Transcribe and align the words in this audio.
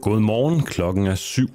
Godmorgen, 0.00 0.64
klokken 0.64 1.06
er 1.06 1.14
syv. 1.14 1.48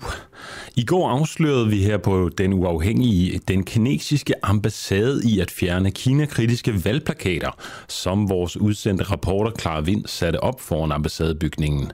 I 0.76 0.84
går 0.86 1.10
afslørede 1.10 1.70
vi 1.70 1.78
her 1.84 1.98
på 1.98 2.30
Den 2.38 2.54
Uafhængige 2.54 3.40
den 3.48 3.64
kinesiske 3.64 4.34
ambassade 4.44 5.22
i 5.26 5.40
at 5.40 5.52
fjerne 5.52 5.92
Kina-kritiske 5.92 6.86
valgplakater, 6.86 7.52
som 7.88 8.30
vores 8.30 8.58
udsendte 8.58 9.04
reporter 9.04 9.52
Clara 9.60 9.82
Vind 9.82 10.06
satte 10.06 10.44
op 10.44 10.62
foran 10.62 10.92
ambassadebygningen. 10.92 11.92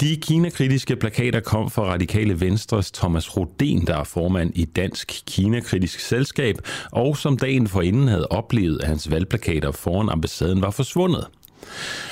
De 0.00 0.16
Kina-kritiske 0.16 0.96
plakater 0.96 1.40
kom 1.40 1.70
fra 1.70 1.82
Radikale 1.82 2.40
Venstres 2.40 2.90
Thomas 2.90 3.36
Roden, 3.36 3.86
der 3.86 3.96
er 3.96 4.04
formand 4.04 4.52
i 4.54 4.64
Dansk 4.64 5.22
Kina-kritisk 5.26 6.00
Selskab, 6.00 6.56
og 6.90 7.16
som 7.16 7.36
dagen 7.36 7.68
forinden 7.68 8.08
havde 8.08 8.28
oplevet, 8.28 8.82
at 8.82 8.88
hans 8.88 9.10
valgplakater 9.10 9.70
foran 9.72 10.08
ambassaden 10.08 10.62
var 10.62 10.70
forsvundet. 10.70 11.26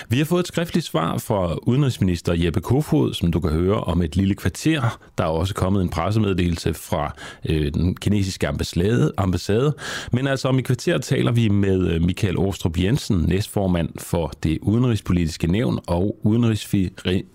Vi 0.08 0.18
har 0.18 0.24
fået 0.24 0.40
et 0.40 0.46
skriftligt 0.46 0.86
svar 0.86 1.18
fra 1.18 1.56
udenrigsminister 1.62 2.34
Jeppe 2.34 2.60
Kofod, 2.60 3.14
som 3.14 3.32
du 3.32 3.40
kan 3.40 3.50
høre 3.50 3.80
om 3.80 4.02
et 4.02 4.16
lille 4.16 4.34
kvarter. 4.34 4.98
Der 5.18 5.24
er 5.24 5.28
også 5.28 5.54
kommet 5.54 5.82
en 5.82 5.88
pressemeddelelse 5.88 6.74
fra 6.74 7.14
øh, 7.48 7.74
den 7.74 7.96
kinesiske 7.96 8.48
ambassade, 8.48 9.12
ambassade. 9.16 9.76
Men 10.12 10.26
altså 10.26 10.48
om 10.48 10.58
et 10.58 10.64
kvarter 10.64 10.98
taler 10.98 11.32
vi 11.32 11.48
med 11.48 11.88
øh, 11.88 12.02
Michael 12.02 12.38
Åstrup 12.38 12.78
Jensen, 12.78 13.24
næstformand 13.28 13.88
for 13.98 14.32
det 14.42 14.58
udenrigspolitiske 14.62 15.46
nævn 15.46 15.78
og 15.86 16.16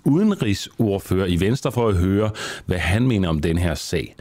udenrigsordfører 0.06 1.26
i 1.26 1.40
Venstre 1.40 1.72
for 1.72 1.88
at 1.88 1.96
høre, 1.96 2.32
hvad 2.66 2.78
han 2.78 3.08
mener 3.08 3.30
om 3.30 3.42
den 3.42 3.58
her 3.58 3.76
sag. 3.76 4.16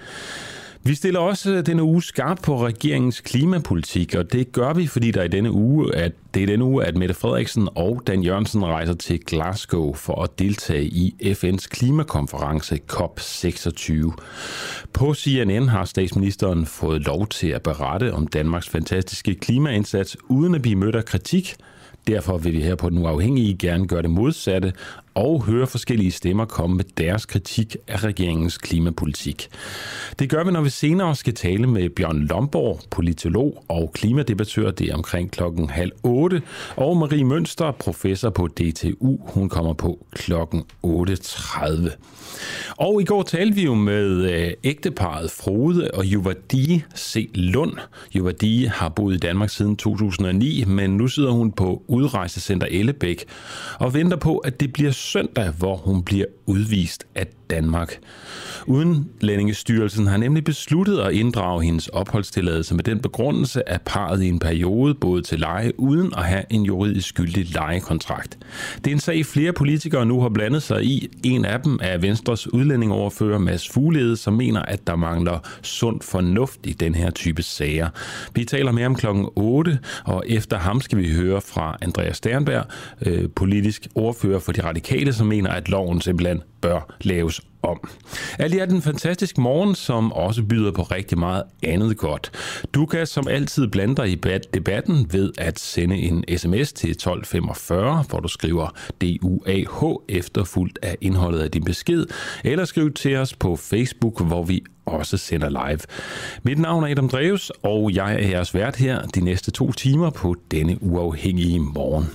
Vi 0.87 0.95
stiller 0.95 1.21
også 1.21 1.53
øh, 1.53 1.67
denne 1.67 1.83
uge 1.83 2.03
skarpt 2.03 2.43
på 2.43 2.67
regeringens 2.67 3.21
klimapolitik, 3.21 4.15
og 4.15 4.33
det 4.33 4.53
gør 4.53 4.73
vi, 4.73 4.87
fordi 4.87 5.11
der 5.11 5.23
i 5.23 5.29
denne 5.29 5.51
uge, 5.53 5.95
at 5.95 6.13
det 6.35 6.43
er 6.43 6.47
denne 6.47 6.65
uge, 6.65 6.85
at 6.85 6.97
Mette 6.97 7.15
Frederiksen 7.15 7.69
og 7.75 8.03
Dan 8.07 8.23
Jørgensen 8.23 8.65
rejser 8.65 8.95
til 8.95 9.21
Glasgow 9.21 9.95
for 9.95 10.23
at 10.23 10.39
deltage 10.39 10.85
i 10.85 11.15
FN's 11.23 11.69
klimakonference 11.69 12.79
COP26. 12.93 14.13
På 14.93 15.15
CNN 15.15 15.69
har 15.69 15.85
statsministeren 15.85 16.67
fået 16.67 17.07
lov 17.07 17.27
til 17.27 17.49
at 17.49 17.63
berette 17.63 18.13
om 18.13 18.27
Danmarks 18.27 18.69
fantastiske 18.69 19.35
klimaindsats, 19.35 20.17
uden 20.29 20.55
at 20.55 20.63
blive 20.63 20.77
mødt 20.77 20.97
af 20.97 21.05
kritik. 21.05 21.57
Derfor 22.07 22.39
vil 22.39 22.53
vi 22.53 22.61
her 22.61 22.75
på 22.75 22.91
Den 22.91 22.99
Uafhængige 22.99 23.57
gerne 23.59 23.87
gøre 23.89 24.03
det 24.03 24.11
modsatte 24.11 24.73
og 25.15 25.45
høre 25.45 25.67
forskellige 25.67 26.11
stemmer 26.11 26.45
komme 26.45 26.77
med 26.77 26.85
deres 26.99 27.27
kritik 27.27 27.77
af 27.89 28.05
regeringens 28.05 28.59
klimapolitik. 28.59 29.49
Det 30.19 30.31
gør 30.31 30.45
vi, 30.45 30.51
når 30.51 30.61
vi 30.61 30.71
senere 30.71 31.17
skal 31.17 31.35
tale 31.35 31.67
med 31.67 31.91
Bjørn 31.91 32.19
Lomborg, 32.19 32.81
politolog 32.91 33.65
og 33.69 33.91
klimadebattør. 33.95 34.71
Det 34.71 34.91
er 34.91 34.95
omkring 34.95 35.31
klokken 35.31 35.71
halv 35.71 35.93
otte. 36.03 36.43
Og 36.77 36.97
Marie 36.97 37.25
Mønster, 37.25 37.71
professor 37.71 38.31
på 38.31 38.47
DTU. 38.47 39.19
Hun 39.21 39.49
kommer 39.49 39.73
på 39.73 40.07
klokken 40.13 40.63
8.30. 40.87 41.97
Og 42.77 43.03
i 43.03 43.05
går 43.05 43.23
talte 43.23 43.55
vi 43.55 43.65
jo 43.65 43.75
med 43.75 44.31
øh, 44.33 44.53
ægteparet 44.65 45.31
Frode 45.31 45.91
og 45.95 46.05
Juvadi 46.05 46.83
C. 46.97 47.31
Lund. 47.35 47.73
Juvadi 48.15 48.65
har 48.65 48.89
boet 48.89 49.15
i 49.15 49.19
Danmark 49.19 49.51
siden 49.51 49.77
2009, 49.77 50.65
men 50.65 50.97
nu 50.97 51.09
sidder 51.09 51.31
hun 51.31 51.53
på 51.53 51.83
udrejsecenter 51.87 52.67
Ellebæk 52.71 53.25
og 53.79 53.95
venter 53.95 54.17
på, 54.17 54.39
at 54.39 54.61
det 54.61 54.73
bliver 54.73 54.93
søndag, 55.05 55.51
hvor 55.51 55.77
hun 55.77 56.03
bliver 56.03 56.27
udvist 56.47 57.07
af 57.15 57.27
Danmark. 57.51 57.99
Udenlændingestyrelsen 58.67 60.07
har 60.07 60.17
nemlig 60.17 60.45
besluttet 60.45 60.99
at 60.99 61.13
inddrage 61.13 61.63
hendes 61.63 61.89
opholdstilladelse 61.89 62.75
med 62.75 62.85
den 62.85 63.01
begrundelse, 63.01 63.69
at 63.69 63.83
parret 63.83 64.23
i 64.23 64.29
en 64.29 64.39
periode 64.39 64.95
boede 64.95 65.23
til 65.23 65.39
leje 65.39 65.81
uden 65.81 66.13
at 66.17 66.25
have 66.25 66.43
en 66.51 66.63
juridisk 66.63 67.15
gyldig 67.15 67.53
lejekontrakt. 67.55 68.39
Det 68.77 68.87
er 68.87 68.95
en 68.95 69.01
sag, 69.01 69.27
flere 69.27 69.53
politikere 69.53 70.07
nu 70.07 70.21
har 70.21 70.29
blandet 70.29 70.63
sig 70.63 70.85
i. 70.85 71.09
En 71.25 71.45
af 71.45 71.61
dem 71.61 71.79
er 71.83 71.99
Venstres 71.99 72.53
udlændingoverfører 72.53 73.39
Mads 73.39 73.69
Fuglede, 73.69 74.17
som 74.17 74.33
mener, 74.33 74.63
at 74.63 74.87
der 74.87 74.97
mangler 74.97 75.39
sund 75.63 76.01
fornuft 76.01 76.61
i 76.65 76.73
den 76.73 76.95
her 76.95 77.11
type 77.11 77.43
sager. 77.43 77.89
Vi 78.35 78.45
taler 78.45 78.73
mere 78.73 78.87
om 78.87 78.95
klokken 78.95 79.29
8, 79.37 79.79
og 80.05 80.25
efter 80.29 80.59
ham 80.59 80.81
skal 80.81 80.99
vi 80.99 81.13
høre 81.13 81.41
fra 81.41 81.77
Andreas 81.83 82.17
Sternberg, 82.17 82.65
øh, 83.07 83.29
politisk 83.37 83.89
ordfører 83.95 84.39
for 84.39 84.53
de 84.53 84.65
radikale, 84.65 85.13
som 85.13 85.27
mener, 85.27 85.51
at 85.51 85.69
loven 85.69 86.01
simpelthen 86.01 86.43
bør 86.61 86.95
laves 87.01 87.41
om. 87.65 87.89
Alt 88.39 88.55
i 88.55 88.59
alt 88.59 88.73
en 88.73 88.83
fantastisk 88.83 89.39
morgen, 89.39 89.75
som 89.75 90.13
også 90.13 90.43
byder 90.43 90.73
på 90.73 90.83
rigtig 90.83 91.19
meget 91.19 91.43
andet 91.63 91.97
godt. 91.97 92.31
Du 92.75 92.87
kan 92.87 93.07
som 93.07 93.29
altid 93.29 93.69
blande 93.69 93.97
dig 93.97 94.11
i 94.11 94.21
debatten 94.55 95.07
ved 95.13 95.33
at 95.39 95.59
sende 95.59 95.97
en 95.97 96.25
sms 96.39 96.73
til 96.73 96.91
1245, 96.91 98.05
hvor 98.09 98.21
du 98.21 98.29
skriver 98.29 98.69
DUAH 99.01 99.97
efterfulgt 100.09 100.79
af 100.83 100.97
indholdet 101.01 101.41
af 101.41 101.51
din 101.51 101.65
besked, 101.65 102.07
eller 102.45 102.65
skriv 102.65 102.93
til 102.93 103.17
os 103.17 103.35
på 103.35 103.57
Facebook, 103.57 104.21
hvor 104.21 104.43
vi 104.43 104.65
også 104.87 105.17
sender 105.17 105.49
live. 105.49 105.81
Mit 106.43 106.59
navn 106.59 106.85
er 106.85 106.89
Adam 106.89 107.09
Dreves, 107.09 107.51
og 107.63 107.95
jeg 107.95 108.15
er 108.15 108.29
jeres 108.29 108.55
vært 108.55 108.77
her 108.77 109.03
de 109.03 109.21
næste 109.21 109.51
to 109.51 109.73
timer 109.73 110.11
på 110.11 110.37
denne 110.51 110.83
uafhængige 110.83 111.61
morgen. 111.61 112.07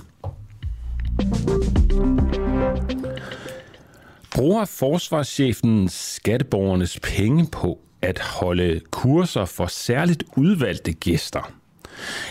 Bruger 4.34 4.64
forsvarschefen 4.64 5.88
skatteborgernes 5.88 7.00
penge 7.00 7.46
på 7.52 7.78
at 8.02 8.18
holde 8.18 8.80
kurser 8.90 9.44
for 9.44 9.66
særligt 9.66 10.24
udvalgte 10.36 10.92
gæster? 10.92 11.59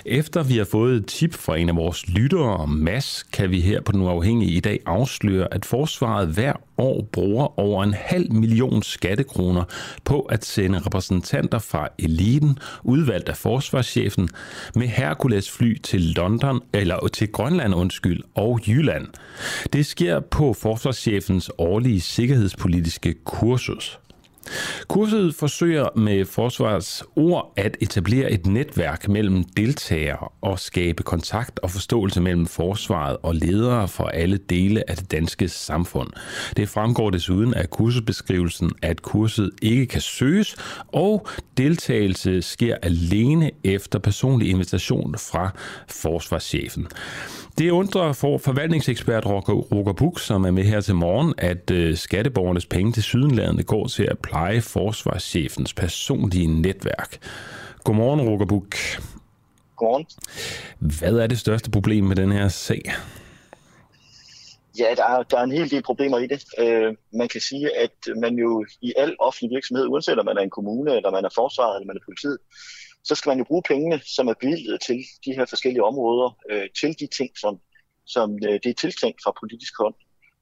Efter 0.05 0.43
vi 0.43 0.57
har 0.57 0.65
fået 0.65 0.95
et 0.95 1.05
tip 1.05 1.33
fra 1.33 1.57
en 1.57 1.69
af 1.69 1.75
vores 1.75 2.09
lyttere, 2.09 2.67
Mads, 2.67 3.23
kan 3.33 3.51
vi 3.51 3.61
her 3.61 3.81
på 3.81 3.91
Den 3.91 4.01
Uafhængige 4.01 4.51
i 4.51 4.59
dag 4.59 4.79
afsløre, 4.85 5.53
at 5.53 5.65
forsvaret 5.65 6.27
hver 6.27 6.53
år 6.77 7.01
bruger 7.11 7.59
over 7.59 7.83
en 7.83 7.93
halv 7.93 8.33
million 8.33 8.83
skattekroner 8.83 9.63
på 10.03 10.19
at 10.19 10.45
sende 10.45 10.79
repræsentanter 10.79 11.59
fra 11.59 11.87
eliten, 11.99 12.57
udvalgt 12.83 13.29
af 13.29 13.37
forsvarschefen, 13.37 14.29
med 14.75 14.87
Hercules 14.87 15.51
fly 15.51 15.77
til 15.83 16.01
London, 16.01 16.61
eller 16.73 17.07
til 17.13 17.31
Grønland 17.31 17.75
undskyld, 17.75 18.23
og 18.35 18.59
Jylland. 18.67 19.07
Det 19.73 19.85
sker 19.85 20.19
på 20.19 20.53
forsvarschefens 20.53 21.51
årlige 21.57 22.01
sikkerhedspolitiske 22.01 23.15
kursus. 23.23 23.99
Kurset 24.87 25.35
forsøger 25.35 25.87
med 25.95 26.25
forsvarets 26.25 27.03
ord 27.15 27.53
at 27.55 27.77
etablere 27.81 28.31
et 28.31 28.45
netværk 28.45 29.07
mellem 29.07 29.43
deltagere 29.43 30.27
og 30.41 30.59
skabe 30.59 31.03
kontakt 31.03 31.59
og 31.59 31.71
forståelse 31.71 32.21
mellem 32.21 32.47
forsvaret 32.47 33.17
og 33.23 33.35
ledere 33.35 33.87
for 33.87 34.03
alle 34.03 34.37
dele 34.37 34.89
af 34.89 34.97
det 34.97 35.11
danske 35.11 35.47
samfund. 35.49 36.09
Det 36.57 36.69
fremgår 36.69 37.09
desuden 37.09 37.53
af 37.53 37.69
kursusbeskrivelsen, 37.69 38.71
at 38.81 39.01
kurset 39.01 39.51
ikke 39.61 39.85
kan 39.85 40.01
søges, 40.01 40.55
og 40.87 41.27
deltagelse 41.57 42.41
sker 42.41 42.75
alene 42.81 43.51
efter 43.63 43.99
personlig 43.99 44.49
invitation 44.49 45.15
fra 45.17 45.49
forsvarschefen. 45.87 46.87
Det 47.57 47.69
undrer 47.69 48.13
for 48.13 48.37
forvaltningsekspert 48.37 49.25
Roger 49.25 49.93
Buk, 49.93 50.19
som 50.19 50.45
er 50.45 50.51
med 50.51 50.63
her 50.63 50.81
til 50.81 50.95
morgen, 50.95 51.33
at 51.37 51.71
øh, 51.71 51.97
skatteborgernes 51.97 52.65
penge 52.65 52.91
til 52.91 53.03
sydenlandet 53.03 53.65
går 53.65 53.87
til 53.87 54.03
at 54.03 54.19
pleje 54.19 54.38
forsvarschefens 54.61 55.73
personlige 55.73 56.61
netværk. 56.61 57.17
Godmorgen, 57.83 58.21
Roger 58.21 58.45
Buk. 58.45 58.75
Godmorgen. 59.75 60.05
Hvad 60.79 61.15
er 61.23 61.27
det 61.27 61.39
største 61.39 61.71
problem 61.71 62.03
med 62.03 62.15
den 62.15 62.31
her 62.31 62.47
sag? 62.47 62.81
Ja, 64.79 64.93
der 64.97 65.03
er, 65.03 65.23
der 65.23 65.37
er 65.37 65.43
en 65.43 65.51
hel 65.51 65.71
del 65.71 65.83
problemer 65.83 66.17
i 66.17 66.27
det. 66.27 66.43
Øh, 66.57 66.95
man 67.13 67.27
kan 67.27 67.41
sige, 67.41 67.77
at 67.77 67.97
man 68.15 68.35
jo 68.35 68.65
i 68.81 68.93
al 68.97 69.15
offentlig 69.19 69.55
virksomhed, 69.55 69.87
uanset 69.87 70.19
om 70.19 70.25
man 70.25 70.37
er 70.37 70.41
en 70.41 70.49
kommune, 70.49 70.95
eller 70.95 71.11
man 71.11 71.25
er 71.25 71.29
forsvaret, 71.35 71.75
eller 71.75 71.87
man 71.87 71.97
er 71.97 72.05
politiet, 72.05 72.37
så 73.03 73.15
skal 73.15 73.29
man 73.29 73.37
jo 73.37 73.43
bruge 73.43 73.63
pengene, 73.67 74.01
som 74.15 74.27
er 74.27 74.33
bevilget 74.41 74.77
til 74.87 74.99
de 75.25 75.31
her 75.37 75.45
forskellige 75.45 75.83
områder, 75.83 76.37
øh, 76.51 76.67
til 76.79 76.99
de 76.99 77.07
ting, 77.17 77.29
som, 77.37 77.59
som 78.05 78.27
øh, 78.47 78.59
det 78.63 78.69
er 78.69 78.79
tiltænkt 78.83 79.19
fra 79.23 79.33
politisk 79.41 79.73
hånd. 79.79 79.95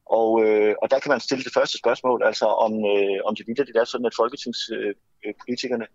Og, 0.09 0.29
øh, 0.45 0.75
og 0.81 0.91
der 0.91 0.99
kan 0.99 1.09
man 1.09 1.19
stille 1.19 1.43
det 1.43 1.53
første 1.53 1.77
spørgsmål, 1.77 2.23
altså 2.23 2.45
om, 2.45 2.73
øh, 2.73 3.19
om 3.25 3.35
det 3.35 3.47
videre 3.47 3.65
det 3.65 3.75
er 3.75 3.83
sådan, 3.83 4.05
at 4.05 4.15
folketingspolitikerne 4.21 5.87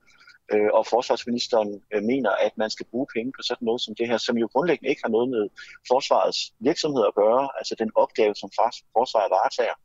øh, 0.50 0.54
øh, 0.54 0.70
og 0.78 0.86
forsvarsministeren 0.86 1.82
øh, 1.94 2.02
mener, 2.02 2.30
at 2.30 2.52
man 2.56 2.70
skal 2.70 2.86
bruge 2.90 3.06
penge 3.14 3.32
på 3.32 3.42
sådan 3.42 3.64
noget 3.64 3.80
som 3.80 3.94
det 3.94 4.06
her, 4.08 4.16
som 4.16 4.38
jo 4.38 4.48
grundlæggende 4.52 4.90
ikke 4.90 5.04
har 5.04 5.14
noget 5.16 5.28
med 5.28 5.48
forsvarets 5.90 6.40
virksomhed 6.60 7.04
at 7.06 7.14
gøre, 7.14 7.48
altså 7.58 7.74
den 7.78 7.90
opgave, 7.94 8.34
som 8.34 8.50
forsvaret 8.96 9.30
varetager, 9.30 9.76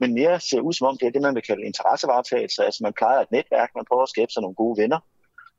men 0.00 0.14
mere 0.14 0.40
ser 0.40 0.60
ud 0.60 0.72
som 0.72 0.86
om, 0.86 0.98
det 0.98 1.06
er 1.06 1.10
det, 1.10 1.22
man 1.22 1.34
vil 1.34 1.42
kalde 1.42 1.66
interessevaretagelse. 1.70 2.64
Altså 2.64 2.80
man 2.82 2.92
plejer 2.92 3.20
et 3.20 3.30
netværk, 3.30 3.70
man 3.74 3.84
prøver 3.88 4.02
at 4.02 4.08
skabe 4.14 4.32
sig 4.32 4.42
nogle 4.42 4.60
gode 4.62 4.76
venner, 4.82 5.00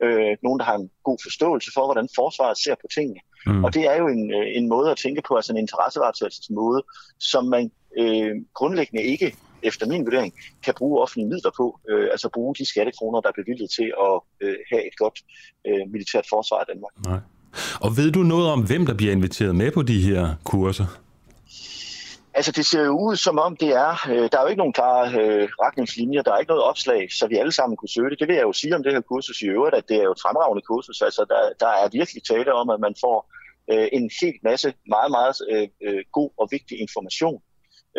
øh, 0.03 0.37
nogen, 0.43 0.59
der 0.59 0.65
har 0.65 0.75
en 0.75 0.89
god 1.03 1.17
forståelse 1.23 1.71
for, 1.73 1.85
hvordan 1.85 2.07
forsvaret 2.15 2.57
ser 2.57 2.75
på 2.75 2.87
tingene. 2.95 3.19
Mm. 3.45 3.63
Og 3.63 3.73
det 3.73 3.83
er 3.91 3.97
jo 4.01 4.07
en, 4.07 4.33
øh, 4.33 4.47
en 4.57 4.69
måde 4.69 4.91
at 4.91 4.97
tænke 4.97 5.21
på, 5.27 5.35
altså 5.35 5.53
en 5.53 5.57
interessevaretagelsesmåde, 5.57 6.83
som 7.19 7.45
man 7.45 7.71
øh, 7.97 8.35
grundlæggende 8.53 9.03
ikke 9.03 9.35
efter 9.63 9.87
min 9.87 10.05
vurdering, 10.05 10.33
kan 10.65 10.73
bruge 10.77 11.01
offentlige 11.01 11.29
midler 11.29 11.51
på, 11.57 11.79
øh, 11.89 12.07
altså 12.11 12.29
bruge 12.33 12.55
de 12.55 12.65
skattekroner, 12.65 13.21
der 13.21 13.29
er 13.29 13.41
bevilget 13.41 13.69
til 13.77 13.93
at 14.07 14.15
øh, 14.41 14.55
have 14.71 14.87
et 14.87 14.97
godt 14.97 15.19
øh, 15.67 15.83
militært 15.91 16.25
forsvar 16.29 16.59
i 16.61 16.65
Danmark. 16.71 16.93
Nej. 17.05 17.19
Og 17.81 17.97
ved 17.97 18.11
du 18.11 18.19
noget 18.19 18.47
om, 18.49 18.65
hvem 18.65 18.85
der 18.85 18.93
bliver 18.93 19.11
inviteret 19.11 19.55
med 19.55 19.71
på 19.71 19.81
de 19.81 20.01
her 20.01 20.35
kurser? 20.43 21.04
Altså, 22.37 22.51
det 22.51 22.65
ser 22.65 22.83
jo 22.85 22.99
ud 23.07 23.15
som 23.15 23.39
om, 23.39 23.57
det 23.57 23.69
er, 23.69 23.91
øh, 24.09 24.29
der 24.31 24.37
er 24.37 24.41
jo 24.41 24.47
ikke 24.47 24.63
nogen 24.63 24.73
klare 24.73 25.05
øh, 25.21 25.49
retningslinjer, 25.65 26.21
der 26.21 26.31
er 26.33 26.37
ikke 26.37 26.53
noget 26.53 26.63
opslag, 26.63 27.11
så 27.11 27.27
vi 27.27 27.35
alle 27.37 27.51
sammen 27.51 27.77
kunne 27.77 27.95
søge 27.95 28.09
det. 28.09 28.19
Det 28.19 28.27
vil 28.27 28.35
jeg 28.35 28.43
jo 28.43 28.53
sige 28.53 28.75
om 28.75 28.83
det 28.83 28.93
her 28.93 29.01
kursus 29.01 29.41
i 29.41 29.45
øvrigt, 29.45 29.75
at 29.75 29.89
det 29.89 29.97
er 29.97 30.03
jo 30.03 30.11
et 30.11 30.23
fremragende 30.25 30.61
kursus. 30.61 31.01
Altså, 31.01 31.25
der, 31.29 31.41
der 31.59 31.71
er 31.81 31.89
virkelig 31.99 32.23
tale 32.23 32.53
om, 32.53 32.69
at 32.69 32.79
man 32.79 32.95
får 33.03 33.17
øh, 33.71 33.87
en 33.97 34.09
helt 34.21 34.43
masse 34.43 34.73
meget, 34.95 35.11
meget 35.11 35.35
øh, 35.51 35.67
øh 35.85 36.03
god 36.11 36.29
og 36.37 36.47
vigtig 36.51 36.75
information 36.85 37.41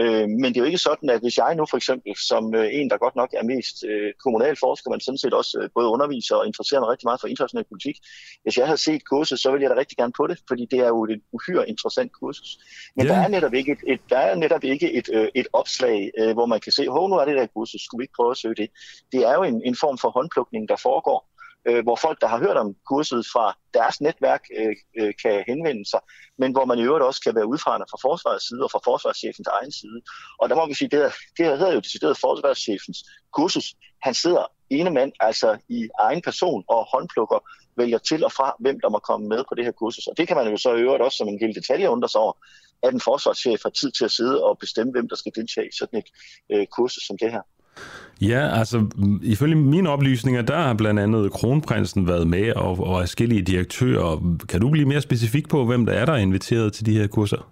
Øh, 0.02 0.28
men 0.28 0.44
det 0.44 0.56
er 0.56 0.60
jo 0.60 0.70
ikke 0.72 0.86
sådan, 0.88 1.10
at 1.10 1.20
hvis 1.20 1.36
jeg 1.38 1.54
nu 1.54 1.66
for 1.70 1.76
eksempel, 1.76 2.12
som 2.28 2.54
øh, 2.54 2.68
en, 2.72 2.90
der 2.90 2.96
godt 2.98 3.16
nok 3.16 3.30
er 3.32 3.44
mest 3.44 3.84
øh, 3.90 4.12
kommunal 4.24 4.56
forsker, 4.64 4.90
men 4.90 5.00
sådan 5.00 5.18
set 5.18 5.34
også 5.34 5.58
øh, 5.62 5.68
både 5.74 5.88
underviser 5.88 6.36
og 6.36 6.46
interesserer 6.46 6.80
mig 6.80 6.88
rigtig 6.88 7.06
meget 7.06 7.20
for 7.20 7.28
international 7.28 7.64
politik, 7.70 7.96
hvis 8.42 8.56
jeg 8.58 8.66
havde 8.66 8.82
set 8.88 9.02
kurset, 9.04 9.38
så 9.40 9.50
ville 9.50 9.62
jeg 9.62 9.70
da 9.70 9.76
rigtig 9.80 9.96
gerne 9.96 10.12
på 10.16 10.26
det, 10.26 10.38
fordi 10.48 10.66
det 10.70 10.78
er 10.78 10.88
jo 10.88 11.04
et 11.04 11.20
uhyre 11.32 11.68
interessant 11.68 12.12
kursus. 12.20 12.58
Men 12.96 13.06
yeah. 13.06 13.16
der 13.16 13.22
er 13.24 13.28
netop 13.28 13.54
ikke 13.54 13.72
et, 13.72 13.82
et, 13.86 14.00
der 14.10 14.18
er 14.18 14.34
netop 14.34 14.64
ikke 14.64 14.92
et, 14.92 15.08
øh, 15.12 15.28
et 15.34 15.46
opslag, 15.52 16.10
øh, 16.18 16.32
hvor 16.32 16.46
man 16.46 16.60
kan 16.60 16.72
se, 16.72 16.88
hov, 16.88 17.08
nu 17.08 17.16
er 17.16 17.24
det 17.24 17.36
der 17.36 17.46
kursus, 17.46 17.80
skulle 17.82 18.00
vi 18.00 18.04
ikke 18.04 18.16
prøve 18.16 18.30
at 18.30 18.36
søge 18.36 18.54
det? 18.54 18.68
Det 19.12 19.20
er 19.28 19.34
jo 19.34 19.42
en, 19.42 19.62
en 19.64 19.76
form 19.80 19.98
for 19.98 20.10
håndplukning, 20.10 20.68
der 20.68 20.76
foregår, 20.76 21.35
øh, 21.68 21.82
hvor 21.82 21.96
folk, 21.96 22.20
der 22.20 22.26
har 22.26 22.38
hørt 22.38 22.56
om 22.56 22.74
kurset 22.90 23.26
fra 23.32 23.56
deres 23.74 24.00
netværk, 24.00 24.42
øh, 24.58 24.74
øh, 25.00 25.12
kan 25.22 25.44
henvende 25.46 25.90
sig, 25.90 26.00
men 26.38 26.52
hvor 26.52 26.64
man 26.64 26.78
i 26.78 26.82
øvrigt 26.82 27.04
også 27.04 27.20
kan 27.20 27.34
være 27.34 27.48
udfarende 27.52 27.86
fra 27.90 27.98
forsvarets 28.08 28.48
side 28.48 28.62
og 28.64 28.70
fra 28.70 28.80
forsvarschefens 28.84 29.48
egen 29.58 29.72
side. 29.72 30.00
Og 30.40 30.48
der 30.48 30.56
må 30.56 30.66
vi 30.66 30.74
sige, 30.74 30.88
det, 30.88 31.12
det 31.38 31.46
hedder 31.46 31.72
jo 31.72 31.80
decideret 31.80 32.18
forsvarschefens 32.18 32.98
kursus. 33.32 33.74
Han 34.02 34.14
sidder 34.14 34.44
ene 34.70 34.90
mand, 34.90 35.12
altså 35.20 35.58
i 35.68 35.88
egen 35.98 36.22
person, 36.22 36.64
og 36.68 36.86
håndplukker, 36.92 37.38
vælger 37.76 37.98
til 37.98 38.24
og 38.24 38.32
fra, 38.32 38.56
hvem 38.60 38.80
der 38.80 38.88
må 38.88 38.98
komme 38.98 39.28
med 39.28 39.44
på 39.48 39.54
det 39.54 39.64
her 39.64 39.72
kursus. 39.72 40.06
Og 40.06 40.14
det 40.18 40.28
kan 40.28 40.36
man 40.36 40.50
jo 40.50 40.56
så 40.56 40.74
i 40.74 40.80
øvrigt 40.80 41.02
også 41.02 41.16
som 41.16 41.28
en 41.28 41.38
lille 41.38 41.54
detalje 41.54 41.90
undre 41.90 42.08
sig 42.08 42.20
over, 42.20 42.32
at 42.82 42.94
en 42.94 43.00
forsvarschef 43.00 43.60
har 43.62 43.70
tid 43.70 43.90
til 43.90 44.04
at 44.04 44.10
sidde 44.10 44.44
og 44.44 44.58
bestemme, 44.58 44.92
hvem 44.92 45.08
der 45.08 45.16
skal 45.16 45.32
deltage 45.34 45.66
i 45.66 45.76
sådan 45.78 45.98
et 45.98 46.08
øh, 46.52 46.66
kursus 46.66 47.06
som 47.06 47.18
det 47.18 47.32
her. 47.32 47.42
Ja, 48.20 48.58
altså 48.58 48.86
ifølge 49.22 49.54
mine 49.54 49.88
oplysninger, 49.90 50.42
der 50.42 50.56
har 50.56 50.74
blandt 50.74 51.00
andet 51.00 51.32
kronprinsen 51.32 52.08
været 52.08 52.26
med 52.26 52.52
og, 52.52 52.70
og 52.70 53.02
forskellige 53.02 53.42
direktører. 53.42 54.36
Kan 54.48 54.60
du 54.60 54.70
blive 54.70 54.86
mere 54.86 55.00
specifik 55.00 55.48
på, 55.48 55.64
hvem 55.64 55.86
der 55.86 55.92
er, 55.92 56.04
der 56.04 56.12
er 56.12 56.16
inviteret 56.16 56.72
til 56.72 56.86
de 56.86 56.98
her 56.98 57.06
kurser? 57.06 57.48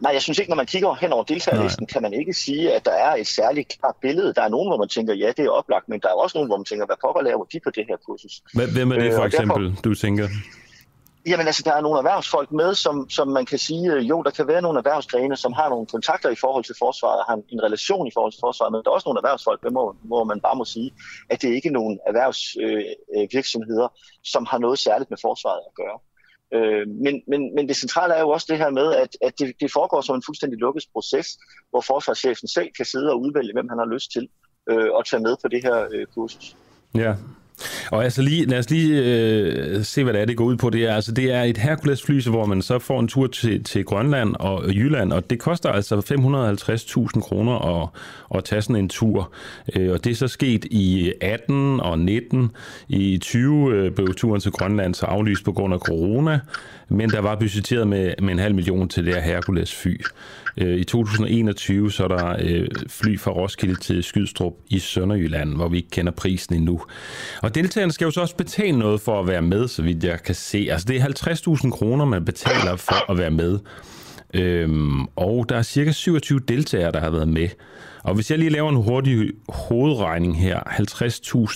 Nej, 0.00 0.12
jeg 0.12 0.22
synes 0.22 0.38
ikke, 0.38 0.50
når 0.50 0.56
man 0.56 0.66
kigger 0.66 0.94
hen 0.94 1.12
over 1.12 1.24
deltagerlisten, 1.24 1.86
kan 1.86 2.02
man 2.02 2.12
ikke 2.12 2.32
sige, 2.32 2.72
at 2.72 2.84
der 2.84 2.90
er 2.90 3.14
et 3.14 3.26
særligt 3.26 3.68
klart 3.80 3.94
billede. 4.02 4.34
Der 4.34 4.42
er 4.42 4.48
nogen, 4.48 4.68
hvor 4.68 4.78
man 4.78 4.88
tænker, 4.88 5.14
ja, 5.14 5.28
det 5.36 5.44
er 5.44 5.50
oplagt, 5.50 5.88
men 5.88 6.00
der 6.00 6.08
er 6.08 6.12
også 6.12 6.38
nogen, 6.38 6.48
hvor 6.48 6.56
man 6.56 6.64
tænker, 6.64 6.86
hvad 6.86 6.96
pokker 7.04 7.22
laver 7.22 7.44
de 7.44 7.60
på 7.64 7.70
det 7.70 7.84
her 7.88 7.96
kursus? 8.06 8.42
Hvem 8.74 8.92
er 8.92 8.98
det 8.98 9.12
for 9.12 9.20
øh, 9.20 9.26
eksempel, 9.26 9.64
derfor, 9.64 9.82
du 9.82 9.94
tænker? 9.94 10.28
Jamen 11.26 11.46
altså, 11.46 11.62
der 11.64 11.72
er 11.72 11.80
nogle 11.80 11.98
erhvervsfolk 11.98 12.52
med, 12.52 12.74
som, 12.74 13.10
som 13.10 13.28
man 13.28 13.46
kan 13.46 13.58
sige, 13.58 13.92
øh, 13.92 14.08
jo, 14.08 14.22
der 14.22 14.30
kan 14.30 14.46
være 14.46 14.62
nogle 14.62 14.78
erhvervsgrene, 14.78 15.36
som 15.36 15.52
har 15.52 15.68
nogle 15.68 15.86
kontakter 15.86 16.30
i 16.30 16.34
forhold 16.34 16.64
til 16.64 16.74
forsvaret, 16.78 17.24
har 17.28 17.36
en 17.48 17.62
relation 17.62 18.06
i 18.06 18.10
forhold 18.14 18.32
til 18.32 18.40
forsvaret, 18.40 18.72
men 18.72 18.82
der 18.82 18.90
er 18.90 18.94
også 18.94 19.08
nogle 19.08 19.18
erhvervsfolk, 19.18 19.60
hvor, 19.70 19.96
hvor 20.02 20.24
man 20.24 20.40
bare 20.40 20.56
må 20.56 20.64
sige, 20.64 20.90
at 21.30 21.42
det 21.42 21.48
ikke 21.48 21.68
er 21.68 21.72
nogle 21.72 21.98
erhvervsvirksomheder, 22.06 23.88
øh, 23.88 23.94
øh 23.94 24.24
som 24.32 24.46
har 24.50 24.58
noget 24.58 24.78
særligt 24.78 25.10
med 25.10 25.18
forsvaret 25.22 25.62
at 25.68 25.74
gøre. 25.82 25.98
Øh, 26.56 26.88
men, 27.04 27.14
men, 27.30 27.54
men 27.54 27.68
det 27.68 27.76
centrale 27.76 28.14
er 28.14 28.20
jo 28.20 28.28
også 28.28 28.46
det 28.50 28.58
her 28.58 28.70
med, 28.70 28.94
at, 28.94 29.12
at 29.26 29.38
det, 29.38 29.54
det 29.60 29.72
foregår 29.72 30.00
som 30.00 30.16
en 30.16 30.22
fuldstændig 30.26 30.58
lukket 30.58 30.84
proces, 30.92 31.28
hvor 31.70 31.80
forsvarschefen 31.80 32.48
selv 32.48 32.68
kan 32.76 32.84
sidde 32.84 33.10
og 33.10 33.20
udvælge, 33.20 33.52
hvem 33.52 33.68
han 33.68 33.78
har 33.78 33.86
lyst 33.94 34.12
til 34.12 34.28
øh, 34.70 34.88
at 34.98 35.04
tage 35.10 35.22
med 35.22 35.36
på 35.42 35.48
det 35.48 35.62
her 35.62 35.88
øh, 35.92 36.06
kursus. 36.14 36.56
Ja, 36.94 37.14
og 37.92 38.04
altså 38.04 38.22
lige, 38.22 38.46
lad 38.46 38.58
os 38.58 38.70
lige 38.70 39.02
øh, 39.04 39.84
se, 39.84 40.04
hvad 40.04 40.12
det 40.12 40.20
er, 40.20 40.24
det 40.24 40.36
går 40.36 40.44
ud 40.44 40.56
på. 40.56 40.70
Det 40.70 40.84
er, 40.84 40.94
altså, 40.94 41.12
det 41.12 41.32
er 41.32 41.42
et 41.42 41.58
Hercules-fly, 41.58 42.20
hvor 42.28 42.46
man 42.46 42.62
så 42.62 42.78
får 42.78 43.00
en 43.00 43.08
tur 43.08 43.26
til, 43.26 43.64
til 43.64 43.84
Grønland 43.84 44.34
og 44.38 44.74
Jylland, 44.74 45.12
og 45.12 45.30
det 45.30 45.38
koster 45.38 45.68
altså 45.68 45.96
550.000 47.14 47.20
kroner 47.20 47.82
at, 47.82 47.88
at 48.34 48.44
tage 48.44 48.62
sådan 48.62 48.76
en 48.76 48.88
tur. 48.88 49.32
Øh, 49.76 49.92
og 49.92 50.04
det 50.04 50.10
er 50.10 50.14
så 50.14 50.28
sket 50.28 50.64
i 50.64 51.12
18 51.20 51.80
og 51.80 51.98
19. 51.98 52.50
I 52.88 53.18
20 53.18 53.72
øh, 53.72 53.90
blev 53.90 54.14
turen 54.14 54.40
til 54.40 54.52
Grønland 54.52 54.94
så 54.94 55.06
aflyst 55.06 55.44
på 55.44 55.52
grund 55.52 55.74
af 55.74 55.80
corona, 55.80 56.40
men 56.88 57.10
der 57.10 57.20
var 57.20 57.36
budgetteret 57.36 57.88
med, 57.88 58.14
med 58.22 58.32
en 58.32 58.38
halv 58.38 58.54
million 58.54 58.88
til 58.88 59.06
det 59.06 59.14
her 59.14 59.20
Hercules-fly. 59.20 60.00
Øh, 60.56 60.78
I 60.78 60.84
2021 60.84 61.92
så 61.92 62.04
er 62.04 62.08
der 62.08 62.36
øh, 62.40 62.68
fly 62.88 63.18
fra 63.18 63.30
Roskilde 63.30 63.74
til 63.74 64.02
Skydstrup 64.02 64.52
i 64.68 64.78
Sønderjylland, 64.78 65.54
hvor 65.54 65.68
vi 65.68 65.76
ikke 65.76 65.90
kender 65.90 66.12
prisen 66.12 66.54
endnu. 66.54 66.80
Og 67.44 67.54
deltagerne 67.54 67.92
skal 67.92 68.04
jo 68.04 68.10
så 68.10 68.20
også 68.20 68.36
betale 68.36 68.78
noget 68.78 69.00
for 69.00 69.20
at 69.20 69.26
være 69.26 69.42
med, 69.42 69.68
så 69.68 69.82
vidt 69.82 70.04
jeg 70.04 70.22
kan 70.22 70.34
se. 70.34 70.68
Altså 70.70 70.86
det 70.88 70.96
er 70.96 71.04
50.000 71.64 71.70
kroner, 71.70 72.04
man 72.04 72.24
betaler 72.24 72.76
for 72.76 73.10
at 73.10 73.18
være 73.18 73.30
med. 73.30 73.58
Øhm, 74.34 75.04
og 75.16 75.46
der 75.48 75.56
er 75.56 75.62
cirka 75.62 75.92
27 75.92 76.40
deltagere, 76.48 76.92
der 76.92 77.00
har 77.00 77.10
været 77.10 77.28
med. 77.28 77.48
Og 78.02 78.14
hvis 78.14 78.30
jeg 78.30 78.38
lige 78.38 78.50
laver 78.50 78.70
en 78.70 78.76
hurtig 78.76 79.30
hovedregning 79.48 80.40
her, 80.40 80.60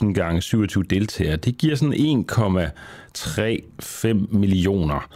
50.000 0.04 0.12
gange 0.12 0.42
27 0.42 0.84
deltagere, 0.84 1.36
det 1.36 1.58
giver 1.58 1.76
sådan 1.76 2.26
1,35 2.30 4.38
millioner. 4.38 5.08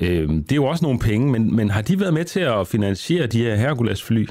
Øhm, 0.00 0.44
det 0.44 0.52
er 0.52 0.56
jo 0.56 0.64
også 0.64 0.84
nogle 0.84 0.98
penge, 0.98 1.32
men, 1.32 1.56
men 1.56 1.70
har 1.70 1.82
de 1.82 2.00
været 2.00 2.14
med 2.14 2.24
til 2.24 2.40
at 2.40 2.66
finansiere 2.66 3.26
de 3.26 3.38
her 3.38 3.56
Hercules-fly? 3.56 4.26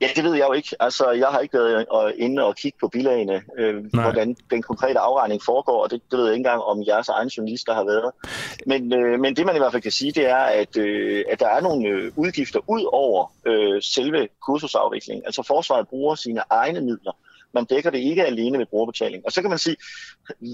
Ja, 0.00 0.08
det 0.16 0.24
ved 0.24 0.34
jeg 0.34 0.46
jo 0.48 0.52
ikke. 0.52 0.76
Altså, 0.80 1.10
jeg 1.10 1.28
har 1.28 1.38
ikke 1.38 1.58
været 1.58 2.14
inde 2.16 2.44
og 2.44 2.56
kigge 2.56 2.78
på 2.80 2.88
bilagene, 2.88 3.42
øh, 3.58 3.84
hvordan 3.92 4.36
den 4.50 4.62
konkrete 4.62 4.98
afregning 4.98 5.42
foregår, 5.42 5.82
og 5.82 5.90
det, 5.90 6.02
det 6.10 6.18
ved 6.18 6.24
jeg 6.24 6.34
ikke 6.34 6.40
engang, 6.40 6.62
om 6.62 6.82
jeres 6.86 7.08
egen 7.08 7.28
journalister 7.28 7.74
har 7.74 7.84
været. 7.84 8.12
Men, 8.66 8.92
øh, 8.92 9.20
men 9.20 9.36
det 9.36 9.46
man 9.46 9.56
i 9.56 9.58
hvert 9.58 9.72
fald 9.72 9.82
kan 9.82 9.92
sige, 9.92 10.12
det 10.12 10.26
er, 10.26 10.36
at, 10.36 10.76
øh, 10.76 11.24
at 11.30 11.40
der 11.40 11.48
er 11.48 11.60
nogle 11.60 11.88
øh, 11.88 12.12
udgifter 12.16 12.60
ud 12.68 12.88
over 12.92 13.32
øh, 13.46 13.82
selve 13.82 14.28
kursusafviklingen. 14.46 15.26
Altså 15.26 15.42
forsvaret 15.42 15.88
bruger 15.88 16.14
sine 16.14 16.42
egne 16.50 16.80
midler. 16.80 17.12
Man 17.52 17.64
dækker 17.64 17.90
det 17.90 17.98
ikke 17.98 18.24
alene 18.24 18.58
med 18.58 18.66
brugerbetaling. 18.66 19.26
Og 19.26 19.32
så 19.32 19.40
kan 19.40 19.50
man 19.50 19.58
sige, 19.58 19.76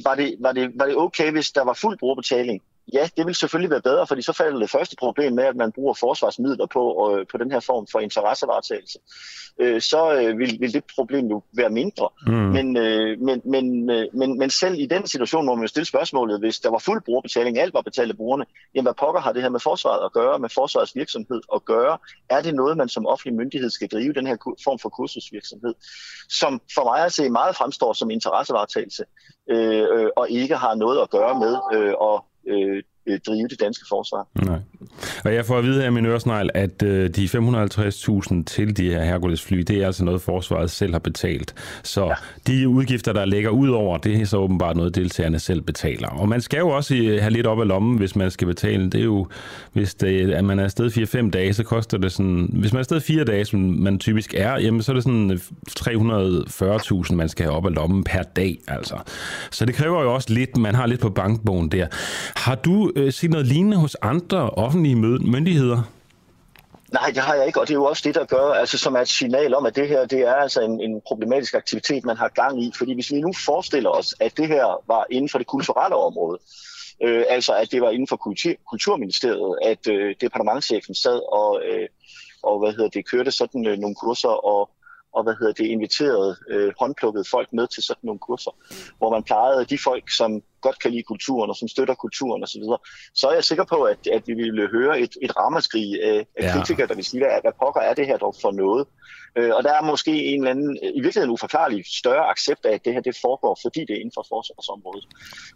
var 0.04 0.14
det, 0.14 0.36
var 0.40 0.52
det, 0.52 0.70
var 0.74 0.86
det 0.86 0.96
okay, 0.96 1.30
hvis 1.30 1.50
der 1.50 1.64
var 1.64 1.72
fuld 1.72 1.98
brugerbetaling? 1.98 2.62
Ja, 2.92 3.08
det 3.16 3.26
vil 3.26 3.34
selvfølgelig 3.34 3.70
være 3.70 3.82
bedre, 3.82 4.06
fordi 4.06 4.22
så 4.22 4.32
falder 4.32 4.58
det 4.58 4.70
første 4.70 4.96
problem 4.98 5.32
med, 5.32 5.44
at 5.44 5.56
man 5.56 5.72
bruger 5.72 5.94
forsvarsmidler 5.94 6.66
på, 6.66 7.14
øh, 7.18 7.26
på 7.30 7.38
den 7.38 7.52
her 7.52 7.60
form 7.60 7.86
for 7.92 8.00
interessevaretagelse. 8.00 8.98
Øh, 9.60 9.80
så 9.80 10.14
øh, 10.14 10.38
vil, 10.38 10.56
vil 10.60 10.72
det 10.72 10.84
problem 10.94 11.26
jo 11.26 11.42
være 11.52 11.70
mindre. 11.70 12.08
Mm. 12.26 12.32
Men, 12.32 12.76
øh, 12.76 13.20
men, 13.20 13.42
men, 13.44 13.90
øh, 13.90 14.06
men, 14.14 14.38
men 14.38 14.50
selv 14.50 14.74
i 14.78 14.86
den 14.86 15.06
situation 15.06 15.46
må 15.46 15.54
man 15.54 15.62
jo 15.62 15.68
stille 15.68 15.86
spørgsmålet, 15.86 16.40
hvis 16.40 16.60
der 16.60 16.70
var 16.70 16.78
fuld 16.78 17.02
brugerbetaling, 17.02 17.58
alt 17.58 17.74
var 17.74 17.80
betalt 17.80 18.10
af 18.10 18.16
brugerne, 18.16 18.44
jamen 18.74 18.84
hvad 18.84 18.94
pokker 18.94 19.20
har 19.20 19.32
det 19.32 19.42
her 19.42 19.48
med 19.48 19.60
forsvaret 19.60 20.04
at 20.04 20.12
gøre, 20.12 20.38
med 20.38 20.48
forsvarets 20.48 20.96
virksomhed 20.96 21.40
at 21.54 21.64
gøre? 21.64 21.98
Er 22.30 22.42
det 22.42 22.54
noget, 22.54 22.76
man 22.76 22.88
som 22.88 23.06
offentlig 23.06 23.34
myndighed 23.34 23.70
skal 23.70 23.88
drive, 23.88 24.12
den 24.12 24.26
her 24.26 24.36
form 24.64 24.78
for 24.78 24.88
kursusvirksomhed, 24.88 25.74
som 26.28 26.60
for 26.74 26.84
mig 26.84 27.04
at 27.04 27.12
se 27.12 27.30
meget 27.30 27.56
fremstår 27.56 27.92
som 27.92 28.10
interessevaretagelse, 28.10 29.04
øh, 29.50 29.86
øh, 29.92 30.08
og 30.16 30.30
ikke 30.30 30.56
har 30.56 30.74
noget 30.74 31.00
at 31.02 31.10
gøre 31.10 31.38
med 31.38 31.58
øh, 31.74 31.94
at 32.02 32.20
øh, 32.50 32.82
øh, 33.06 33.18
drive 33.26 33.48
det 33.48 33.60
danske 33.60 33.84
forsvar. 33.88 34.28
Nej. 34.46 34.58
Og 35.24 35.34
jeg 35.34 35.46
får 35.46 35.58
at 35.58 35.64
vide 35.64 35.80
her 35.80 35.88
i 35.88 35.90
min 35.90 36.06
øresnegl, 36.06 36.50
at 36.54 36.82
øh, 36.82 37.10
de 37.10 37.24
550.000 37.24 38.44
til 38.44 38.76
de 38.76 38.90
her 38.90 39.04
Hercules-fly, 39.04 39.58
det 39.58 39.82
er 39.82 39.86
altså 39.86 40.04
noget, 40.04 40.22
forsvaret 40.22 40.70
selv 40.70 40.92
har 40.92 40.98
betalt. 40.98 41.54
Så 41.84 42.06
ja. 42.06 42.14
de 42.46 42.68
udgifter, 42.68 43.12
der 43.12 43.24
ligger 43.24 43.50
ud 43.50 43.68
over, 43.68 43.98
det 43.98 44.20
er 44.20 44.24
så 44.24 44.36
åbenbart 44.36 44.76
noget, 44.76 44.94
deltagerne 44.94 45.38
selv 45.38 45.62
betaler. 45.62 46.08
Og 46.08 46.28
man 46.28 46.40
skal 46.40 46.58
jo 46.58 46.68
også 46.68 46.94
øh, 46.94 47.20
have 47.20 47.30
lidt 47.30 47.46
op 47.46 47.60
af 47.60 47.68
lommen, 47.68 47.98
hvis 47.98 48.16
man 48.16 48.30
skal 48.30 48.46
betale. 48.46 48.90
Det 48.90 49.00
er 49.00 49.04
jo, 49.04 49.26
hvis 49.72 49.94
det, 49.94 50.30
at 50.30 50.44
man 50.44 50.58
er 50.58 50.64
afsted 50.64 50.90
4-5 51.26 51.30
dage, 51.30 51.54
så 51.54 51.64
koster 51.64 51.98
det 51.98 52.12
sådan... 52.12 52.48
Hvis 52.52 52.72
man 52.72 52.78
er 52.78 52.80
afsted 52.80 53.00
4 53.00 53.24
dage, 53.24 53.44
som 53.44 53.60
man 53.60 53.98
typisk 53.98 54.34
er, 54.36 54.58
jamen, 54.58 54.82
så 54.82 54.92
er 54.92 54.94
det 54.94 55.02
sådan 55.02 55.40
340.000, 55.80 57.14
man 57.14 57.28
skal 57.28 57.44
have 57.44 57.56
op 57.56 57.66
af 57.66 57.74
lommen 57.74 58.04
per 58.04 58.22
dag, 58.22 58.58
altså. 58.68 58.96
Så 59.50 59.64
det 59.64 59.74
kræver 59.74 60.02
jo 60.02 60.14
også 60.14 60.32
lidt, 60.34 60.56
man 60.56 60.74
har 60.74 60.86
lidt 60.86 61.00
på 61.00 61.10
bankbogen 61.10 61.68
der. 61.68 61.86
Har 62.36 62.54
du 62.54 62.89
øh, 62.96 63.12
set 63.12 63.30
noget 63.30 63.46
lignende 63.46 63.76
hos 63.76 63.96
andre 64.02 64.50
offentlige 64.50 64.96
myndigheder? 64.96 65.82
Nej, 66.92 67.10
det 67.14 67.22
har 67.22 67.34
jeg 67.34 67.46
ikke, 67.46 67.60
og 67.60 67.68
det 67.68 67.74
er 67.74 67.78
jo 67.78 67.84
også 67.84 68.02
det, 68.06 68.14
der 68.14 68.24
gør, 68.24 68.52
altså 68.52 68.78
som 68.78 68.94
er 68.94 69.00
et 69.00 69.08
signal 69.08 69.54
om, 69.54 69.66
at 69.66 69.76
det 69.76 69.88
her 69.88 70.06
det 70.06 70.20
er 70.20 70.34
altså 70.34 70.60
en, 70.60 70.80
en 70.80 71.00
problematisk 71.06 71.54
aktivitet, 71.54 72.04
man 72.04 72.16
har 72.16 72.28
gang 72.28 72.62
i. 72.64 72.72
Fordi 72.78 72.94
hvis 72.94 73.12
vi 73.12 73.20
nu 73.20 73.32
forestiller 73.44 73.90
os, 73.90 74.14
at 74.20 74.36
det 74.36 74.48
her 74.48 74.82
var 74.86 75.06
inden 75.10 75.28
for 75.28 75.38
det 75.38 75.46
kulturelle 75.46 75.96
område, 75.96 76.38
øh, 77.02 77.24
altså 77.28 77.52
at 77.54 77.72
det 77.72 77.80
var 77.80 77.90
inden 77.90 78.08
for 78.08 78.16
kultur, 78.16 78.52
Kulturministeriet, 78.70 79.58
at 79.62 79.88
øh, 79.88 80.14
departementchefen 80.20 80.94
sad 80.94 81.20
og, 81.32 81.62
øh, 81.70 81.88
og 82.42 82.58
hvad 82.58 82.72
hedder 82.72 82.88
det, 82.88 83.10
kørte 83.10 83.30
sådan 83.30 83.66
øh, 83.66 83.78
nogle 83.78 83.94
kurser 83.94 84.46
og 84.52 84.70
og 85.12 85.22
hvad 85.22 85.34
hedder 85.40 85.52
det, 85.52 85.66
inviterede 85.66 86.36
øh, 86.48 86.72
håndplukkede 86.80 87.24
folk 87.30 87.48
med 87.52 87.66
til 87.66 87.82
sådan 87.82 88.06
nogle 88.06 88.18
kurser, 88.18 88.50
hvor 88.98 89.10
man 89.10 89.22
plejede 89.22 89.64
de 89.64 89.78
folk, 89.78 90.10
som 90.10 90.42
godt 90.60 90.78
kan 90.82 90.90
lide 90.90 91.02
kulturen 91.02 91.50
og 91.50 91.56
som 91.56 91.68
støtter 91.68 91.94
kulturen 91.94 92.42
osv., 92.42 92.62
så, 92.62 92.76
så 93.14 93.28
er 93.28 93.34
jeg 93.34 93.44
sikker 93.44 93.64
på, 93.64 93.82
at, 93.82 94.06
at 94.06 94.22
vi 94.26 94.34
ville 94.34 94.68
høre 94.68 95.00
et, 95.00 95.16
et 95.22 95.36
ramaskrig 95.36 96.02
af, 96.02 96.26
af 96.36 96.44
ja. 96.44 96.52
kritikere, 96.52 96.86
der 96.86 96.94
vil 96.94 97.04
sige, 97.04 97.20
hvad, 97.20 97.40
hvad 97.42 97.52
pokker 97.62 97.80
er 97.80 97.94
det 97.94 98.06
her 98.06 98.16
dog 98.16 98.34
for 98.42 98.50
noget? 98.50 98.86
Øh, 99.36 99.50
og 99.56 99.62
der 99.62 99.72
er 99.72 99.82
måske 99.82 100.24
en 100.24 100.40
eller 100.40 100.50
anden, 100.50 100.76
i 100.76 101.00
virkeligheden 101.00 101.30
uforklarlig, 101.30 101.84
større 101.86 102.30
accept 102.30 102.66
af, 102.66 102.74
at 102.74 102.84
det 102.84 102.92
her 102.92 103.00
det 103.00 103.16
foregår, 103.22 103.58
fordi 103.62 103.80
det 103.80 103.90
er 103.90 104.00
inden 104.00 104.12
for 104.14 104.26
forsvarsområdet. 104.28 105.06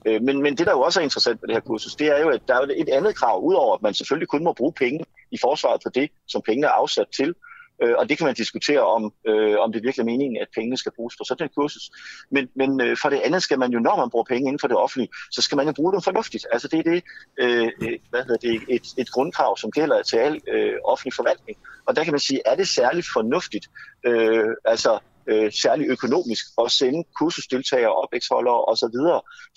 Øh, 0.07 0.23
men, 0.23 0.43
men 0.43 0.57
det, 0.57 0.67
der 0.67 0.73
jo 0.73 0.81
også 0.81 1.01
er 1.01 1.05
interessant 1.05 1.43
ved 1.43 1.49
det 1.49 1.57
her 1.57 1.61
kursus, 1.61 1.95
det 1.95 2.07
er 2.07 2.21
jo, 2.21 2.29
at 2.29 2.43
der 2.49 2.55
er 2.55 2.67
et 2.77 2.89
andet 2.89 3.17
krav, 3.17 3.43
udover 3.43 3.75
at 3.75 3.83
man 3.83 3.95
selvfølgelig 3.95 4.29
kun 4.29 4.45
må 4.45 4.53
bruge 4.53 4.73
penge 4.73 5.05
i 5.31 5.39
forsvaret 5.41 5.81
på 5.85 5.91
det, 5.95 6.11
som 6.29 6.43
pengene 6.43 6.67
er 6.67 6.71
afsat 6.71 7.07
til, 7.17 7.35
Øh, 7.83 7.95
og 7.99 8.09
det 8.09 8.19
kan 8.19 8.27
man 8.27 8.35
diskutere 8.35 8.81
om, 8.81 9.13
øh, 9.29 9.57
om 9.59 9.73
det 9.73 9.83
virkelig 9.83 10.03
er 10.03 10.13
meningen, 10.13 10.37
at 10.43 10.49
pengene 10.55 10.77
skal 10.77 10.93
bruges 10.97 11.17
på 11.17 11.25
sådan 11.25 11.47
en 11.47 11.51
kursus. 11.57 11.91
Men, 12.31 12.49
men 12.57 12.81
øh, 12.81 12.97
for 13.03 13.09
det 13.09 13.21
andet 13.25 13.43
skal 13.43 13.59
man 13.59 13.73
jo, 13.73 13.79
når 13.79 13.97
man 13.97 14.11
bruger 14.11 14.25
penge 14.25 14.49
inden 14.49 14.59
for 14.59 14.69
det 14.69 14.77
offentlige, 14.77 15.11
så 15.31 15.43
skal 15.43 15.57
man 15.57 15.67
jo 15.67 15.73
bruge 15.73 15.93
dem 15.93 16.03
fornuftigt. 16.03 16.47
Altså 16.53 16.69
det 16.69 16.79
er 16.79 16.91
det, 16.93 17.05
øh, 17.39 17.71
øh 17.83 17.99
hvad 18.11 18.23
hedder 18.23 18.37
det 18.49 18.63
et, 18.69 18.87
et 18.99 19.11
grundkrav, 19.11 19.57
som 19.57 19.71
gælder 19.71 20.03
til 20.03 20.17
al 20.17 20.41
øh, 20.49 20.75
offentlig 20.85 21.15
forvaltning. 21.15 21.59
Og 21.87 21.97
der 21.97 22.05
kan 22.05 22.13
man 22.13 22.21
sige, 22.21 22.41
er 22.47 22.57
det 22.57 22.69
særligt 22.69 23.07
fornuftigt, 23.15 23.67
øh, 24.07 24.49
altså 24.65 24.99
øh, 25.27 25.53
særligt 25.53 25.91
økonomisk, 25.91 26.45
at 26.65 26.71
sende 26.71 27.05
kursusdeltagere, 27.19 27.95
opvækstholdere 27.95 28.65
osv. 28.65 28.99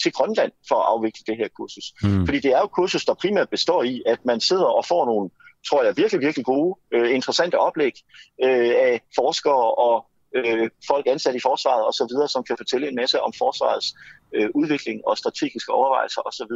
til 0.04 0.12
Grønland 0.12 0.52
for 0.68 0.76
at 0.76 0.86
afvikle 0.88 1.24
det 1.28 1.38
her 1.38 1.48
kursus. 1.58 1.86
Mm. 2.04 2.26
Fordi 2.26 2.40
det 2.40 2.52
er 2.52 2.60
jo 2.60 2.68
kursus, 2.68 3.06
der 3.06 3.14
primært 3.14 3.50
består 3.50 3.84
i, 3.84 4.04
at 4.06 4.20
man 4.26 4.40
sidder 4.40 4.66
og 4.66 4.86
får 4.86 5.06
nogle 5.06 5.30
tror 5.70 5.84
jeg, 5.84 5.98
virkelig, 5.98 6.22
virkelig 6.22 6.46
gode, 6.46 6.80
øh, 6.92 7.16
interessante 7.16 7.60
oplæg 7.60 7.96
øh, 8.44 8.74
af 8.88 9.02
forskere 9.16 9.76
og 9.88 10.06
øh, 10.36 10.70
folk 10.88 11.06
ansat 11.08 11.36
i 11.36 11.40
forsvaret 11.40 11.88
osv., 11.90 12.14
som 12.34 12.44
kan 12.44 12.58
fortælle 12.58 12.88
en 12.88 12.96
masse 12.96 13.22
om 13.22 13.34
forsvarets 13.38 13.88
øh, 14.36 14.50
udvikling 14.56 15.02
og 15.08 15.18
strategiske 15.18 15.72
overvejelser 15.72 16.22
osv. 16.30 16.54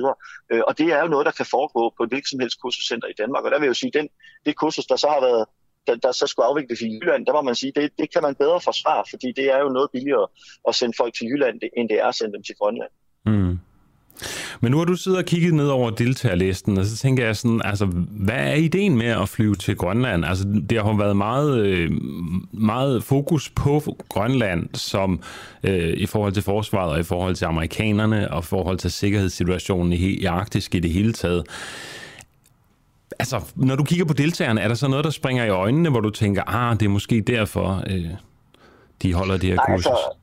Øh, 0.52 0.62
og 0.68 0.78
det 0.78 0.88
er 0.96 1.02
jo 1.02 1.08
noget, 1.08 1.26
der 1.26 1.32
kan 1.32 1.46
foregå 1.46 1.94
på 1.98 2.04
et 2.04 2.10
hvilket 2.10 2.30
som 2.30 2.40
helst 2.40 2.62
kursuscenter 2.62 3.08
i 3.08 3.18
Danmark. 3.22 3.44
Og 3.46 3.52
der 3.52 3.60
vil 3.60 3.66
jeg 3.66 3.76
jo 3.76 3.82
sige, 3.84 3.92
den, 4.00 4.10
det 4.46 4.56
kursus, 4.56 4.86
der 4.86 4.96
så 4.96 5.08
har 5.08 5.22
været 5.22 5.46
der, 5.88 5.96
der 5.96 6.12
så 6.12 6.28
skulle 6.28 6.46
afvikles 6.46 6.82
i 6.82 6.88
Jylland, 6.96 7.26
der 7.26 7.34
må 7.34 7.42
man 7.42 7.56
sige, 7.56 7.72
det, 7.76 7.92
det 8.00 8.14
kan 8.14 8.22
man 8.22 8.36
bedre 8.36 8.62
forsvare, 8.62 9.04
fordi 9.10 9.32
det 9.32 9.46
er 9.54 9.60
jo 9.60 9.70
noget 9.70 9.90
billigere 9.92 10.28
at 10.68 10.76
sende 10.76 10.94
folk 10.98 11.14
til 11.14 11.28
Jylland, 11.28 11.60
end 11.78 11.90
det 11.90 12.00
er 12.00 12.08
at 12.08 12.16
sende 12.16 12.34
dem 12.34 12.44
til 12.44 12.56
Grønland. 12.60 12.92
Mm. 13.26 13.60
Men 14.62 14.72
nu 14.72 14.78
har 14.78 14.86
du 14.86 14.96
siddet 14.96 15.20
og 15.20 15.26
kigget 15.26 15.54
ned 15.54 15.68
over 15.68 15.90
deltagerlisten, 15.90 16.78
og 16.78 16.86
så 16.86 16.98
tænker 16.98 17.26
jeg 17.26 17.36
sådan, 17.36 17.62
altså, 17.66 17.86
hvad 18.10 18.36
er 18.36 18.54
ideen 18.54 18.98
med 18.98 19.08
at 19.08 19.30
flyve 19.30 19.56
til 19.56 19.76
Grønland? 19.76 20.26
Altså, 20.26 20.62
det 20.70 20.84
har 20.84 20.98
været 20.98 21.18
meget, 21.18 21.58
øh, 21.58 21.92
meget 22.52 23.04
fokus 23.04 23.50
på 23.50 23.98
Grønland, 24.10 24.70
som 24.74 25.20
øh, 25.64 25.94
i 25.98 26.06
forhold 26.06 26.34
til 26.34 26.44
forsvaret, 26.44 26.92
og 26.92 27.00
i 27.00 27.04
forhold 27.04 27.36
til 27.36 27.46
amerikanerne, 27.46 28.32
og 28.32 28.40
i 28.40 28.46
forhold 28.46 28.78
til 28.78 28.92
sikkerhedssituationen 28.92 29.94
i, 29.94 29.96
i 29.96 30.26
Arktis 30.26 30.70
i 30.74 30.80
det 30.80 30.92
hele 30.92 31.14
taget. 31.14 31.44
Altså, 33.20 33.42
når 33.56 33.76
du 33.76 33.84
kigger 33.84 34.06
på 34.06 34.14
deltagerne, 34.14 34.62
er 34.62 34.68
der 34.68 34.76
så 34.76 34.88
noget, 34.88 35.06
der 35.06 35.12
springer 35.12 35.46
i 35.46 35.50
øjnene, 35.50 35.90
hvor 35.90 36.00
du 36.00 36.10
tænker, 36.10 36.44
ah, 36.48 36.80
det 36.80 36.86
er 36.86 36.90
måske 36.90 37.22
derfor, 37.22 37.84
øh, 37.90 38.06
de 39.02 39.14
holder 39.14 39.38
det 39.38 39.50
her 39.50 39.58
kursus? 39.68 39.86
Altså, 39.86 40.21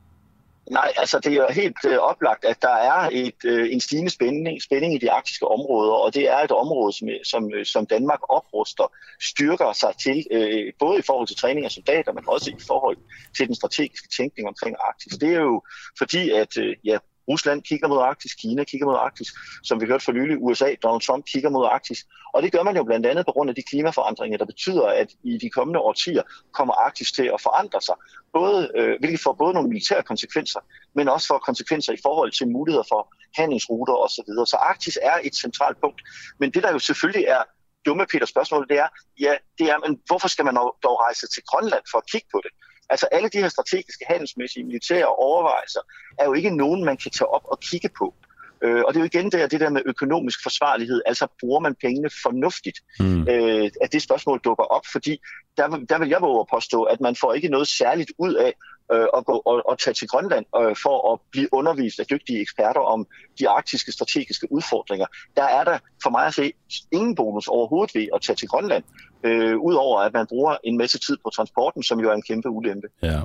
Nej, 0.69 0.93
altså 0.97 1.19
det 1.19 1.33
er 1.33 1.51
helt 1.51 1.77
øh, 1.87 1.97
oplagt, 1.97 2.45
at 2.45 2.61
der 2.61 2.75
er 2.75 3.09
et, 3.11 3.45
øh, 3.45 3.73
en 3.73 3.81
stigende 3.81 4.11
spænding, 4.11 4.61
spænding 4.61 4.93
i 4.93 4.97
de 4.97 5.11
arktiske 5.11 5.47
områder, 5.47 5.91
og 5.91 6.13
det 6.13 6.29
er 6.29 6.37
et 6.37 6.51
område, 6.51 6.93
som, 6.93 7.09
øh, 7.09 7.19
som, 7.23 7.53
øh, 7.53 7.65
som 7.65 7.85
Danmark 7.85 8.19
opruster, 8.29 8.93
styrker 9.21 9.73
sig 9.73 9.93
til, 10.03 10.25
øh, 10.31 10.73
både 10.79 10.99
i 10.99 11.01
forhold 11.01 11.27
til 11.27 11.37
træning 11.37 11.65
af 11.65 11.71
soldater, 11.71 12.13
men 12.13 12.23
også 12.27 12.51
i 12.51 12.61
forhold 12.67 12.97
til 13.37 13.47
den 13.47 13.55
strategiske 13.55 14.07
tænkning 14.17 14.47
omkring 14.47 14.75
Arktis. 14.87 15.17
Det 15.17 15.29
er 15.29 15.41
jo 15.41 15.63
fordi, 15.97 16.29
at 16.29 16.57
øh, 16.57 16.75
ja, 16.85 16.97
Rusland 17.29 17.61
kigger 17.63 17.87
mod 17.87 17.97
Arktis, 17.97 18.33
Kina 18.33 18.63
kigger 18.63 18.87
mod 18.87 18.95
Arktis, 18.95 19.27
som 19.63 19.81
vi 19.81 19.85
hørte 19.85 20.05
for 20.05 20.11
nylig, 20.11 20.37
USA, 20.41 20.75
Donald 20.83 21.01
Trump 21.01 21.25
kigger 21.25 21.49
mod 21.49 21.65
Arktis. 21.65 22.05
Og 22.33 22.43
det 22.43 22.51
gør 22.51 22.63
man 22.63 22.75
jo 22.77 22.83
blandt 22.83 23.05
andet 23.05 23.25
på 23.25 23.31
grund 23.31 23.49
af 23.49 23.55
de 23.55 23.63
klimaforandringer, 23.69 24.37
der 24.37 24.45
betyder, 24.45 24.85
at 24.87 25.09
i 25.23 25.37
de 25.37 25.49
kommende 25.49 25.79
årtier 25.79 26.23
kommer 26.53 26.73
Arktis 26.73 27.11
til 27.11 27.31
at 27.33 27.41
forandre 27.41 27.81
sig, 27.81 27.95
både, 28.33 28.71
øh, 28.75 28.99
hvilket 28.99 29.19
får 29.19 29.33
både 29.33 29.53
nogle 29.53 29.69
militære 29.69 30.03
konsekvenser, 30.03 30.59
men 30.95 31.09
også 31.09 31.27
for 31.27 31.37
konsekvenser 31.37 31.93
i 31.93 32.01
forhold 32.03 32.31
til 32.31 32.47
muligheder 32.47 32.83
for 32.89 33.01
handelsruter 33.37 33.93
osv. 33.93 34.29
Så, 34.37 34.45
så 34.47 34.57
Arktis 34.57 34.99
er 35.01 35.17
et 35.23 35.35
centralt 35.35 35.77
punkt. 35.81 36.01
Men 36.39 36.51
det, 36.51 36.63
der 36.63 36.71
jo 36.71 36.79
selvfølgelig 36.79 37.25
er 37.25 37.43
dumme 37.85 38.05
Peter 38.11 38.25
spørgsmål, 38.25 38.67
det 38.69 38.77
er, 38.79 38.87
ja, 39.19 39.33
det 39.59 39.69
er, 39.69 39.77
men 39.85 39.99
hvorfor 40.07 40.27
skal 40.27 40.45
man 40.45 40.55
dog 40.55 40.95
rejse 41.05 41.27
til 41.27 41.43
Grønland 41.49 41.83
for 41.91 41.97
at 41.97 42.07
kigge 42.11 42.27
på 42.33 42.39
det? 42.45 42.51
Altså 42.89 43.07
alle 43.11 43.29
de 43.29 43.37
her 43.37 43.49
strategiske, 43.49 44.05
handelsmæssige, 44.07 44.65
militære 44.65 45.05
overvejelser 45.05 45.79
er 46.19 46.25
jo 46.25 46.33
ikke 46.33 46.57
nogen, 46.57 46.85
man 46.85 46.97
kan 46.97 47.11
tage 47.11 47.29
op 47.29 47.45
og 47.45 47.59
kigge 47.59 47.89
på. 47.97 48.15
Øh, 48.63 48.83
og 48.87 48.93
det 48.93 48.99
er 48.99 49.03
jo 49.03 49.09
igen 49.13 49.31
der, 49.31 49.47
det 49.47 49.59
der 49.59 49.69
med 49.69 49.81
økonomisk 49.85 50.43
forsvarlighed, 50.43 51.01
altså 51.05 51.27
bruger 51.39 51.59
man 51.59 51.75
pengene 51.81 52.09
fornuftigt, 52.23 52.79
mm. 52.99 53.27
øh, 53.29 53.71
at 53.81 53.93
det 53.93 54.01
spørgsmål 54.01 54.39
dukker 54.43 54.63
op, 54.63 54.85
fordi 54.91 55.19
der, 55.57 55.67
der 55.89 55.99
vil 55.99 56.09
jeg 56.09 56.21
våge 56.21 56.39
at 56.39 56.47
påstå, 56.53 56.83
at 56.83 57.01
man 57.01 57.15
får 57.15 57.33
ikke 57.33 57.47
noget 57.47 57.67
særligt 57.67 58.11
ud 58.17 58.33
af 58.33 58.53
øh, 58.93 59.07
at 59.17 59.25
gå 59.25 59.41
og, 59.45 59.61
og 59.69 59.79
tage 59.79 59.93
til 59.93 60.07
Grønland 60.07 60.45
øh, 60.59 60.75
for 60.83 61.13
at 61.13 61.19
blive 61.31 61.49
undervist 61.51 61.99
af 61.99 62.05
dygtige 62.05 62.41
eksperter 62.41 62.81
om 62.81 63.07
de 63.39 63.49
arktiske 63.49 63.91
strategiske 63.91 64.51
udfordringer. 64.51 65.05
Der 65.35 65.43
er 65.43 65.63
der 65.63 65.77
for 66.03 66.09
mig 66.09 66.25
at 66.25 66.33
se 66.33 66.53
ingen 66.91 67.15
bonus 67.15 67.47
overhovedet 67.47 67.95
ved 67.95 68.07
at 68.15 68.21
tage 68.21 68.35
til 68.35 68.47
Grønland, 68.47 68.83
øh, 69.23 69.57
udover 69.57 69.99
at 69.99 70.13
man 70.13 70.27
bruger 70.27 70.57
en 70.63 70.77
masse 70.77 70.99
tid 70.99 71.17
på 71.23 71.29
transporten, 71.29 71.83
som 71.83 71.99
jo 71.99 72.09
er 72.09 72.13
en 72.13 72.21
kæmpe 72.21 72.49
ulempe. 72.49 72.87
Ja. 73.03 73.21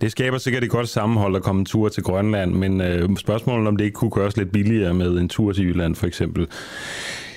Det 0.00 0.12
skaber 0.12 0.38
sikkert 0.38 0.64
et 0.64 0.70
godt 0.70 0.88
sammenhold 0.88 1.36
at 1.36 1.42
komme 1.42 1.58
en 1.58 1.66
tur 1.66 1.88
til 1.88 2.02
Grønland, 2.02 2.52
men 2.52 2.80
øh, 2.80 3.16
spørgsmålet 3.16 3.68
om 3.68 3.76
det 3.76 3.84
ikke 3.84 3.94
kunne 3.94 4.10
gøres 4.10 4.36
lidt 4.36 4.52
billigere 4.52 4.94
med 4.94 5.10
en 5.10 5.28
tur 5.28 5.52
til 5.52 5.64
Jylland 5.64 5.94
for 5.94 6.06
eksempel. 6.06 6.48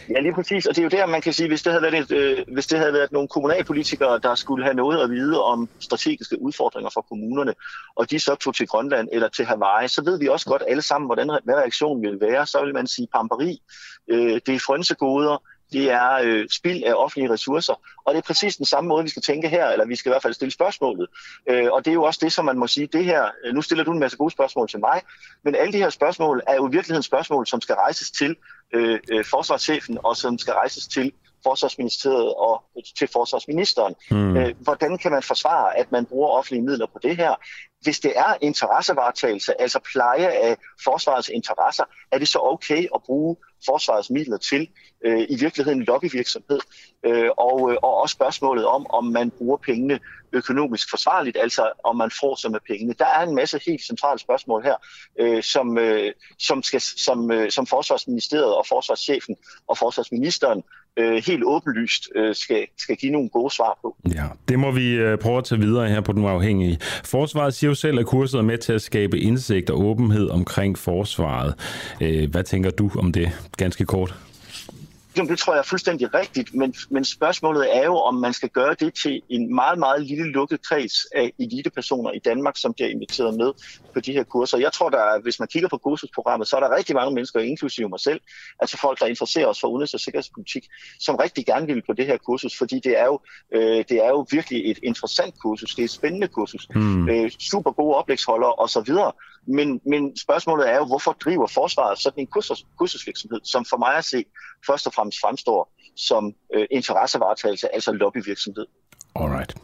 Ja, 0.10 0.20
lige 0.20 0.34
præcis. 0.34 0.66
Og 0.66 0.76
det 0.76 0.82
er 0.82 0.84
jo 0.84 0.90
der, 0.90 1.06
man 1.06 1.22
kan 1.22 1.34
sige, 1.34 1.48
hvis 1.48 1.62
det 1.62 1.72
havde 1.72 1.84
været, 1.84 2.12
et, 2.12 2.12
øh, 2.12 2.38
hvis 2.54 2.68
det 2.68 2.80
havde 2.80 2.94
været 2.94 3.12
nogle 3.12 3.28
kommunalpolitikere, 3.28 4.20
der 4.20 4.36
skulle 4.36 4.64
have 4.64 4.74
noget 4.74 5.04
at 5.04 5.10
vide 5.10 5.44
om 5.44 5.70
strategiske 5.80 6.42
udfordringer 6.42 6.90
for 6.94 7.02
kommunerne, 7.02 7.54
og 7.96 8.12
de 8.12 8.20
så 8.20 8.36
tog 8.36 8.56
til 8.56 8.68
Grønland 8.68 9.08
eller 9.12 9.30
til 9.30 9.46
Hawaii, 9.46 9.88
så 9.88 10.04
ved 10.04 10.20
vi 10.20 10.28
også 10.28 10.46
godt 10.46 10.64
alle 10.68 10.82
sammen, 10.82 11.08
hvordan, 11.08 11.40
hvad 11.44 11.56
reaktionen 11.56 12.02
ville 12.02 12.22
være. 12.22 12.46
Så 12.46 12.66
vil 12.66 12.74
man 12.74 12.88
sige 12.88 13.08
pamperi, 13.14 13.62
øh, 14.08 14.40
det 14.46 14.56
er 14.56 14.60
frønsegoder, 14.60 15.44
det 15.72 15.92
er 15.92 16.14
øh, 16.24 16.48
spild 16.50 16.84
af 16.84 16.94
offentlige 16.94 17.34
ressourcer. 17.34 17.74
Og 18.06 18.14
det 18.14 18.18
er 18.18 18.28
præcis 18.28 18.58
den 18.58 18.66
samme 18.66 18.88
måde, 18.88 19.04
vi 19.04 19.10
skal 19.10 19.22
tænke 19.22 19.50
her, 19.50 19.68
eller 19.68 19.86
vi 19.86 19.96
skal 19.96 20.10
i 20.10 20.14
hvert 20.14 20.22
fald 20.22 20.34
stille 20.34 20.52
spørgsmålet. 20.52 21.08
Øh, 21.50 21.72
og 21.72 21.86
det 21.86 21.92
er 21.92 21.96
jo 21.96 22.04
også 22.04 22.20
det, 22.24 22.34
som 22.34 22.46
man 22.46 22.58
må 22.58 22.68
sige, 22.68 22.88
det 22.88 23.06
her, 23.06 23.26
øh, 23.46 23.54
nu 23.54 23.62
stiller 23.62 23.84
du 23.84 23.92
en 23.92 24.00
masse 24.00 24.18
gode 24.18 24.32
spørgsmål 24.32 24.68
til 24.68 24.80
mig, 24.80 25.02
men 25.44 25.56
alle 25.56 25.74
de 25.74 25.78
her 25.78 25.90
spørgsmål 25.90 26.42
er 26.48 26.56
jo 26.56 26.68
i 26.68 26.72
virkeligheden 26.72 27.04
spørgsmål, 27.04 27.48
som 27.48 27.62
skal 27.62 27.76
rejses 27.76 28.12
til 28.12 28.36
øh, 28.74 29.00
øh, 29.12 29.26
forsvarschefen, 29.26 29.98
og 30.04 30.18
som 30.18 30.38
skal 30.38 30.54
rejses 30.54 30.88
til 30.88 31.12
forsvarsministeriet 31.44 32.34
og 32.34 32.64
til 32.98 33.08
forsvarsministeren. 33.14 33.96
Mm. 34.12 34.38
Øh, 34.38 34.54
hvordan 34.60 34.98
kan 34.98 35.12
man 35.12 35.24
forsvare, 35.24 35.78
at 35.78 35.92
man 35.92 36.06
bruger 36.06 36.30
offentlige 36.30 36.64
midler 36.64 36.86
på 36.86 37.00
det 37.04 37.18
her? 37.18 37.36
Hvis 37.82 38.00
det 38.00 38.14
er 38.16 38.34
interessevaretagelse, 38.42 39.62
altså 39.62 39.80
pleje 39.92 40.28
af 40.28 40.58
forsvarets 40.84 41.30
interesser, 41.30 41.84
er 42.12 42.18
det 42.18 42.28
så 42.28 42.40
okay 42.42 42.88
at 42.96 43.04
bruge 43.06 43.36
forsvarets 43.66 44.10
midler 44.10 44.38
til 44.38 44.70
øh, 45.06 45.26
i 45.30 45.36
virkeligheden 45.40 45.84
lobbyvirksomhed? 45.84 46.60
Øh, 47.06 47.30
og, 47.38 47.72
øh, 47.72 47.78
og 47.84 48.02
også 48.02 48.14
spørgsmålet 48.14 48.66
om, 48.66 48.86
om 48.90 49.06
man 49.06 49.32
bruger 49.32 49.58
pengene 49.58 50.00
økonomisk 50.34 50.90
forsvarligt, 50.90 51.38
altså 51.42 51.72
om 51.84 51.98
man 51.98 52.12
får 52.20 52.36
sig 52.36 52.52
med 52.52 52.60
pengene. 52.68 52.94
Der 53.00 53.06
er 53.06 53.22
en 53.28 53.36
masse 53.36 53.60
helt 53.68 53.82
centrale 53.82 54.20
spørgsmål 54.20 54.64
her, 54.64 54.76
øh, 55.20 55.44
som, 55.44 55.78
øh, 55.78 56.12
som, 56.40 56.64
skal, 56.64 56.82
som, 56.82 57.32
øh, 57.32 57.52
som 57.52 57.68
forsvarsministeriet 57.68 58.56
og 58.56 58.66
forsvarschefen 58.68 59.36
og 59.68 59.78
forsvarsministeren 59.78 60.64
øh, 60.98 61.24
helt 61.28 61.44
åbenlyst 61.44 62.10
øh, 62.16 62.36
skal, 62.36 62.68
skal 62.78 62.96
give 62.96 63.12
nogle 63.12 63.30
gode 63.30 63.54
svar 63.54 63.80
på. 63.82 63.98
Ja, 64.16 64.26
det 64.48 64.60
må 64.60 64.72
vi 64.72 64.94
øh, 64.94 65.18
prøve 65.18 65.38
at 65.38 65.44
tage 65.44 65.62
videre 65.62 65.90
her 65.90 66.02
på 66.02 66.12
Den 66.12 66.24
Uafhængige. 66.24 66.78
Forsvaret 67.04 67.54
siger 67.54 67.72
jo 67.72 67.76
selv, 67.76 68.00
at 68.00 68.06
kurset 68.06 68.38
er 68.38 68.42
med 68.42 68.58
til 68.58 68.74
at 68.74 68.82
skabe 68.82 69.20
indsigt 69.20 69.70
og 69.70 69.80
åbenhed 69.80 70.30
omkring 70.30 70.78
forsvaret. 70.78 71.56
Øh, 72.02 72.32
hvad 72.32 72.44
tænker 72.44 72.70
du 72.70 72.92
om 73.00 73.12
det, 73.12 73.32
ganske 73.58 73.86
kort? 73.86 74.16
Jamen, 75.18 75.30
det 75.30 75.40
tror 75.40 75.54
jeg 75.54 75.60
er 75.60 75.64
fuldstændig 75.64 76.14
rigtigt, 76.14 76.56
men, 76.56 76.76
men 76.90 77.06
spørgsmålet 77.06 77.78
er 77.78 77.86
jo, 77.86 77.96
om 77.96 78.16
man 78.16 78.34
skal 78.34 78.50
gøre 78.50 78.76
det 78.80 78.94
til 78.94 79.22
en 79.30 79.56
meget, 79.56 79.80
meget 79.80 80.02
lille 80.06 80.32
lukket 80.32 80.68
kreds 80.68 80.94
af 81.16 81.34
elitepersoner 81.40 82.12
i 82.12 82.20
Danmark, 82.20 82.58
som 82.58 82.74
bliver 82.74 82.90
inviteret 82.90 83.38
med 83.38 83.52
på 83.94 84.00
de 84.00 84.14
her 84.14 84.24
kurser. 84.24 84.58
Jeg 84.58 84.74
tror, 84.74 84.90
der, 84.90 85.22
hvis 85.22 85.40
man 85.40 85.48
kigger 85.48 85.70
på 85.70 85.78
kursusprogrammet, 85.78 86.48
så 86.48 86.56
er 86.56 86.60
der 86.60 86.76
rigtig 86.76 86.96
mange 86.96 87.16
mennesker, 87.16 87.40
inklusive 87.40 87.90
mig 87.90 88.00
selv, 88.00 88.22
altså 88.60 88.78
folk, 88.78 89.00
der 89.00 89.06
interesserer 89.06 89.48
os 89.48 89.60
for 89.60 89.68
udenrigs- 89.68 89.94
og 89.94 90.00
sikkerhedspolitik, 90.00 90.68
som 91.00 91.16
rigtig 91.16 91.46
gerne 91.46 91.68
vil 91.68 91.84
på 91.88 91.94
det 91.94 92.06
her 92.06 92.18
kursus, 92.18 92.58
fordi 92.58 92.80
det 92.80 93.00
er 93.00 93.06
jo, 93.06 93.20
øh, 93.52 93.86
det 93.90 94.06
er 94.06 94.10
jo 94.10 94.26
virkelig 94.32 94.72
et 94.72 94.80
interessant 94.84 95.36
kursus, 95.40 95.76
det 95.76 95.82
er 95.82 95.86
et 95.86 95.92
spændende 95.92 96.28
kursus, 96.28 96.68
mm. 96.76 97.10
øh, 97.10 97.32
super 97.40 97.72
gode 97.72 97.96
oplægsholdere 97.96 98.54
osv., 98.54 98.94
men, 99.48 99.82
men 99.86 100.18
spørgsmålet 100.18 100.70
er 100.70 100.76
jo, 100.76 100.86
hvorfor 100.86 101.12
driver 101.12 101.48
forsvaret 101.48 102.00
sådan 102.00 102.20
en 102.20 102.28
kursus, 102.28 102.66
kursusvirksomhed, 102.78 103.40
som 103.44 103.66
for 103.66 103.78
mig 103.78 103.96
at 103.96 104.06
se 104.06 104.26
først 104.68 104.88
og 104.88 104.94
fremmest 104.94 105.18
fremstår 105.22 105.74
som 105.96 106.34
øh, 106.56 106.66
interessevaretagelse, 106.72 107.76
altså 107.76 107.92
lobbyvirksomhed. 107.92 108.66
Alright. 109.16 109.56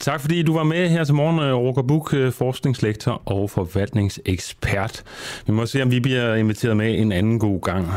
Tak 0.00 0.20
fordi 0.20 0.42
du 0.42 0.54
var 0.54 0.62
med 0.62 0.88
her 0.88 1.04
til 1.04 1.14
morgen, 1.14 1.38
øh, 1.38 1.54
Roger 1.54 1.82
Buk, 1.82 2.14
øh, 2.14 2.32
forskningslektor 2.32 3.22
og 3.26 3.50
forvaltningsekspert. 3.50 5.04
Vi 5.46 5.52
må 5.52 5.66
se, 5.66 5.82
om 5.82 5.90
vi 5.90 6.00
bliver 6.00 6.34
inviteret 6.34 6.76
med 6.76 6.98
en 6.98 7.12
anden 7.12 7.38
god 7.38 7.60
gang. 7.60 7.88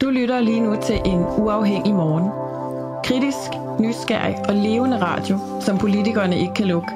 Du 0.00 0.10
lytter 0.10 0.40
lige 0.40 0.60
nu 0.60 0.76
til 0.82 1.00
en 1.04 1.20
uafhængig 1.20 1.94
morgen. 1.94 2.30
Kritisk, 3.04 3.50
nysgerrig 3.80 4.36
og 4.48 4.54
levende 4.54 5.00
radio, 5.00 5.38
som 5.60 5.78
politikerne 5.78 6.40
ikke 6.40 6.54
kan 6.54 6.66
lukke. 6.66 6.88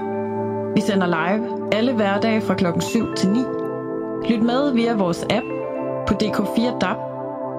Vi 0.74 0.80
sender 0.80 1.06
live 1.06 1.51
alle 1.72 1.92
hverdage 1.92 2.40
fra 2.40 2.54
klokken 2.54 2.82
7 2.82 3.14
til 3.16 3.28
9. 3.28 3.38
Lyt 4.30 4.42
med 4.42 4.74
via 4.74 4.94
vores 4.94 5.26
app 5.30 5.46
på 6.08 6.14
DK4 6.22 6.78
DAB, 6.78 6.96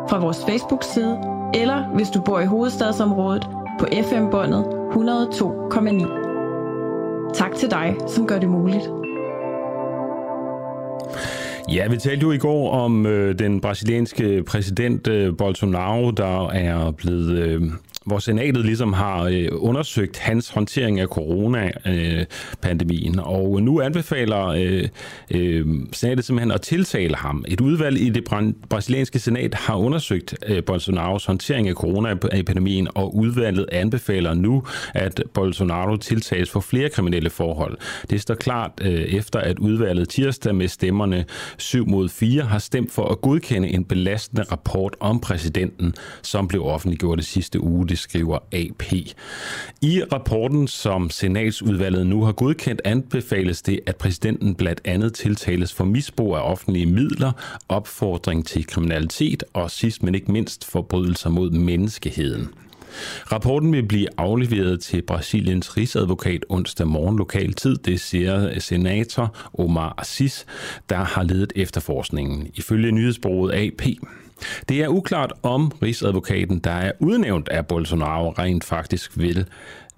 fra 0.10 0.20
vores 0.20 0.46
Facebook-side, 0.50 1.18
eller 1.54 1.96
hvis 1.96 2.10
du 2.10 2.22
bor 2.22 2.40
i 2.40 2.46
hovedstadsområdet 2.46 3.48
på 3.80 3.86
FM-båndet 4.10 4.64
102,9. 4.64 7.34
Tak 7.34 7.56
til 7.56 7.72
dig, 7.72 7.96
som 8.08 8.28
gør 8.28 8.40
det 8.40 8.50
muligt. 8.50 8.90
Ja, 11.70 11.88
vi 11.88 11.98
talte 11.98 12.24
jo 12.24 12.32
i 12.32 12.38
går 12.38 12.72
om 12.72 13.06
øh, 13.06 13.40
den 13.40 13.62
brasilianske 13.62 14.44
præsident 14.44 15.08
øh, 15.08 15.38
Bolsonaro, 15.38 16.12
der 16.12 16.48
er 16.48 16.92
blevet 16.92 17.38
øh, 17.38 17.62
hvor 18.06 18.20
senatet 18.20 18.66
ligesom 18.66 18.94
har 18.94 19.24
øh, 19.24 19.48
undersøgt 19.52 20.20
hans 20.20 20.50
håndtering 20.50 21.00
af 21.00 21.08
coronapandemien, 21.08 23.20
øh, 23.20 23.28
og 23.28 23.64
nu 23.64 23.82
anbefaler 23.82 24.48
øh, 24.48 24.88
øh, 25.32 25.66
senatet 25.92 26.26
simpelthen 26.26 26.52
at 26.52 26.62
tiltale 26.62 27.16
ham. 27.16 27.46
Et 27.48 27.62
udvalg 27.62 28.02
i 28.02 28.10
det 28.10 28.24
brasilianske 28.70 29.20
senat 29.20 29.54
har 29.54 29.76
undersøgt 29.76 30.36
øh, 30.48 30.64
Bolsonaros 30.64 31.26
håndtering 31.26 31.70
af 31.70 31.76
coronapandemien, 31.76 32.88
og 32.96 33.16
udvalget 33.16 33.66
anbefaler 33.72 34.34
nu, 34.34 34.64
at 34.94 35.24
Bolsonaro 35.34 35.96
tiltages 35.96 36.50
for 36.50 36.60
flere 36.60 36.90
kriminelle 36.90 37.30
forhold. 37.30 37.78
Det 38.10 38.22
står 38.22 38.36
klart 38.36 38.72
øh, 38.82 38.92
efter, 38.92 39.40
at 39.40 39.60
udvalget 39.60 40.10
tirsdag 40.10 40.56
med 40.56 40.68
stemmerne 40.68 41.26
7 41.58 41.88
mod 41.88 42.10
4 42.10 42.44
har 42.44 42.60
stemt 42.60 42.92
for 42.92 43.06
at 43.06 43.22
godkende 43.22 43.68
en 43.68 43.86
belastende 43.86 44.44
rapport 44.44 44.96
om 45.00 45.20
præsidenten, 45.20 45.94
som 46.22 46.48
blev 46.48 46.66
offentliggjort 46.66 47.18
det 47.18 47.26
sidste 47.26 47.64
uge 47.64 47.88
det 47.94 48.00
skriver 48.00 48.38
AP. 48.52 48.94
I 49.82 50.04
rapporten, 50.12 50.68
som 50.68 51.10
senatsudvalget 51.10 52.08
nu 52.08 52.24
har 52.24 52.32
godkendt, 52.32 52.82
anbefales 52.86 53.62
det, 53.62 53.80
at 53.86 53.96
præsidenten 53.96 54.56
blandt 54.56 54.82
andet 54.86 55.14
tiltales 55.14 55.74
for 55.74 55.84
misbrug 55.84 56.36
af 56.36 56.42
offentlige 56.42 56.86
midler, 56.86 57.32
opfordring 57.70 58.46
til 58.46 58.68
kriminalitet 58.68 59.44
og 59.54 59.72
sidst 59.72 60.04
men 60.04 60.16
ikke 60.16 60.32
mindst 60.32 60.66
forbrydelser 60.66 61.30
mod 61.30 61.52
menneskeheden. 61.52 62.48
Rapporten 63.32 63.74
vil 63.74 63.88
blive 63.88 64.08
afleveret 64.18 64.80
til 64.80 65.02
Brasiliens 65.02 65.78
rigsadvokat 65.78 66.46
onsdag 66.50 66.88
morgen 66.88 67.18
lokal 67.18 67.54
tid, 67.54 67.76
det 67.76 68.00
siger 68.00 68.60
senator 68.60 69.36
Omar 69.54 69.94
Assis, 69.98 70.46
der 70.90 70.98
har 70.98 71.24
ledet 71.24 71.54
efterforskningen. 71.56 72.48
Ifølge 72.54 72.92
nyhedsbureauet 72.92 73.52
AP 73.52 73.82
det 74.70 74.80
er 74.80 74.88
uklart, 74.88 75.34
om 75.44 75.72
Rigsadvokaten, 75.82 76.60
der 76.60 76.72
er 76.72 76.92
udnævnt 77.00 77.50
af 77.50 77.68
Bolsonaro, 77.68 78.30
rent 78.30 78.64
faktisk 78.64 79.18
vil 79.18 79.46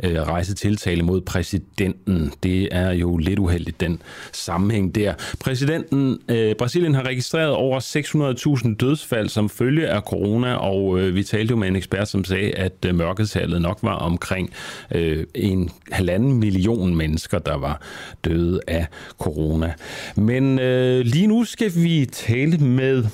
øh, 0.03 0.21
rejse 0.21 0.53
tiltale 0.53 1.03
mod 1.03 1.21
præsidenten. 1.21 2.31
Det 2.43 2.69
er 2.71 2.91
jo 2.91 3.17
lidt 3.17 3.39
uheldigt, 3.39 3.79
den 3.79 4.01
sammenhæng 4.31 4.95
der. 4.95 5.13
Præsidenten, 5.39 6.19
øh, 6.29 6.55
Brasilien 6.55 6.95
har 6.95 7.03
registreret 7.03 7.51
over 7.51 7.79
600.000 8.65 8.75
dødsfald 8.75 9.29
som 9.29 9.49
følge 9.49 9.87
af 9.87 10.01
corona, 10.01 10.53
og 10.55 10.99
øh, 10.99 11.15
vi 11.15 11.23
talte 11.23 11.51
jo 11.51 11.57
med 11.57 11.67
en 11.67 11.75
ekspert, 11.75 12.07
som 12.07 12.23
sagde, 12.23 12.51
at 12.51 12.85
øh, 12.85 12.95
mørketallet 12.95 13.61
nok 13.61 13.79
var 13.81 13.95
omkring 13.95 14.49
øh, 14.91 15.23
en 15.35 15.69
halvanden 15.91 16.33
million 16.33 16.95
mennesker, 16.95 17.39
der 17.39 17.57
var 17.57 17.81
døde 18.25 18.59
af 18.67 18.87
corona. 19.19 19.73
Men 20.15 20.59
øh, 20.59 21.05
lige 21.05 21.27
nu 21.27 21.43
skal 21.43 21.71
vi 21.75 22.05
tale 22.05 22.57
med 22.57 23.05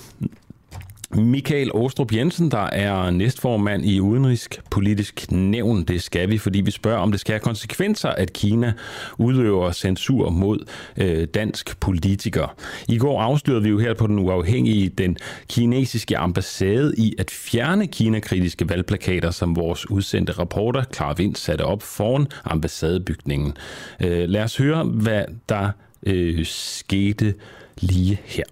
Michael 1.15 1.71
Åstrup 1.73 2.13
Jensen, 2.13 2.51
der 2.51 2.65
er 2.65 3.09
næstformand 3.09 3.85
i 3.85 3.99
Udenrigspolitisk 3.99 5.31
Nævn. 5.31 5.83
Det 5.83 6.03
skal 6.03 6.29
vi, 6.29 6.37
fordi 6.37 6.61
vi 6.61 6.71
spørger, 6.71 6.97
om 6.97 7.11
det 7.11 7.19
skal 7.19 7.33
have 7.33 7.39
konsekvenser, 7.39 8.09
at 8.09 8.33
Kina 8.33 8.73
udøver 9.17 9.71
censur 9.71 10.29
mod 10.29 10.59
øh, 10.97 11.27
dansk 11.33 11.79
politiker. 11.79 12.55
I 12.87 12.97
går 12.97 13.21
afslørede 13.21 13.63
vi 13.63 13.69
jo 13.69 13.79
her 13.79 13.93
på 13.93 14.07
den 14.07 14.19
uafhængige 14.19 14.89
den 14.89 15.17
kinesiske 15.49 16.17
ambassade 16.17 16.93
i 16.97 17.15
at 17.19 17.31
fjerne 17.31 17.87
Kina-kritiske 17.87 18.69
valgplakater, 18.69 19.31
som 19.31 19.55
vores 19.55 19.89
udsendte 19.89 20.33
reporter 20.33 20.83
Clara 20.93 21.13
Vind 21.17 21.35
satte 21.35 21.65
op 21.65 21.83
foran 21.83 22.27
ambassadebygningen. 22.45 23.53
Øh, 24.01 24.29
lad 24.29 24.43
os 24.43 24.57
høre, 24.57 24.83
hvad 24.83 25.25
der 25.49 25.69
øh, 26.03 26.45
skete 26.45 27.33
lige 27.81 28.19
her. 28.25 28.43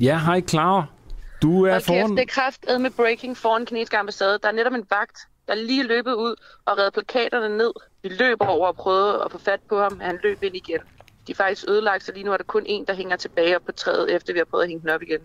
Ja, 0.00 0.18
hej 0.18 0.40
Clara. 0.40 0.97
Du 1.42 1.64
er 1.64 1.74
og 1.74 1.82
foran... 1.82 2.16
det 2.16 2.70
er 2.70 2.78
med 2.78 2.90
breaking 2.90 3.36
foran 3.36 3.60
den 3.60 3.66
kinesiske 3.66 3.98
ambassade. 3.98 4.38
Der 4.42 4.48
er 4.48 4.52
netop 4.52 4.72
en 4.72 4.86
vagt, 4.90 5.18
der 5.48 5.54
lige 5.54 5.82
løbet 5.82 6.12
ud 6.12 6.34
og 6.64 6.78
redde 6.78 6.90
plakaterne 6.90 7.56
ned. 7.56 7.72
Vi 8.02 8.08
løber 8.08 8.46
over 8.46 8.66
og 8.66 8.76
prøvede 8.76 9.22
at 9.24 9.32
få 9.32 9.38
fat 9.38 9.60
på 9.68 9.80
ham, 9.80 10.00
han 10.00 10.18
løb 10.22 10.42
ind 10.42 10.56
igen. 10.56 10.80
De 11.26 11.32
er 11.32 11.36
faktisk 11.36 11.68
ødelagt, 11.68 12.04
så 12.04 12.12
lige 12.12 12.24
nu 12.24 12.32
er 12.32 12.36
der 12.36 12.44
kun 12.44 12.62
en, 12.66 12.84
der 12.84 12.94
hænger 12.94 13.16
tilbage 13.16 13.56
op 13.56 13.62
på 13.66 13.72
træet, 13.72 14.14
efter 14.14 14.32
vi 14.32 14.38
har 14.38 14.44
prøvet 14.44 14.62
at 14.62 14.68
hænge 14.68 14.82
den 14.82 14.90
op 14.90 15.02
igen. 15.02 15.20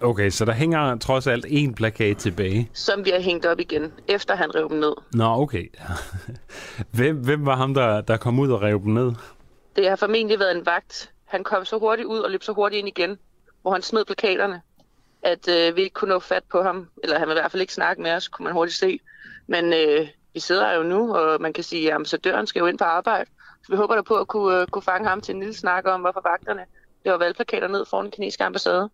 Okay, 0.00 0.30
så 0.30 0.44
der 0.44 0.52
hænger 0.52 0.98
trods 0.98 1.26
alt 1.26 1.46
en 1.48 1.74
plakat 1.74 2.16
tilbage? 2.16 2.70
Som 2.72 3.04
vi 3.04 3.10
har 3.10 3.20
hængt 3.20 3.46
op 3.46 3.60
igen, 3.60 3.92
efter 4.08 4.34
han 4.34 4.54
rev 4.54 4.68
dem 4.68 4.78
ned. 4.78 4.92
Nå, 5.12 5.24
okay. 5.24 5.66
hvem, 6.96 7.16
hvem 7.16 7.46
var 7.46 7.56
ham, 7.56 7.74
der, 7.74 8.00
der 8.00 8.16
kom 8.16 8.38
ud 8.38 8.50
og 8.50 8.62
rev 8.62 8.80
dem 8.82 8.92
ned? 8.92 9.12
Det 9.76 9.88
har 9.88 9.96
formentlig 9.96 10.38
været 10.38 10.56
en 10.56 10.66
vagt. 10.66 11.12
Han 11.24 11.44
kom 11.44 11.64
så 11.64 11.78
hurtigt 11.78 12.06
ud 12.06 12.18
og 12.18 12.30
løb 12.30 12.42
så 12.42 12.52
hurtigt 12.52 12.78
ind 12.78 12.88
igen, 12.88 13.18
hvor 13.62 13.72
han 13.72 13.82
smed 13.82 14.04
plakaterne 14.04 14.60
at 15.26 15.48
øh, 15.48 15.76
vi 15.76 15.82
ikke 15.82 15.94
kunne 15.94 16.08
nå 16.08 16.18
fat 16.18 16.44
på 16.50 16.62
ham, 16.62 16.88
eller 17.02 17.18
han 17.18 17.28
vil 17.28 17.34
i 17.34 17.40
hvert 17.40 17.50
fald 17.50 17.60
ikke 17.60 17.72
snakke 17.72 18.02
med 18.02 18.12
os, 18.12 18.28
kunne 18.28 18.44
man 18.44 18.52
hurtigt 18.52 18.78
se. 18.78 19.00
Men 19.46 19.72
øh, 19.72 20.08
vi 20.34 20.40
sidder 20.40 20.72
jo 20.72 20.82
nu, 20.82 21.16
og 21.16 21.40
man 21.40 21.52
kan 21.52 21.64
sige, 21.64 21.88
at 21.88 21.94
ambassadøren 21.94 22.46
skal 22.46 22.60
jo 22.60 22.66
ind 22.66 22.78
på 22.78 22.84
arbejde. 22.84 23.30
Så 23.64 23.72
vi 23.72 23.76
håber 23.76 23.94
da 23.94 24.02
på 24.02 24.16
at 24.16 24.28
kunne, 24.28 24.60
øh, 24.60 24.66
kunne 24.66 24.82
fange 24.82 25.08
ham 25.08 25.20
til 25.20 25.34
en 25.34 25.40
lille 25.40 25.54
snak 25.54 25.86
om, 25.86 26.00
hvorfor 26.00 26.20
vagterne 26.24 26.64
det 27.04 27.12
var 27.12 27.18
valgplakater 27.18 27.68
ned 27.68 27.84
foran 27.90 28.04
den 28.04 28.12
kinesiske 28.12 28.44
ambassade. 28.44 28.90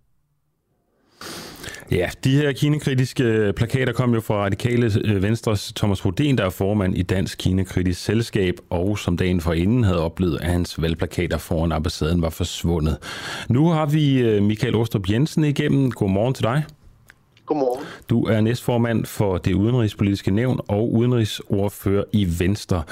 Ja, 1.90 2.10
de 2.24 2.36
her 2.36 2.52
kinekritiske 2.52 3.52
plakater 3.56 3.92
kom 3.92 4.14
jo 4.14 4.20
fra 4.20 4.34
Radikale 4.34 4.90
øh, 5.04 5.22
Venstres 5.22 5.72
Thomas 5.76 6.00
Hodin, 6.00 6.38
der 6.38 6.44
er 6.44 6.50
formand 6.50 6.96
i 6.96 7.02
Dansk 7.02 7.38
Kinekritisk 7.38 8.04
Selskab, 8.04 8.54
og 8.70 8.98
som 8.98 9.16
dagen 9.16 9.40
forinden 9.40 9.84
havde 9.84 10.04
oplevet, 10.04 10.40
at 10.40 10.46
hans 10.46 10.82
valgplakater 10.82 11.38
foran 11.38 11.72
ambassaden 11.72 12.22
var 12.22 12.30
forsvundet. 12.30 12.98
Nu 13.48 13.68
har 13.68 13.86
vi 13.86 14.18
øh, 14.18 14.42
Michael 14.42 14.76
Ostrup 14.76 15.10
Jensen 15.10 15.44
igennem. 15.44 15.90
Godmorgen 15.90 16.34
til 16.34 16.44
dig. 16.44 16.64
Godmorgen. 17.46 17.84
Du 18.10 18.24
er 18.24 18.40
næstformand 18.40 19.04
for 19.06 19.38
det 19.38 19.54
udenrigspolitiske 19.54 20.30
nævn 20.30 20.60
og 20.68 20.92
udenrigsordfører 20.92 22.04
i 22.12 22.26
Venstre. 22.38 22.82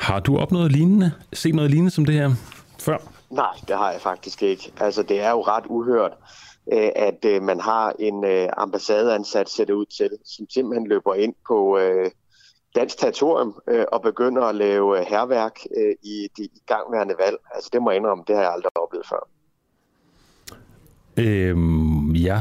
Har 0.00 0.20
du 0.20 0.38
opnået 0.38 0.72
lignende, 0.72 1.12
set 1.32 1.54
noget 1.54 1.70
lignende 1.70 1.90
som 1.90 2.04
det 2.04 2.14
her 2.14 2.30
før? 2.78 2.96
Nej, 3.30 3.54
det 3.68 3.76
har 3.76 3.90
jeg 3.90 4.00
faktisk 4.00 4.42
ikke. 4.42 4.72
Altså, 4.80 5.02
det 5.02 5.22
er 5.22 5.30
jo 5.30 5.40
ret 5.40 5.64
uhørt, 5.66 6.12
Øh, 6.72 6.90
at 6.96 7.24
øh, 7.24 7.42
man 7.42 7.60
har 7.60 7.94
en 7.98 8.24
øh, 8.24 8.48
ambassadeansat, 8.56 9.48
ser 9.50 9.64
det 9.64 9.72
ud 9.72 9.86
til, 9.86 10.10
som 10.24 10.46
simpelthen 10.50 10.88
løber 10.88 11.14
ind 11.14 11.34
på 11.48 11.78
dansk 12.74 12.98
territorium 12.98 13.54
og 13.92 14.02
begynder 14.02 14.42
at 14.42 14.54
lave 14.54 15.04
herværk 15.04 15.60
i 16.02 16.28
de 16.36 16.48
gangværende 16.66 17.14
valg. 17.18 17.36
Altså 17.54 17.70
det 17.72 17.82
må 17.82 17.90
jeg 17.90 17.96
indrømme, 17.96 18.24
det 18.26 18.36
har 18.36 18.42
jeg 18.42 18.52
aldrig 18.52 18.76
oplevet 18.76 19.06
før. 19.06 19.28
Øhm, 21.16 22.10
ja. 22.10 22.40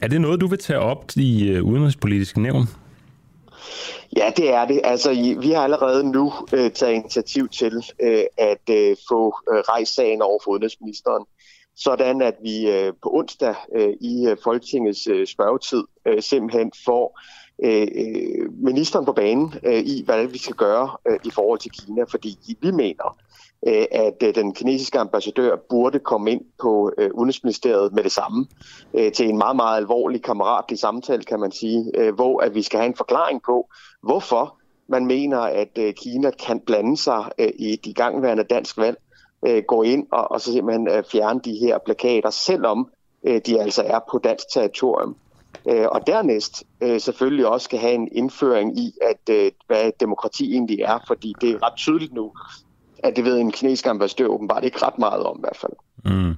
Er 0.00 0.08
det 0.08 0.20
noget, 0.20 0.40
du 0.40 0.46
vil 0.46 0.58
tage 0.58 0.78
op 0.78 1.04
i 1.16 1.60
udenrigspolitiske 1.60 2.40
nævn? 2.40 2.66
Ja, 4.16 4.32
det 4.36 4.50
er 4.50 4.64
det. 4.64 4.80
Altså, 4.84 5.36
vi 5.40 5.50
har 5.50 5.62
allerede 5.62 6.10
nu 6.10 6.32
øh, 6.52 6.70
taget 6.70 6.94
initiativ 6.94 7.48
til 7.48 7.84
øh, 8.02 8.24
at 8.38 8.70
øh, 8.70 8.96
få 9.08 9.34
øh, 9.52 9.58
rejst 9.58 9.94
sagen 9.94 10.22
over 10.22 10.38
for 10.44 10.50
udenrigsministeren 10.50 11.24
sådan 11.76 12.22
at 12.22 12.34
vi 12.42 12.70
øh, 12.70 12.92
på 13.02 13.10
onsdag 13.12 13.54
øh, 13.74 13.92
i 14.00 14.26
øh, 14.28 14.36
Folketingets 14.44 15.06
øh, 15.06 15.26
spørgetid 15.26 15.84
øh, 16.06 16.22
simpelthen 16.22 16.72
får 16.84 17.20
øh, 17.64 17.88
øh, 17.94 18.52
ministeren 18.64 19.04
på 19.04 19.12
banen 19.12 19.54
øh, 19.64 19.78
i, 19.78 20.02
hvad 20.04 20.26
vi 20.26 20.38
skal 20.38 20.56
gøre 20.56 20.90
øh, 21.08 21.18
i 21.24 21.30
forhold 21.30 21.58
til 21.58 21.70
Kina, 21.70 22.04
fordi 22.04 22.38
vi 22.60 22.70
mener, 22.70 23.16
øh, 23.66 23.84
at 23.90 24.22
øh, 24.22 24.34
den 24.34 24.54
kinesiske 24.54 24.98
ambassadør 24.98 25.56
burde 25.68 25.98
komme 25.98 26.30
ind 26.30 26.40
på 26.62 26.92
øh, 26.98 27.10
Udenrigsministeriet 27.14 27.92
med 27.92 28.02
det 28.02 28.12
samme 28.12 28.46
øh, 28.94 29.12
til 29.12 29.28
en 29.28 29.38
meget, 29.38 29.56
meget 29.56 29.76
alvorlig 29.76 30.22
kammeratlig 30.22 30.78
samtale, 30.78 31.22
kan 31.22 31.40
man 31.40 31.52
sige, 31.52 31.90
øh, 31.94 32.14
hvor 32.14 32.40
at 32.40 32.54
vi 32.54 32.62
skal 32.62 32.78
have 32.78 32.88
en 32.88 32.96
forklaring 32.96 33.42
på, 33.42 33.68
hvorfor 34.02 34.58
man 34.88 35.06
mener, 35.06 35.38
at 35.38 35.78
øh, 35.78 35.94
Kina 35.94 36.30
kan 36.30 36.60
blande 36.60 36.96
sig 36.96 37.30
øh, 37.38 37.50
i 37.58 37.76
de 37.76 37.94
gangværende 37.94 38.44
dansk 38.44 38.78
valg, 38.78 38.96
øh, 39.46 39.62
gå 39.68 39.82
ind 39.82 40.06
og, 40.12 40.30
og 40.30 40.40
så 40.40 40.52
simpelthen 40.52 40.88
øh, 40.88 41.04
fjerne 41.12 41.40
de 41.44 41.54
her 41.54 41.78
plakater, 41.84 42.30
selvom 42.30 42.90
øh, 43.24 43.40
de 43.46 43.60
altså 43.60 43.82
er 43.82 44.00
på 44.10 44.18
dansk 44.24 44.44
territorium. 44.54 45.16
Øh, 45.68 45.86
og 45.88 46.06
dernæst 46.06 46.64
øh, 46.80 47.00
selvfølgelig 47.00 47.46
også 47.46 47.64
skal 47.64 47.78
have 47.78 47.94
en 47.94 48.08
indføring 48.12 48.78
i, 48.78 48.92
at 49.02 49.34
øh, 49.34 49.50
hvad 49.66 49.92
demokrati 50.00 50.52
egentlig 50.52 50.80
er, 50.80 50.98
fordi 51.06 51.34
det 51.40 51.50
er 51.50 51.66
ret 51.66 51.76
tydeligt 51.76 52.12
nu, 52.12 52.32
at 52.98 53.16
det 53.16 53.24
ved 53.24 53.38
en 53.38 53.52
kinesisk 53.52 53.86
ambassadør 53.86 54.26
åbenbart 54.26 54.64
ikke 54.64 54.86
ret 54.86 54.98
meget 54.98 55.22
om 55.22 55.36
i 55.38 55.40
hvert 55.40 55.56
fald. 55.56 55.72
Mm. 56.04 56.34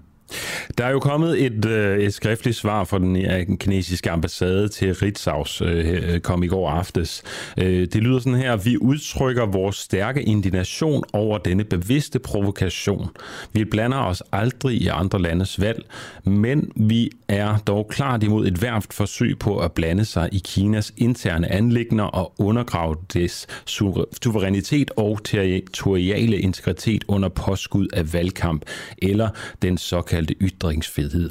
Der 0.78 0.84
er 0.84 0.90
jo 0.90 0.98
kommet 0.98 1.44
et, 1.46 1.64
øh, 1.64 1.98
et 1.98 2.14
skriftligt 2.14 2.56
svar 2.56 2.84
fra 2.84 2.98
den 2.98 3.56
kinesiske 3.58 4.10
ambassade 4.10 4.68
til 4.68 4.94
Ritzaus, 4.94 5.60
øh, 5.60 6.14
øh, 6.14 6.20
kom 6.20 6.42
i 6.42 6.46
går 6.46 6.70
aftes. 6.70 7.22
Øh, 7.58 7.86
det 7.86 7.96
lyder 7.96 8.18
sådan 8.18 8.38
her, 8.38 8.56
vi 8.56 8.78
udtrykker 8.78 9.46
vores 9.46 9.76
stærke 9.76 10.22
indignation 10.22 11.02
over 11.12 11.38
denne 11.38 11.64
bevidste 11.64 12.18
provokation. 12.18 13.08
Vi 13.52 13.64
blander 13.64 13.98
os 13.98 14.22
aldrig 14.32 14.82
i 14.82 14.88
andre 14.88 15.22
landes 15.22 15.60
valg, 15.60 15.84
men 16.24 16.70
vi 16.76 17.10
er 17.28 17.58
dog 17.66 17.88
klart 17.88 18.22
imod 18.22 18.46
et 18.46 18.62
værft 18.62 18.94
forsøg 18.94 19.38
på 19.38 19.58
at 19.58 19.72
blande 19.72 20.04
sig 20.04 20.28
i 20.32 20.42
Kinas 20.44 20.92
interne 20.96 21.52
anlægner 21.52 22.04
og 22.04 22.32
undergrave 22.38 22.96
dets 23.14 23.46
suverænitet 23.66 24.90
og 24.96 25.20
territoriale 25.24 26.38
integritet 26.38 27.04
under 27.08 27.28
påskud 27.28 27.88
af 27.92 28.12
valgkamp 28.12 28.64
eller 29.02 29.28
den 29.62 29.78
såkaldte 29.78 30.13
såkaldte 30.14 30.34
ytringsfrihed. 30.40 31.30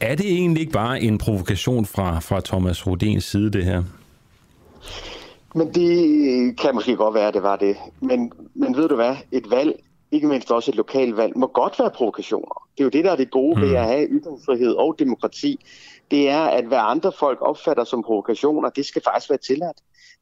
Er 0.00 0.14
det 0.14 0.26
egentlig 0.26 0.60
ikke 0.60 0.72
bare 0.72 1.00
en 1.00 1.18
provokation 1.18 1.86
fra, 1.86 2.20
fra 2.20 2.40
Thomas 2.40 2.86
Rodens 2.86 3.24
side, 3.24 3.50
det 3.50 3.64
her? 3.64 3.82
Men 5.54 5.74
det 5.74 6.60
kan 6.60 6.74
måske 6.74 6.96
godt 6.96 7.14
være, 7.14 7.28
at 7.28 7.34
det 7.34 7.42
var 7.42 7.56
det. 7.56 7.76
Men, 8.00 8.32
men 8.54 8.76
ved 8.76 8.88
du 8.88 8.94
hvad? 8.94 9.16
Et 9.32 9.50
valg, 9.50 9.80
ikke 10.12 10.26
mindst 10.26 10.50
også 10.50 10.70
et 10.70 10.76
lokalvalg, 10.76 11.38
må 11.38 11.46
godt 11.46 11.78
være 11.78 11.90
provokationer. 11.90 12.68
Det 12.74 12.80
er 12.80 12.84
jo 12.84 12.90
det, 12.90 13.04
der 13.04 13.10
er 13.10 13.16
det 13.16 13.30
gode 13.30 13.60
ved 13.60 13.68
hmm. 13.68 13.76
at 13.76 13.86
have 13.86 14.06
ytringsfrihed 14.10 14.72
og 14.74 14.96
demokrati. 14.98 15.64
Det 16.10 16.30
er, 16.30 16.42
at 16.42 16.64
hvad 16.64 16.78
andre 16.80 17.12
folk 17.18 17.38
opfatter 17.40 17.84
som 17.84 18.02
provokationer, 18.02 18.70
det 18.70 18.86
skal 18.86 19.02
faktisk 19.02 19.30
være 19.30 19.38
tilladt. 19.38 19.76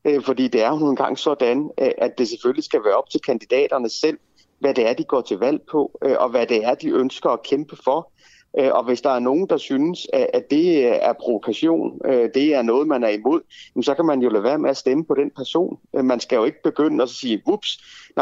Øh, 0.05 0.23
fordi 0.23 0.49
det 0.49 0.63
er 0.63 0.69
jo 0.69 0.79
nogle 0.79 0.97
gange 0.97 1.17
sådan, 1.17 1.71
at 1.79 2.19
det 2.19 2.29
selvfølgelig 2.29 2.65
skal 2.65 2.81
være 2.85 2.95
op 2.95 3.11
til 3.11 3.21
kandidaterne 3.21 3.89
selv 3.89 4.19
hvad 4.59 4.75
det 4.75 4.89
er, 4.89 4.93
de 4.93 5.05
går 5.05 5.21
til 5.21 5.39
valg 5.39 5.61
på, 5.71 5.99
øh, 6.05 6.17
og 6.19 6.29
hvad 6.29 6.47
det 6.47 6.65
er, 6.65 6.75
de 6.75 6.89
ønsker 6.91 7.31
at 7.31 7.43
kæmpe 7.43 7.77
for. 7.85 8.11
Øh, 8.59 8.71
og 8.73 8.85
hvis 8.85 9.01
der 9.01 9.11
er 9.11 9.19
nogen, 9.19 9.47
der 9.49 9.57
synes, 9.57 10.07
at 10.13 10.51
det 10.51 10.87
er 11.05 11.13
provokation, 11.13 12.01
øh, 12.05 12.29
det 12.35 12.55
er 12.55 12.63
noget, 12.63 12.89
man 12.89 13.05
er 13.05 13.09
imod, 13.09 13.41
så 13.83 13.95
kan 13.95 14.07
man 14.07 14.23
jo 14.23 14.29
lade 14.29 14.43
være 14.43 14.59
med 14.59 14.71
at 14.71 14.77
stemme 14.77 15.05
på 15.05 15.15
den 15.15 15.31
person. 15.37 15.79
Man 15.93 16.21
skal 16.21 16.37
jo 16.37 16.45
ikke 16.45 16.63
begynde 16.65 17.03
at 17.03 17.09
sige, 17.09 17.43
ups, 17.47 17.69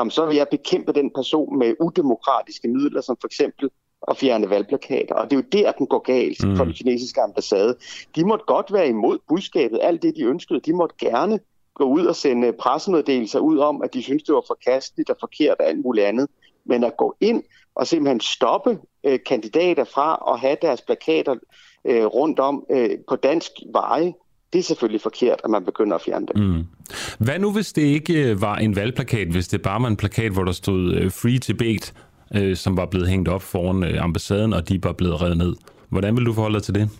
så 0.08 0.26
vil 0.26 0.36
jeg 0.36 0.46
bekæmpe 0.50 0.92
den 0.92 1.10
person 1.14 1.58
med 1.58 1.74
udemokratiske 1.80 2.68
midler, 2.68 3.00
som 3.00 3.16
for 3.20 3.28
eksempel 3.28 3.70
at 4.08 4.16
fjerne 4.16 4.50
valgplakater. 4.50 5.14
Og 5.14 5.30
det 5.30 5.36
er 5.36 5.40
jo 5.40 5.62
der, 5.62 5.72
den 5.72 5.86
går 5.86 5.98
galt 5.98 6.44
mm. 6.44 6.56
for 6.56 6.64
den 6.64 6.72
kinesiske 6.72 7.20
ambassade. 7.20 7.76
De 8.16 8.24
måtte 8.24 8.44
godt 8.44 8.72
være 8.72 8.88
imod 8.88 9.18
budskabet, 9.28 9.78
alt 9.82 10.02
det, 10.02 10.16
de 10.16 10.24
ønskede. 10.24 10.60
De 10.60 10.72
måtte 10.72 10.94
gerne 10.98 11.40
gå 11.74 11.84
ud 11.84 12.06
og 12.06 12.16
sende 12.16 12.52
pressemeddelelser 12.52 13.38
ud 13.38 13.58
om, 13.58 13.82
at 13.82 13.94
de 13.94 14.02
synes, 14.02 14.22
det 14.22 14.34
var 14.34 14.44
forkasteligt 14.46 15.10
og 15.10 15.16
forkert 15.20 15.56
og 15.60 15.66
alt 15.68 15.80
muligt 15.84 16.06
andet. 16.06 16.28
Men 16.64 16.84
at 16.84 16.96
gå 16.96 17.16
ind 17.20 17.42
og 17.74 17.86
simpelthen 17.86 18.20
stoppe 18.20 18.78
øh, 19.04 19.18
kandidater 19.26 19.84
fra 19.84 20.32
at 20.34 20.40
have 20.40 20.56
deres 20.62 20.80
plakater 20.80 21.34
øh, 21.84 22.04
rundt 22.04 22.38
om 22.38 22.64
øh, 22.70 22.90
på 23.08 23.16
dansk 23.16 23.50
veje, 23.72 24.12
det 24.52 24.58
er 24.58 24.62
selvfølgelig 24.62 25.00
forkert, 25.00 25.40
at 25.44 25.50
man 25.50 25.64
begynder 25.64 25.96
at 25.96 26.02
fjerne 26.02 26.26
det. 26.26 26.36
Mm. 26.36 26.64
Hvad 27.18 27.38
nu, 27.38 27.52
hvis 27.52 27.72
det 27.72 27.82
ikke 27.82 28.30
øh, 28.30 28.40
var 28.40 28.56
en 28.56 28.76
valgplakat, 28.76 29.28
hvis 29.28 29.48
det 29.48 29.62
bare 29.62 29.82
var 29.82 29.88
en 29.88 29.96
plakat, 29.96 30.32
hvor 30.32 30.44
der 30.44 30.52
stod 30.52 30.94
øh, 30.94 31.10
Free 31.10 31.38
Tibet, 31.38 31.92
øh, 32.34 32.56
som 32.56 32.76
var 32.76 32.86
blevet 32.86 33.08
hængt 33.08 33.28
op 33.28 33.42
foran 33.42 33.84
øh, 33.84 34.04
ambassaden, 34.04 34.52
og 34.52 34.68
de 34.68 34.84
var 34.84 34.92
blevet 34.92 35.22
revet 35.22 35.38
ned? 35.38 35.54
Hvordan 35.88 36.16
vil 36.16 36.26
du 36.26 36.32
forholde 36.32 36.54
dig 36.54 36.62
til 36.62 36.74
det? 36.74 36.90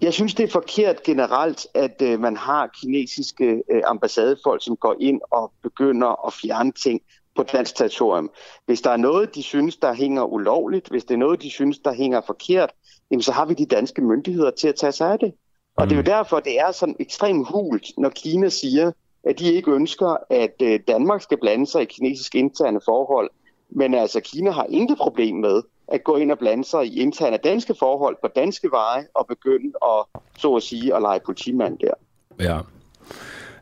Jeg 0.00 0.12
synes, 0.12 0.34
det 0.34 0.44
er 0.44 0.48
forkert 0.48 1.02
generelt, 1.02 1.66
at 1.74 2.02
øh, 2.02 2.20
man 2.20 2.36
har 2.36 2.70
kinesiske 2.80 3.62
øh, 3.70 3.82
ambassadefolk, 3.86 4.64
som 4.64 4.76
går 4.76 4.96
ind 5.00 5.20
og 5.30 5.52
begynder 5.62 6.26
at 6.26 6.32
fjerne 6.32 6.72
ting 6.72 7.00
på 7.36 7.42
dansk 7.42 7.76
territorium. 7.76 8.30
Hvis 8.66 8.80
der 8.80 8.90
er 8.90 8.96
noget, 8.96 9.34
de 9.34 9.42
synes, 9.42 9.76
der 9.76 9.94
hænger 9.94 10.22
ulovligt, 10.22 10.88
hvis 10.88 11.04
det 11.04 11.14
er 11.14 11.18
noget, 11.18 11.42
de 11.42 11.50
synes, 11.50 11.78
der 11.78 11.92
hænger 11.92 12.20
forkert, 12.26 12.70
jamen, 13.10 13.22
så 13.22 13.32
har 13.32 13.46
vi 13.46 13.54
de 13.54 13.66
danske 13.66 14.02
myndigheder 14.02 14.50
til 14.50 14.68
at 14.68 14.74
tage 14.74 14.92
sig 14.92 15.12
af 15.12 15.18
det. 15.18 15.32
Og 15.76 15.84
mm. 15.84 15.88
det 15.88 15.94
er 15.94 15.96
jo 15.96 16.02
mm. 16.02 16.04
derfor, 16.04 16.40
det 16.40 16.60
er 16.60 16.72
sådan 16.72 16.96
ekstremt 17.00 17.48
hult, 17.48 17.86
når 17.98 18.08
Kina 18.08 18.48
siger, 18.48 18.92
at 19.24 19.38
de 19.38 19.52
ikke 19.52 19.70
ønsker, 19.70 20.16
at 20.30 20.54
øh, 20.62 20.80
Danmark 20.88 21.22
skal 21.22 21.38
blande 21.40 21.66
sig 21.66 21.82
i 21.82 21.84
kinesiske 21.84 22.38
interne 22.38 22.80
forhold. 22.84 23.30
Men 23.70 23.94
altså, 23.94 24.20
Kina 24.20 24.50
har 24.50 24.66
intet 24.70 24.98
problem 24.98 25.36
med, 25.36 25.62
at 25.88 26.04
gå 26.04 26.16
ind 26.16 26.32
og 26.32 26.38
blande 26.38 26.64
sig 26.64 26.86
i 26.86 27.00
interne 27.00 27.38
danske 27.44 27.74
forhold 27.78 28.16
på 28.22 28.28
danske 28.36 28.68
veje 28.70 29.06
og 29.14 29.26
begynde 29.26 29.72
at, 29.84 30.20
så 30.38 30.54
at 30.54 30.62
sige, 30.62 30.94
at 30.94 31.02
lege 31.02 31.20
politimand 31.26 31.78
der. 31.78 31.94
Ja. 32.40 32.58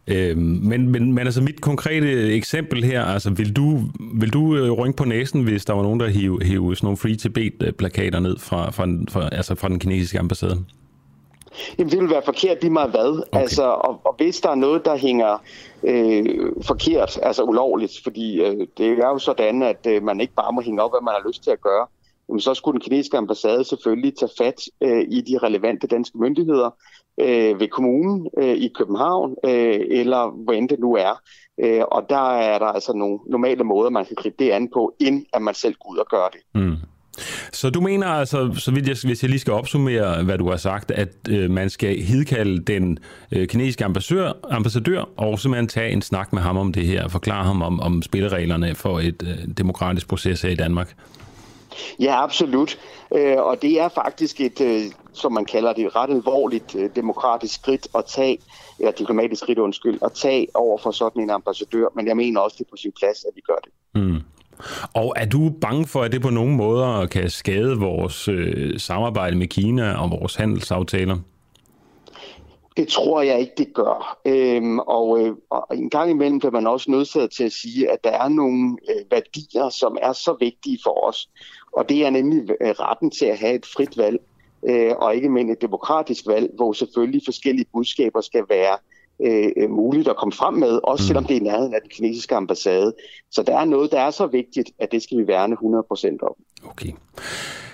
Øh, 0.06 0.36
men, 0.36 0.88
men, 0.88 1.12
men 1.12 1.18
altså 1.18 1.42
mit 1.42 1.60
konkrete 1.60 2.34
eksempel 2.34 2.84
her, 2.84 3.04
altså 3.04 3.30
vil 3.30 3.56
du, 3.56 3.80
vil 4.14 4.32
du 4.32 4.56
øh, 4.56 4.70
rynke 4.70 4.96
på 4.96 5.04
næsen, 5.04 5.42
hvis 5.42 5.64
der 5.64 5.72
var 5.72 5.82
nogen, 5.82 6.00
der 6.00 6.08
hive, 6.08 6.44
hive 6.44 6.76
sådan 6.76 6.86
nogle 6.86 6.96
Free 6.96 7.16
Tibet-plakater 7.16 8.20
ned 8.20 8.38
fra, 8.38 8.70
fra, 8.70 8.86
fra, 9.10 9.28
altså 9.32 9.54
fra 9.54 9.68
den 9.68 9.78
kinesiske 9.78 10.18
ambassade? 10.18 10.64
Jamen, 11.78 11.90
det 11.90 12.00
vil 12.00 12.10
være 12.10 12.22
forkert 12.24 12.60
lige 12.60 12.72
meget 12.72 12.90
hvad. 12.90 13.22
Okay. 13.22 13.40
Altså, 13.40 13.62
og, 13.62 14.00
og 14.04 14.14
hvis 14.16 14.40
der 14.40 14.50
er 14.50 14.54
noget, 14.54 14.84
der 14.84 14.96
hænger 14.96 15.42
øh, 15.82 16.52
forkert, 16.62 17.18
altså 17.22 17.42
ulovligt, 17.42 18.00
fordi 18.04 18.40
øh, 18.40 18.66
det 18.78 18.98
er 18.98 19.08
jo 19.08 19.18
sådan, 19.18 19.62
at 19.62 19.86
øh, 19.88 20.02
man 20.02 20.20
ikke 20.20 20.34
bare 20.34 20.52
må 20.52 20.60
hænge 20.60 20.82
op, 20.82 20.90
hvad 20.92 21.02
man 21.02 21.14
har 21.14 21.28
lyst 21.28 21.42
til 21.42 21.50
at 21.50 21.60
gøre, 21.60 21.86
jamen, 22.28 22.40
så 22.40 22.54
skulle 22.54 22.72
den 22.72 22.80
kinesiske 22.80 23.16
ambassade 23.16 23.64
selvfølgelig 23.64 24.16
tage 24.16 24.32
fat 24.38 24.62
øh, 24.80 25.04
i 25.08 25.20
de 25.20 25.38
relevante 25.38 25.86
danske 25.86 26.18
myndigheder 26.18 26.70
øh, 27.20 27.60
ved 27.60 27.68
kommunen 27.68 28.28
øh, 28.38 28.54
i 28.54 28.68
København, 28.68 29.36
øh, 29.44 29.80
eller 29.90 30.44
hvor 30.44 30.52
end 30.52 30.68
det 30.68 30.78
nu 30.78 30.94
er. 30.94 31.20
Øh, 31.60 31.82
og 31.90 32.06
der 32.10 32.32
er 32.34 32.58
der 32.58 32.66
altså 32.66 32.92
nogle 32.92 33.18
normale 33.26 33.64
måder, 33.64 33.90
man 33.90 34.04
kan 34.04 34.16
gribe 34.16 34.36
det 34.38 34.50
an 34.50 34.68
på, 34.68 34.94
inden 35.00 35.26
at 35.32 35.42
man 35.42 35.54
selv 35.54 35.74
går 35.74 35.92
ud 35.92 35.98
og 35.98 36.06
gør 36.10 36.28
det. 36.32 36.40
Mm. 36.54 36.76
Så 37.52 37.70
du 37.70 37.80
mener 37.80 38.06
altså, 38.06 38.54
så 38.58 38.70
vidt 38.70 38.88
jeg, 38.88 38.96
hvis 39.04 39.22
jeg 39.22 39.30
lige 39.30 39.40
skal 39.40 39.52
opsummere, 39.52 40.22
hvad 40.22 40.38
du 40.38 40.50
har 40.50 40.56
sagt, 40.56 40.90
at 40.90 41.08
øh, 41.30 41.50
man 41.50 41.70
skal 41.70 42.02
hidkalde 42.02 42.62
den 42.62 42.98
øh, 43.32 43.48
kinesiske 43.48 43.84
ambassadør, 43.84 44.32
ambassadør 44.50 45.04
og 45.16 45.38
simpelthen 45.38 45.68
tage 45.68 45.90
en 45.90 46.02
snak 46.02 46.32
med 46.32 46.42
ham 46.42 46.56
om 46.56 46.72
det 46.72 46.86
her, 46.86 47.04
og 47.04 47.10
forklare 47.10 47.44
ham 47.44 47.62
om, 47.62 47.80
om 47.80 48.02
spillereglerne 48.02 48.74
for 48.74 49.00
et 49.00 49.22
øh, 49.22 49.54
demokratisk 49.58 50.08
proces 50.08 50.42
her 50.42 50.50
i 50.50 50.54
Danmark? 50.54 50.94
Ja, 52.00 52.22
absolut. 52.22 52.78
Øh, 53.14 53.36
og 53.36 53.62
det 53.62 53.80
er 53.80 53.88
faktisk 53.88 54.40
et, 54.40 54.60
øh, 54.60 54.82
som 55.12 55.32
man 55.32 55.44
kalder 55.44 55.72
det, 55.72 55.96
ret 55.96 56.10
alvorligt 56.10 56.74
øh, 56.74 56.90
demokratisk 56.96 57.54
skridt 57.54 57.88
at 57.94 58.04
tage, 58.04 58.38
eller 58.78 58.92
diplomatisk 58.92 59.42
skridt, 59.42 59.58
undskyld, 59.58 59.98
at 60.04 60.12
tage 60.12 60.46
over 60.54 60.78
for 60.78 60.90
sådan 60.90 61.22
en 61.22 61.30
ambassadør. 61.30 61.86
Men 61.96 62.06
jeg 62.06 62.16
mener 62.16 62.40
også, 62.40 62.54
det 62.58 62.64
er 62.64 62.70
på 62.70 62.76
sin 62.76 62.92
plads, 62.98 63.24
at 63.24 63.30
vi 63.34 63.40
gør 63.40 63.58
det. 63.64 64.02
Mm. 64.02 64.20
Og 64.94 65.14
er 65.16 65.24
du 65.24 65.50
bange 65.60 65.86
for, 65.86 66.02
at 66.02 66.12
det 66.12 66.22
på 66.22 66.30
nogen 66.30 66.56
måder 66.56 67.06
kan 67.06 67.30
skade 67.30 67.78
vores 67.78 68.28
øh, 68.28 68.80
samarbejde 68.80 69.36
med 69.36 69.46
Kina 69.46 69.92
og 69.92 70.10
vores 70.10 70.34
handelsaftaler? 70.34 71.16
Det 72.76 72.88
tror 72.88 73.22
jeg 73.22 73.40
ikke, 73.40 73.52
det 73.58 73.74
gør. 73.74 74.18
Øhm, 74.24 74.78
og, 74.78 75.20
øh, 75.20 75.36
og 75.50 75.76
en 75.76 75.90
gang 75.90 76.10
imellem 76.10 76.38
bliver 76.38 76.52
man 76.52 76.66
også 76.66 76.90
nødsaget 76.90 77.30
til 77.30 77.44
at 77.44 77.52
sige, 77.52 77.90
at 77.90 77.98
der 78.04 78.10
er 78.10 78.28
nogle 78.28 78.76
øh, 78.90 79.10
værdier, 79.10 79.68
som 79.68 79.98
er 80.02 80.12
så 80.12 80.36
vigtige 80.40 80.78
for 80.84 81.08
os. 81.08 81.28
Og 81.72 81.88
det 81.88 82.06
er 82.06 82.10
nemlig 82.10 82.50
øh, 82.60 82.68
retten 82.68 83.10
til 83.10 83.26
at 83.26 83.38
have 83.38 83.54
et 83.54 83.66
frit 83.66 83.98
valg, 83.98 84.20
øh, 84.68 84.92
og 84.96 85.14
ikke 85.14 85.28
mindst 85.28 85.52
et 85.52 85.62
demokratisk 85.62 86.26
valg, 86.26 86.50
hvor 86.56 86.72
selvfølgelig 86.72 87.22
forskellige 87.24 87.66
budskaber 87.72 88.20
skal 88.20 88.44
være 88.48 88.78
øh, 89.20 89.48
øh, 89.56 89.70
muligt 89.70 90.08
at 90.08 90.16
komme 90.16 90.32
frem 90.32 90.54
med, 90.54 90.80
også 90.84 91.02
mm. 91.02 91.06
selvom 91.06 91.24
det 91.24 91.36
er 91.36 91.40
i 91.40 91.44
nærheden 91.44 91.74
af 91.74 91.80
den 91.80 91.90
kinesiske 91.90 92.34
ambassade. 92.34 92.94
Så 93.30 93.42
der 93.42 93.58
er 93.58 93.64
noget, 93.64 93.92
der 93.92 94.00
er 94.00 94.10
så 94.10 94.26
vigtigt, 94.26 94.70
at 94.78 94.92
det 94.92 95.02
skal 95.02 95.18
vi 95.18 95.26
værne 95.26 95.56
100% 95.56 96.16
om. 96.22 96.34
Okay. 96.70 96.90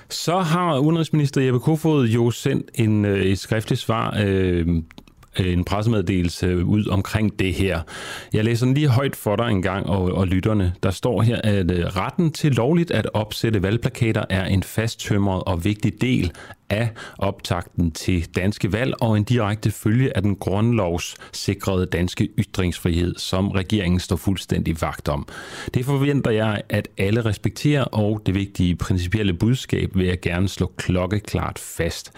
Så 0.08 0.38
har 0.38 0.78
udenrigsminister 0.78 1.40
Jeppe 1.40 1.60
Kofod 1.60 2.06
jo 2.06 2.30
sendt 2.30 2.70
en, 2.74 3.04
øh, 3.04 3.22
et 3.22 3.38
skriftligt 3.38 3.80
svar 3.80 4.16
øh, 4.24 4.66
Øh, 5.38 5.52
en 5.52 5.64
pressemeddelelse 5.64 6.64
ud 6.64 6.86
omkring 6.86 7.38
det 7.38 7.54
her. 7.54 7.80
Jeg 8.32 8.44
læser 8.44 8.66
den 8.66 8.74
lige 8.74 8.88
højt 8.88 9.16
for 9.16 9.36
dig 9.36 9.48
en 9.48 9.62
gang 9.62 9.86
og, 9.86 10.02
og 10.02 10.26
lytterne. 10.26 10.74
Der 10.82 10.90
står 10.90 11.22
her, 11.22 11.40
at 11.44 11.70
øh, 11.70 11.86
retten 11.86 12.32
til 12.32 12.52
lovligt 12.52 12.90
at 12.90 13.08
opsætte 13.14 13.62
valgplakater 13.62 14.24
er 14.30 14.44
en 14.44 14.62
fasttømret 14.62 15.42
og 15.46 15.64
vigtig 15.64 16.00
del 16.00 16.32
af 16.70 16.90
optakten 17.18 17.90
til 17.90 18.28
danske 18.36 18.72
valg 18.72 18.94
og 19.00 19.16
en 19.16 19.24
direkte 19.24 19.70
følge 19.70 20.16
af 20.16 20.22
den 20.22 20.36
grundlovssikrede 20.36 21.86
danske 21.86 22.28
ytringsfrihed, 22.38 23.14
som 23.18 23.50
regeringen 23.50 24.00
står 24.00 24.16
fuldstændig 24.16 24.80
vagt 24.80 25.08
om. 25.08 25.26
Det 25.74 25.84
forventer 25.84 26.30
jeg, 26.30 26.62
at 26.68 26.88
alle 26.98 27.24
respekterer, 27.24 27.84
og 27.84 28.22
det 28.26 28.34
vigtige 28.34 28.76
principielle 28.76 29.34
budskab 29.34 29.90
vil 29.94 30.06
jeg 30.06 30.20
gerne 30.20 30.48
slå 30.48 30.72
klokkeklart 30.76 31.58
fast. 31.58 32.12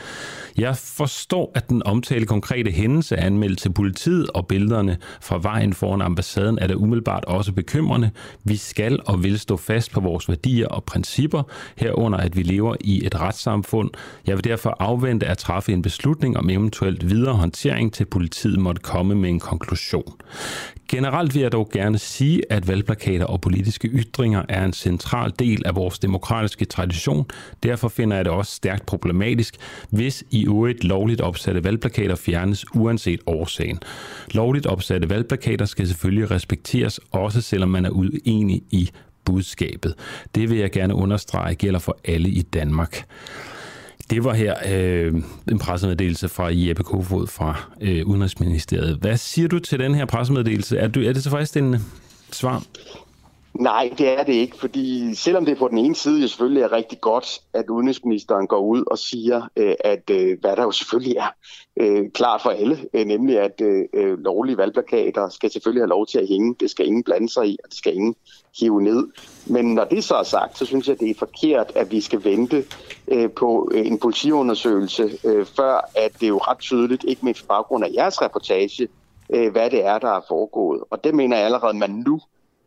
Jeg 0.57 0.77
forstår, 0.77 1.53
at 1.55 1.69
den 1.69 1.83
omtale 1.87 2.27
konkrete 2.27 2.71
hændelse 3.03 3.17
er 3.17 3.27
anmeldt 3.27 3.59
til 3.59 3.73
politiet, 3.73 4.31
og 4.31 4.47
billederne 4.47 4.97
fra 5.21 5.39
vejen 5.43 5.73
foran 5.73 6.03
ambassaden 6.03 6.59
er 6.59 6.67
da 6.67 6.75
umiddelbart 6.75 7.25
også 7.25 7.53
bekymrende. 7.53 8.11
Vi 8.45 8.57
skal 8.57 9.01
og 9.07 9.23
vil 9.23 9.39
stå 9.39 9.57
fast 9.57 9.93
på 9.93 10.01
vores 10.01 10.29
værdier 10.29 10.69
og 10.69 10.85
principper, 10.85 11.43
herunder 11.77 12.19
at 12.19 12.37
vi 12.37 12.43
lever 12.43 12.77
i 12.81 13.07
et 13.07 13.21
retssamfund. 13.21 13.91
Jeg 14.27 14.37
vil 14.37 14.45
derfor 14.45 14.77
afvente 14.79 15.27
at 15.27 15.39
træffe 15.39 15.73
en 15.73 15.83
beslutning 15.83 16.37
om 16.37 16.51
eventuelt 16.51 17.11
videre 17.11 17.35
håndtering 17.35 17.93
til 17.93 18.05
politiet 18.05 18.59
måtte 18.59 18.83
komme 18.83 19.15
med 19.15 19.31
en 19.31 19.41
konklusion. 19.41 20.13
Generelt 20.93 21.35
vil 21.35 21.43
jeg 21.43 21.53
dog 21.53 21.71
gerne 21.73 21.99
sige, 21.99 22.43
at 22.51 22.69
valgplakater 22.69 23.27
og 23.27 23.41
politiske 23.41 23.89
ytringer 23.89 24.43
er 24.49 24.65
en 24.65 24.73
central 24.73 25.33
del 25.39 25.67
af 25.67 25.75
vores 25.77 25.99
demokratiske 25.99 26.65
tradition. 26.65 27.27
Derfor 27.63 27.89
finder 27.89 28.17
jeg 28.17 28.25
det 28.25 28.33
også 28.33 28.53
stærkt 28.55 28.87
problematisk, 28.87 29.57
hvis 29.91 30.25
i 30.31 30.47
øvrigt 30.47 30.85
lovligt 30.85 31.21
opsatte 31.21 31.65
valgplakater 31.65 32.15
fjernes 32.15 32.65
uanset 32.75 33.21
årsagen. 33.27 33.79
Lovligt 34.31 34.67
opsatte 34.67 35.11
valgplakater 35.11 35.65
skal 35.65 35.89
selvfølgelig 35.89 36.31
respekteres, 36.31 37.01
også 37.11 37.41
selvom 37.41 37.69
man 37.69 37.85
er 37.85 37.91
uenig 37.91 38.63
i 38.71 38.91
budskabet. 39.25 39.95
Det 40.35 40.51
vil 40.51 40.59
jeg 40.59 40.71
gerne 40.71 40.95
understrege 40.95 41.55
gælder 41.55 41.79
for 41.79 41.99
alle 42.05 42.29
i 42.29 42.43
Danmark. 42.43 43.05
Det 44.13 44.25
var 44.25 44.35
her 44.35 44.55
øh, 44.69 45.15
en 45.51 45.59
pressemeddelelse 45.59 46.29
fra 46.29 46.49
Jeppe 46.51 46.83
Kofod 46.83 47.27
fra 47.27 47.63
øh, 47.81 48.07
Udenrigsministeriet. 48.07 48.97
Hvad 48.97 49.17
siger 49.17 49.49
du 49.49 49.59
til 49.59 49.79
den 49.79 49.95
her 49.95 50.05
pressemeddelelse? 50.05 50.79
Er, 50.79 50.89
du, 50.89 51.01
er 51.01 51.13
det 51.13 51.23
tilfredsstillende 51.23 51.81
svar? 52.33 52.63
Nej, 53.55 53.93
det 53.99 54.09
er 54.09 54.25
det 54.25 54.33
ikke, 54.33 54.59
fordi 54.59 55.15
selvom 55.15 55.45
det 55.45 55.59
på 55.59 55.69
den 55.69 55.79
ene 55.79 55.95
side 55.95 56.21
jo 56.21 56.29
selvfølgelig 56.29 56.63
er 56.63 56.73
rigtig 56.73 57.01
godt, 57.01 57.41
at 57.53 57.71
udenrigsministeren 57.71 58.47
går 58.47 58.59
ud 58.59 58.85
og 58.87 58.99
siger, 58.99 59.49
øh, 59.57 59.75
at 59.85 60.11
øh, 60.11 60.39
hvad 60.41 60.57
der 60.57 60.63
jo 60.63 60.71
selvfølgelig 60.71 61.17
er 61.17 61.27
klar 61.75 62.09
klart 62.15 62.43
for 62.43 62.51
alle, 62.51 62.79
nemlig 63.07 63.39
at 63.39 63.61
lovlige 64.19 64.57
valgplakater 64.57 65.29
skal 65.29 65.51
selvfølgelig 65.51 65.83
have 65.83 65.89
lov 65.89 66.07
til 66.07 66.19
at 66.19 66.29
hænge. 66.29 66.57
Det 66.61 66.71
skal 66.71 66.87
ingen 66.87 67.03
blande 67.03 67.29
sig 67.29 67.49
i, 67.49 67.59
og 67.65 67.71
det 67.71 67.79
skal 67.79 67.95
ingen 67.95 68.15
hive 68.61 68.83
ned. 68.83 69.07
Men 69.47 69.75
når 69.75 69.85
det 69.85 70.05
så 70.05 70.15
er 70.15 70.23
sagt, 70.23 70.59
så 70.59 70.65
synes 70.67 70.89
jeg, 70.89 71.01
det 71.01 71.11
er 71.11 71.15
forkert, 71.19 71.73
at 71.75 71.91
vi 71.91 72.01
skal 72.01 72.25
vente 72.25 72.65
på 73.37 73.71
en 73.75 73.99
politiundersøgelse, 73.99 75.11
før 75.57 75.91
at 75.95 76.13
det 76.15 76.23
er 76.23 76.29
jo 76.29 76.39
ret 76.39 76.59
tydeligt, 76.59 77.05
ikke 77.09 77.25
mindst 77.25 77.43
på 77.43 77.47
baggrund 77.47 77.85
af 77.85 77.91
jeres 77.95 78.23
reportage, 78.23 78.89
hvad 79.27 79.71
det 79.71 79.85
er, 79.85 79.99
der 79.99 80.17
er 80.17 80.21
foregået. 80.29 80.81
Og 80.91 81.05
det 81.05 81.15
mener 81.15 81.37
jeg 81.37 81.45
allerede, 81.45 81.79
man 81.79 81.91
nu 81.91 82.21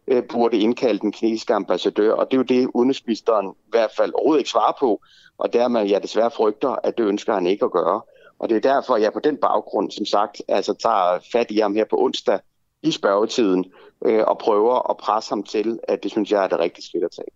øh, 0.08 0.24
burde 0.24 0.58
indkalde 0.58 1.00
den 1.00 1.12
kinesiske 1.12 1.54
ambassadør, 1.54 2.14
og 2.14 2.32
det 2.32 2.38
er 2.38 2.38
jo 2.38 2.44
det, 2.44 2.70
udenrigsministeren 2.74 3.48
i 3.52 3.70
hvert 3.70 3.92
fald 3.98 4.14
overhovedet 4.14 4.40
ikke 4.40 4.50
svarer 4.50 4.78
på, 4.80 5.02
og 5.38 5.54
dermed 5.54 5.90
jeg 5.90 6.04
desværre 6.04 6.32
frygter, 6.32 6.70
at 6.70 6.98
det 6.98 7.04
ønsker 7.04 7.34
han 7.34 7.48
ikke 7.48 7.66
at 7.66 7.72
gøre. 7.72 8.02
Og 8.40 8.50
det 8.50 8.56
er 8.56 8.74
derfor, 8.74 8.98
jeg 8.98 9.14
på 9.14 9.20
den 9.20 9.38
baggrund, 9.38 9.92
som 9.92 10.06
sagt, 10.06 10.42
altså 10.48 10.74
tager 10.74 11.20
fat 11.32 11.52
i 11.52 11.58
ham 11.58 11.76
her 11.76 11.86
på 11.90 12.04
onsdag 12.04 12.40
i 12.84 12.92
spørgetiden, 12.92 13.66
øh, 14.06 14.24
og 14.28 14.38
prøver 14.38 14.90
at 14.90 14.98
presse 14.98 15.30
ham 15.32 15.44
til, 15.44 15.80
at 15.88 16.04
det 16.04 16.12
synes 16.12 16.32
jeg 16.32 16.44
er 16.44 16.48
det 16.48 16.60
rigtige 16.60 16.86
skridt 16.86 17.04
at 17.04 17.12
tage. 17.12 17.28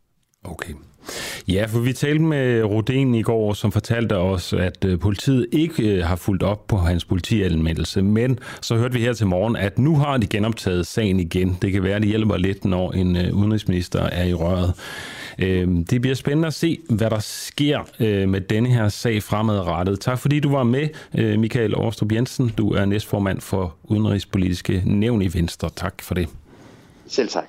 Okay. 0.52 0.74
Ja, 1.48 1.66
for 1.66 1.80
vi 1.80 1.94
talte 1.94 2.24
med 2.24 2.64
Roden 2.64 3.16
i 3.16 3.22
går, 3.22 3.54
som 3.54 3.72
fortalte 3.72 4.18
os, 4.18 4.54
at 4.54 4.86
øh, 4.86 5.00
politiet 5.00 5.48
ikke 5.52 5.84
øh, 5.84 6.06
har 6.06 6.16
fulgt 6.16 6.44
op 6.44 6.68
på 6.68 6.78
hans 6.78 7.06
politianmeldelse, 7.06 8.02
men 8.02 8.40
så 8.62 8.76
hørte 8.76 8.94
vi 8.94 9.00
her 9.00 9.14
til 9.14 9.28
morgen, 9.28 9.56
at 9.56 9.80
nu 9.80 9.96
har 9.96 10.18
de 10.18 10.28
genoptaget 10.28 10.88
sagen 10.88 11.20
igen. 11.20 11.58
Det 11.62 11.72
kan 11.72 11.84
være, 11.84 11.96
at 11.96 12.02
det 12.02 12.10
hjælper 12.10 12.38
lidt, 12.38 12.66
når 12.66 12.92
en 12.92 13.16
øh, 13.16 13.34
udenrigsminister 13.34 14.00
er 14.02 14.24
i 14.24 14.34
røret. 14.34 14.74
Øhm, 15.40 15.86
det 15.86 16.02
bliver 16.02 16.16
spændende 16.16 16.48
at 16.48 16.54
se, 16.54 16.80
hvad 16.90 17.10
der 17.10 17.20
sker 17.20 17.80
med 18.26 18.42
denne 18.42 18.70
her 18.70 18.90
sag 18.90 19.24
fremadrettet. 19.24 20.00
Tak 20.00 20.20
fordi 20.20 20.40
du 20.40 20.52
var 20.52 20.64
med, 20.64 20.88
Michael 21.38 21.76
Aarstrup 21.76 22.12
Jensen. 22.12 22.54
Du 22.58 22.70
er 22.70 22.86
næstformand 22.86 23.42
for 23.42 23.76
Udenrigspolitiske 23.84 24.84
Nævn 24.86 25.22
i 25.22 25.34
Venstre. 25.34 25.70
Tak 25.76 26.02
for 26.02 26.16
det. 26.16 26.28
Selv 27.08 27.30
tak. 27.30 27.46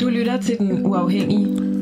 Du 0.00 0.08
lytter 0.08 0.40
til 0.40 0.58
Den 0.58 0.86
Uafhængige. 0.86 1.81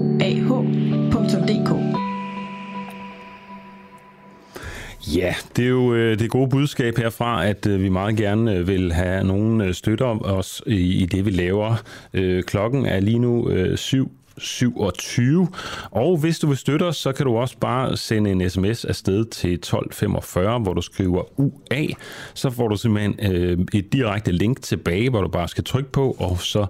Ja, 5.15 5.35
det 5.55 5.65
er 5.65 5.69
jo 5.69 5.93
øh, 5.93 6.19
det 6.19 6.29
gode 6.29 6.49
budskab 6.49 6.97
herfra, 6.97 7.45
at 7.45 7.67
øh, 7.67 7.83
vi 7.83 7.89
meget 7.89 8.17
gerne 8.17 8.55
øh, 8.55 8.67
vil 8.67 8.93
have 8.93 9.23
nogen 9.23 9.73
støtter 9.73 10.25
os 10.25 10.61
i 10.65 11.07
det, 11.11 11.25
vi 11.25 11.31
laver. 11.31 11.75
Klokken 12.41 12.85
er 12.85 12.99
lige 12.99 13.19
nu 13.19 13.49
7 13.75 14.11
27. 14.37 15.47
Og 15.91 16.17
hvis 16.17 16.39
du 16.39 16.47
vil 16.47 16.57
støtte 16.57 16.83
os, 16.83 16.97
så 16.97 17.11
kan 17.11 17.25
du 17.25 17.37
også 17.37 17.57
bare 17.57 17.97
sende 17.97 18.31
en 18.31 18.49
sms 18.49 18.85
afsted 18.85 19.25
til 19.25 19.53
1245, 19.53 20.59
hvor 20.59 20.73
du 20.73 20.81
skriver 20.81 21.39
UA. 21.39 21.85
Så 22.33 22.49
får 22.49 22.67
du 22.67 22.75
simpelthen 22.75 23.33
øh, 23.33 23.57
et 23.73 23.93
direkte 23.93 24.31
link 24.31 24.61
tilbage, 24.61 25.09
hvor 25.09 25.21
du 25.21 25.27
bare 25.27 25.47
skal 25.47 25.63
trykke 25.63 25.91
på, 25.91 26.15
og 26.19 26.41
så 26.41 26.65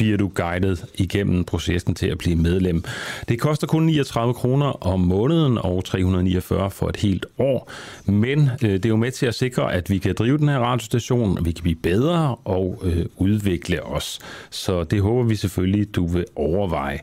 bliver 0.00 0.16
du 0.16 0.28
guidet 0.34 0.84
igennem 0.94 1.44
processen 1.44 1.94
til 1.94 2.06
at 2.06 2.18
blive 2.18 2.36
medlem. 2.36 2.84
Det 3.28 3.40
koster 3.40 3.66
kun 3.66 3.82
39 3.82 4.34
kroner 4.34 4.86
om 4.86 5.00
måneden 5.00 5.58
og 5.58 5.84
349 5.84 6.70
for 6.70 6.88
et 6.88 6.96
helt 6.96 7.26
år, 7.38 7.70
men 8.04 8.50
øh, 8.64 8.70
det 8.70 8.84
er 8.84 8.88
jo 8.88 8.96
med 8.96 9.10
til 9.10 9.26
at 9.26 9.34
sikre, 9.34 9.72
at 9.72 9.90
vi 9.90 9.98
kan 9.98 10.14
drive 10.14 10.38
den 10.38 10.48
her 10.48 10.58
radiostation, 10.58 11.44
vi 11.44 11.52
kan 11.52 11.62
blive 11.62 11.76
bedre 11.76 12.36
og 12.44 12.82
øh, 12.84 13.06
udvikle 13.16 13.82
os. 13.82 14.18
Så 14.50 14.84
det 14.84 15.02
håber 15.02 15.22
vi 15.22 15.36
selvfølgelig, 15.36 15.94
du 15.94 16.06
vil 16.06 16.24
overveje. 16.36 16.98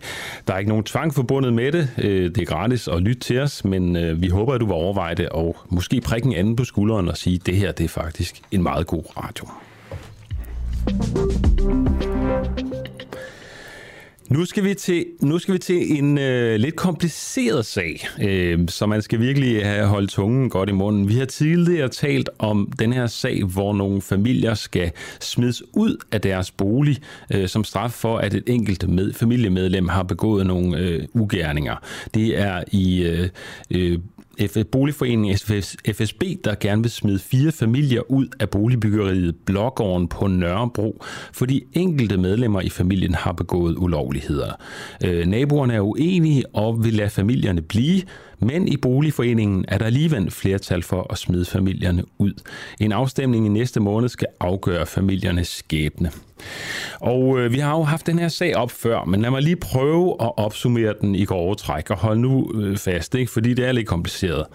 Der 0.47 0.53
er 0.53 0.57
ikke 0.57 0.69
nogen 0.69 0.83
tvang 0.83 1.13
forbundet 1.13 1.53
med 1.53 1.71
det. 1.71 1.89
Øh, 1.97 2.36
det 2.36 2.38
er 2.38 2.45
gratis 2.45 2.88
at 2.88 3.01
lytte 3.01 3.19
til 3.19 3.39
os, 3.39 3.65
men 3.65 3.95
øh, 3.95 4.21
vi 4.21 4.27
håber, 4.27 4.53
at 4.53 4.62
du 4.62 4.65
vil 4.65 4.75
overveje 4.75 5.15
det 5.15 5.29
og 5.29 5.57
måske 5.69 6.01
prikke 6.01 6.25
en 6.25 6.33
anden 6.33 6.55
på 6.55 6.63
skulderen 6.63 7.07
og 7.07 7.17
sige, 7.17 7.36
at 7.36 7.45
det 7.45 7.55
her 7.55 7.71
det 7.71 7.83
er 7.83 7.89
faktisk 7.89 8.41
en 8.51 8.63
meget 8.63 8.88
god 8.88 9.03
radio. 9.17 9.47
Nu 14.30 14.45
skal 14.45 14.63
vi 14.63 14.73
til, 14.73 15.06
nu 15.21 15.39
skal 15.39 15.54
vi 15.54 15.60
til 15.60 15.97
en 15.97 16.17
øh, 16.17 16.56
lidt 16.56 16.76
kompliceret 16.76 17.65
sag, 17.65 18.08
øh, 18.21 18.60
så 18.67 18.86
man 18.86 19.02
skal 19.02 19.19
virkelig 19.19 19.65
have 19.65 19.88
holdt 19.88 20.12
tungen 20.12 20.50
godt 20.50 20.69
i 20.69 20.71
munden. 20.71 21.10
Vi 21.10 21.13
har 21.13 21.26
tidligere 21.26 21.89
talt 21.89 22.30
om 22.39 22.71
den 22.80 22.93
her 22.93 23.08
sag, 23.08 23.43
hvor 23.43 23.73
nogle 23.73 24.02
familier 24.02 24.54
skal 24.54 24.91
smides 25.19 25.63
ud 25.73 25.97
af 26.12 26.21
deres 26.21 26.52
bolig 26.52 26.97
øh, 27.34 27.47
som 27.47 27.63
straf 27.63 27.91
for, 27.91 28.17
at 28.17 28.34
et 28.34 28.43
enkelt 28.47 28.89
med, 28.89 29.13
familiemedlem 29.13 29.88
har 29.88 30.04
begået 30.04 30.45
nogle 30.45 30.78
øh, 30.78 31.04
ugerninger. 31.13 31.76
Det 32.13 32.39
er 32.39 32.63
i 32.71 33.04
øh, 33.04 33.30
øh, 33.71 34.00
boligforeningen 34.71 35.38
FSB, 35.91 36.23
der 36.43 36.56
gerne 36.60 36.82
vil 36.82 36.91
smide 36.91 37.19
fire 37.19 37.52
familier 37.52 38.12
ud 38.12 38.28
af 38.39 38.50
boligbyggeriet 38.50 39.36
Blågården 39.45 40.08
på 40.08 40.28
Nørrebro, 40.28 41.04
fordi 41.34 41.63
enkelte 41.73 42.17
medlemmer 42.17 42.62
i 42.62 42.69
familien 42.69 43.13
har 43.13 43.32
begået 43.32 43.76
ulovligheder. 43.78 44.52
Øh, 45.04 45.26
naboerne 45.26 45.73
er 45.73 45.82
uenige 45.82 46.43
og 46.56 46.84
vil 46.84 46.93
lade 46.93 47.10
familierne 47.10 47.62
blive, 47.62 48.02
men 48.39 48.67
i 48.67 48.78
boligforeningen 48.78 49.65
er 49.67 49.78
der 49.78 49.86
alligevel 49.86 50.32
flertal 50.32 50.84
for 50.84 51.08
at 51.10 51.17
smide 51.17 51.45
familierne 51.45 52.04
ud. 52.17 52.34
En 52.80 52.91
afstemning 52.91 53.45
i 53.45 53.50
næste 53.50 53.80
måned 53.80 54.10
skal 54.10 54.28
afgøre 54.39 54.86
familiernes 54.86 55.47
skæbne. 55.47 56.12
Og 57.00 57.39
øh, 57.39 57.54
vi 57.54 57.60
har 57.60 57.78
jo 57.78 57.84
haft 57.84 58.08
den 58.08 58.19
her 58.19 58.28
sag 58.28 58.56
op 58.56 58.71
før, 58.71 59.06
men 59.06 59.21
lad 59.21 59.30
mig 59.30 59.41
lige 59.41 59.56
prøve 59.56 60.15
at 60.21 60.32
opsummere 60.38 60.93
den 61.02 61.15
i 61.15 61.26
grove 61.26 61.56
træk, 61.56 61.89
og 61.89 61.97
hold 61.97 62.19
nu 62.19 62.52
øh, 62.56 62.78
fast, 62.78 63.15
ikke? 63.15 63.32
fordi 63.32 63.54
det 63.54 63.67
er 63.67 63.71
lidt 63.71 63.88
kompliceret. 63.88 64.45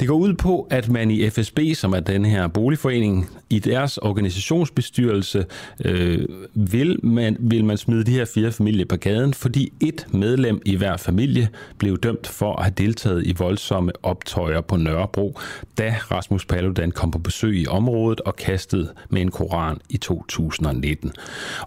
Det 0.00 0.08
går 0.08 0.14
ud 0.14 0.34
på, 0.34 0.66
at 0.70 0.88
man 0.88 1.10
i 1.10 1.30
FSB, 1.30 1.58
som 1.74 1.92
er 1.92 2.00
den 2.00 2.24
her 2.24 2.46
boligforening, 2.46 3.30
i 3.50 3.58
deres 3.58 3.98
organisationsbestyrelse 3.98 5.46
øh, 5.84 6.28
vil, 6.54 7.06
man, 7.06 7.36
vil 7.40 7.64
man 7.64 7.76
smide 7.76 8.04
de 8.04 8.10
her 8.10 8.24
fire 8.24 8.52
familier 8.52 8.84
på 8.84 8.96
gaden, 8.96 9.34
fordi 9.34 9.72
et 9.80 10.06
medlem 10.10 10.62
i 10.64 10.76
hver 10.76 10.96
familie 10.96 11.48
blev 11.78 11.98
dømt 11.98 12.26
for 12.26 12.56
at 12.56 12.64
have 12.64 12.74
deltaget 12.78 13.26
i 13.26 13.34
voldsomme 13.38 13.92
optøjer 14.02 14.60
på 14.60 14.76
Nørrebro, 14.76 15.38
da 15.78 15.96
Rasmus 16.10 16.46
Paludan 16.46 16.90
kom 16.90 17.10
på 17.10 17.18
besøg 17.18 17.56
i 17.56 17.66
området 17.66 18.20
og 18.20 18.36
kastede 18.36 18.92
med 19.10 19.22
en 19.22 19.30
koran 19.30 19.78
i 19.88 19.96
2019. 19.96 21.12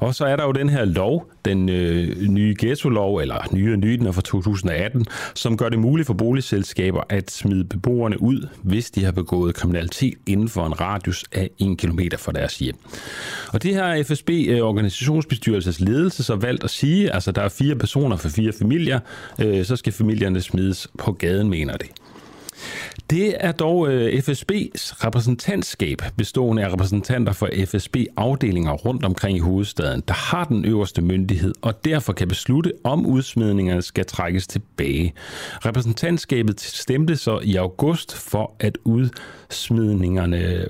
Og 0.01 0.15
så 0.15 0.25
er 0.25 0.35
der 0.35 0.43
jo 0.45 0.51
den 0.51 0.69
her 0.69 0.85
lov, 0.85 1.31
den 1.45 1.69
øh, 1.69 2.21
nye 2.21 2.55
ghetto-lov, 2.59 3.17
eller 3.17 3.35
nye 3.53 3.77
nye, 3.77 3.97
den 3.97 4.05
er 4.05 4.11
fra 4.11 4.21
2018, 4.21 5.05
som 5.35 5.57
gør 5.57 5.69
det 5.69 5.79
muligt 5.79 6.07
for 6.07 6.13
boligselskaber 6.13 7.01
at 7.09 7.31
smide 7.31 7.63
beboerne 7.63 8.21
ud, 8.21 8.47
hvis 8.63 8.91
de 8.91 9.03
har 9.03 9.11
begået 9.11 9.55
kriminalitet 9.55 10.13
inden 10.25 10.49
for 10.49 10.65
en 10.65 10.81
radius 10.81 11.25
af 11.31 11.49
1 11.59 11.68
km 11.77 11.99
fra 12.17 12.31
deres 12.31 12.57
hjem. 12.59 12.75
Og 13.53 13.63
det 13.63 13.73
her 13.73 14.03
FSB 14.03 14.29
øh, 14.29 14.61
organisationsbestyrelses 14.61 15.79
ledelse 15.79 16.23
så 16.23 16.35
valgt 16.35 16.63
at 16.63 16.69
sige, 16.69 17.13
altså 17.13 17.31
der 17.31 17.41
er 17.41 17.49
fire 17.49 17.75
personer 17.75 18.17
for 18.17 18.29
fire 18.29 18.53
familier, 18.59 18.99
øh, 19.39 19.65
så 19.65 19.75
skal 19.75 19.93
familierne 19.93 20.41
smides 20.41 20.87
på 20.97 21.11
gaden, 21.11 21.49
mener 21.49 21.77
det. 21.77 21.87
Det 23.09 23.35
er 23.39 23.51
dog 23.51 23.91
øh, 23.91 24.13
FSB's 24.13 25.05
repræsentantskab, 25.05 26.01
bestående 26.17 26.63
af 26.63 26.73
repræsentanter 26.73 27.33
for 27.33 27.49
FSB-afdelinger 27.65 28.71
rundt 28.73 29.05
omkring 29.05 29.37
i 29.37 29.39
hovedstaden, 29.39 30.03
der 30.07 30.13
har 30.13 30.43
den 30.43 30.65
øverste 30.65 31.01
myndighed, 31.01 31.53
og 31.61 31.85
derfor 31.85 32.13
kan 32.13 32.27
beslutte, 32.27 32.73
om 32.83 33.05
udsmidningerne 33.05 33.81
skal 33.81 34.05
trækkes 34.05 34.47
tilbage. 34.47 35.13
Repræsentantskabet 35.65 36.61
stemte 36.61 37.17
så 37.17 37.39
i 37.43 37.55
august 37.55 38.15
for, 38.15 38.55
at 38.59 38.77
udsmidningerne 38.83 40.65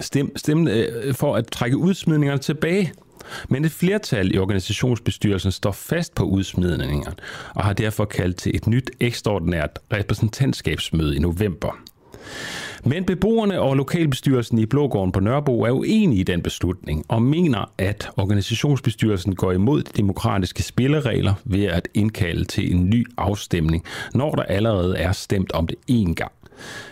stemme, 0.00 0.30
stemme 0.36 0.72
øh, 0.72 1.14
for 1.14 1.36
at 1.36 1.46
trække 1.46 1.76
udsmidningerne 1.76 2.40
tilbage. 2.40 2.92
Men 3.48 3.64
et 3.64 3.72
flertal 3.72 4.34
i 4.34 4.38
organisationsbestyrelsen 4.38 5.52
står 5.52 5.72
fast 5.72 6.14
på 6.14 6.24
udsmidningerne 6.24 7.16
og 7.54 7.64
har 7.64 7.72
derfor 7.72 8.04
kaldt 8.04 8.36
til 8.36 8.56
et 8.56 8.66
nyt 8.66 8.90
ekstraordinært 9.00 9.78
repræsentantskabsmøde 9.92 11.16
i 11.16 11.18
november. 11.18 11.76
Men 12.84 13.04
beboerne 13.04 13.60
og 13.60 13.76
lokalbestyrelsen 13.76 14.58
i 14.58 14.66
Blågården 14.66 15.12
på 15.12 15.20
Nørrebro 15.20 15.62
er 15.62 15.70
uenige 15.70 16.20
i 16.20 16.22
den 16.22 16.42
beslutning 16.42 17.04
og 17.08 17.22
mener, 17.22 17.72
at 17.78 18.10
organisationsbestyrelsen 18.16 19.34
går 19.34 19.52
imod 19.52 19.82
de 19.82 19.90
demokratiske 19.96 20.62
spilleregler 20.62 21.34
ved 21.44 21.64
at 21.64 21.88
indkalde 21.94 22.44
til 22.44 22.74
en 22.74 22.90
ny 22.90 23.06
afstemning, 23.16 23.84
når 24.14 24.30
der 24.30 24.42
allerede 24.42 24.98
er 24.98 25.12
stemt 25.12 25.52
om 25.52 25.66
det 25.66 25.76
én 25.90 26.14
gang. 26.14 26.32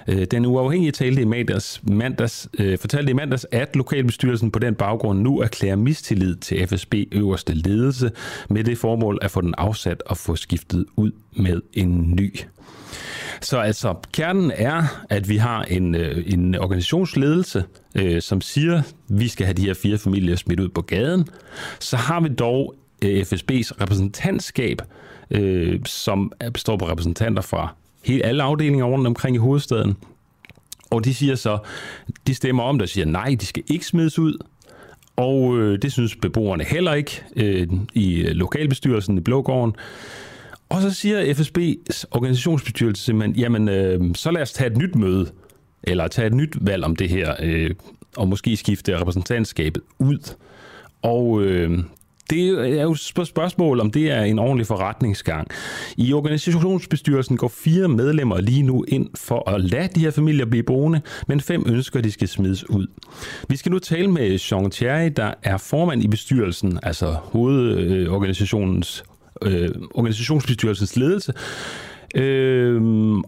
Øh, 0.08 0.26
den 0.30 0.46
uafhængige 0.46 0.92
talte 0.92 1.22
i 1.22 1.24
mandags, 1.24 1.80
mandags, 1.82 2.48
øh, 2.58 2.78
fortalte 2.78 3.10
i 3.10 3.14
mandags, 3.14 3.46
at 3.52 3.76
lokalbestyrelsen 3.76 4.50
på 4.50 4.58
den 4.58 4.74
baggrund 4.74 5.20
nu 5.20 5.40
erklærer 5.40 5.76
mistillid 5.76 6.36
til 6.36 6.66
FSB 6.66 6.94
øverste 7.12 7.54
ledelse 7.54 8.10
med 8.50 8.64
det 8.64 8.78
formål 8.78 9.18
at 9.22 9.30
få 9.30 9.40
den 9.40 9.54
afsat 9.58 10.02
og 10.06 10.16
få 10.16 10.36
skiftet 10.36 10.84
ud 10.96 11.12
med 11.36 11.60
en 11.72 12.16
ny. 12.16 12.34
Så 13.40 13.58
altså, 13.58 13.94
kernen 14.12 14.52
er, 14.54 15.04
at 15.10 15.28
vi 15.28 15.36
har 15.36 15.62
en, 15.62 15.94
øh, 15.94 16.24
en 16.26 16.54
organisationsledelse, 16.54 17.64
øh, 17.94 18.22
som 18.22 18.40
siger, 18.40 18.82
vi 19.08 19.28
skal 19.28 19.46
have 19.46 19.54
de 19.54 19.66
her 19.66 19.74
fire 19.74 19.98
familier 19.98 20.36
smidt 20.36 20.60
ud 20.60 20.68
på 20.68 20.82
gaden. 20.82 21.28
Så 21.80 21.96
har 21.96 22.20
vi 22.20 22.28
dog 22.28 22.74
øh, 23.04 23.20
FSB's 23.20 23.80
repræsentantskab, 23.80 24.82
øh, 25.30 25.80
som 25.84 26.32
består 26.52 26.76
på 26.76 26.88
repræsentanter 26.88 27.42
fra 27.42 27.74
hele 28.08 28.24
alle 28.24 28.42
afdelinger 28.42 28.84
rundt 28.84 29.06
omkring 29.06 29.36
i 29.36 29.38
hovedstaden. 29.38 29.96
Og 30.90 31.04
de 31.04 31.14
siger 31.14 31.34
så, 31.34 31.58
de 32.26 32.34
stemmer 32.34 32.62
om 32.62 32.78
det 32.78 32.82
og 32.82 32.88
siger, 32.88 33.04
nej, 33.04 33.36
de 33.40 33.46
skal 33.46 33.62
ikke 33.70 33.86
smides 33.86 34.18
ud. 34.18 34.38
Og 35.16 35.58
øh, 35.58 35.82
det 35.82 35.92
synes 35.92 36.16
beboerne 36.16 36.64
heller 36.64 36.94
ikke 36.94 37.22
øh, 37.36 37.68
i 37.94 38.22
lokalbestyrelsen 38.22 39.18
i 39.18 39.20
Blågården. 39.20 39.74
Og 40.68 40.82
så 40.82 40.90
siger 40.90 41.34
FSB's 41.34 42.04
organisationsbestyrelse 42.10 43.04
simpelthen, 43.04 43.36
jamen 43.36 43.68
øh, 43.68 44.14
så 44.14 44.30
lad 44.30 44.42
os 44.42 44.52
tage 44.52 44.70
et 44.70 44.76
nyt 44.76 44.94
møde, 44.94 45.30
eller 45.82 46.08
tage 46.08 46.26
et 46.26 46.34
nyt 46.34 46.56
valg 46.60 46.84
om 46.84 46.96
det 46.96 47.08
her, 47.08 47.34
øh, 47.42 47.70
og 48.16 48.28
måske 48.28 48.56
skifte 48.56 49.00
repræsentantskabet 49.00 49.82
ud. 49.98 50.34
Og 51.02 51.42
øh, 51.42 51.78
det 52.30 52.48
er 52.78 52.82
jo 52.82 52.92
et 52.92 53.28
spørgsmål, 53.28 53.80
om 53.80 53.90
det 53.90 54.10
er 54.10 54.22
en 54.22 54.38
ordentlig 54.38 54.66
forretningsgang. 54.66 55.48
I 55.96 56.12
organisationsbestyrelsen 56.12 57.36
går 57.36 57.48
fire 57.48 57.88
medlemmer 57.88 58.40
lige 58.40 58.62
nu 58.62 58.84
ind 58.88 59.08
for 59.14 59.50
at 59.50 59.60
lade 59.60 59.88
de 59.94 60.00
her 60.00 60.10
familier 60.10 60.46
blive 60.46 60.62
boende, 60.62 61.00
men 61.26 61.40
fem 61.40 61.64
ønsker, 61.66 61.98
at 61.98 62.04
de 62.04 62.12
skal 62.12 62.28
smides 62.28 62.70
ud. 62.70 62.86
Vi 63.48 63.56
skal 63.56 63.72
nu 63.72 63.78
tale 63.78 64.10
med 64.10 64.38
Jean 64.38 64.70
Thierry, 64.70 65.12
der 65.16 65.34
er 65.42 65.56
formand 65.56 66.02
i 66.02 66.08
bestyrelsen, 66.08 66.78
altså 66.82 67.16
hovedorganisationens 67.22 69.04
øh, 69.42 69.68
organisationsbestyrelsens 69.94 70.96
ledelse, 70.96 71.32
øh, 72.14 72.82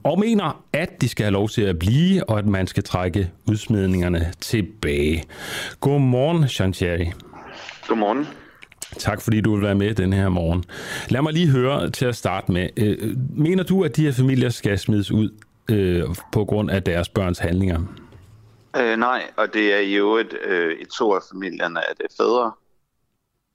og 0.05 0.19
mener, 0.19 0.65
at 0.73 1.01
de 1.01 1.09
skal 1.09 1.25
have 1.25 1.33
lov 1.33 1.49
til 1.49 1.63
at 1.63 1.79
blive, 1.79 2.31
og 2.31 2.39
at 2.39 2.47
man 2.47 2.67
skal 2.67 2.83
trække 2.83 3.31
udsmidningerne 3.49 4.33
tilbage. 4.41 5.25
Godmorgen, 5.81 6.45
Jean 6.45 6.73
Thierry. 6.73 7.07
Godmorgen. 7.89 8.27
Tak 8.99 9.21
fordi 9.21 9.41
du 9.41 9.55
vil 9.55 9.63
være 9.63 9.75
med 9.75 9.95
den 9.95 10.13
her 10.13 10.29
morgen. 10.29 10.65
Lad 11.09 11.23
mig 11.23 11.33
lige 11.33 11.51
høre 11.51 11.91
til 11.91 12.07
at 12.07 12.17
starte 12.17 12.53
med. 12.53 12.69
Øh, 12.77 13.17
mener 13.37 13.63
du, 13.63 13.85
at 13.85 13.97
de 13.97 14.05
her 14.05 14.13
familier 14.13 14.49
skal 14.49 14.79
smides 14.79 15.11
ud 15.11 15.31
øh, 15.71 16.05
på 16.33 16.45
grund 16.45 16.71
af 16.71 16.83
deres 16.83 17.09
børns 17.09 17.39
handlinger? 17.39 17.81
Øh, 18.77 18.97
nej, 18.97 19.23
og 19.37 19.55
det 19.55 19.75
er 19.75 19.97
jo 19.99 20.17
et, 20.17 20.35
øh, 20.45 20.81
i 20.81 20.85
to 20.99 21.15
af 21.15 21.21
familierne, 21.33 21.91
at 21.91 21.99
det 21.99 22.05
er 22.05 22.23
fædre, 22.23 22.53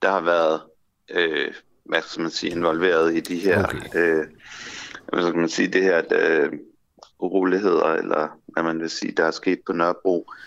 der 0.01 0.11
har 0.11 0.21
været 0.21 0.61
øh, 1.11 1.53
hvad 1.85 2.01
skal 2.01 2.21
man 2.21 2.31
sige, 2.31 2.51
involveret 2.51 3.15
i 3.15 3.19
de 3.19 3.39
her, 3.39 3.63
okay. 3.63 3.77
øh, 3.95 4.25
hvad 5.13 5.23
skal 5.23 5.39
man 5.39 5.49
sige, 5.49 5.67
det 5.67 5.83
her 5.83 6.01
øh, 6.11 6.51
uroligheder, 7.19 7.85
eller 7.85 8.39
hvad 8.47 8.63
man 8.63 8.79
vil 8.79 8.89
sige, 8.89 9.11
der 9.11 9.25
er 9.25 9.31
sket 9.31 9.59
på 9.65 9.73
Nørrebro 9.73 10.29
øh, 10.29 10.45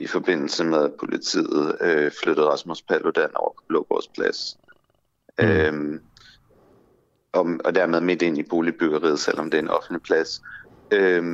i 0.00 0.06
forbindelse 0.06 0.64
med, 0.64 0.84
at 0.84 0.92
politiet 1.00 1.76
øh, 1.80 2.12
flyttede 2.22 2.48
Rasmus 2.48 2.82
Paludan 2.82 3.30
over 3.34 3.52
på 3.52 3.62
Blågårdsplads. 3.68 4.58
Mm. 5.38 5.44
Øh, 5.44 6.00
og, 7.32 7.46
og 7.64 7.74
dermed 7.74 8.00
midt 8.00 8.22
ind 8.22 8.38
i 8.38 8.42
boligbyggeriet, 8.42 9.18
selvom 9.18 9.50
det 9.50 9.58
er 9.58 9.62
en 9.62 9.68
offentlig 9.68 10.02
plads. 10.02 10.42
Øh, 10.90 11.24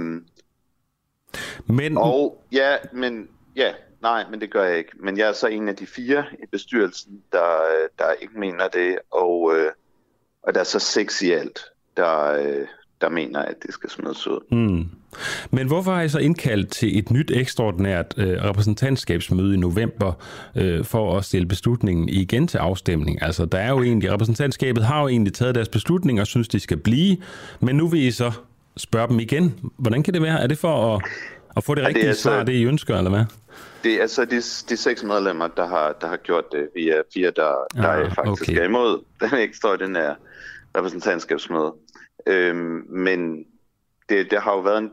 men... 1.67 1.97
Og 1.99 2.45
ja, 2.53 2.77
men 2.93 3.29
ja, 3.57 3.75
nej, 4.03 4.25
men 4.31 4.41
det 4.41 4.51
gør 4.51 4.65
jeg 4.65 4.79
ikke. 4.79 4.93
Men 4.95 5.19
jeg 5.19 5.29
er 5.29 5.33
så 5.33 5.47
en 5.47 5.69
af 5.69 5.77
de 5.77 5.87
fire 5.87 6.25
i 6.43 6.47
bestyrelsen, 6.47 7.23
der, 7.33 7.59
der 7.99 8.13
ikke 8.13 8.39
mener 8.39 8.69
det, 8.69 8.99
og, 9.11 9.57
øh, 9.57 9.73
og 10.43 10.55
der 10.55 10.61
er 10.61 10.65
så 10.65 10.79
seks 10.79 11.23
i 11.23 11.31
alt, 11.31 11.61
der, 11.97 12.23
øh, 12.23 12.67
der 13.03 13.09
mener, 13.09 13.39
at 13.39 13.55
det 13.67 13.75
skal 13.75 13.91
smides 13.91 14.27
ud. 14.27 14.41
Mm. 14.51 14.89
Men 15.51 15.67
hvorfor 15.67 15.93
har 15.93 16.03
I 16.03 16.09
så 16.09 16.19
indkaldt 16.19 16.71
til 16.71 16.99
et 16.99 17.11
nyt 17.11 17.31
ekstraordinært 17.35 18.15
øh, 18.17 18.45
repræsentantskabsmøde 18.45 19.55
i 19.55 19.59
november 19.59 20.13
øh, 20.57 20.85
for 20.85 21.17
at 21.19 21.25
stille 21.25 21.49
beslutningen 21.49 22.09
igen 22.09 22.49
til 22.49 22.59
afstemning? 22.59 23.23
Altså, 23.23 23.45
der 23.45 23.59
er 23.59 23.69
jo 23.69 23.83
egentlig, 23.83 24.13
repræsentantskabet 24.13 24.85
har 24.85 25.03
jo 25.03 25.09
egentlig 25.09 25.33
taget 25.33 25.55
deres 25.55 25.69
beslutning 25.69 26.21
og 26.21 26.27
synes, 26.27 26.49
de 26.49 26.61
skal 26.61 26.77
blive, 26.77 27.17
men 27.61 27.77
nu 27.77 27.89
vil 27.89 28.01
I 28.01 28.11
så 28.11 28.33
spørge 28.77 29.09
dem 29.09 29.21
igen. 29.21 29.55
Hvordan 29.77 30.03
kan 30.03 30.15
det 30.15 30.23
være? 30.23 30.43
Er 30.43 30.47
det 30.47 30.59
for 30.59 30.97
at, 30.97 31.03
at 31.57 31.65
få 31.65 31.75
det 31.75 31.87
rigtige 31.87 32.03
det 32.03 32.09
altså, 32.09 32.23
svar, 32.23 32.43
det 32.43 32.53
I 32.53 32.65
ønsker, 32.65 32.97
eller 32.97 33.11
hvad? 33.11 33.25
Det 33.85 33.95
er 33.95 34.01
altså 34.01 34.25
de, 34.25 34.37
de 34.69 34.77
seks 34.77 35.03
medlemmer, 35.03 35.49
der 35.49 35.67
har, 35.67 35.97
der 36.01 36.07
har 36.07 36.17
gjort 36.17 36.45
det. 36.53 36.69
Vi 36.75 36.89
er 36.89 37.03
fire, 37.15 37.33
der, 37.37 37.55
der 37.77 37.89
ah, 37.89 38.15
faktisk 38.15 38.43
okay. 38.43 38.61
er 38.61 38.65
imod 38.65 39.05
den 39.21 39.39
ekstraordinære 39.39 40.15
repræsentantskabsmøde. 40.77 41.73
Øhm, 42.27 42.87
men 42.89 43.47
det, 44.09 44.31
der 44.31 44.41
har 44.41 44.53
jo 44.53 44.61
været 44.61 44.79
en 44.79 44.93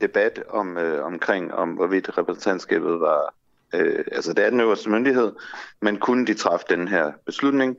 debat 0.00 0.42
om 0.48 0.78
øh, 0.78 1.04
omkring, 1.04 1.54
om 1.54 1.70
hvorvidt 1.70 2.18
repræsentantskabet 2.18 3.00
var, 3.00 3.34
øh, 3.74 4.04
altså 4.12 4.32
det 4.32 4.44
er 4.44 4.50
den 4.50 4.60
øverste 4.60 4.90
myndighed, 4.90 5.32
men 5.80 5.98
kunne 5.98 6.26
de 6.26 6.34
træffe 6.34 6.66
den 6.68 6.88
her 6.88 7.12
beslutning? 7.26 7.76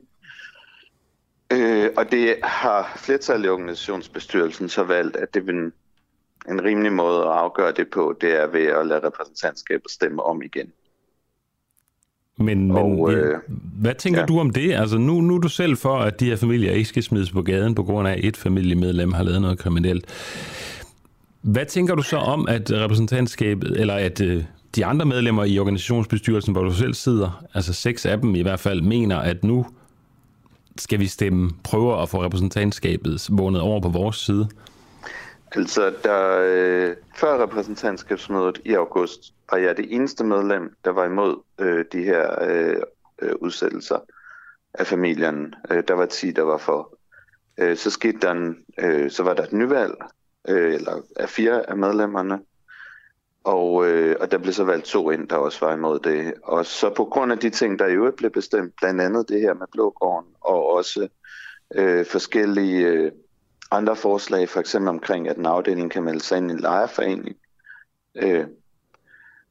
Øh, 1.52 1.90
og 1.96 2.10
det 2.10 2.36
har 2.42 2.92
flertallet 2.96 3.46
i 3.46 3.50
organisationsbestyrelsen 3.50 4.68
så 4.68 4.82
valgt, 4.82 5.16
at 5.16 5.34
det 5.34 5.46
vil 5.46 5.72
en 6.48 6.64
rimelig 6.64 6.92
måde 6.92 7.20
at 7.20 7.32
afgøre 7.32 7.72
det 7.72 7.90
på, 7.90 8.16
det 8.20 8.32
er 8.32 8.46
ved 8.46 8.66
at 8.66 8.86
lade 8.86 9.06
repræsentantskabet 9.06 9.90
stemme 9.90 10.22
om 10.22 10.42
igen. 10.42 10.72
Men, 12.38 12.70
og, 12.70 12.90
men 12.90 13.10
øh, 13.10 13.38
hvad 13.80 13.94
tænker 13.94 14.20
ja. 14.20 14.26
du 14.26 14.40
om 14.40 14.50
det? 14.50 14.72
Altså 14.72 14.98
nu, 14.98 15.20
nu 15.20 15.34
er 15.34 15.38
du 15.38 15.48
selv 15.48 15.76
for, 15.76 15.98
at 15.98 16.20
de 16.20 16.24
her 16.24 16.36
familier 16.36 16.72
ikke 16.72 16.88
skal 16.88 17.02
smides 17.02 17.30
på 17.30 17.42
gaden 17.42 17.74
på 17.74 17.82
grund 17.82 18.08
af, 18.08 18.12
at 18.12 18.24
et 18.24 18.36
familiemedlem 18.36 19.12
har 19.12 19.22
lavet 19.22 19.42
noget 19.42 19.58
kriminelt. 19.58 20.04
Hvad 21.42 21.66
tænker 21.66 21.94
du 21.94 22.02
så 22.02 22.16
om, 22.16 22.48
at 22.48 22.72
repræsentantskabet, 22.72 23.80
eller 23.80 23.94
at 23.94 24.20
øh, 24.20 24.44
de 24.76 24.84
andre 24.84 25.06
medlemmer 25.06 25.44
i 25.44 25.58
organisationsbestyrelsen, 25.58 26.52
hvor 26.52 26.62
du 26.62 26.74
selv 26.74 26.94
sidder, 26.94 27.44
altså 27.54 27.72
seks 27.72 28.06
af 28.06 28.20
dem 28.20 28.34
i 28.34 28.42
hvert 28.42 28.60
fald, 28.60 28.82
mener, 28.82 29.16
at 29.16 29.44
nu 29.44 29.66
skal 30.76 31.00
vi 31.00 31.06
stemme, 31.06 31.50
prøve 31.64 32.02
at 32.02 32.08
få 32.08 32.24
repræsentantskabet 32.24 33.28
vundet 33.30 33.62
over 33.62 33.80
på 33.80 33.88
vores 33.88 34.16
side? 34.16 34.48
Altså, 35.56 35.94
der, 36.04 36.38
øh, 36.44 36.96
før 37.16 37.42
repræsentantskabsmødet 37.42 38.60
i 38.64 38.74
august, 38.74 39.34
var 39.50 39.58
jeg 39.58 39.76
det 39.76 39.94
eneste 39.94 40.24
medlem, 40.24 40.76
der 40.84 40.90
var 40.90 41.04
imod 41.04 41.42
øh, 41.58 41.84
de 41.92 42.02
her 42.02 42.42
øh, 42.42 42.82
øh, 43.22 43.32
udsættelser 43.40 43.98
af 44.74 44.86
familien. 44.86 45.54
Øh, 45.70 45.82
der 45.88 45.94
var 45.94 46.06
10, 46.06 46.30
der 46.30 46.42
var 46.42 46.58
for. 46.58 46.98
Øh, 47.58 47.76
så 47.76 47.90
skete 47.90 48.18
der 48.18 48.30
en, 48.30 48.64
øh, 48.78 49.10
så 49.10 49.22
var 49.22 49.34
der 49.34 49.42
et 49.42 49.52
nyvalg, 49.52 49.94
øh, 50.48 50.74
eller 50.74 51.02
af 51.16 51.28
fire 51.28 51.70
af 51.70 51.76
medlemmerne. 51.76 52.40
Og, 53.44 53.88
øh, 53.88 54.16
og 54.20 54.30
der 54.30 54.38
blev 54.38 54.52
så 54.52 54.64
valgt 54.64 54.86
to 54.86 55.10
ind, 55.10 55.28
der 55.28 55.36
også 55.36 55.66
var 55.66 55.74
imod 55.74 55.98
det. 55.98 56.34
Og 56.42 56.66
så 56.66 56.94
på 56.94 57.04
grund 57.04 57.32
af 57.32 57.38
de 57.38 57.50
ting, 57.50 57.78
der 57.78 57.86
i 57.86 57.94
øvrigt 57.94 58.16
blev 58.16 58.30
bestemt, 58.30 58.74
blandt 58.76 59.00
andet 59.00 59.28
det 59.28 59.40
her 59.40 59.54
med 59.54 59.66
Blågården, 59.72 60.30
og 60.40 60.66
også 60.66 61.08
øh, 61.74 62.06
forskellige 62.06 62.86
øh, 62.86 63.12
andre 63.70 63.96
forslag, 63.96 64.48
for 64.48 64.60
eksempel 64.60 64.88
omkring, 64.88 65.28
at 65.28 65.36
en 65.36 65.46
afdeling 65.46 65.90
kan 65.90 66.04
melde 66.04 66.20
sig 66.20 66.38
ind 66.38 66.50
i 66.50 66.54
en 66.54 66.60
lejerforening, 66.60 67.36
øh, 68.14 68.46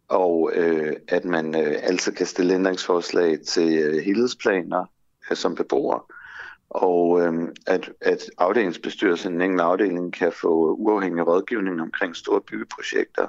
og 0.08 0.52
øh, 0.54 0.96
at 1.08 1.26
man 1.26 1.56
øh, 1.56 1.76
altså 1.84 2.12
kan 2.12 2.26
stille 2.26 2.54
ændringsforslag 2.54 3.40
til 3.42 3.78
øh, 3.80 4.04
helhedsplaner 4.04 4.86
øh, 5.32 5.38
som 5.38 5.56
beboer, 5.56 6.12
og 6.70 7.22
øh, 7.22 7.48
at, 7.68 7.92
at 8.02 8.30
afdelingsbestyrelsen, 8.38 9.34
en 9.34 9.42
enkelt 9.42 9.62
afdeling, 9.62 10.14
kan 10.14 10.32
få 10.32 10.76
uafhængig 10.76 11.28
rådgivning 11.28 11.82
omkring 11.82 12.16
store 12.16 12.42
byggeprojekter, 12.42 13.28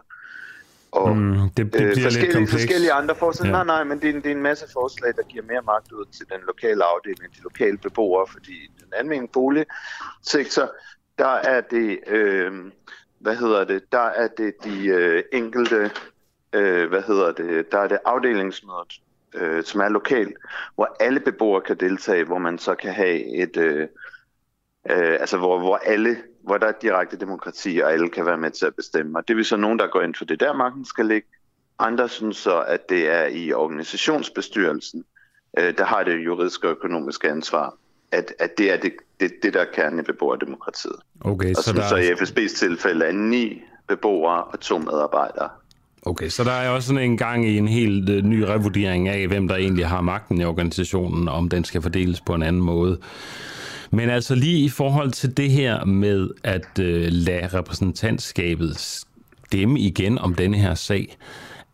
og 0.92 1.16
mm, 1.16 1.32
det, 1.32 1.56
det 1.56 1.70
bliver 1.70 1.88
øh, 1.88 2.02
forskellige, 2.02 2.38
lidt 2.38 2.50
forskellige 2.50 2.92
andre 2.92 3.14
forslag. 3.14 3.46
Ja. 3.46 3.52
Nej, 3.52 3.64
nej, 3.64 3.84
men 3.84 4.00
det 4.00 4.08
er, 4.08 4.12
det 4.12 4.26
er 4.26 4.30
en 4.34 4.42
masse 4.42 4.66
forslag, 4.72 5.12
der 5.16 5.22
giver 5.22 5.44
mere 5.44 5.62
magt 5.62 5.92
ud 5.92 6.04
til 6.04 6.26
den 6.32 6.40
lokale 6.46 6.84
afdeling, 6.84 7.34
de 7.36 7.42
lokale 7.42 7.78
beboere, 7.78 8.26
fordi 8.32 8.70
den 8.80 8.92
almindelige 8.92 9.32
boligsektor, 9.32 10.72
der 11.18 11.34
er 11.54 11.60
det, 11.60 11.98
øh, 12.06 12.52
hvad 13.18 13.36
hedder 13.36 13.64
det, 13.64 13.92
der 13.92 14.06
er 14.06 14.28
det 14.28 14.54
de 14.64 14.86
øh, 14.86 15.22
enkelte, 15.32 15.90
øh, 16.52 16.88
hvad 16.88 17.02
hedder 17.02 17.32
det, 17.32 17.72
der 17.72 17.78
er 17.78 17.88
det 17.88 17.98
afdelingsmødet, 18.04 19.00
øh, 19.34 19.64
som 19.64 19.80
er 19.80 19.88
lokalt, 19.88 20.36
hvor 20.74 20.96
alle 21.00 21.20
beboere 21.20 21.60
kan 21.60 21.76
deltage, 21.76 22.24
hvor 22.24 22.38
man 22.38 22.58
så 22.58 22.74
kan 22.74 22.92
have 22.92 23.36
et, 23.42 23.56
øh, 23.56 23.88
øh, 24.90 25.16
altså 25.20 25.38
hvor, 25.38 25.58
hvor 25.58 25.76
alle 25.76 26.16
hvor 26.48 26.58
der 26.58 26.66
er 26.66 26.72
direkte 26.82 27.16
demokrati, 27.16 27.80
og 27.84 27.92
alle 27.92 28.08
kan 28.08 28.26
være 28.26 28.38
med 28.38 28.50
til 28.50 28.66
at 28.66 28.74
bestemme. 28.74 29.18
Og 29.18 29.28
det 29.28 29.36
vil 29.36 29.44
så 29.44 29.56
nogen, 29.56 29.78
der 29.78 29.86
går 29.86 30.02
ind 30.02 30.14
for 30.14 30.24
det 30.24 30.40
der, 30.40 30.52
magten 30.52 30.84
skal 30.84 31.06
ligge. 31.06 31.28
Andre 31.78 32.08
synes 32.08 32.36
så, 32.36 32.60
at 32.60 32.88
det 32.88 33.08
er 33.08 33.26
i 33.26 33.52
organisationsbestyrelsen, 33.52 35.04
øh, 35.58 35.78
der 35.78 35.84
har 35.84 36.02
det 36.04 36.24
juridiske 36.24 36.66
og 36.66 36.70
økonomiske 36.70 37.30
ansvar, 37.30 37.74
at, 38.12 38.32
at 38.38 38.58
det 38.58 38.72
er 38.72 38.76
det, 38.76 38.92
det, 39.20 39.32
det 39.42 39.54
der 39.54 39.60
er 39.60 39.72
kernen 39.74 39.98
i 39.98 40.02
beboerdemokratiet. 40.02 40.96
Okay, 41.20 41.54
og 41.56 41.62
så, 41.62 41.72
der... 41.72 41.88
så 41.88 41.96
i 41.96 42.12
FSB's 42.12 42.58
tilfælde 42.58 43.04
er 43.04 43.12
ni 43.12 43.62
beboere 43.88 44.44
og 44.44 44.60
to 44.60 44.78
medarbejdere. 44.78 45.48
Okay, 46.02 46.28
så 46.28 46.44
der 46.44 46.52
er 46.52 46.70
også 46.70 46.88
sådan 46.88 47.02
en 47.02 47.16
gang 47.16 47.48
i 47.48 47.58
en 47.58 47.68
helt 47.68 48.10
uh, 48.10 48.16
ny 48.16 48.40
revurdering 48.40 49.08
af, 49.08 49.26
hvem 49.26 49.48
der 49.48 49.56
egentlig 49.56 49.86
har 49.86 50.00
magten 50.00 50.40
i 50.40 50.44
organisationen, 50.44 51.28
om 51.28 51.48
den 51.48 51.64
skal 51.64 51.82
fordeles 51.82 52.20
på 52.20 52.34
en 52.34 52.42
anden 52.42 52.62
måde. 52.62 52.98
Men 53.90 54.10
altså 54.10 54.34
lige 54.34 54.64
i 54.64 54.68
forhold 54.68 55.10
til 55.10 55.36
det 55.36 55.50
her 55.50 55.84
med 55.84 56.30
at 56.44 56.78
øh, 56.80 57.06
lade 57.10 57.58
repræsentantskabet 57.58 58.78
stemme 58.78 59.80
igen 59.80 60.18
om 60.18 60.34
denne 60.34 60.56
her 60.56 60.74
sag, 60.74 61.16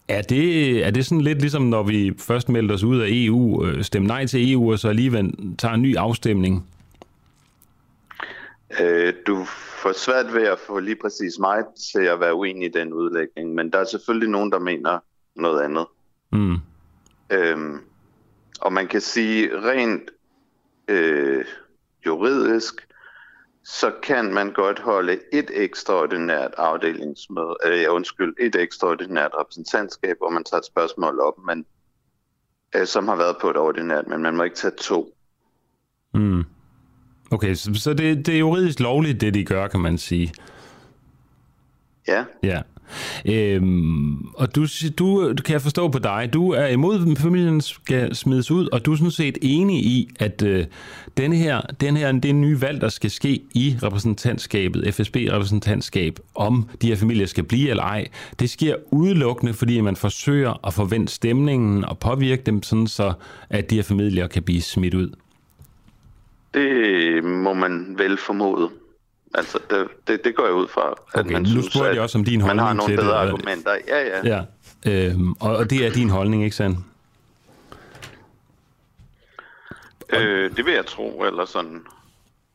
er 0.09 0.23
det, 0.23 0.87
er 0.87 0.91
det 0.91 1.07
sådan 1.07 1.21
lidt 1.21 1.41
ligesom, 1.41 1.62
når 1.62 1.83
vi 1.83 2.15
først 2.19 2.49
meldte 2.49 2.73
os 2.73 2.83
ud 2.83 3.01
af 3.01 3.07
EU, 3.11 3.67
øh, 3.67 3.85
stemte 3.85 4.09
nej 4.09 4.27
til 4.27 4.53
EU, 4.53 4.73
og 4.73 4.79
så 4.79 4.89
alligevel 4.89 5.57
tager 5.59 5.75
en 5.75 5.83
ny 5.83 5.97
afstemning? 5.97 6.69
Øh, 8.81 9.15
du 9.27 9.45
får 9.83 9.93
svært 9.93 10.35
ved 10.35 10.43
at 10.43 10.59
få 10.67 10.79
lige 10.79 10.97
præcis 10.97 11.39
mig 11.39 11.65
til 11.93 12.01
at 12.01 12.21
være 12.21 12.35
uenig 12.35 12.69
i 12.69 12.79
den 12.79 12.93
udlægning, 12.93 13.55
men 13.55 13.73
der 13.73 13.79
er 13.79 13.85
selvfølgelig 13.85 14.29
nogen, 14.29 14.53
der 14.53 14.59
mener 14.59 14.99
noget 15.37 15.62
andet. 15.62 15.87
Mm. 16.33 16.57
Øhm, 17.31 17.81
og 18.61 18.73
man 18.73 18.87
kan 18.89 19.01
sige 19.01 19.49
rent 19.53 20.11
øh, 20.89 21.45
juridisk, 22.07 22.75
så 23.65 23.93
kan 24.03 24.35
man 24.35 24.53
godt 24.53 24.79
holde 24.79 25.21
et 25.33 25.51
ekstraordinært 25.55 26.51
afdelingsmøde, 26.57 27.57
øh, 27.67 27.85
undskyld, 27.91 28.35
et 28.41 28.57
ekstraordinært 28.57 29.31
repræsentantskab, 29.41 30.17
hvor 30.19 30.31
man 30.31 30.45
tager 30.45 30.59
et 30.59 30.67
spørgsmål 30.67 31.21
op, 31.21 31.35
men, 31.47 31.65
øh, 32.77 32.87
som 32.87 33.09
har 33.09 33.17
været 33.17 33.37
på 33.41 33.51
et 33.51 33.57
ordinært, 33.57 34.07
men 34.07 34.23
man 34.23 34.37
må 34.37 34.43
ikke 34.43 34.57
tage 34.57 34.75
to. 34.81 35.17
Mm. 36.15 36.45
Okay, 37.31 37.55
så, 37.55 37.71
så 37.75 37.95
det, 37.95 38.27
det 38.27 38.35
er 38.35 38.39
juridisk 38.39 38.81
lovligt, 38.81 39.21
det 39.21 39.35
de 39.35 39.45
gør, 39.45 39.69
kan 39.69 39.81
man 39.81 39.99
sige. 39.99 40.35
Ja. 42.09 42.25
Ja. 42.43 42.63
Øhm, 43.26 44.26
og 44.26 44.55
du, 44.55 44.66
du, 44.99 45.32
du 45.32 45.42
kan 45.42 45.53
jeg 45.53 45.62
forstå 45.62 45.88
på 45.88 45.99
dig, 45.99 46.30
du 46.32 46.51
er 46.51 46.66
imod, 46.66 47.11
at 47.11 47.18
familien 47.18 47.61
skal 47.61 48.14
smides 48.14 48.51
ud, 48.51 48.68
og 48.72 48.86
du 48.86 48.92
er 48.92 48.97
sådan 48.97 49.11
set 49.11 49.38
enig 49.42 49.84
i, 49.84 50.11
at 50.18 50.42
øh, 50.42 50.66
denne 51.16 51.36
her, 51.36 51.61
den 51.80 51.97
her, 51.97 52.12
det 52.12 52.34
nye 52.34 52.61
valg, 52.61 52.80
der 52.80 52.88
skal 52.88 53.11
ske 53.11 53.42
i 53.55 53.76
repræsentantskabet, 53.82 54.95
FSB-repræsentantskab, 54.95 56.18
om 56.34 56.68
de 56.82 56.88
her 56.88 56.97
familier 56.97 57.26
skal 57.26 57.45
blive 57.45 57.70
eller 57.70 57.82
ej, 57.82 58.09
det 58.40 58.51
sker 58.51 58.76
udelukkende, 58.90 59.55
fordi 59.55 59.80
man 59.80 59.97
forsøger 59.97 60.66
at 60.66 60.74
forvente 60.74 61.12
stemningen 61.12 61.84
og 61.84 61.99
påvirke 61.99 62.42
dem, 62.47 62.62
sådan 62.62 62.86
så 62.86 63.12
at 63.51 63.70
de 63.70 63.74
her 63.74 63.82
familier 63.82 64.26
kan 64.26 64.42
blive 64.42 64.62
smidt 64.62 64.95
ud. 64.95 65.11
Det 66.55 67.24
må 67.24 67.53
man 67.55 67.95
vel 67.99 68.16
formode. 68.16 68.70
Altså, 69.35 69.59
det, 69.70 69.87
det, 70.09 70.24
det 70.24 70.37
går 70.37 70.45
jeg 70.45 70.55
ud 70.55 70.68
fra. 70.68 70.91
At 71.14 71.20
okay, 71.20 71.32
man 71.32 71.43
nu 71.43 71.49
synes, 71.49 71.66
spurgte 71.66 71.91
jeg 71.95 72.03
også 72.03 72.18
om 72.18 72.24
din 72.24 72.41
holdning 72.41 72.57
Man 72.57 72.66
har 72.66 72.72
nogle 72.72 72.97
bedre 72.97 73.22
det. 73.22 73.30
argumenter. 73.30 73.74
Ja, 73.89 74.01
ja. 74.28 74.37
ja. 74.37 74.43
Øhm, 75.11 75.32
og, 75.32 75.57
og 75.57 75.70
det 75.70 75.87
er 75.87 75.91
din 75.93 76.11
holdning, 76.11 76.45
ikke 76.45 76.57
sandt? 76.57 76.78
Øh, 80.12 80.57
det 80.57 80.66
vil 80.66 80.74
jeg 80.74 80.87
tro, 80.87 81.22
eller 81.22 81.45
sådan. 81.45 81.80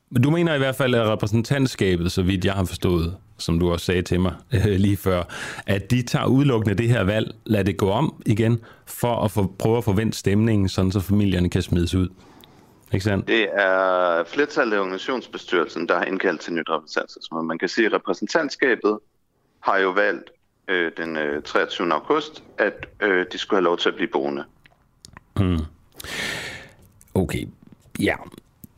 Men 0.09 0.21
du 0.21 0.29
mener 0.29 0.55
i 0.55 0.57
hvert 0.57 0.75
fald, 0.75 0.95
at 0.95 1.07
repræsentantskabet, 1.07 2.11
så 2.11 2.21
vidt 2.21 2.45
jeg 2.45 2.53
har 2.53 2.65
forstået, 2.65 3.15
som 3.37 3.59
du 3.59 3.71
også 3.71 3.85
sagde 3.85 4.01
til 4.01 4.19
mig 4.19 4.33
øh, 4.53 4.65
lige 4.65 4.97
før, 4.97 5.23
at 5.65 5.91
de 5.91 6.01
tager 6.01 6.25
udelukkende 6.25 6.75
det 6.75 6.89
her 6.89 7.03
valg, 7.03 7.35
lad 7.45 7.63
det 7.65 7.77
gå 7.77 7.89
om 7.89 8.23
igen, 8.25 8.59
for 8.85 9.15
at 9.23 9.31
få, 9.31 9.53
prøve 9.59 9.77
at 9.77 9.83
forvente 9.83 10.17
stemningen, 10.17 10.69
sådan 10.69 10.91
så 10.91 10.99
familierne 10.99 11.49
kan 11.49 11.61
smides 11.61 11.95
ud. 11.95 12.07
Ikke 12.93 13.03
sandt? 13.03 13.27
Det 13.27 13.47
er 13.53 14.23
flertallet 14.23 14.73
af 14.73 14.79
organisationsbestyrelsen, 14.79 15.87
der 15.87 15.97
har 15.97 16.03
indkaldt 16.03 16.41
til 16.41 16.53
nyt 16.53 16.69
repræsentantskabsmøde. 16.69 17.43
Man 17.43 17.57
kan 17.57 17.69
sige, 17.69 17.85
at 17.85 17.93
repræsentantskabet 17.93 18.97
har 19.59 19.77
jo 19.77 19.89
valgt 19.89 20.29
øh, 20.67 20.91
den 20.97 21.17
øh, 21.17 21.43
23. 21.43 21.93
august, 21.93 22.43
at 22.57 22.87
øh, 23.01 23.25
de 23.31 23.37
skulle 23.37 23.57
have 23.57 23.63
lov 23.63 23.77
til 23.77 23.89
at 23.89 23.95
blive 23.95 24.09
boende. 24.13 24.43
Hmm. 25.35 25.59
Okay, 27.13 27.45
ja. 27.99 28.15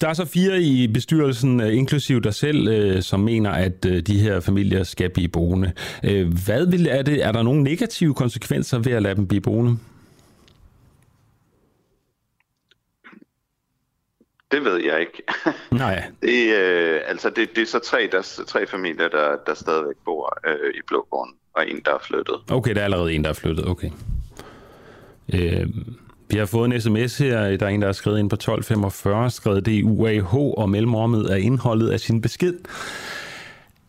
Der 0.01 0.07
er 0.07 0.13
så 0.13 0.25
fire 0.25 0.61
i 0.61 0.87
bestyrelsen, 0.87 1.61
øh, 1.61 1.77
inklusiv 1.77 2.21
dig 2.21 2.33
selv, 2.33 2.67
øh, 2.67 3.01
som 3.01 3.19
mener, 3.19 3.51
at 3.51 3.85
øh, 3.85 4.01
de 4.01 4.19
her 4.19 4.39
familier 4.39 4.83
skal 4.83 5.09
blive 5.09 5.27
boende. 5.27 5.71
Hvad 6.45 6.65
vil, 6.65 6.87
er, 6.87 7.01
det, 7.01 7.25
er 7.25 7.31
der 7.31 7.41
nogle 7.41 7.63
negative 7.63 8.13
konsekvenser 8.13 8.79
ved 8.79 8.91
at 8.91 9.01
lade 9.01 9.15
dem 9.15 9.27
blive 9.27 9.41
boende? 9.41 9.77
Det 14.51 14.63
ved 14.63 14.77
jeg 14.77 14.99
ikke. 14.99 15.23
Nej. 15.71 16.03
det, 16.21 16.55
øh, 16.57 16.99
altså 17.07 17.29
det, 17.29 17.55
det 17.55 17.61
er 17.61 17.65
så 17.65 17.79
tre, 17.79 18.09
der, 18.11 18.43
tre 18.47 18.67
familier, 18.67 19.07
der, 19.09 19.35
der 19.47 19.53
stadigvæk 19.53 19.95
bor 20.05 20.39
øh, 20.47 20.73
i 20.73 20.81
Blågården, 20.87 21.33
og 21.55 21.69
en, 21.69 21.81
der 21.85 21.93
er 21.93 21.99
flyttet. 22.01 22.35
Okay, 22.51 22.75
der 22.75 22.79
er 22.79 22.83
allerede 22.85 23.13
en, 23.13 23.23
der 23.23 23.29
er 23.29 23.33
flyttet. 23.33 23.67
Okay. 23.67 23.89
Øh, 25.33 25.67
vi 26.29 26.37
har 26.37 26.45
fået 26.45 26.73
en 26.73 26.81
sms 26.81 27.17
her. 27.17 27.57
Der 27.57 27.65
er 27.65 27.69
en, 27.69 27.81
der 27.81 27.87
har 27.87 27.93
skrevet 27.93 28.19
ind 28.19 28.29
på 28.29 28.35
1245, 28.35 29.31
skrevet 29.31 29.65
det 29.65 29.71
i 29.71 29.83
UAH, 29.83 30.35
og 30.35 30.69
mellemrummet 30.69 31.31
er 31.31 31.35
indholdet 31.35 31.89
af 31.89 31.99
sin 31.99 32.21
besked. 32.21 32.53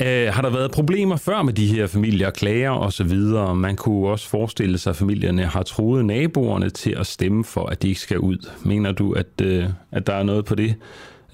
Øh, 0.07 0.35
har 0.35 0.43
der 0.43 0.51
været 0.51 0.71
problemer 0.71 1.17
før 1.17 1.43
med 1.43 1.53
de 1.53 1.67
her 1.67 1.87
familier, 1.87 2.31
klager 2.31 2.71
og 2.71 2.93
så 2.93 3.05
videre? 3.05 3.55
Man 3.55 3.77
kunne 3.77 4.09
også 4.09 4.29
forestille 4.29 4.79
sig, 4.79 4.91
at 4.91 4.97
familierne 4.97 5.47
har 5.47 5.63
troet 5.63 6.05
naboerne 6.05 6.71
til 6.71 6.91
at 6.91 7.07
stemme 7.07 7.45
for, 7.45 7.67
at 7.67 7.83
de 7.83 7.89
ikke 7.89 8.01
skal 8.01 8.19
ud. 8.19 8.51
Mener 8.65 8.93
du, 8.93 9.13
at, 9.13 9.41
øh, 9.43 9.65
at 9.93 10.07
der 10.07 10.15
er 10.15 10.23
noget 10.23 10.45
på 10.45 10.55
det? 10.55 10.77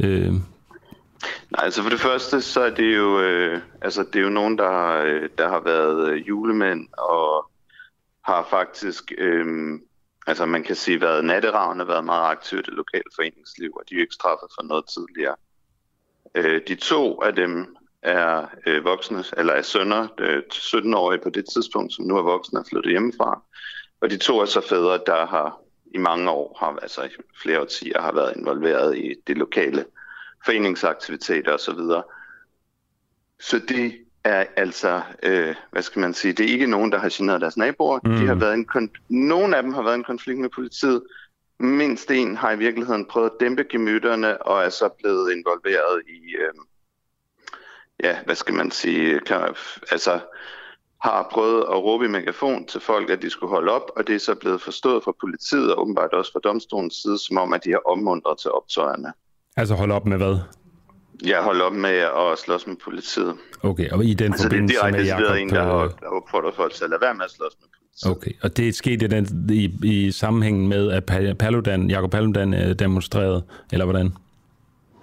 Øh. 0.00 0.32
Nej, 1.50 1.64
altså 1.64 1.82
for 1.82 1.90
det 1.90 2.00
første, 2.00 2.40
så 2.40 2.60
er 2.60 2.70
det 2.70 2.96
jo, 2.96 3.20
øh, 3.20 3.60
altså 3.82 4.04
det 4.12 4.16
er 4.16 4.22
jo 4.22 4.28
nogen, 4.30 4.58
der 4.58 4.70
har, 4.70 5.02
øh, 5.02 5.28
der 5.38 5.48
har 5.48 5.60
været 5.64 6.08
øh, 6.08 6.28
julemænd 6.28 6.88
og 6.92 7.50
har 8.24 8.46
faktisk, 8.50 9.12
øh, 9.18 9.80
altså 10.26 10.46
man 10.46 10.62
kan 10.62 10.76
sige, 10.76 11.00
været 11.00 11.24
natteravne, 11.24 11.88
været 11.88 12.04
meget 12.04 12.30
aktivt 12.30 12.66
i 12.66 12.70
det 12.70 12.76
lokale 12.76 13.10
foreningsliv, 13.16 13.72
og 13.76 13.82
de 13.88 13.94
er 13.94 13.98
jo 13.98 14.02
ikke 14.02 14.14
straffet 14.14 14.48
for 14.58 14.62
noget 14.62 14.84
tidligere. 14.94 15.36
Øh, 16.34 16.60
de 16.68 16.74
to 16.74 17.22
af 17.22 17.34
dem 17.34 17.77
er 18.02 18.46
øh, 18.66 18.84
voksne, 18.84 19.24
eller 19.36 19.52
er 19.52 19.62
sønner, 19.62 20.08
øh, 20.18 20.42
17-årige 20.52 21.20
på 21.22 21.30
det 21.30 21.44
tidspunkt, 21.52 21.92
som 21.92 22.04
nu 22.04 22.16
er 22.16 22.22
voksne 22.22 22.60
og 22.60 22.66
flyttet 22.70 22.92
hjemmefra. 22.92 23.42
Og 24.00 24.10
de 24.10 24.16
to 24.16 24.38
er 24.40 24.44
så 24.44 24.60
fædre, 24.60 25.00
der 25.06 25.26
har 25.26 25.60
i 25.94 25.98
mange 25.98 26.30
år, 26.30 26.56
har, 26.60 26.78
altså 26.82 27.02
i 27.02 27.08
flere 27.42 27.60
årtier, 27.60 28.00
har 28.00 28.12
været 28.12 28.36
involveret 28.36 28.98
i 28.98 29.14
det 29.26 29.38
lokale 29.38 29.84
foreningsaktiviteter 30.44 31.52
osv. 31.52 31.74
Så, 31.74 32.02
så 33.40 33.60
det 33.68 33.94
er 34.24 34.44
altså, 34.56 35.02
øh, 35.22 35.54
hvad 35.70 35.82
skal 35.82 36.00
man 36.00 36.14
sige, 36.14 36.32
det 36.32 36.46
er 36.46 36.52
ikke 36.52 36.66
nogen, 36.66 36.92
der 36.92 36.98
har 36.98 37.08
generet 37.12 37.40
deres 37.40 37.56
naboer. 37.56 38.00
Mm. 38.04 38.10
De 38.10 38.26
har 38.26 38.34
været 38.34 38.54
en 38.54 38.90
nogle 39.08 39.56
af 39.56 39.62
dem 39.62 39.72
har 39.72 39.82
været 39.82 39.94
en 39.94 40.04
konflikt 40.04 40.40
med 40.40 40.48
politiet. 40.48 41.02
Mindst 41.60 42.10
en 42.10 42.36
har 42.36 42.52
i 42.52 42.58
virkeligheden 42.58 43.06
prøvet 43.06 43.30
at 43.30 43.36
dæmpe 43.40 43.64
gemytterne 43.64 44.42
og 44.42 44.64
er 44.64 44.68
så 44.68 44.88
blevet 44.88 45.32
involveret 45.32 46.02
i, 46.08 46.36
øh, 46.36 46.54
ja, 48.04 48.16
hvad 48.24 48.34
skal 48.34 48.54
man 48.54 48.70
sige, 48.70 49.20
kan, 49.20 49.40
altså 49.90 50.20
har 51.02 51.28
prøvet 51.32 51.60
at 51.60 51.82
råbe 51.84 52.04
i 52.04 52.08
megafon 52.08 52.66
til 52.66 52.80
folk, 52.80 53.10
at 53.10 53.22
de 53.22 53.30
skulle 53.30 53.50
holde 53.50 53.72
op, 53.72 53.90
og 53.96 54.06
det 54.06 54.14
er 54.14 54.18
så 54.18 54.34
blevet 54.34 54.60
forstået 54.60 55.04
fra 55.04 55.12
politiet 55.20 55.74
og 55.74 55.82
åbenbart 55.82 56.12
også 56.12 56.32
fra 56.32 56.40
domstolens 56.44 56.94
side, 56.94 57.18
som 57.18 57.38
om, 57.38 57.52
at 57.52 57.64
de 57.64 57.70
har 57.70 57.82
opmuntret 57.84 58.38
til 58.38 58.50
optøjerne. 58.50 59.12
Altså 59.56 59.74
holde 59.74 59.94
op 59.94 60.06
med 60.06 60.16
hvad? 60.16 60.38
Ja, 61.26 61.42
holde 61.42 61.64
op 61.64 61.72
med 61.72 61.90
at 61.90 62.38
slås 62.38 62.66
med 62.66 62.76
politiet. 62.84 63.34
Okay, 63.62 63.90
og 63.90 64.04
i 64.04 64.14
den 64.14 64.32
altså, 64.32 64.44
forbindelse 64.44 64.76
det 64.76 64.86
er 64.86 64.90
med 64.90 65.04
Jacob... 65.04 65.36
en, 65.36 65.48
der 65.48 65.62
har, 65.62 65.88
der 66.00 66.06
opfordret 66.06 66.54
folk 66.54 66.72
til 66.72 66.84
at 66.84 66.90
lade 66.90 67.00
være 67.00 67.14
med 67.14 67.24
at 67.24 67.30
slås 67.30 67.52
med 67.60 67.68
politiet. 67.68 68.10
Okay, 68.10 68.30
og 68.42 68.56
det 68.56 68.68
er 68.68 68.72
sket 68.72 69.02
i, 69.02 69.06
den, 69.06 69.50
i, 69.50 69.70
i 69.84 70.12
sammenhængen 70.12 70.68
med, 70.68 70.90
at 70.92 71.04
Paludan, 71.38 71.90
Jacob 71.90 72.10
Paludan 72.10 72.54
øh, 72.54 72.78
demonstrerede, 72.78 73.44
eller 73.72 73.84
hvordan? 73.84 74.12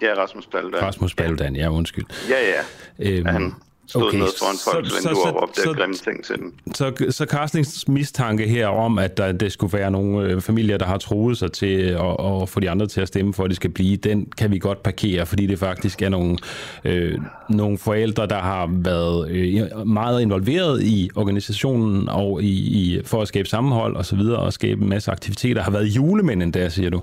Ja, 0.02 0.14
Rasmus 0.16 0.46
Paludan. 0.46 0.82
Rasmus 0.82 1.14
Paludan, 1.14 1.56
ja, 1.56 1.70
undskyld. 1.70 2.04
Ja, 2.30 2.36
ja. 2.38 2.62
Øhm, 3.10 3.26
han 3.26 3.54
stod 3.88 4.02
okay, 4.02 4.18
ned 4.18 4.26
foran 4.38 4.56
folks 4.74 5.02
så, 5.02 5.08
vinduer 5.08 5.26
og 5.26 5.42
råbte 5.42 5.62
grimme 5.62 5.94
ting 5.94 6.24
til 6.24 6.36
dem. 6.36 6.54
Så, 6.74 7.06
så 7.10 7.24
Carstens 7.24 7.88
mistanke 7.88 8.48
her 8.48 8.66
om, 8.66 8.98
at 8.98 9.16
der, 9.16 9.32
det 9.32 9.52
skulle 9.52 9.78
være 9.78 9.90
nogle 9.90 10.28
øh, 10.28 10.40
familier, 10.40 10.78
der 10.78 10.86
har 10.86 10.98
troet 10.98 11.38
sig 11.38 11.52
til 11.52 11.80
at, 11.80 12.42
at 12.42 12.48
få 12.48 12.60
de 12.60 12.70
andre 12.70 12.86
til 12.86 13.00
at 13.00 13.08
stemme 13.08 13.34
for, 13.34 13.44
at 13.44 13.48
det 13.48 13.56
skal 13.56 13.70
blive, 13.70 13.96
den 13.96 14.26
kan 14.38 14.50
vi 14.50 14.58
godt 14.58 14.82
parkere, 14.82 15.26
fordi 15.26 15.46
det 15.46 15.58
faktisk 15.58 16.02
er 16.02 16.08
nogle, 16.08 16.38
øh, 16.84 17.18
nogle 17.48 17.78
forældre, 17.78 18.26
der 18.26 18.38
har 18.38 18.68
været 18.72 19.30
øh, 19.30 19.86
meget 19.86 20.22
involveret 20.22 20.82
i 20.82 21.10
organisationen 21.14 22.08
og 22.08 22.42
i, 22.42 22.46
i, 22.48 23.00
for 23.04 23.22
at 23.22 23.28
skabe 23.28 23.48
sammenhold 23.48 23.96
og 23.96 24.06
så 24.06 24.16
videre, 24.16 24.38
og 24.38 24.52
skabe 24.52 24.82
en 24.82 24.88
masse 24.88 25.10
aktiviteter, 25.10 25.62
har 25.62 25.70
været 25.70 25.86
julemænd 25.86 26.42
endda, 26.42 26.68
siger 26.68 26.90
du. 26.90 27.02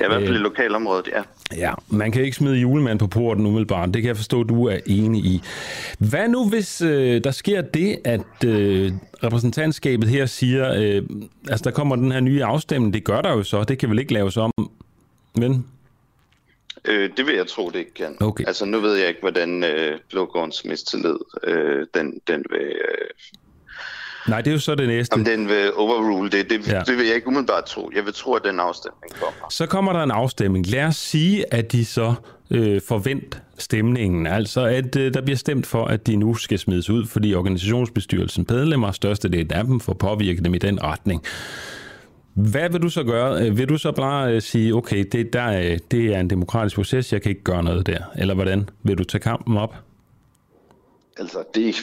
Ja, 0.00 0.04
i 0.04 0.08
hvert 0.08 0.20
fald 0.22 0.34
i 0.34 0.36
øh, 0.36 0.42
lokalområdet, 0.42 1.08
ja. 1.12 1.22
Ja, 1.56 1.74
man 1.88 2.12
kan 2.12 2.22
ikke 2.22 2.36
smide 2.36 2.56
julemand 2.56 2.98
på 2.98 3.06
porten 3.06 3.46
umiddelbart. 3.46 3.94
Det 3.94 4.02
kan 4.02 4.08
jeg 4.08 4.16
forstå, 4.16 4.42
du 4.42 4.66
er 4.66 4.78
enig 4.86 5.24
i. 5.24 5.42
Hvad 5.98 6.28
nu, 6.28 6.48
hvis 6.48 6.80
øh, 6.80 7.24
der 7.24 7.30
sker 7.30 7.60
det, 7.60 7.98
at 8.04 8.44
øh, 8.46 8.92
repræsentantskabet 9.24 10.08
her 10.08 10.26
siger, 10.26 10.74
øh, 10.74 11.02
altså 11.48 11.64
der 11.64 11.70
kommer 11.70 11.96
den 11.96 12.12
her 12.12 12.20
nye 12.20 12.44
afstemning, 12.44 12.94
det 12.94 13.04
gør 13.04 13.20
der 13.20 13.32
jo 13.32 13.42
så, 13.42 13.64
det 13.64 13.78
kan 13.78 13.90
vel 13.90 13.98
ikke 13.98 14.12
laves 14.12 14.36
om, 14.36 14.52
men... 15.36 15.66
Øh, 16.84 17.10
det 17.16 17.26
vil 17.26 17.34
jeg 17.34 17.46
tro, 17.46 17.70
det 17.70 17.78
ikke 17.78 17.94
kan. 17.94 18.16
Okay. 18.20 18.44
Altså 18.46 18.64
nu 18.64 18.80
ved 18.80 18.94
jeg 18.94 19.08
ikke, 19.08 19.20
hvordan 19.20 19.64
øh, 19.64 19.98
Blågårdens 20.10 20.64
mistillid, 20.64 21.16
øh, 21.44 21.86
den, 21.94 22.20
den 22.26 22.44
vil 22.50 22.60
øh, 22.60 23.08
Nej, 24.28 24.40
det 24.40 24.50
er 24.50 24.54
jo 24.54 24.60
så 24.60 24.74
det 24.74 24.88
næste. 24.88 25.12
Om 25.12 25.24
den 25.24 25.48
vil 25.48 25.72
overrule 25.74 26.30
det, 26.30 26.50
det, 26.50 26.68
ja. 26.68 26.80
det 26.86 26.96
vil 26.96 27.06
jeg 27.06 27.14
ikke 27.14 27.26
umiddelbart 27.26 27.64
tro. 27.64 27.90
Jeg 27.94 28.04
vil 28.04 28.14
tro, 28.14 28.34
at 28.34 28.42
den 28.44 28.60
afstemning 28.60 29.14
kommer. 29.14 29.48
Så 29.50 29.66
kommer 29.66 29.92
der 29.92 30.02
en 30.02 30.10
afstemning. 30.10 30.66
Lad 30.66 30.84
os 30.84 30.96
sige, 30.96 31.54
at 31.54 31.72
de 31.72 31.84
så 31.84 32.14
øh, 32.50 32.80
forvent 32.88 33.42
stemningen. 33.58 34.26
Altså, 34.26 34.64
at 34.64 34.96
øh, 34.96 35.14
der 35.14 35.20
bliver 35.20 35.36
stemt 35.36 35.66
for, 35.66 35.84
at 35.84 36.06
de 36.06 36.16
nu 36.16 36.34
skal 36.34 36.58
smides 36.58 36.90
ud, 36.90 37.06
fordi 37.06 37.34
organisationsbestyrelsen 37.34 38.46
medlemmer, 38.48 38.92
størstedelen 38.92 39.52
af 39.52 39.64
dem, 39.64 39.80
får 39.80 39.94
påvirket 39.94 40.44
dem 40.44 40.54
i 40.54 40.58
den 40.58 40.82
retning. 40.82 41.22
Hvad 42.34 42.70
vil 42.70 42.82
du 42.82 42.88
så 42.88 43.02
gøre? 43.02 43.46
Øh, 43.46 43.58
vil 43.58 43.68
du 43.68 43.78
så 43.78 43.92
bare 43.92 44.32
øh, 44.34 44.42
sige, 44.42 44.74
okay, 44.74 45.04
det, 45.12 45.32
der, 45.32 45.58
øh, 45.58 45.78
det 45.90 46.14
er 46.14 46.20
en 46.20 46.30
demokratisk 46.30 46.76
proces, 46.76 47.12
jeg 47.12 47.22
kan 47.22 47.30
ikke 47.30 47.44
gøre 47.44 47.62
noget 47.62 47.86
der? 47.86 47.98
Eller 48.16 48.34
hvordan? 48.34 48.68
Vil 48.82 48.98
du 48.98 49.04
tage 49.04 49.22
kampen 49.22 49.56
op? 49.56 49.74
Altså, 51.16 51.38
det, 51.54 51.74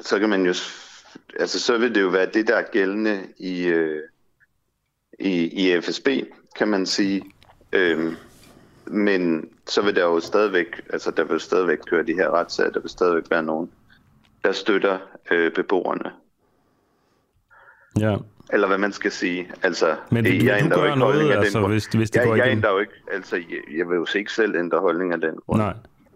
så 0.00 0.18
kan 0.18 0.28
man 0.28 0.46
jo 0.46 0.54
altså 1.40 1.60
så 1.60 1.78
vil 1.78 1.94
det 1.94 2.02
jo 2.02 2.08
være 2.08 2.26
det, 2.26 2.48
der 2.48 2.56
er 2.56 2.70
gældende 2.72 3.26
i, 3.38 3.66
øh, 3.66 4.02
i, 5.18 5.68
i 5.68 5.80
FSB, 5.80 6.08
kan 6.56 6.68
man 6.68 6.86
sige. 6.86 7.22
Øhm, 7.72 8.16
men 8.86 9.48
så 9.66 9.82
vil 9.82 9.96
der 9.96 10.02
jo 10.02 10.20
stadigvæk, 10.20 10.80
altså 10.90 11.10
der 11.10 11.24
vil 11.24 11.40
stadigvæk 11.40 11.78
køre 11.86 12.06
de 12.06 12.14
her 12.14 12.30
retssager, 12.30 12.70
der 12.70 12.80
vil 12.80 12.90
stadigvæk 12.90 13.24
være 13.30 13.42
nogen, 13.42 13.70
der 14.44 14.52
støtter 14.52 14.98
øh, 15.30 15.52
beboerne. 15.52 16.10
Ja. 18.00 18.16
Eller 18.52 18.66
hvad 18.66 18.78
man 18.78 18.92
skal 18.92 19.12
sige. 19.12 19.52
Altså, 19.62 19.96
Men 20.10 20.24
det, 20.24 20.40
du, 20.40 20.46
jeg 20.46 20.64
du 20.64 20.68
gør 20.68 20.94
noget, 20.94 21.32
altså, 21.32 21.58
den, 21.58 21.70
hvis, 21.70 21.86
hvis 21.86 22.10
det 22.10 22.20
jeg, 22.20 22.26
går 22.26 22.36
jeg 22.36 22.50
ændrer 22.50 22.70
jo 22.70 22.78
ikke, 22.78 22.92
altså, 23.12 23.36
jeg, 23.36 23.76
jeg 23.78 23.88
vil 23.88 23.94
jo 23.94 24.06
ikke 24.14 24.32
selv 24.32 24.54
ændre 24.54 24.78
holdning 24.78 25.12
af 25.12 25.20
den 25.20 25.34
grund. 25.46 25.60
Nej. 25.60 25.74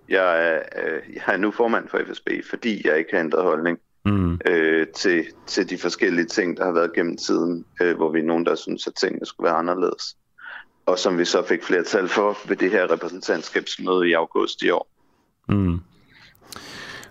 Jeg 0.08 0.48
er, 0.48 0.62
øh, 0.84 1.14
jeg 1.14 1.22
er 1.26 1.36
nu 1.36 1.50
formand 1.50 1.88
for 1.88 2.00
FSB, 2.06 2.28
fordi 2.50 2.88
jeg 2.88 2.98
ikke 2.98 3.10
har 3.12 3.20
ændret 3.20 3.42
holdning 3.42 3.78
mm. 4.10 4.40
øh, 4.46 4.86
til, 4.86 5.24
til 5.46 5.70
de 5.70 5.78
forskellige 5.78 6.26
ting, 6.26 6.56
der 6.56 6.64
har 6.64 6.72
været 6.72 6.92
gennem 6.94 7.16
tiden, 7.16 7.64
øh, 7.82 7.96
hvor 7.96 8.12
vi 8.12 8.18
er 8.18 8.24
nogen, 8.24 8.46
der 8.46 8.54
synes, 8.54 8.86
at 8.86 8.92
tingene 8.94 9.26
skulle 9.26 9.44
være 9.44 9.56
anderledes. 9.58 10.16
Og 10.86 10.98
som 10.98 11.18
vi 11.18 11.24
så 11.24 11.42
fik 11.48 11.64
flertal 11.64 12.08
for 12.08 12.38
ved 12.48 12.56
det 12.56 12.70
her 12.70 12.92
repræsentantskabsmøde 12.92 14.08
i 14.08 14.12
august 14.12 14.62
i 14.62 14.70
år. 14.70 14.88
Mm. 15.48 15.80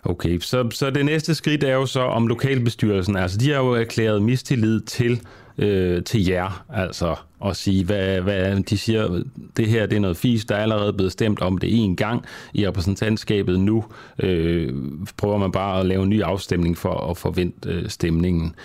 Okay, 0.04 0.40
så, 0.40 0.70
så 0.72 0.90
det 0.90 1.06
næste 1.06 1.36
skridt 1.36 1.64
er 1.64 1.74
jo 1.74 1.86
så 1.86 2.02
om 2.02 2.28
lokalbestyrelsen. 2.28 3.16
Altså, 3.16 3.38
de 3.38 3.52
har 3.52 3.64
jo 3.64 3.72
erklæret 3.72 4.22
mistillid 4.22 4.82
til 4.82 5.22
øh, 5.58 6.04
til 6.04 6.26
jer, 6.26 6.66
altså, 6.74 7.16
og 7.40 7.56
sige, 7.56 7.86
hvad, 7.86 8.22
hvad 8.22 8.64
de 8.64 8.78
siger, 8.78 9.24
det 9.58 9.68
her 9.68 9.86
det 9.86 9.96
er 9.96 10.00
noget 10.00 10.18
fis, 10.18 10.46
der 10.46 10.56
er 10.56 10.62
allerede 10.62 10.94
blevet 10.94 11.12
stemt 11.12 11.42
om 11.42 11.58
det 11.58 11.84
en 11.84 11.96
gang 11.96 12.26
i 12.54 12.68
repræsentantskabet. 12.68 13.60
Nu 13.60 13.86
øh, 14.20 14.74
prøver 15.18 15.38
man 15.38 15.52
bare 15.52 15.80
at 15.80 15.86
lave 15.86 16.04
en 16.04 16.10
ny 16.10 16.22
afstemning 16.22 16.78
for 16.78 17.12
at 17.12 17.18
forvente 17.18 17.70
øh, 17.70 17.90
stemningen. 17.90 18.56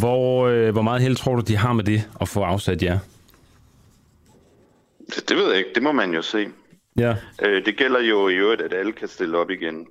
Hvor, 0.00 0.46
øh, 0.46 0.72
hvor 0.72 0.82
meget 0.82 1.02
held 1.02 1.16
tror 1.16 1.34
du, 1.34 1.40
de 1.40 1.56
har 1.56 1.72
med 1.72 1.84
det 1.84 2.08
at 2.20 2.28
få 2.28 2.40
afsat 2.40 2.82
jer? 2.82 2.98
Det 5.28 5.36
ved 5.36 5.48
jeg 5.48 5.58
ikke. 5.58 5.70
Det 5.74 5.82
må 5.82 5.92
man 5.92 6.14
jo 6.14 6.22
se. 6.22 6.46
Ja. 6.96 7.14
Øh, 7.42 7.64
det 7.66 7.76
gælder 7.76 8.00
jo 8.00 8.28
i 8.28 8.34
øvrigt, 8.34 8.62
at 8.62 8.74
alle 8.74 8.92
kan 8.92 9.08
stille 9.08 9.38
op 9.38 9.50
igen. 9.50 9.86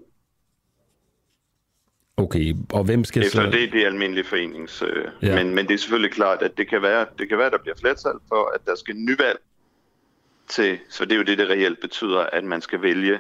Okay, 2.18 2.56
og 2.74 2.84
hvem 2.84 3.04
skal 3.04 3.24
Efter 3.24 3.46
så... 3.46 3.52
det 3.52 3.64
er 3.64 3.72
det 3.72 3.86
almindelige 3.86 4.24
forenings... 4.24 4.82
Øh, 4.82 5.06
ja. 5.22 5.36
men, 5.36 5.56
men 5.56 5.68
det 5.68 5.74
er 5.74 5.78
selvfølgelig 5.78 6.12
klart, 6.12 6.42
at 6.42 6.58
det 6.58 6.70
kan 6.70 6.82
være, 6.82 7.06
det 7.20 7.30
kan 7.30 7.38
være, 7.38 7.50
der 7.50 7.58
bliver 7.58 7.76
flertal 7.80 8.14
for, 8.28 8.52
at 8.56 8.62
der 8.66 8.76
skal 8.76 8.96
nyvalg 8.96 9.40
til... 10.50 10.78
Så 10.90 11.06
det 11.06 11.12
er 11.12 11.16
jo 11.16 11.24
det, 11.24 11.38
det 11.38 11.50
reelt 11.50 11.82
betyder, 11.82 12.20
at 12.34 12.44
man 12.44 12.62
skal 12.62 12.82
vælge 12.82 13.20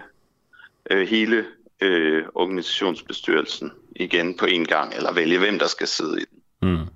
øh, 0.91 1.07
hele 1.07 1.45
øh, 1.81 2.23
organisationsbestyrelsen 2.35 3.71
igen 3.95 4.37
på 4.37 4.45
en 4.45 4.65
gang, 4.65 4.93
eller 4.95 5.13
vælge, 5.13 5.39
hvem 5.39 5.59
der 5.59 5.67
skal 5.67 5.87
sidde 5.87 6.21
i 6.21 6.25
den. 6.31 6.69
Mm. 6.69 6.87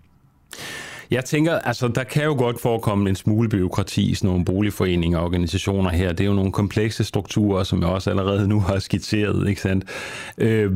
Jeg 1.11 1.25
tænker, 1.25 1.59
altså 1.59 1.87
der 1.87 2.03
kan 2.03 2.23
jo 2.23 2.35
godt 2.37 2.61
forekomme 2.61 3.09
en 3.09 3.15
smule 3.15 3.49
byråkrati 3.49 4.11
i 4.11 4.15
sådan 4.15 4.27
nogle 4.27 4.45
boligforeninger 4.45 5.19
og 5.19 5.25
organisationer 5.25 5.89
her. 5.89 6.09
Det 6.09 6.23
er 6.23 6.27
jo 6.27 6.33
nogle 6.33 6.51
komplekse 6.51 7.03
strukturer, 7.03 7.63
som 7.63 7.81
jeg 7.81 7.89
også 7.89 8.09
allerede 8.09 8.47
nu 8.47 8.59
har 8.59 8.79
skitseret, 8.79 9.49
ikke 9.49 9.61
sandt? 9.61 9.85
Øh, 10.37 10.71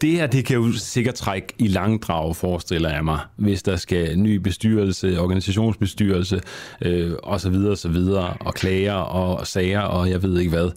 det 0.00 0.10
her, 0.10 0.26
det 0.26 0.46
kan 0.46 0.56
jo 0.56 0.72
sikkert 0.72 1.14
trække 1.14 1.48
i 1.58 1.66
langdrag, 1.66 2.36
forestiller 2.36 2.94
jeg 2.94 3.04
mig, 3.04 3.20
hvis 3.36 3.62
der 3.62 3.76
skal 3.76 4.18
ny 4.18 4.36
bestyrelse, 4.36 5.20
organisationsbestyrelse 5.20 6.40
øh, 6.82 7.12
og 7.22 7.40
så 7.40 7.50
videre 7.50 7.70
og 7.70 7.78
så 7.78 7.88
videre, 7.88 8.36
og 8.40 8.54
klager 8.54 8.94
og 8.94 9.46
sager 9.46 9.80
og 9.80 10.10
jeg 10.10 10.22
ved 10.22 10.38
ikke 10.38 10.50
hvad. 10.50 10.70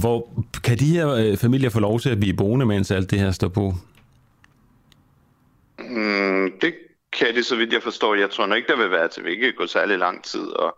Hvor, 0.00 0.44
kan 0.64 0.78
de 0.78 0.84
her 0.84 1.08
øh, 1.08 1.36
familier 1.36 1.70
få 1.70 1.80
lov 1.80 2.00
til 2.00 2.10
at 2.10 2.20
blive 2.20 2.36
boende, 2.36 2.66
mens 2.66 2.90
alt 2.90 3.10
det 3.10 3.18
her 3.18 3.30
står 3.30 3.48
på? 3.48 3.74
Mm, 5.78 6.52
det 6.60 6.74
kan 7.12 7.34
det, 7.34 7.46
så 7.46 7.56
vidt 7.56 7.72
jeg 7.72 7.82
forstår. 7.82 8.14
Jeg 8.14 8.30
tror 8.30 8.46
nok 8.46 8.56
ikke, 8.56 8.72
der 8.72 8.76
vil 8.76 8.90
være 8.90 9.08
til, 9.08 9.24
vi 9.24 9.30
ikke 9.30 9.52
gå 9.52 9.66
særlig 9.66 9.98
lang 9.98 10.24
tid 10.24 10.46
at, 10.62 10.72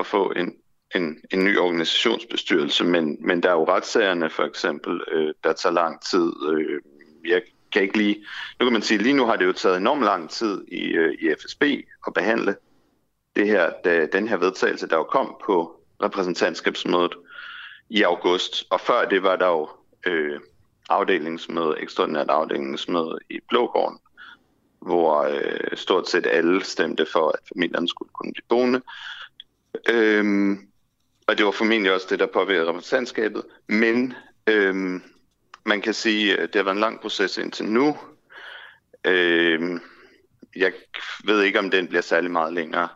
at 0.00 0.06
få 0.06 0.32
en, 0.36 0.52
en, 0.94 1.20
en 1.30 1.44
ny 1.44 1.58
organisationsbestyrelse, 1.58 2.84
men, 2.84 3.16
men 3.20 3.42
der 3.42 3.48
er 3.48 3.54
jo 3.54 3.68
retssagerne 3.68 4.30
for 4.30 4.42
eksempel, 4.42 5.00
øh, 5.12 5.34
der 5.44 5.52
tager 5.52 5.72
lang 5.72 6.02
tid. 6.02 6.32
Øh, 6.52 6.80
jeg 7.24 7.42
kan 7.72 7.82
ikke 7.82 7.98
lige, 7.98 8.24
nu 8.60 8.66
kan 8.66 8.72
man 8.72 8.82
sige, 8.82 8.98
lige 8.98 9.14
nu 9.14 9.26
har 9.26 9.36
det 9.36 9.44
jo 9.44 9.52
taget 9.52 9.76
enormt 9.76 10.04
lang 10.04 10.30
tid 10.30 10.64
i, 10.68 10.82
øh, 10.82 11.14
i 11.14 11.34
FSB 11.40 11.62
at 12.06 12.14
behandle 12.14 12.56
det 13.36 13.46
her, 13.46 13.72
da, 13.84 14.06
den 14.06 14.28
her 14.28 14.36
vedtagelse, 14.36 14.88
der 14.88 14.96
jo 14.96 15.04
kom 15.04 15.36
på 15.46 15.80
repræsentantskabsmødet 16.02 17.14
i 17.88 18.02
august, 18.02 18.64
og 18.70 18.80
før 18.80 19.08
det 19.08 19.22
var 19.22 19.36
der 19.36 19.46
jo 19.46 19.68
øh, 20.06 20.40
afdelingsmøde, 20.88 21.74
ekstraordinært 21.78 22.30
afdelingsmøde 22.30 23.18
i 23.30 23.40
Blågården, 23.48 23.98
hvor 24.80 25.22
øh, 25.22 25.76
stort 25.76 26.08
set 26.08 26.26
alle 26.26 26.64
stemte 26.64 27.06
for, 27.12 27.28
at 27.28 27.40
familierne 27.54 27.88
skulle 27.88 28.10
kunne 28.12 28.32
blive 28.32 28.44
boende. 28.48 28.80
Øhm, 29.88 30.69
og 31.30 31.38
det 31.38 31.46
var 31.46 31.50
formentlig 31.50 31.92
også 31.92 32.06
det, 32.10 32.18
der 32.18 32.26
påvirkede 32.26 32.68
repræsentantskabet. 32.68 33.42
Men 33.68 34.14
øhm, 34.46 35.02
man 35.66 35.80
kan 35.80 35.94
sige, 35.94 36.40
at 36.40 36.48
det 36.52 36.54
har 36.54 36.62
været 36.62 36.74
en 36.74 36.80
lang 36.80 37.00
proces 37.00 37.38
indtil 37.38 37.66
nu. 37.66 37.96
Øhm, 39.06 39.80
jeg 40.56 40.72
ved 41.24 41.42
ikke, 41.42 41.58
om 41.58 41.70
den 41.70 41.88
bliver 41.88 42.02
særlig 42.02 42.30
meget 42.30 42.52
længere. 42.52 42.88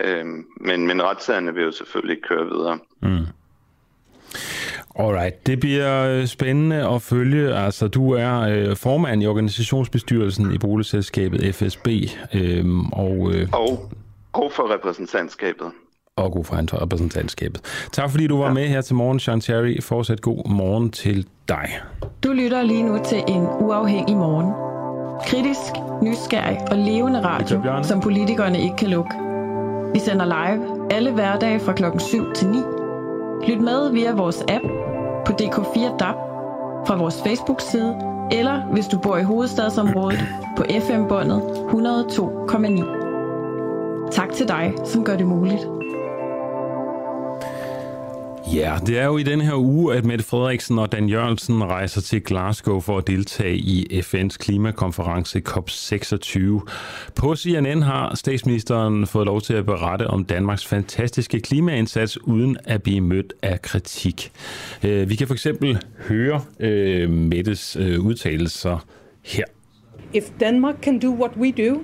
Øhm, 0.00 0.46
men, 0.60 0.86
men 0.86 1.02
retssagerne 1.02 1.54
vil 1.54 1.64
jo 1.64 1.72
selvfølgelig 1.72 2.22
køre 2.22 2.46
videre. 2.46 2.78
Mm. 3.02 3.26
Alright, 4.98 5.46
det 5.46 5.60
bliver 5.60 6.04
øh, 6.04 6.26
spændende 6.26 6.88
at 6.88 7.02
følge. 7.02 7.54
Altså, 7.54 7.88
du 7.88 8.10
er 8.10 8.40
øh, 8.40 8.76
formand 8.76 9.22
i 9.22 9.26
organisationsbestyrelsen 9.26 10.54
i 10.54 10.58
boligselskabet 10.58 11.54
FSB. 11.54 11.88
Øhm, 12.34 12.86
og, 12.86 13.32
øh, 13.34 13.48
og, 13.52 13.92
og 14.32 14.52
for 14.52 14.74
repræsentantskabet 14.74 15.72
og 16.16 16.32
god 16.32 16.44
for 16.44 16.82
repræsentantskabet. 16.82 17.60
Tak 17.92 18.10
fordi 18.10 18.26
du 18.26 18.38
var 18.38 18.46
ja. 18.46 18.52
med 18.52 18.68
her 18.68 18.80
til 18.80 18.94
morgen, 18.94 19.20
Sean 19.20 19.40
Terry. 19.40 19.82
Fortsat 19.82 20.20
god 20.20 20.50
morgen 20.50 20.90
til 20.90 21.26
dig. 21.48 21.78
Du 22.24 22.32
lytter 22.32 22.62
lige 22.62 22.82
nu 22.82 22.98
til 23.04 23.22
en 23.28 23.46
uafhængig 23.60 24.16
morgen. 24.16 24.52
Kritisk, 25.26 25.72
nysgerrig 26.02 26.58
og 26.70 26.78
levende 26.78 27.24
radio, 27.24 27.82
som 27.82 28.00
politikerne 28.00 28.60
ikke 28.60 28.76
kan 28.76 28.88
lukke. 28.88 29.10
Vi 29.92 29.98
sender 29.98 30.24
live 30.24 30.92
alle 30.92 31.12
hverdage 31.12 31.60
fra 31.60 31.72
klokken 31.72 32.00
7 32.00 32.32
til 32.34 32.48
9. 32.48 32.58
Lyt 33.48 33.60
med 33.60 33.92
via 33.92 34.14
vores 34.14 34.44
app 34.48 34.64
på 35.26 35.32
DK4 35.32 35.96
DAB, 35.96 36.16
fra 36.86 36.96
vores 36.96 37.22
Facebook-side, 37.26 37.96
eller 38.32 38.62
hvis 38.72 38.86
du 38.86 38.98
bor 38.98 39.16
i 39.16 39.22
hovedstadsområdet 39.22 40.24
på 40.56 40.64
FM-båndet 40.80 41.40
102,9. 41.40 44.10
Tak 44.12 44.32
til 44.32 44.48
dig, 44.48 44.74
som 44.84 45.04
gør 45.04 45.16
det 45.16 45.26
muligt. 45.26 45.68
Ja, 48.54 48.78
det 48.86 48.98
er 48.98 49.04
jo 49.04 49.18
i 49.18 49.22
den 49.22 49.40
her 49.40 49.54
uge, 49.54 49.94
at 49.94 50.04
Mette 50.04 50.24
Frederiksen 50.24 50.78
og 50.78 50.92
Dan 50.92 51.08
Jørgensen 51.08 51.64
rejser 51.64 52.00
til 52.00 52.22
Glasgow 52.22 52.80
for 52.80 52.98
at 52.98 53.06
deltage 53.06 53.56
i 53.56 54.00
FN's 54.00 54.36
klimakonference 54.36 55.42
COP26. 55.48 56.40
På 57.14 57.36
CNN 57.36 57.82
har 57.82 58.14
statsministeren 58.14 59.06
fået 59.06 59.26
lov 59.26 59.40
til 59.40 59.54
at 59.54 59.66
berette 59.66 60.06
om 60.06 60.24
Danmarks 60.24 60.66
fantastiske 60.66 61.40
klimaindsats 61.40 62.22
uden 62.22 62.56
at 62.64 62.82
blive 62.82 63.00
mødt 63.00 63.32
af 63.42 63.62
kritik. 63.62 64.32
Øh, 64.84 65.08
vi 65.08 65.14
kan 65.14 65.26
for 65.26 65.34
eksempel 65.34 65.82
høre 66.08 66.42
øh, 66.60 67.10
Mettes 67.10 67.76
øh, 67.80 68.00
udtalelser 68.00 68.86
her. 69.22 69.44
If 70.12 70.24
Denmark 70.40 70.74
can 70.82 70.98
do 70.98 71.10
what 71.10 71.36
we 71.36 71.50
do, 71.50 71.78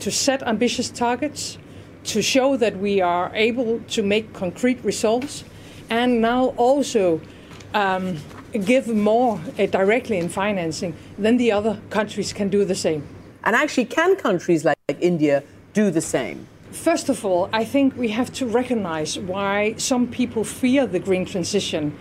to 0.00 0.10
set 0.10 0.42
ambitious 0.46 0.90
targets, 0.90 1.60
to 2.04 2.22
show 2.22 2.56
that 2.56 2.74
we 2.82 3.04
are 3.04 3.30
able 3.36 3.80
to 3.88 4.02
make 4.02 4.24
concrete 4.32 4.78
results, 4.86 5.46
and 5.92 6.22
now 6.22 6.46
also 6.56 7.20
um, 7.74 8.16
give 8.64 8.88
more 8.88 9.38
uh, 9.58 9.66
directly 9.66 10.16
in 10.16 10.28
financing, 10.30 10.96
then 11.18 11.36
the 11.36 11.52
other 11.52 11.78
countries 11.90 12.32
can 12.32 12.48
do 12.48 12.64
the 12.64 12.74
same. 12.74 13.06
And 13.44 13.54
actually, 13.54 13.84
can 13.84 14.16
countries 14.16 14.64
like, 14.64 14.78
like 14.88 14.98
India 15.02 15.42
do 15.74 15.90
the 15.90 16.00
same? 16.00 16.46
First 16.70 17.10
of 17.10 17.26
all, 17.26 17.50
I 17.52 17.66
think 17.66 17.94
we 17.94 18.08
have 18.08 18.32
to 18.34 18.46
recognize 18.46 19.18
why 19.18 19.74
some 19.76 20.06
people 20.06 20.44
fear 20.44 20.86
the 20.86 20.98
green 20.98 21.26
transition. 21.26 21.94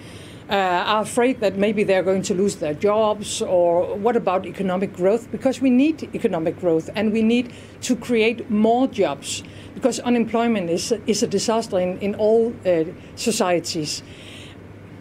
Uh, 0.52 0.84
are 0.86 1.02
afraid 1.04 1.40
that 1.40 1.56
maybe 1.56 1.82
they're 1.82 2.04
going 2.04 2.22
to 2.22 2.34
lose 2.34 2.58
their 2.58 2.74
jobs, 2.74 3.42
or 3.42 3.96
what 3.96 4.18
about 4.18 4.46
economic 4.46 4.92
growth? 4.94 5.32
Because 5.32 5.62
we 5.62 5.70
need 5.70 6.14
economic 6.14 6.60
growth 6.60 6.90
and 6.94 7.14
we 7.14 7.22
need 7.22 7.54
to 7.80 7.96
create 7.96 8.50
more 8.50 8.86
jobs 8.86 9.44
because 9.74 10.02
unemployment 10.02 10.70
is, 10.70 10.94
is 11.08 11.24
a 11.24 11.28
disaster 11.28 11.80
in, 11.80 11.98
in 12.00 12.16
all 12.16 12.54
uh, 12.66 12.84
societies. 13.16 14.04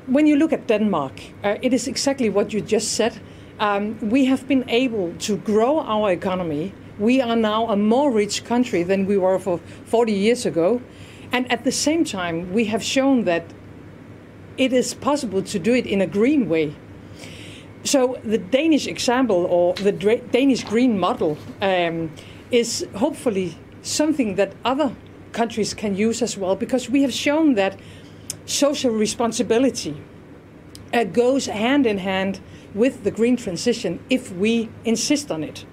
When 0.06 0.28
you 0.28 0.36
look 0.36 0.52
at 0.52 0.68
Denmark, 0.68 1.20
uh, 1.42 1.56
it 1.62 1.72
is 1.72 1.88
exactly 1.88 2.30
what 2.30 2.52
you 2.52 2.60
just 2.60 2.92
said. 2.92 3.20
Um, 3.58 3.98
we 4.08 4.26
have 4.26 4.46
been 4.46 4.64
able 4.70 5.14
to 5.18 5.36
grow 5.38 5.80
our 5.80 6.12
economy. 6.12 6.72
We 7.00 7.20
are 7.20 7.34
now 7.34 7.68
a 7.70 7.76
more 7.76 8.12
rich 8.12 8.44
country 8.44 8.84
than 8.84 9.04
we 9.04 9.18
were 9.18 9.40
for 9.40 9.58
40 9.86 10.12
years 10.12 10.46
ago. 10.46 10.80
And 11.32 11.50
at 11.50 11.64
the 11.64 11.72
same 11.72 12.04
time, 12.04 12.52
we 12.52 12.66
have 12.66 12.84
shown 12.84 13.24
that 13.24 13.44
it 14.60 14.74
is 14.74 14.92
possible 14.92 15.42
to 15.42 15.58
do 15.58 15.72
it 15.74 15.86
in 15.86 16.02
a 16.02 16.06
green 16.06 16.46
way. 16.46 16.76
So 17.82 18.20
the 18.22 18.36
Danish 18.36 18.86
example 18.86 19.46
or 19.46 19.72
the 19.72 19.92
Danish 20.30 20.64
green 20.64 20.98
model 20.98 21.38
um, 21.62 22.12
is 22.50 22.86
hopefully 22.94 23.56
something 23.80 24.34
that 24.34 24.52
other 24.62 24.94
countries 25.32 25.72
can 25.72 25.96
use 25.96 26.20
as 26.20 26.36
well, 26.36 26.56
because 26.56 26.90
we 26.90 27.00
have 27.00 27.12
shown 27.12 27.54
that 27.54 27.80
social 28.44 28.92
responsibility 28.92 29.96
uh, 30.92 31.04
goes 31.04 31.46
hand 31.46 31.86
in 31.86 31.96
hand 31.96 32.40
with 32.74 33.02
the 33.02 33.10
green 33.10 33.36
transition 33.36 33.98
if 34.10 34.30
we 34.32 34.68
insist 34.84 35.30
on 35.30 35.42
it. 35.42 35.64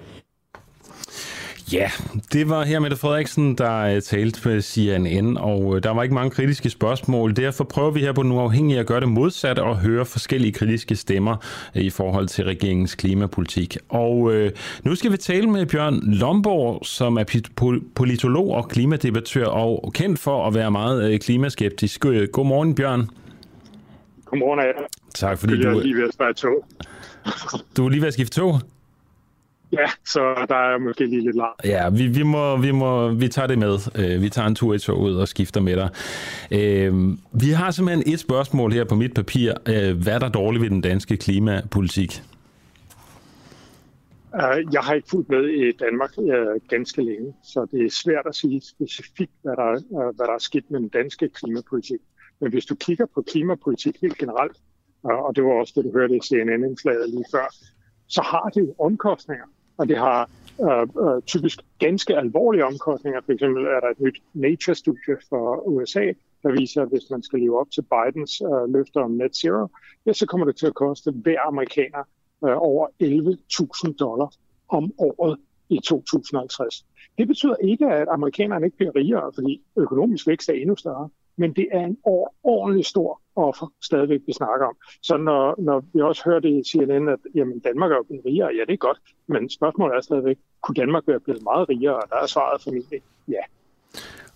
Ja, 1.72 1.90
det 2.32 2.48
var 2.48 2.64
her 2.64 2.80
Mette 2.80 2.96
Frederiksen, 2.96 3.54
der 3.54 3.78
øh, 3.78 4.02
talte 4.02 4.48
med 4.48 4.62
CNN, 4.62 5.36
og 5.36 5.76
øh, 5.76 5.82
der 5.82 5.90
var 5.90 6.02
ikke 6.02 6.14
mange 6.14 6.30
kritiske 6.30 6.70
spørgsmål. 6.70 7.36
Derfor 7.36 7.64
prøver 7.64 7.90
vi 7.90 8.00
her 8.00 8.12
på 8.12 8.22
Nu 8.22 8.40
Afhængig 8.40 8.78
at 8.78 8.86
gøre 8.86 9.00
det 9.00 9.08
modsat 9.08 9.58
og 9.58 9.78
høre 9.78 10.04
forskellige 10.04 10.52
kritiske 10.52 10.96
stemmer 10.96 11.36
øh, 11.76 11.82
i 11.82 11.90
forhold 11.90 12.28
til 12.28 12.44
regeringens 12.44 12.94
klimapolitik. 12.94 13.76
Og 13.88 14.34
øh, 14.34 14.52
nu 14.82 14.94
skal 14.94 15.12
vi 15.12 15.16
tale 15.16 15.50
med 15.50 15.66
Bjørn 15.66 16.00
Lomborg, 16.02 16.86
som 16.86 17.16
er 17.16 17.40
politolog 17.94 18.54
og 18.54 18.68
klimadebattør 18.68 19.46
og 19.46 19.92
kendt 19.92 20.18
for 20.18 20.46
at 20.46 20.54
være 20.54 20.70
meget 20.70 21.20
klimaskeptisk. 21.20 22.00
Godmorgen, 22.32 22.74
Bjørn. 22.74 23.08
Godmorgen, 24.24 24.60
Adam. 24.60 24.84
Tak, 25.14 25.38
fordi 25.38 25.56
du... 25.56 25.68
Jeg 25.68 25.76
er 25.76 25.82
lige 25.82 25.96
ved 25.96 26.04
at 26.08 26.14
spare 26.14 26.32
tog. 26.32 26.64
Du 27.76 27.86
er 27.86 27.88
lige 27.88 28.00
ved 28.00 28.08
at 28.08 28.14
skifte 28.14 28.40
tog? 28.40 28.60
Ja, 29.72 29.86
så 30.06 30.20
der 30.48 30.54
er 30.54 30.78
måske 30.78 31.06
lige 31.06 31.20
lidt 31.20 31.36
langt. 31.36 31.64
Ja, 31.64 31.88
vi, 31.88 32.06
vi, 32.06 32.22
må, 32.22 32.56
vi, 32.56 32.70
må, 32.70 33.08
vi 33.08 33.28
tager 33.28 33.46
det 33.46 33.58
med. 33.58 33.74
Uh, 33.98 34.22
vi 34.22 34.28
tager 34.28 34.48
en 34.48 34.54
tur 34.54 34.74
i 34.74 34.78
toget 34.78 35.20
og 35.20 35.28
skifter 35.28 35.60
med 35.60 35.76
dig. 35.76 35.90
Uh, 36.90 37.16
vi 37.42 37.50
har 37.50 37.70
simpelthen 37.70 38.12
et 38.12 38.20
spørgsmål 38.20 38.72
her 38.72 38.84
på 38.84 38.94
mit 38.94 39.14
papir. 39.14 39.52
Uh, 39.52 40.02
hvad 40.02 40.14
er 40.14 40.18
der 40.18 40.28
dårligt 40.28 40.62
ved 40.62 40.70
den 40.70 40.80
danske 40.80 41.16
klimapolitik? 41.16 42.22
Uh, 44.34 44.72
jeg 44.72 44.80
har 44.82 44.94
ikke 44.94 45.08
fulgt 45.10 45.28
med 45.28 45.48
i 45.48 45.72
Danmark 45.72 46.10
uh, 46.16 46.32
ganske 46.68 47.02
længe, 47.02 47.34
så 47.44 47.66
det 47.70 47.86
er 47.86 47.90
svært 47.90 48.26
at 48.26 48.34
sige 48.34 48.60
specifikt, 48.60 49.32
hvad 49.42 49.56
der, 49.56 49.82
uh, 49.90 50.16
hvad 50.16 50.26
der 50.26 50.34
er 50.34 50.38
skidt 50.38 50.70
med 50.70 50.80
den 50.80 50.88
danske 50.88 51.28
klimapolitik. 51.28 52.00
Men 52.40 52.50
hvis 52.50 52.66
du 52.66 52.74
kigger 52.74 53.06
på 53.14 53.22
klimapolitik 53.22 53.96
helt 54.02 54.18
generelt, 54.18 54.56
uh, 55.02 55.24
og 55.26 55.36
det 55.36 55.44
var 55.44 55.50
også 55.50 55.72
det, 55.76 55.84
du 55.84 55.92
hørte 55.92 56.16
i 56.16 56.20
CNN-indslaget 56.20 57.10
lige 57.10 57.24
før, 57.32 57.54
så 58.06 58.22
har 58.22 58.50
det 58.54 58.74
omkostninger 58.78 59.44
og 59.78 59.88
det 59.88 59.98
har 59.98 60.30
øh, 60.62 60.86
øh, 61.04 61.22
typisk 61.22 61.58
ganske 61.78 62.16
alvorlige 62.16 62.64
omkostninger. 62.64 63.20
For 63.24 63.32
eksempel 63.32 63.64
er 63.64 63.80
der 63.80 63.88
et 63.88 64.00
nyt 64.00 64.22
Nature-studie 64.34 65.16
for 65.28 65.62
USA, 65.66 66.12
der 66.42 66.52
viser, 66.60 66.82
at 66.82 66.88
hvis 66.88 67.10
man 67.10 67.22
skal 67.22 67.40
leve 67.40 67.60
op 67.60 67.70
til 67.70 67.82
Bidens 67.82 68.40
øh, 68.40 68.72
løfter 68.74 69.00
om 69.00 69.10
net 69.10 69.36
zero, 69.36 69.66
ja, 70.06 70.12
så 70.12 70.26
kommer 70.26 70.46
det 70.46 70.56
til 70.56 70.66
at 70.66 70.74
koste 70.74 71.10
hver 71.10 71.40
amerikaner 71.46 72.02
øh, 72.44 72.56
over 72.56 72.86
11.000 73.88 73.96
dollar 73.96 74.34
om 74.68 74.92
året 74.98 75.36
i 75.68 75.78
2050. 75.84 76.86
Det 77.18 77.28
betyder 77.28 77.56
ikke, 77.56 77.86
at 77.86 78.08
amerikanerne 78.10 78.66
ikke 78.66 78.76
bliver 78.76 78.96
rigere, 78.96 79.32
fordi 79.34 79.62
økonomisk 79.76 80.26
vækst 80.26 80.48
er 80.48 80.52
endnu 80.52 80.76
større 80.76 81.08
men 81.38 81.52
det 81.52 81.68
er 81.72 81.84
en 81.84 81.98
ordentlig 82.42 82.86
stor 82.86 83.20
offer 83.38 83.72
stadigvæk, 83.82 84.20
vi 84.26 84.32
snakker 84.32 84.66
om. 84.66 84.76
Så 85.02 85.16
når, 85.16 85.54
når 85.58 85.84
vi 85.94 86.00
også 86.00 86.22
hørte 86.24 86.48
i 86.50 86.62
CNN, 86.64 87.08
at 87.08 87.18
jamen, 87.34 87.58
Danmark 87.58 87.90
er 87.92 87.96
jo 87.96 88.02
blevet 88.02 88.24
rigere, 88.26 88.50
ja, 88.56 88.60
det 88.68 88.72
er 88.72 88.76
godt, 88.76 88.98
men 89.26 89.50
spørgsmålet 89.50 89.96
er 89.96 90.00
stadigvæk, 90.00 90.36
kunne 90.62 90.74
Danmark 90.74 91.02
være 91.06 91.20
blevet 91.20 91.42
meget 91.42 91.68
rigere? 91.68 91.96
Og 91.96 92.08
der 92.10 92.16
er 92.16 92.26
svaret 92.26 92.62
formentlig 92.62 93.00
ja. 93.28 93.42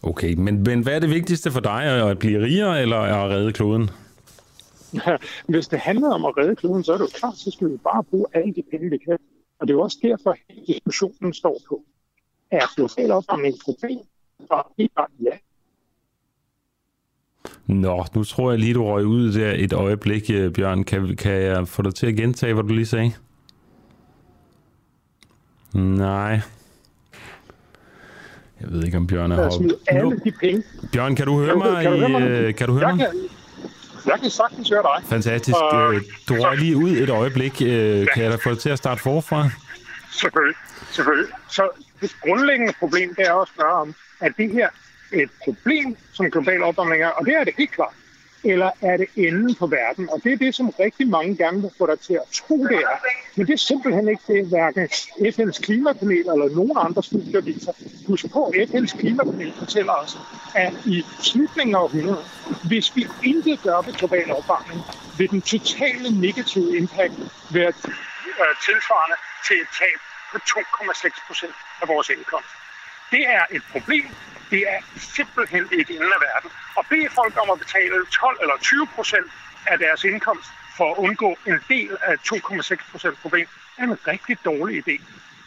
Okay, 0.03 0.35
men, 0.35 0.63
men 0.63 0.83
hvad 0.83 0.97
er 0.97 1.01
det 1.01 1.11
vigtigste 1.11 1.51
for 1.51 1.61
dig, 1.61 1.83
at 2.11 2.19
blive 2.19 2.43
rigere 2.43 2.83
eller 2.83 2.97
at 2.97 3.31
redde 3.31 3.53
kloden? 3.53 3.91
Hvis 5.53 5.69
det 5.69 5.79
handler 5.79 6.09
om 6.09 6.25
at 6.25 6.37
redde 6.37 6.57
kloden, 6.57 6.85
så 6.85 6.93
er 6.93 6.99
det 6.99 7.05
jo 7.05 7.11
klart, 7.15 7.37
så 7.37 7.51
skal 7.51 7.71
vi 7.71 7.77
bare 7.77 8.05
bruge 8.05 8.27
alle 8.33 8.55
de 8.55 8.63
penge, 8.71 8.91
vi 8.91 8.99
kan. 8.99 9.19
Og 9.59 9.69
det 9.69 9.75
er 9.75 9.77
jo 9.77 9.83
også 9.83 9.99
derfor, 10.03 10.31
at 10.31 10.39
diskussionen 10.67 11.33
står 11.33 11.61
på. 11.69 11.85
Er 12.51 12.75
global 12.77 13.11
opvarmning 13.11 13.55
et 13.55 13.61
problem? 13.65 13.99
Og 14.51 14.73
helt 14.79 14.95
bare 14.95 15.07
ja, 15.23 15.37
Nå, 17.67 18.05
nu 18.15 18.25
tror 18.25 18.51
jeg 18.51 18.61
lige, 18.61 18.75
du 18.75 18.85
røg 18.85 19.07
ud 19.07 19.33
der 19.33 19.53
et 19.57 19.73
øjeblik, 19.73 20.31
øh, 20.31 20.53
Bjørn. 20.53 20.85
Kan, 20.85 21.17
kan 21.17 21.33
jeg 21.33 21.69
få 21.69 21.83
dig 21.83 21.95
til 21.95 22.07
at 22.07 22.17
gentage, 22.17 22.55
hvad 22.55 22.65
du 22.65 22.75
lige 22.75 22.87
sagde? 22.87 23.13
Nej. 25.75 26.41
Jeg 28.61 28.71
ved 28.71 28.85
ikke, 28.85 28.97
om 28.97 29.07
Bjørn 29.07 29.33
er 29.33 29.71
alle 29.87 30.21
de 30.25 30.33
penge. 30.41 30.63
Bjørn, 30.93 31.17
kan 31.17 31.27
du 31.27 31.39
høre 31.39 31.57
mig? 31.57 31.83
Kan 31.83 31.93
du 31.93 31.99
høre 31.99 32.09
mig? 32.09 32.23
Øh, 32.23 32.55
kan 32.55 32.67
du 32.67 32.73
høre 32.73 32.87
jeg 32.87 32.97
mig? 32.97 33.07
Kan, 33.07 33.17
jeg 34.07 34.19
kan 34.21 34.31
sagtens 34.31 34.69
høre 34.69 34.83
dig. 34.83 35.09
Fantastisk. 35.09 35.57
Uh, 35.57 35.95
du 36.29 36.43
røg 36.43 36.59
lige 36.59 36.77
ud 36.77 36.91
et 36.91 37.11
øjeblik. 37.11 37.53
Uh, 37.61 37.69
ja. 37.69 38.05
Kan 38.15 38.23
jeg 38.23 38.33
da 38.33 38.37
få 38.37 38.51
dig 38.51 38.59
til 38.59 38.71
at 38.71 38.79
starte 38.79 39.03
forfra? 39.03 39.49
Selvfølgelig. 40.13 40.57
Selvfølgelig. 40.91 41.29
Så 41.49 41.69
det 42.01 42.17
grundlæggende 42.21 42.73
problem, 42.79 43.15
det 43.15 43.27
er 43.29 43.35
at 43.35 43.49
spørge 43.55 43.73
om, 43.81 43.95
at 44.21 44.33
det 44.37 44.51
her 44.53 44.69
et 45.13 45.31
problem, 45.45 45.97
som 46.13 46.31
global 46.31 46.63
opvarmning 46.63 47.03
er, 47.03 47.09
og 47.09 47.27
det 47.27 47.35
er 47.35 47.45
det 47.45 47.55
ikke 47.59 47.73
klart. 47.73 47.95
Eller 48.45 48.71
er 48.81 48.97
det 48.97 49.07
enden 49.17 49.55
på 49.55 49.67
verden? 49.67 50.09
Og 50.11 50.21
det 50.25 50.33
er 50.33 50.37
det, 50.37 50.55
som 50.55 50.69
rigtig 50.71 51.09
mange 51.09 51.37
gerne 51.37 51.61
vil 51.63 51.71
få 51.79 51.87
dig 51.87 52.01
til 52.01 52.15
at 52.15 52.27
tro, 52.33 52.57
det 52.57 52.77
er. 52.77 52.99
Men 53.37 53.47
det 53.47 53.53
er 53.53 53.57
simpelthen 53.57 54.09
ikke 54.09 54.23
det, 54.29 54.47
hverken 54.47 54.89
FN's 55.33 55.61
klimapanel 55.63 56.19
eller 56.19 56.49
nogen 56.57 56.77
andre 56.87 57.03
studier 57.03 57.41
viser. 57.41 57.73
Husk 58.07 58.31
på, 58.33 58.53
FN's 58.57 58.99
klimapanel 58.99 59.53
fortæller 59.59 59.93
os, 59.93 60.19
at 60.55 60.75
i 60.87 61.05
slutningen 61.21 61.75
af 61.75 61.81
århundredet, 61.81 62.27
hvis 62.69 62.97
vi 62.97 63.07
intet 63.25 63.63
gør 63.63 63.83
ved 63.83 63.93
global 63.93 64.33
opvarmning, 64.33 64.81
vil 65.19 65.31
den 65.31 65.43
totale 65.43 66.21
negative 66.21 66.77
impact 66.77 67.13
være 67.51 67.73
øh, 68.43 68.55
tilsvarende 68.67 69.17
til 69.47 69.57
et 69.65 69.71
tab 69.79 69.99
på 70.33 70.39
2,6 70.39 71.27
procent 71.27 71.57
af 71.83 71.89
vores 71.89 72.09
indkomst. 72.09 72.53
Det 73.11 73.23
er 73.29 73.45
et 73.57 73.63
problem, 73.73 74.07
det 74.53 74.63
er 74.75 74.81
simpelthen 75.17 75.65
ikke 75.79 75.91
enden 75.97 76.13
af 76.19 76.23
verden. 76.29 76.51
Og 76.79 76.85
bede 76.91 77.09
folk 77.21 77.35
om 77.43 77.49
at 77.55 77.59
betale 77.65 77.97
12 78.23 78.39
eller 78.43 78.57
20 78.61 78.87
procent 78.97 79.29
af 79.67 79.77
deres 79.79 80.05
indkomst 80.05 80.49
for 80.77 80.87
at 80.93 80.99
undgå 80.99 81.31
en 81.47 81.59
del 81.69 81.91
af 82.11 82.15
2,6 82.15 82.91
procent 82.91 83.17
problem, 83.23 83.47
er 83.79 83.85
en 83.85 83.99
rigtig 84.09 84.37
dårlig 84.45 84.75
idé. 84.83 84.97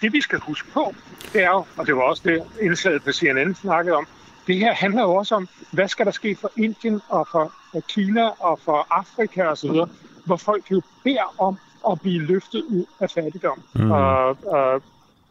det 0.01 0.14
vi 0.14 0.22
skal 0.22 0.39
huske 0.39 0.68
på, 0.72 0.95
det 1.34 1.43
er 1.43 1.49
jo, 1.49 1.66
og 1.78 1.88
det 1.88 1.95
var 1.95 2.01
også 2.01 2.24
det 2.26 2.43
indslaget 2.62 3.03
på 3.03 3.12
CNN 3.12 3.56
snakkede 3.56 3.95
om, 3.95 4.08
det 4.47 4.58
her 4.58 4.74
handler 4.74 5.01
jo 5.01 5.16
også 5.16 5.36
om, 5.36 5.47
hvad 5.72 5.88
skal 5.88 6.06
der 6.06 6.12
ske 6.12 6.36
for 6.36 6.51
Indien 6.58 7.01
og 7.10 7.28
for 7.32 7.53
Kina 7.88 8.30
og 8.39 8.60
for 8.60 8.88
Afrika 8.89 9.43
osv., 9.43 9.70
hvor 10.26 10.36
folk 10.36 10.72
jo 10.72 10.82
beder 11.03 11.36
om 11.38 11.58
at 11.91 12.01
blive 12.01 12.22
løftet 12.22 12.64
ud 12.64 12.86
af 12.99 13.10
fattigdom. 13.10 13.64
Mm. 13.76 13.91
Og, 13.91 14.38
og 14.45 14.82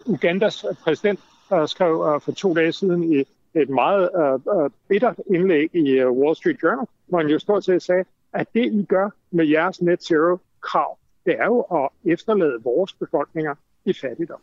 Ugandas 0.06 0.64
præsident 0.84 1.20
uh, 1.50 1.66
skrev 1.66 2.00
uh, 2.00 2.20
for 2.20 2.32
to 2.32 2.54
dage 2.54 2.72
siden 2.72 3.12
i 3.12 3.24
et 3.54 3.68
meget 3.68 4.10
uh, 4.14 4.56
uh, 4.56 4.70
bittert 4.88 5.20
indlæg 5.26 5.74
i 5.74 6.02
uh, 6.02 6.10
Wall 6.10 6.36
Street 6.36 6.62
Journal, 6.62 6.86
hvor 7.06 7.18
han 7.18 7.28
jo 7.28 7.38
stort 7.38 7.64
set 7.64 7.82
sagde, 7.82 8.04
at 8.32 8.46
det 8.54 8.72
I 8.72 8.84
gør 8.88 9.10
med 9.30 9.46
jeres 9.46 9.82
net 9.82 10.04
zero 10.04 10.38
krav, 10.60 10.98
det 11.26 11.34
er 11.38 11.44
jo 11.44 11.60
at 11.60 11.88
efterlade 12.12 12.62
vores 12.64 12.92
befolkninger 12.92 13.54
i 13.84 13.92
fattigdom. 13.92 14.40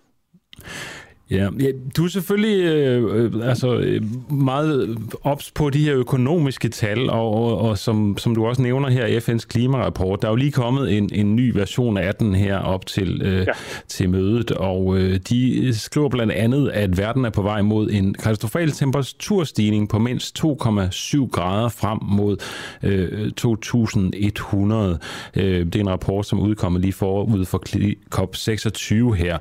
Ja, 1.32 1.50
ja 1.60 1.72
du 1.98 2.04
er 2.04 2.08
selvfølgelig 2.08 2.66
øh, 2.66 3.16
øh, 3.16 3.50
altså, 3.50 4.00
meget 4.30 4.98
ops 5.24 5.52
på 5.52 5.70
de 5.70 5.84
her 5.84 5.96
økonomiske 5.96 6.70
tal, 6.70 7.10
og, 7.10 7.34
og, 7.34 7.58
og 7.58 7.78
som, 7.78 8.18
som 8.18 8.36
du 8.36 8.46
også 8.46 8.62
nævner 8.62 8.90
her 8.90 9.06
i 9.06 9.18
FN's 9.18 9.48
klimarapport, 9.48 10.22
der 10.22 10.28
er 10.28 10.32
jo 10.32 10.36
lige 10.36 10.52
kommet 10.52 10.98
en, 10.98 11.10
en 11.14 11.36
ny 11.36 11.52
version 11.54 11.98
af 11.98 12.16
den 12.16 12.36
her 12.36 12.58
op 12.58 12.86
til, 12.86 13.22
øh, 13.22 13.40
ja. 13.40 13.46
til 13.88 14.10
mødet, 14.10 14.52
og 14.52 14.98
øh, 14.98 15.20
de 15.30 15.74
skriver 15.74 16.10
blandt 16.10 16.34
andet, 16.34 16.70
at 16.70 16.98
verden 16.98 17.26
er 17.26 17.30
på 17.30 17.42
vej 17.42 17.62
mod 17.62 17.90
en 17.92 18.14
katastrofal 18.14 18.72
temperaturstigning 18.72 19.90
på 19.90 20.00
mindst 20.00 20.44
2,7 20.46 20.48
grader 21.32 21.70
frem 21.70 22.00
mod 22.02 22.38
øh, 22.84 23.32
2100. 23.32 25.00
Øh, 25.36 25.66
det 25.66 25.76
er 25.76 25.80
en 25.80 25.90
rapport, 25.90 26.26
som 26.26 26.40
udkommer 26.40 26.80
lige 26.80 26.94
forud 26.94 27.46
for 27.46 27.64
COP26 28.16 29.14
her. 29.14 29.38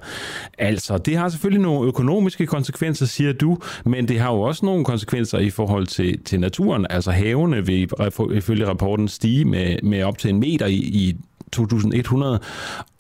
Altså, 0.59 0.99
det 0.99 1.17
har 1.17 1.29
selvfølgelig 1.29 1.63
nogle 1.63 1.80
økonomiske 1.87 2.47
konsekvenser, 2.47 3.07
siger 3.07 3.33
du, 3.33 3.59
men 3.85 4.09
det 4.09 4.21
har 4.21 4.33
jo 4.33 4.41
også 4.41 4.67
nogle 4.67 4.85
konsekvenser 4.85 5.39
i 5.39 5.51
forhold 5.51 5.87
til, 5.87 6.25
til 6.25 6.41
naturen. 6.41 6.87
Altså 6.91 7.11
havene 7.11 7.67
vil 7.67 7.91
ifølge 8.33 8.67
rapporten 8.67 9.09
stige 9.09 9.45
med, 9.45 9.77
med 9.83 10.03
op 10.03 10.19
til 10.19 10.31
en 10.31 10.41
meter 10.41 10.67
i, 10.67 10.75
i 10.75 11.17
2100, 11.53 12.41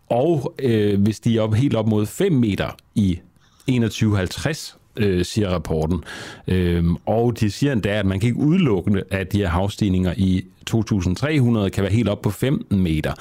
og 0.09 0.55
øh, 0.59 1.03
hvis 1.03 1.21
de 1.21 1.37
er 1.37 1.41
op, 1.41 1.55
helt 1.55 1.75
op 1.75 1.87
mod 1.87 2.07
5 2.07 2.33
meter 2.33 2.77
i 2.95 3.21
2150, 3.67 4.77
øh, 4.97 5.25
siger 5.25 5.49
rapporten. 5.49 6.05
Øhm, 6.49 6.97
og 7.07 7.41
de 7.41 7.51
siger 7.51 7.73
endda, 7.73 7.89
at 7.89 8.07
man 8.07 8.21
kan 8.21 8.27
ikke 8.27 8.41
udelukke, 8.41 9.03
at 9.11 9.33
de 9.33 9.39
her 9.39 9.49
havstigninger 9.49 10.15
i 10.17 10.45
2300 10.67 11.71
kan 11.71 11.83
være 11.83 11.93
helt 11.93 12.09
op 12.09 12.23
på 12.23 12.31
15 12.31 12.81
meter. 12.81 13.13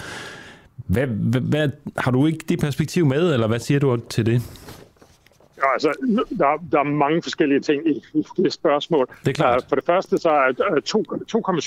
Hvad, 0.87 1.07
hvad, 1.07 1.41
hvad, 1.41 1.69
har 1.97 2.11
du 2.11 2.25
ikke 2.25 2.45
det 2.49 2.59
perspektiv 2.59 3.05
med, 3.05 3.33
eller 3.33 3.47
hvad 3.47 3.59
siger 3.59 3.79
du 3.79 3.97
til 4.09 4.25
det? 4.25 4.41
Ja, 5.63 5.73
altså, 5.73 5.89
der, 6.29 6.57
der 6.71 6.79
er 6.79 6.83
mange 6.83 7.21
forskellige 7.21 7.59
ting 7.59 7.87
i, 7.87 8.03
i 8.13 8.23
det 8.37 8.53
spørgsmål. 8.53 9.07
Det 9.23 9.27
er 9.27 9.33
klart. 9.33 9.65
For 9.69 9.75
det 9.75 9.85
første 9.85 10.17
så 10.17 10.29
er 10.29 10.51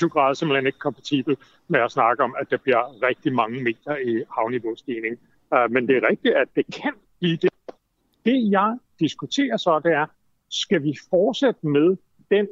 2,7 0.02 0.08
grader 0.08 0.34
simpelthen 0.34 0.66
ikke 0.66 0.78
kompatibel 0.78 1.36
med 1.68 1.80
at 1.80 1.92
snakke 1.92 2.22
om, 2.22 2.34
at 2.40 2.50
der 2.50 2.56
bliver 2.56 3.02
rigtig 3.08 3.32
mange 3.32 3.62
meter 3.62 3.96
i 3.96 4.24
havniveaustigning. 4.34 5.18
Men 5.70 5.88
det 5.88 5.96
er 5.96 6.08
rigtigt, 6.10 6.34
at 6.34 6.48
det 6.56 6.64
kan 6.82 6.92
blive 7.20 7.36
det. 7.36 7.50
Det 8.24 8.50
jeg 8.50 8.78
diskuterer 9.00 9.56
så, 9.56 9.80
det 9.84 9.92
er, 9.92 10.06
skal 10.50 10.82
vi 10.82 10.96
fortsætte 11.10 11.66
med 11.66 11.96
den 12.30 12.48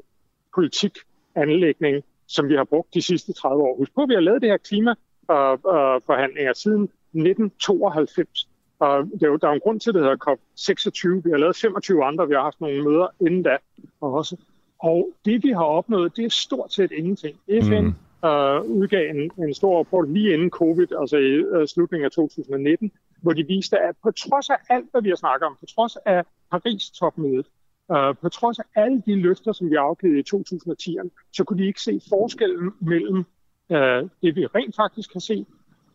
politikanlægning, 0.55 2.05
som 2.27 2.49
vi 2.49 2.55
har 2.55 2.65
brugt 2.65 2.95
de 2.95 3.03
sidste 3.03 3.33
30 3.33 3.63
år? 3.63 3.77
Husk 3.77 3.95
på, 3.95 4.03
at 4.03 4.09
vi 4.09 4.15
har 4.15 4.21
lavet 4.21 4.43
det 4.43 4.51
her 4.51 4.57
klimaforhandlinger 4.57 6.53
siden 6.53 6.83
1992. 6.83 8.49
Og 8.81 9.05
det 9.05 9.23
er 9.23 9.27
jo, 9.27 9.37
der 9.37 9.47
er 9.47 9.51
jo 9.51 9.55
en 9.55 9.61
grund 9.61 9.81
til, 9.81 9.91
at 9.91 9.95
det 9.95 10.03
hedder 10.03 10.17
COP26. 10.29 11.23
Vi 11.25 11.31
har 11.31 11.39
lavet 11.39 11.57
25 11.57 12.05
andre, 12.05 12.29
vi 12.29 12.35
har 12.35 12.43
haft 12.43 12.61
nogle 12.61 12.85
møder 12.85 13.07
inden 13.21 13.43
da 13.43 13.57
også. 14.01 14.37
Og 14.79 15.09
det, 15.25 15.43
vi 15.43 15.49
har 15.49 15.65
opnået, 15.65 16.17
det 16.17 16.25
er 16.25 16.31
stort 16.31 16.73
set 16.73 16.93
ingenting. 16.93 17.39
FN 17.63 17.85
mm. 17.85 18.29
øh, 18.29 18.63
udgav 18.63 19.11
en, 19.11 19.31
en 19.45 19.55
stor 19.55 19.79
rapport 19.79 20.11
lige 20.11 20.35
inden 20.35 20.51
covid, 20.51 20.87
altså 21.01 21.17
i 21.17 21.31
øh, 21.31 21.69
slutningen 21.69 22.05
af 22.05 22.11
2019, 22.11 22.93
hvor 23.23 23.33
de 23.33 23.47
viste, 23.47 23.79
at 23.79 23.95
på 24.03 24.11
trods 24.11 24.51
af 24.51 24.57
alt, 24.69 24.87
hvad 24.91 25.03
vi 25.03 25.09
har 25.09 25.17
snakket 25.17 25.47
om, 25.47 25.57
på 25.61 25.67
trods 25.67 25.97
af 25.97 26.25
Paris-topmødet, 26.51 27.47
øh, 27.93 28.15
på 28.23 28.29
trods 28.29 28.59
af 28.59 28.65
alle 28.75 29.03
de 29.07 29.15
løfter, 29.15 29.53
som 29.53 29.71
vi 29.71 29.75
afgivet 29.75 30.19
i 30.19 30.37
2010'erne, 30.37 31.29
så 31.33 31.45
kunne 31.45 31.59
de 31.63 31.67
ikke 31.67 31.83
se 31.83 32.01
forskellen 32.09 32.73
mellem 32.81 33.25
øh, 33.71 34.03
det, 34.23 34.37
vi 34.37 34.47
rent 34.47 34.77
faktisk 34.77 35.13
har 35.13 35.21
set, 35.21 35.47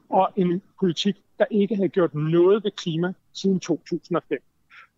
og 0.10 0.30
en 0.36 0.62
politik, 0.80 1.16
der 1.39 1.45
ikke 1.51 1.76
havde 1.76 1.89
gjort 1.89 2.16
noget 2.16 2.64
ved 2.64 2.72
klima 2.72 3.14
siden 3.34 3.60
2005. 3.60 4.39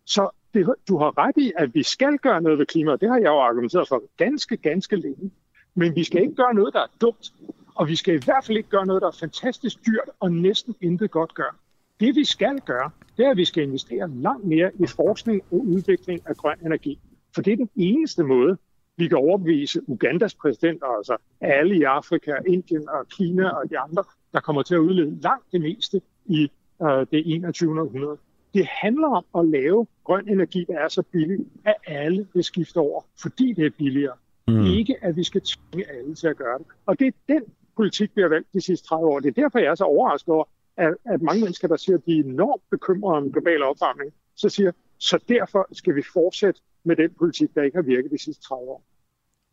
Så 0.06 0.30
det, 0.54 0.74
du 0.88 0.98
har 0.98 1.18
ret 1.18 1.36
i, 1.36 1.52
at 1.56 1.74
vi 1.74 1.82
skal 1.82 2.18
gøre 2.18 2.42
noget 2.42 2.58
ved 2.58 2.66
klima, 2.66 2.92
og 2.92 3.00
det 3.00 3.08
har 3.08 3.16
jeg 3.16 3.26
jo 3.26 3.40
argumenteret 3.40 3.88
for 3.88 4.02
ganske, 4.16 4.56
ganske 4.56 4.96
længe. 4.96 5.30
Men 5.74 5.96
vi 5.96 6.04
skal 6.04 6.22
ikke 6.22 6.34
gøre 6.34 6.54
noget, 6.54 6.74
der 6.74 6.80
er 6.80 6.86
dumt, 7.00 7.32
og 7.74 7.88
vi 7.88 7.96
skal 7.96 8.14
i 8.14 8.20
hvert 8.24 8.44
fald 8.44 8.56
ikke 8.56 8.68
gøre 8.68 8.86
noget, 8.86 9.02
der 9.02 9.08
er 9.08 9.16
fantastisk 9.20 9.86
dyrt 9.86 10.10
og 10.20 10.32
næsten 10.32 10.74
intet 10.80 11.10
godt 11.10 11.34
gør. 11.34 11.56
Det 12.00 12.16
vi 12.16 12.24
skal 12.24 12.60
gøre, 12.60 12.90
det 13.16 13.26
er, 13.26 13.30
at 13.30 13.36
vi 13.36 13.44
skal 13.44 13.62
investere 13.62 14.10
langt 14.10 14.44
mere 14.44 14.70
i 14.74 14.86
forskning 14.86 15.42
og 15.50 15.66
udvikling 15.66 16.20
af 16.26 16.36
grøn 16.36 16.58
energi. 16.66 16.98
For 17.34 17.42
det 17.42 17.52
er 17.52 17.56
den 17.56 17.70
eneste 17.76 18.22
måde, 18.22 18.58
vi 18.96 19.08
kan 19.08 19.18
overbevise 19.18 19.88
Ugandas 19.88 20.34
præsident, 20.34 20.82
altså 20.96 21.16
alle 21.40 21.76
i 21.76 21.82
Afrika, 21.82 22.32
Indien 22.46 22.88
og 22.88 23.08
Kina 23.08 23.48
og 23.48 23.70
de 23.70 23.78
andre, 23.78 24.04
der 24.32 24.40
kommer 24.40 24.62
til 24.62 24.74
at 24.74 24.78
udlede 24.78 25.20
langt 25.20 25.52
det 25.52 25.60
meste 25.60 26.00
i 26.26 26.50
øh, 26.82 27.06
det 27.10 27.22
21. 27.34 27.80
århundrede. 27.80 28.16
Det 28.54 28.66
handler 28.82 29.08
om 29.08 29.24
at 29.38 29.48
lave 29.48 29.86
grøn 30.04 30.28
energi, 30.28 30.64
der 30.68 30.78
er 30.78 30.88
så 30.88 31.02
billig, 31.02 31.46
at 31.64 31.74
alle 31.86 32.26
vil 32.34 32.44
skifte 32.44 32.76
over, 32.76 33.02
fordi 33.22 33.52
det 33.52 33.66
er 33.66 33.70
billigere. 33.78 34.16
Mm. 34.48 34.64
Ikke 34.64 34.96
at 35.02 35.16
vi 35.16 35.24
skal 35.24 35.40
tvinge 35.40 35.90
alle 35.90 36.14
til 36.14 36.28
at 36.28 36.36
gøre 36.36 36.58
det. 36.58 36.66
Og 36.86 36.98
det 36.98 37.06
er 37.06 37.12
den 37.28 37.42
politik, 37.76 38.10
vi 38.14 38.22
har 38.22 38.28
valgt 38.28 38.48
de 38.52 38.60
sidste 38.60 38.88
30 38.88 39.06
år. 39.06 39.20
Det 39.20 39.38
er 39.38 39.42
derfor, 39.42 39.58
jeg 39.58 39.70
er 39.70 39.74
så 39.74 39.84
overrasket 39.84 40.34
over, 40.34 40.44
at, 40.76 40.94
at 41.04 41.22
mange 41.22 41.40
mennesker, 41.40 41.68
der 41.68 41.76
siger, 41.76 41.96
at 41.96 42.06
de 42.06 42.18
er 42.18 42.24
enormt 42.24 42.62
bekymrede 42.70 43.16
om 43.16 43.32
global 43.32 43.62
opvarmning, 43.62 44.12
så 44.34 44.48
siger, 44.48 44.72
så 44.98 45.18
derfor 45.28 45.68
skal 45.72 45.94
vi 45.94 46.02
fortsætte 46.12 46.60
med 46.84 46.96
den 46.96 47.10
politik, 47.18 47.54
der 47.54 47.62
ikke 47.62 47.76
har 47.76 47.82
virket 47.82 48.10
de 48.10 48.18
sidste 48.18 48.42
30 48.42 48.70
år. 48.70 48.82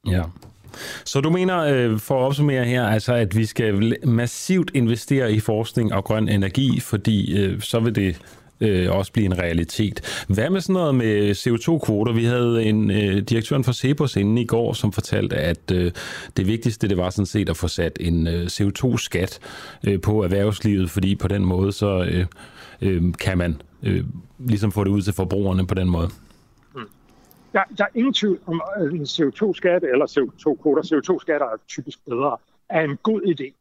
Ja. 0.08 0.24
Så 1.06 1.22
du 1.22 1.30
mener, 1.30 1.60
øh, 1.60 2.00
for 2.00 2.20
at 2.22 2.26
opsummere 2.26 2.66
her, 2.66 2.84
altså 2.84 3.14
at 3.14 3.38
vi 3.38 3.46
skal 3.46 3.96
massivt 4.04 4.72
investere 4.74 5.34
i 5.34 5.40
forskning 5.40 5.94
og 5.94 6.04
grøn 6.04 6.30
energi, 6.30 6.80
fordi 6.80 7.38
øh, 7.40 7.62
så 7.62 7.80
vil 7.80 7.96
det 7.96 8.18
øh, 8.62 8.92
også 8.92 9.12
blive 9.12 9.26
en 9.26 9.40
realitet. 9.40 10.26
Hvad 10.28 10.50
med 10.50 10.62
sådan 10.62 10.74
noget 10.74 10.96
med 10.96 11.32
CO2-kvoter? 11.32 12.14
Vi 12.14 12.26
havde 12.26 12.64
en 12.64 12.92
øh, 12.92 13.22
direktøren 13.22 13.64
for 13.64 13.72
Cepos 13.72 14.16
inden 14.16 14.38
i 14.38 14.46
går, 14.46 14.74
som 14.74 14.92
fortalte, 14.92 15.36
at 15.36 15.72
øh, 15.72 15.92
det 16.38 16.48
vigtigste 16.48 16.88
det 16.88 16.98
var 16.98 17.10
sådan 17.10 17.26
set 17.26 17.50
at 17.50 17.58
få 17.58 17.68
sat 17.68 17.98
en 18.00 18.28
øh, 18.28 18.46
CO2-skat 18.46 19.40
øh, 19.84 20.02
på 20.02 20.24
erhvervslivet, 20.24 20.90
fordi 20.90 21.16
på 21.16 21.28
den 21.28 21.46
måde 21.46 21.72
så 21.72 22.04
øh, 22.04 22.26
øh, 22.82 23.04
kan 23.20 23.38
man 23.38 23.62
øh, 23.84 24.04
ligesom 24.40 24.72
få 24.72 24.84
det 24.84 24.92
ud 24.92 25.02
til 25.02 25.14
forbrugerne 25.14 25.68
på 25.68 25.76
den 25.76 25.90
måde 25.90 26.10
der, 27.56 27.64
der 27.78 27.84
er 27.84 27.90
ingen 27.96 28.14
tvivl 28.14 28.40
om, 28.46 28.62
at 28.76 28.92
en 28.92 29.02
CO2-skat 29.02 29.84
eller 29.84 30.06
CO2-kvoter, 30.06 30.84
CO2-skatter 30.84 31.48
er 31.48 31.58
typisk 31.68 32.06
bedre, 32.06 32.38
er 32.70 32.82
en 32.82 32.98
god 33.04 33.22
idé. 33.22 33.54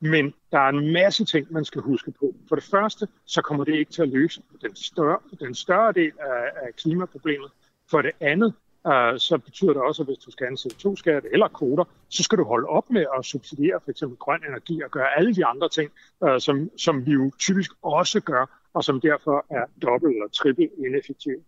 Men 0.00 0.34
der 0.52 0.58
er 0.58 0.68
en 0.68 0.92
masse 0.92 1.24
ting, 1.24 1.52
man 1.52 1.64
skal 1.64 1.80
huske 1.82 2.10
på. 2.10 2.34
For 2.48 2.54
det 2.54 2.64
første, 2.64 3.08
så 3.24 3.42
kommer 3.42 3.64
det 3.64 3.74
ikke 3.74 3.92
til 3.92 4.02
at 4.02 4.08
løse 4.08 4.42
den 4.62 4.76
større, 4.76 5.18
den 5.40 5.54
større 5.54 5.92
del 5.92 6.12
af, 6.20 6.66
af 6.66 6.76
klimaproblemet. 6.76 7.50
For 7.90 8.02
det 8.02 8.10
andet, 8.20 8.54
øh, 8.86 9.18
så 9.18 9.38
betyder 9.44 9.72
det 9.72 9.82
også, 9.82 10.02
at 10.02 10.08
hvis 10.08 10.18
du 10.18 10.30
skal 10.30 10.46
have 10.46 10.50
en 10.50 10.56
CO2-skat 10.56 11.24
eller 11.32 11.48
kvoter, 11.48 11.84
så 12.08 12.22
skal 12.22 12.38
du 12.38 12.44
holde 12.44 12.66
op 12.66 12.90
med 12.90 13.06
at 13.18 13.24
subsidiere 13.24 13.80
for 13.84 13.90
eksempel 13.90 14.18
grøn 14.18 14.40
energi 14.48 14.82
og 14.82 14.90
gøre 14.90 15.18
alle 15.18 15.34
de 15.34 15.46
andre 15.46 15.68
ting, 15.68 15.90
øh, 16.24 16.40
som, 16.40 16.70
som 16.76 17.06
vi 17.06 17.12
jo 17.12 17.30
typisk 17.38 17.70
også 17.82 18.20
gør, 18.20 18.68
og 18.74 18.84
som 18.84 19.00
derfor 19.00 19.46
er 19.50 19.64
dobbelt 19.82 20.14
eller 20.14 20.28
trippelt 20.28 20.70
ineffektive. 20.86 21.40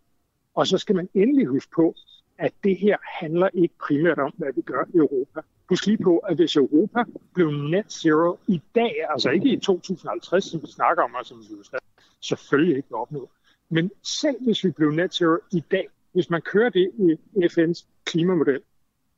Og 0.54 0.66
så 0.66 0.78
skal 0.78 0.96
man 0.96 1.08
endelig 1.14 1.46
huske 1.46 1.70
på, 1.76 1.94
at 2.38 2.52
det 2.64 2.76
her 2.76 2.96
handler 3.02 3.48
ikke 3.54 3.74
primært 3.86 4.18
om, 4.18 4.32
hvad 4.36 4.52
vi 4.54 4.60
gør 4.60 4.84
i 4.94 4.96
Europa. 4.96 5.40
Husk 5.68 5.86
lige 5.86 5.98
på, 5.98 6.18
at 6.18 6.36
hvis 6.36 6.56
Europa 6.56 7.04
blev 7.34 7.50
net 7.50 7.92
zero 7.92 8.38
i 8.48 8.62
dag, 8.74 8.94
altså 9.10 9.30
ikke 9.30 9.52
i 9.52 9.60
2050, 9.60 10.44
som 10.44 10.62
vi 10.62 10.66
snakker 10.66 11.02
om, 11.02 11.14
og 11.14 11.26
som 11.26 11.38
vi 11.38 11.78
selvfølgelig 12.20 12.76
ikke 12.76 12.94
opnå, 12.94 13.30
men 13.68 13.90
selv 14.02 14.36
hvis 14.44 14.64
vi 14.64 14.70
blev 14.70 14.90
net 14.90 15.14
zero 15.14 15.36
i 15.52 15.60
dag, 15.70 15.88
hvis 16.12 16.30
man 16.30 16.42
kører 16.42 16.70
det 16.70 16.90
i 16.98 17.16
FN's 17.44 17.86
klimamodel, 18.04 18.60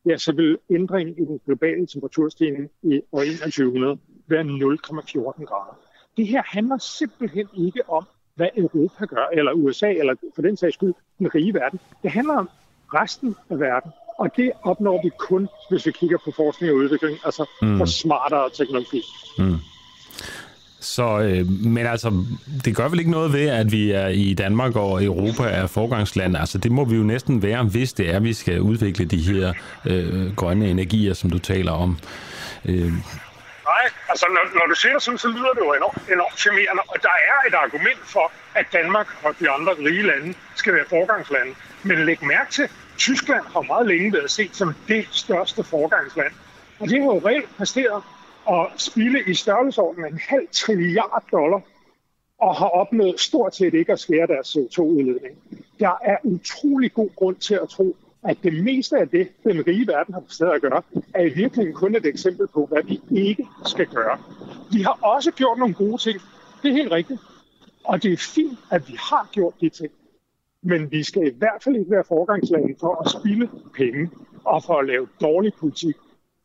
ja, 0.06 0.16
så 0.16 0.32
vil 0.32 0.58
ændringen 0.70 1.18
i 1.18 1.24
den 1.26 1.40
globale 1.46 1.86
temperaturstigning 1.86 2.70
i 2.82 3.00
år 3.12 3.20
2100 3.20 3.98
være 4.26 4.42
0,14 4.42 5.44
grader. 5.44 5.78
Det 6.16 6.26
her 6.26 6.42
handler 6.46 6.78
simpelthen 6.78 7.48
ikke 7.56 7.90
om, 7.90 8.06
hvad 8.36 8.48
Europa 8.56 9.04
gør, 9.04 9.26
eller 9.32 9.52
USA, 9.52 9.90
eller 9.90 10.14
for 10.34 10.42
den 10.42 10.56
sags 10.56 10.74
skyld 10.74 10.94
den 11.18 11.34
rige 11.34 11.54
verden. 11.54 11.80
Det 12.02 12.10
handler 12.10 12.34
om 12.34 12.48
resten 12.94 13.36
af 13.50 13.60
verden, 13.60 13.92
og 14.18 14.36
det 14.36 14.52
opnår 14.62 15.02
vi 15.02 15.10
kun, 15.18 15.48
hvis 15.70 15.86
vi 15.86 15.92
kigger 15.92 16.18
på 16.24 16.30
forskning 16.36 16.72
og 16.72 16.78
udvikling, 16.78 17.18
altså 17.24 17.44
mm. 17.62 17.78
for 17.78 17.84
smartere 17.84 18.50
teknologi. 18.50 19.02
Mm. 19.38 19.56
Så, 20.80 21.20
øh, 21.20 21.46
men 21.48 21.86
altså, 21.86 22.24
det 22.64 22.76
gør 22.76 22.88
vel 22.88 22.98
ikke 22.98 23.10
noget 23.10 23.32
ved, 23.32 23.46
at 23.48 23.72
vi 23.72 23.90
er 23.90 24.08
i 24.08 24.34
Danmark 24.34 24.76
og 24.76 25.04
Europa 25.04 25.42
er 25.42 25.66
forgangsland. 25.66 26.36
Altså, 26.36 26.58
det 26.58 26.72
må 26.72 26.84
vi 26.84 26.96
jo 26.96 27.02
næsten 27.02 27.42
være, 27.42 27.64
hvis 27.64 27.92
det 27.92 28.10
er, 28.10 28.16
at 28.16 28.24
vi 28.24 28.32
skal 28.32 28.60
udvikle 28.60 29.04
de 29.04 29.16
her 29.16 29.52
øh, 29.86 30.34
grønne 30.36 30.70
energier, 30.70 31.14
som 31.14 31.30
du 31.30 31.38
taler 31.38 31.72
om. 31.72 31.98
Øh. 32.64 32.92
Nej, 33.72 33.86
altså 34.08 34.26
når, 34.34 34.44
når 34.58 34.66
du 34.72 34.74
siger 34.74 34.92
det 34.92 35.02
sådan, 35.02 35.18
så 35.18 35.28
lyder 35.28 35.52
det 35.56 35.60
jo 35.66 35.72
enormt, 35.74 36.08
enormt 36.16 36.38
charmerende, 36.38 36.82
og 36.92 36.96
der 37.02 37.16
er 37.32 37.38
et 37.48 37.54
argument 37.64 38.02
for, 38.14 38.26
at 38.54 38.66
Danmark 38.72 39.08
og 39.24 39.38
de 39.40 39.50
andre 39.50 39.72
rige 39.86 40.02
lande 40.02 40.34
skal 40.54 40.74
være 40.74 40.86
forgangslande. 40.88 41.52
Men 41.88 42.04
læg 42.06 42.24
mærke 42.24 42.50
til, 42.50 42.68
Tyskland 42.98 43.44
har 43.54 43.62
meget 43.62 43.86
længe 43.86 44.12
været 44.12 44.30
set 44.30 44.56
som 44.56 44.74
det 44.88 45.06
største 45.10 45.64
forgangsland. 45.64 46.32
Og 46.80 46.88
det 46.88 46.98
har 47.02 47.06
jo 47.14 47.22
reelt 47.28 47.56
præsteret 47.56 48.02
at 48.50 48.80
spille 48.88 49.24
i 49.26 49.34
størrelsesordenen 49.34 50.12
en 50.12 50.20
halv 50.28 50.48
trilliard 50.52 51.24
dollar 51.32 51.60
og 52.38 52.56
har 52.56 52.68
opnået 52.68 53.20
stort 53.20 53.54
set 53.56 53.74
ikke 53.74 53.92
at 53.92 54.00
skære 54.00 54.26
deres 54.26 54.56
CO2-udledning. 54.56 55.34
Der 55.80 55.94
er 56.04 56.16
utrolig 56.24 56.94
god 56.94 57.10
grund 57.16 57.36
til 57.36 57.54
at 57.54 57.68
tro, 57.68 57.96
at 58.26 58.38
det 58.42 58.64
meste 58.64 58.98
af 58.98 59.08
det, 59.08 59.28
den 59.44 59.66
rige 59.66 59.86
verden 59.86 60.14
har 60.14 60.20
præsteret 60.20 60.54
at 60.54 60.60
gøre, 60.62 60.82
er 61.14 61.22
i 61.22 61.28
virkeligheden 61.28 61.74
kun 61.74 61.96
et 61.96 62.06
eksempel 62.06 62.46
på, 62.46 62.66
hvad 62.66 62.82
vi 62.82 63.00
ikke 63.10 63.46
skal 63.64 63.86
gøre. 63.86 64.18
Vi 64.72 64.82
har 64.82 64.98
også 65.02 65.30
gjort 65.30 65.58
nogle 65.58 65.74
gode 65.74 65.98
ting. 65.98 66.20
Det 66.62 66.68
er 66.68 66.72
helt 66.72 66.92
rigtigt. 66.92 67.20
Og 67.84 68.02
det 68.02 68.12
er 68.12 68.16
fint, 68.16 68.58
at 68.70 68.88
vi 68.88 68.96
har 68.98 69.28
gjort 69.32 69.54
de 69.60 69.68
ting. 69.68 69.92
Men 70.62 70.90
vi 70.90 71.02
skal 71.02 71.26
i 71.26 71.38
hvert 71.38 71.62
fald 71.64 71.76
ikke 71.76 71.90
være 71.90 72.04
forgangslande 72.08 72.74
for 72.80 73.02
at 73.04 73.10
spille 73.20 73.50
penge 73.74 74.10
og 74.44 74.64
for 74.64 74.74
at 74.78 74.86
lave 74.86 75.08
dårlig 75.20 75.52
politik. 75.54 75.96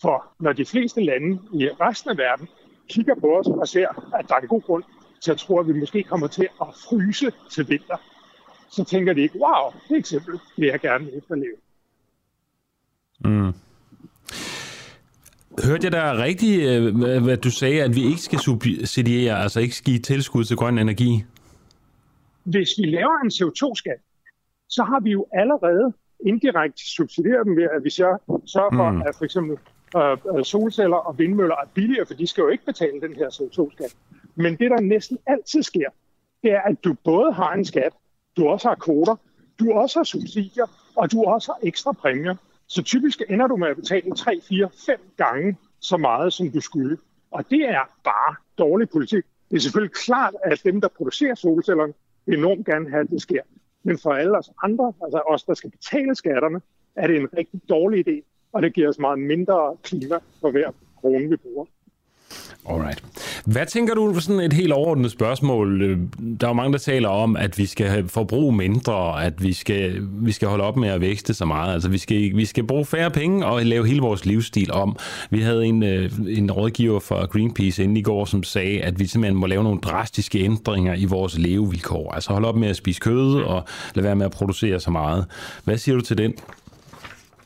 For 0.01 0.34
når 0.39 0.53
de 0.53 0.65
fleste 0.65 1.03
lande 1.03 1.39
i 1.53 1.69
resten 1.69 2.09
af 2.09 2.17
verden 2.17 2.47
kigger 2.89 3.15
på 3.15 3.27
os 3.27 3.47
og 3.47 3.67
ser, 3.67 3.88
at 4.19 4.25
der 4.27 4.36
er 4.36 4.39
en 4.39 4.47
god 4.47 4.61
grund 4.61 4.84
til 5.21 5.32
at 5.32 5.38
tro, 5.38 5.59
at 5.59 5.67
vi 5.67 5.73
måske 5.73 6.03
kommer 6.03 6.27
til 6.27 6.47
at 6.61 6.67
fryse 6.89 7.32
til 7.51 7.69
vinter, 7.69 7.97
så 8.69 8.84
tænker 8.84 9.13
de 9.13 9.21
ikke, 9.21 9.39
wow, 9.39 9.71
det 9.89 9.97
eksempel 9.97 10.39
vil 10.57 10.67
jeg 10.67 10.79
gerne 10.79 11.11
efterleve. 11.11 11.55
Mm. 13.26 13.53
Hørte 15.65 15.86
jeg 15.86 15.91
dig 15.91 16.17
rigtigt, 16.17 16.69
øh, 16.69 17.24
hvad 17.24 17.38
du 17.38 17.51
sagde, 17.51 17.84
at 17.84 17.95
vi 17.95 18.03
ikke 18.03 18.22
skal 18.22 18.39
subsidiere, 18.39 19.39
altså 19.39 19.59
ikke 19.59 19.76
skal 19.76 19.86
give 19.86 19.99
tilskud 19.99 20.43
til 20.43 20.57
grøn 20.57 20.78
energi? 20.78 21.24
Hvis 22.43 22.69
vi 22.78 22.86
laver 22.86 23.17
en 23.24 23.32
CO2-skat, 23.38 23.99
så 24.69 24.84
har 24.84 24.99
vi 24.99 25.11
jo 25.11 25.26
allerede 25.34 25.93
indirekte 26.26 26.95
subsidieret 26.95 27.45
dem 27.45 27.55
ved, 27.55 27.63
at 27.63 27.84
vi 27.84 27.89
sørger, 27.89 28.17
sørger 28.45 28.76
for, 28.76 28.91
mm. 28.91 29.01
at 29.01 29.15
for 29.17 29.26
eksempel 29.26 29.57
øh, 29.97 30.43
solceller 30.43 30.97
og 30.97 31.19
vindmøller 31.19 31.55
er 31.55 31.67
billigere, 31.74 32.05
for 32.05 32.13
de 32.13 32.28
skal 32.28 32.41
jo 32.41 32.47
ikke 32.47 32.65
betale 32.65 33.01
den 33.01 33.15
her 33.15 33.28
CO2-skat. 33.28 33.95
Men 34.36 34.55
det, 34.55 34.72
der 34.72 34.82
næsten 34.82 35.17
altid 35.28 35.63
sker, 35.63 35.89
det 36.43 36.51
er, 36.51 36.61
at 36.61 36.84
du 36.84 36.95
både 37.03 37.34
har 37.34 37.53
en 37.53 37.65
skat, 37.65 37.93
du 38.38 38.47
også 38.47 38.67
har 38.67 38.76
kvoter, 38.76 39.15
du 39.59 39.72
også 39.72 39.99
har 39.99 40.03
subsidier, 40.03 40.65
og 40.95 41.11
du 41.11 41.24
også 41.24 41.51
har 41.51 41.67
ekstra 41.67 41.91
præmier. 41.91 42.36
Så 42.72 42.84
typisk 42.84 43.22
ender 43.30 43.47
du 43.47 43.55
med 43.55 43.67
at 43.67 43.76
betale 43.76 44.15
3, 44.15 44.41
4, 44.49 44.69
5 44.86 44.99
gange 45.17 45.57
så 45.80 45.97
meget, 45.97 46.34
som 46.34 46.51
du 46.51 46.61
skulle. 46.61 46.97
Og 47.32 47.49
det 47.49 47.61
er 47.69 47.84
bare 48.03 48.36
dårlig 48.57 48.89
politik. 48.89 49.24
Det 49.49 49.57
er 49.57 49.61
selvfølgelig 49.61 49.95
klart, 49.95 50.34
at 50.43 50.61
dem, 50.63 50.82
der 50.82 50.88
producerer 50.88 51.36
solcellerne, 51.36 51.93
vil 52.26 52.38
enormt 52.38 52.65
gerne 52.65 52.89
have, 52.89 53.01
at 53.01 53.09
det 53.09 53.22
sker. 53.22 53.41
Men 53.84 53.97
for 53.97 54.13
alle 54.13 54.38
os 54.38 54.49
andre, 54.63 54.93
altså 55.03 55.22
os, 55.28 55.43
der 55.43 55.53
skal 55.53 55.72
betale 55.72 56.15
skatterne, 56.15 56.61
er 56.95 57.07
det 57.07 57.15
en 57.15 57.28
rigtig 57.38 57.61
dårlig 57.69 58.07
idé, 58.07 58.22
og 58.51 58.61
det 58.61 58.74
giver 58.74 58.89
os 58.89 58.99
meget 58.99 59.19
mindre 59.19 59.78
klima 59.84 60.19
for 60.41 60.51
hver 60.51 60.72
krone, 61.01 61.30
vi 61.30 61.36
bruger. 61.36 61.65
Alright. 62.70 63.03
Hvad 63.45 63.66
tænker 63.66 63.93
du 63.93 64.14
for 64.14 64.22
sådan 64.22 64.41
et 64.41 64.53
helt 64.53 64.74
overordnet 64.74 65.12
spørgsmål? 65.12 65.82
Øh, 65.82 65.97
der 66.41 66.47
er 66.47 66.49
jo 66.49 66.53
mange, 66.53 66.74
der 66.74 66.80
taler 66.80 67.09
om, 67.09 67.36
at 67.36 67.57
vi 67.57 67.66
skal 67.66 68.07
forbruge 68.07 68.55
mindre, 68.55 69.26
at 69.26 69.43
vi 69.43 69.53
skal, 69.53 70.07
vi 70.12 70.32
skal 70.32 70.47
holde 70.47 70.64
op 70.64 70.78
med 70.78 70.89
at 70.89 71.01
vækste 71.01 71.34
så 71.34 71.45
meget. 71.45 71.74
Altså, 71.74 71.89
vi 71.89 71.97
skal, 71.97 72.18
vi 72.18 72.45
skal 72.45 72.64
bruge 72.64 72.86
færre 72.86 73.12
penge 73.12 73.45
og 73.45 73.66
lave 73.66 73.88
hele 73.88 74.01
vores 74.01 74.26
livsstil 74.26 74.72
om. 74.72 74.97
Vi 75.30 75.41
havde 75.41 75.66
en, 75.66 75.84
øh, 75.84 76.12
en 76.28 76.51
rådgiver 76.51 76.99
fra 76.99 77.26
Greenpeace 77.26 77.84
inden 77.84 77.97
i 77.97 78.01
går, 78.01 78.26
som 78.26 78.43
sagde, 78.43 78.82
at 78.82 78.99
vi 78.99 79.07
simpelthen 79.07 79.39
må 79.39 79.47
lave 79.47 79.64
nogle 79.64 79.80
drastiske 79.80 80.39
ændringer 80.39 80.95
i 80.95 81.05
vores 81.05 81.38
levevilkår. 81.38 82.12
Altså 82.14 82.34
holde 82.34 82.47
op 82.47 82.55
med 82.55 82.68
at 82.68 82.76
spise 82.76 82.99
kød 82.99 83.41
og 83.41 83.64
lade 83.95 84.03
være 84.03 84.16
med 84.16 84.26
at 84.26 84.32
producere 84.32 84.80
så 84.80 84.91
meget. 84.91 85.26
Hvad 85.64 85.78
siger 85.78 85.95
du 85.95 86.01
til 86.01 86.18
den? 86.18 86.34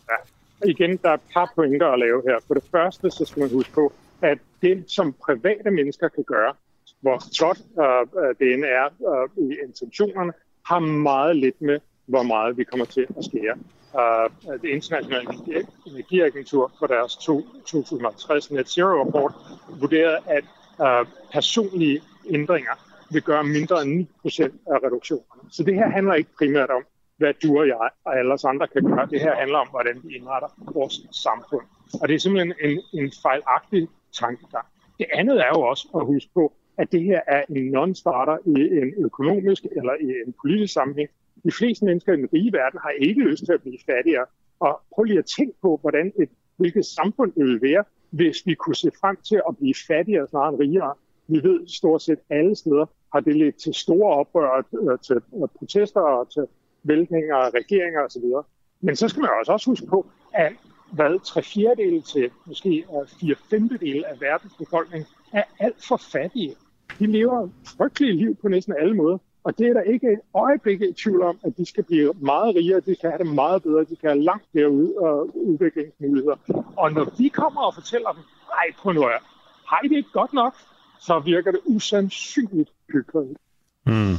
Ja, 0.10 0.70
igen, 0.70 0.98
der 0.98 1.10
er 1.10 1.14
et 1.14 1.20
par 1.34 1.52
pointer 1.56 1.88
at 1.88 2.00
lave 2.00 2.22
her. 2.28 2.36
For 2.48 2.54
det 2.54 2.64
første, 2.72 3.12
så 3.12 3.26
skal 3.26 3.40
man 3.40 3.50
huske 3.54 3.72
på, 3.74 3.94
at 4.22 4.38
det, 4.62 4.84
som 4.88 5.14
private 5.26 5.72
mennesker 5.72 6.08
kan 6.08 6.24
gøre, 6.24 6.54
hvor 7.02 7.46
godt 7.46 7.60
øh, 7.84 8.24
øh, 8.24 8.36
det 8.40 8.54
end 8.54 8.66
er 8.66 8.86
øh, 8.86 9.50
i 9.50 9.58
intentionerne, 9.68 10.34
har 10.66 10.80
meget 10.80 11.36
lidt 11.36 11.62
med, 11.62 11.80
hvor 12.06 12.24
meget 12.24 12.58
vi 12.58 12.64
kommer 12.64 12.86
til 12.86 13.08
at 13.18 13.26
skære. 13.26 13.58
Uh, 14.02 14.54
det 14.62 14.70
internationale 14.70 15.30
energiagentur 15.88 16.72
for 16.80 16.88
deres 16.88 17.16
2050 17.16 18.52
Net 18.52 18.70
Zero 18.70 19.04
rapport 19.04 19.34
vurderede, 19.80 20.18
at 20.28 20.44
uh, 20.80 21.08
personlige 21.32 22.02
ændringer 22.30 22.76
vil 23.12 23.22
gøre 23.22 23.44
mindre 23.44 23.82
end 23.82 24.08
9% 24.26 24.44
af 24.74 24.78
reduktionerne. 24.86 25.52
Så 25.52 25.64
det 25.64 25.76
her 25.76 25.90
handler 25.90 26.14
ikke 26.14 26.30
primært 26.38 26.70
om, 26.70 26.84
hvad 27.18 27.34
du 27.34 27.60
og 27.60 27.68
jeg 27.68 27.90
og 28.06 28.20
alle 28.20 28.34
os 28.34 28.44
andre 28.44 28.68
kan 28.68 28.84
gøre. 28.84 29.08
Det 29.12 29.22
her 29.22 29.36
handler 29.36 29.58
om, 29.58 29.68
hvordan 29.70 30.02
vi 30.04 30.16
indretter 30.16 30.50
vores 30.74 31.02
samfund. 31.12 31.66
Og 32.02 32.08
det 32.08 32.16
er 32.16 32.20
simpelthen 32.20 32.54
en, 32.62 32.82
en 33.00 33.12
fejlagtig 33.24 33.88
tankegang. 34.20 34.68
Det 35.00 35.08
andet 35.14 35.38
er 35.40 35.52
jo 35.56 35.62
også 35.62 35.88
at 35.96 36.06
huske 36.06 36.32
på, 36.34 36.54
at 36.78 36.92
det 36.92 37.04
her 37.04 37.22
er 37.28 37.44
en 37.50 37.72
non-starter 37.76 38.38
i 38.46 38.78
en 38.82 39.06
økonomisk 39.06 39.64
eller 39.78 39.94
i 40.02 40.08
en 40.28 40.34
politisk 40.42 40.74
sammenhæng. 40.74 41.10
De 41.44 41.52
fleste 41.52 41.86
mennesker 41.86 42.14
i 42.14 42.18
den 42.18 42.30
rige 42.34 42.54
verden 42.54 42.80
har 42.84 42.90
ikke 42.90 43.22
lyst 43.22 43.46
til 43.46 43.54
at 43.54 43.62
blive 43.62 43.78
fattigere. 43.86 44.26
Og 44.60 44.82
prøv 44.96 45.04
lige 45.04 45.20
at 45.20 45.26
tænke 45.38 45.56
på, 45.62 45.80
hvordan 45.82 46.14
et, 46.20 46.30
hvilket 46.58 46.86
samfund 46.86 47.32
det 47.32 47.44
ville 47.46 47.62
være, 47.62 47.84
hvis 48.10 48.38
vi 48.46 48.54
kunne 48.54 48.76
se 48.76 48.92
frem 49.02 49.18
til 49.30 49.42
at 49.50 49.58
blive 49.58 49.74
fattigere 49.88 50.28
snarere 50.28 50.50
end 50.54 50.60
rigere. 50.60 50.94
Vi 51.28 51.44
ved 51.44 51.68
stort 51.68 52.02
set 52.02 52.20
alle 52.30 52.56
steder 52.56 52.86
har 53.14 53.20
det 53.20 53.36
lidt 53.36 53.56
til 53.56 53.74
store 53.74 54.16
oprør, 54.16 54.58
øh, 54.58 55.00
til 55.00 55.16
øh, 55.16 55.48
protester 55.58 56.02
og 56.02 56.32
til 56.32 56.46
væltninger 56.84 57.36
af 57.36 57.50
regeringer 57.50 58.02
osv. 58.02 58.24
Men 58.82 58.96
så 58.96 59.08
skal 59.08 59.22
man 59.22 59.30
også 59.48 59.70
huske 59.70 59.88
på, 59.88 60.08
at 60.34 60.54
hvad 60.92 61.20
tre 61.26 61.44
fjerdedele 61.44 62.02
til 62.02 62.30
måske 62.46 62.70
øh, 62.70 63.08
fire 63.20 63.36
femtedele 63.50 64.08
af 64.08 64.22
verdens 64.22 64.54
befolkning 64.58 65.06
er 65.34 65.44
alt 65.60 65.86
for 65.88 65.98
fattige. 65.98 66.56
De 67.00 67.06
lever 67.06 67.50
frygtelige 67.78 68.18
liv 68.18 68.36
på 68.36 68.48
næsten 68.48 68.76
alle 68.80 68.96
måder. 68.96 69.18
Og 69.44 69.58
det 69.58 69.68
er 69.68 69.74
der 69.74 69.82
ikke 69.82 70.08
et 70.08 70.20
øjeblik 70.34 70.82
i 70.82 70.94
tvivl 70.94 71.22
om, 71.22 71.40
at 71.44 71.58
de 71.58 71.66
skal 71.66 71.84
blive 71.84 72.14
meget 72.14 72.56
rigere, 72.56 72.80
de 72.80 72.96
skal 72.96 73.10
have 73.10 73.24
det 73.24 73.34
meget 73.34 73.64
bedre, 73.64 73.84
de 73.84 73.96
skal 73.96 74.10
have 74.10 74.24
langt 74.24 74.46
flere 74.52 74.70
ud 74.70 74.94
og 74.94 75.38
udviklingsmuligheder. 75.48 76.36
Og 76.78 76.92
når 76.92 77.14
vi 77.18 77.28
kommer 77.28 77.62
og 77.62 77.74
fortæller 77.74 78.12
dem, 78.12 78.22
nej, 78.50 78.76
prøv 78.78 78.94
nu 78.94 79.02
her, 79.02 79.20
har 79.68 79.82
I 79.84 79.88
det 79.88 79.96
ikke 79.96 80.12
godt 80.12 80.34
nok, 80.34 80.54
så 81.00 81.20
virker 81.20 81.52
det 81.52 81.60
usandsynligt 81.66 82.72
hyggeligt. 82.94 83.40
Mm. 83.86 84.16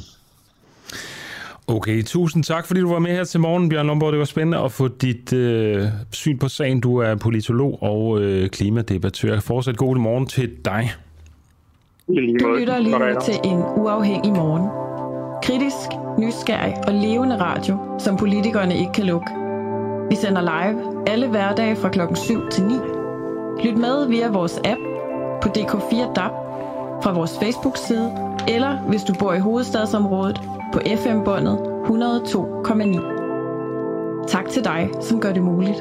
Okay, 1.68 2.02
tusind 2.02 2.44
tak, 2.44 2.66
fordi 2.66 2.80
du 2.80 2.92
var 2.92 2.98
med 2.98 3.10
her 3.10 3.24
til 3.24 3.40
morgen, 3.40 3.68
Bjørn 3.68 3.86
Lomborg. 3.86 4.12
Det 4.12 4.18
var 4.18 4.24
spændende 4.24 4.58
at 4.58 4.72
få 4.72 4.88
dit 4.88 5.32
øh, 5.32 5.82
syn 6.12 6.38
på 6.38 6.48
sagen. 6.48 6.80
Du 6.80 6.96
er 6.96 7.14
politolog 7.14 7.82
og 7.82 8.20
øh, 8.20 8.48
klimadebattør. 8.48 9.40
Fortsat 9.40 9.76
god 9.76 9.96
morgen 9.96 10.26
til 10.26 10.50
dig. 10.64 10.90
Du 12.08 12.12
lytter 12.58 12.78
lige 12.78 12.98
nu 12.98 13.20
til 13.22 13.34
en 13.44 13.58
uafhængig 13.58 14.32
morgen. 14.32 14.68
Kritisk, 15.42 15.88
nysgerrig 16.18 16.74
og 16.86 16.94
levende 16.94 17.40
radio, 17.40 17.78
som 17.98 18.16
politikerne 18.16 18.78
ikke 18.78 18.92
kan 18.92 19.04
lukke. 19.04 19.26
Vi 20.10 20.14
sender 20.14 20.40
live 20.40 21.08
alle 21.08 21.28
hverdage 21.28 21.76
fra 21.76 21.88
klokken 21.88 22.16
7 22.16 22.48
til 22.50 22.64
9. 22.64 22.74
Lyt 23.64 23.78
med 23.78 24.08
via 24.08 24.30
vores 24.30 24.60
app 24.64 24.80
på 25.42 25.48
DK4 25.48 26.12
DAB, 26.14 26.32
fra 27.02 27.12
vores 27.12 27.38
Facebook-side, 27.42 28.12
eller 28.48 28.76
hvis 28.76 29.02
du 29.02 29.14
bor 29.18 29.32
i 29.32 29.38
hovedstadsområdet 29.38 30.40
på 30.76 30.82
FM-båndet 31.02 31.56
102,9. 31.56 34.28
Tak 34.28 34.48
til 34.48 34.64
dig, 34.64 34.90
som 35.00 35.20
gør 35.20 35.32
det 35.32 35.42
muligt. 35.42 35.76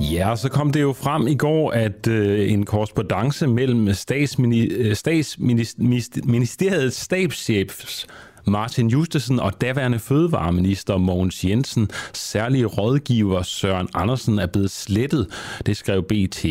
Ja, 0.00 0.36
så 0.36 0.48
kom 0.50 0.72
det 0.72 0.82
jo 0.82 0.92
frem 0.92 1.26
i 1.26 1.34
går, 1.34 1.70
at 1.70 2.06
øh, 2.06 2.52
en 2.52 2.66
korrespondence 2.66 3.46
mellem 3.46 3.88
statsmini- 3.88 4.72
øh, 4.72 4.94
statsministeriets 4.94 7.00
stabschefs 7.00 8.06
Martin 8.50 8.88
Justesen 8.88 9.40
og 9.40 9.60
daværende 9.60 9.98
fødevareminister 9.98 10.96
Mogens 10.96 11.44
Jensen, 11.44 11.88
særlige 12.12 12.66
rådgiver 12.66 13.42
Søren 13.42 13.88
Andersen, 13.94 14.38
er 14.38 14.46
blevet 14.46 14.70
slettet. 14.70 15.26
Det 15.66 15.76
skrev 15.76 16.02
BT. 16.02 16.44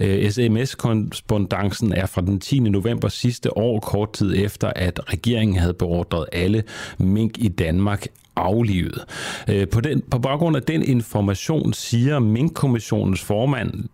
Øh, 0.00 0.30
SMS-korrespondancen 0.30 1.92
er 1.92 2.06
fra 2.06 2.20
den 2.20 2.40
10. 2.40 2.58
november 2.58 3.08
sidste 3.08 3.56
år, 3.58 3.80
kort 3.80 4.12
tid 4.12 4.34
efter, 4.36 4.72
at 4.76 5.00
regeringen 5.12 5.56
havde 5.56 5.74
beordret 5.74 6.26
alle 6.32 6.62
mink 6.98 7.38
i 7.38 7.48
Danmark 7.48 8.06
aflivet. 8.36 9.04
Øh, 9.48 9.68
på, 9.68 9.80
den, 9.80 10.02
på 10.10 10.18
baggrund 10.18 10.56
af 10.56 10.62
den 10.62 10.82
information 10.82 11.72
siger 11.72 12.18
Mink-kommissionens 12.18 13.22
formand 13.22 13.84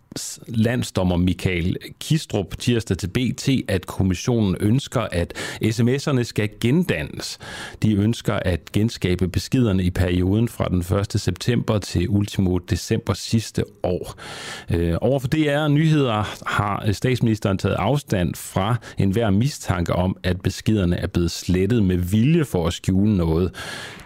landsdommer 0.46 1.16
Michael 1.16 1.76
Kistrup 2.00 2.58
tirsdag 2.58 2.98
til 2.98 3.08
BT, 3.08 3.48
at 3.68 3.86
kommissionen 3.86 4.56
ønsker, 4.60 5.00
at 5.00 5.32
sms'erne 5.64 6.22
skal 6.22 6.48
gendannes. 6.60 7.38
De 7.82 7.94
ønsker 7.94 8.34
at 8.34 8.72
genskabe 8.72 9.28
beskederne 9.28 9.82
i 9.82 9.90
perioden 9.90 10.48
fra 10.48 10.68
den 10.68 10.98
1. 11.14 11.20
september 11.20 11.78
til 11.78 12.08
ultimo 12.08 12.58
december 12.58 13.14
sidste 13.14 13.64
år. 13.82 14.14
Øh, 14.70 14.94
overfor 15.00 15.28
DR 15.28 15.68
Nyheder 15.68 16.46
har 16.46 16.92
statsministeren 16.92 17.58
taget 17.58 17.74
afstand 17.74 18.34
fra 18.34 18.76
enhver 18.98 19.30
mistanke 19.30 19.92
om, 19.92 20.16
at 20.22 20.40
beskederne 20.40 20.96
er 20.96 21.06
blevet 21.06 21.30
slettet 21.30 21.84
med 21.84 21.96
vilje 21.96 22.44
for 22.44 22.66
at 22.66 22.72
skjule 22.72 23.16
noget. 23.16 23.54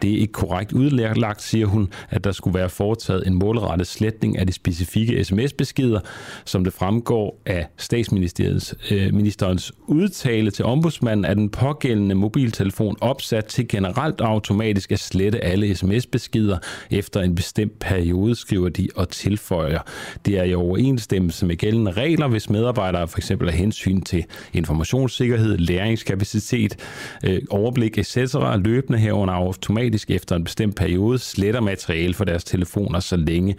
Det 0.02 0.14
er 0.14 0.18
ikke 0.24 0.32
korrekt 0.32 0.72
udlagt, 0.72 1.42
siger 1.42 1.66
hun, 1.66 1.88
at 2.10 2.24
der 2.24 2.32
skulle 2.32 2.58
være 2.58 2.68
foretaget 2.68 3.26
en 3.26 3.34
målrettet 3.34 3.86
sletning 3.86 4.38
af 4.38 4.46
de 4.46 4.52
specifikke 4.52 5.24
sms-beskeder, 5.24 6.00
som 6.44 6.64
det 6.64 6.72
fremgår 6.72 7.42
af 7.46 7.66
statsministeriets 7.76 8.74
øh, 8.90 9.14
ministerens 9.14 9.72
udtale 9.86 10.50
til 10.50 10.64
ombudsmanden, 10.64 11.24
at 11.24 11.36
den 11.36 11.50
pågældende 11.50 12.14
mobiltelefon 12.14 12.96
opsat 13.00 13.44
til 13.44 13.68
generelt 13.68 14.20
automatisk 14.20 14.92
at 14.92 14.98
slette 14.98 15.44
alle 15.44 15.74
sms-beskeder 15.74 16.58
efter 16.90 17.20
en 17.20 17.34
bestemt 17.34 17.78
periode, 17.78 18.34
skriver 18.34 18.68
de 18.68 18.88
og 18.96 19.08
tilføjer. 19.08 19.80
Det 20.26 20.38
er 20.38 20.42
i 20.42 20.54
overensstemmelse 20.54 21.46
med 21.46 21.56
gældende 21.56 21.92
regler, 21.92 22.28
hvis 22.28 22.50
medarbejdere 22.50 23.08
for 23.08 23.18
eksempel 23.18 23.48
af 23.48 23.54
hensyn 23.54 24.00
til 24.00 24.24
informationssikkerhed, 24.52 25.58
læringskapacitet, 25.58 26.76
øh, 27.24 27.42
overblik 27.50 27.98
etc. 27.98 28.34
løbende 28.64 28.98
herunder 28.98 29.34
automatisk 29.34 30.10
efter 30.14 30.36
en 30.36 30.44
bestemt 30.44 30.76
periode 30.76 31.18
sletter 31.18 31.60
materiale 31.60 32.14
for 32.14 32.24
deres 32.24 32.44
telefoner, 32.44 33.00
så 33.00 33.16
længe 33.16 33.56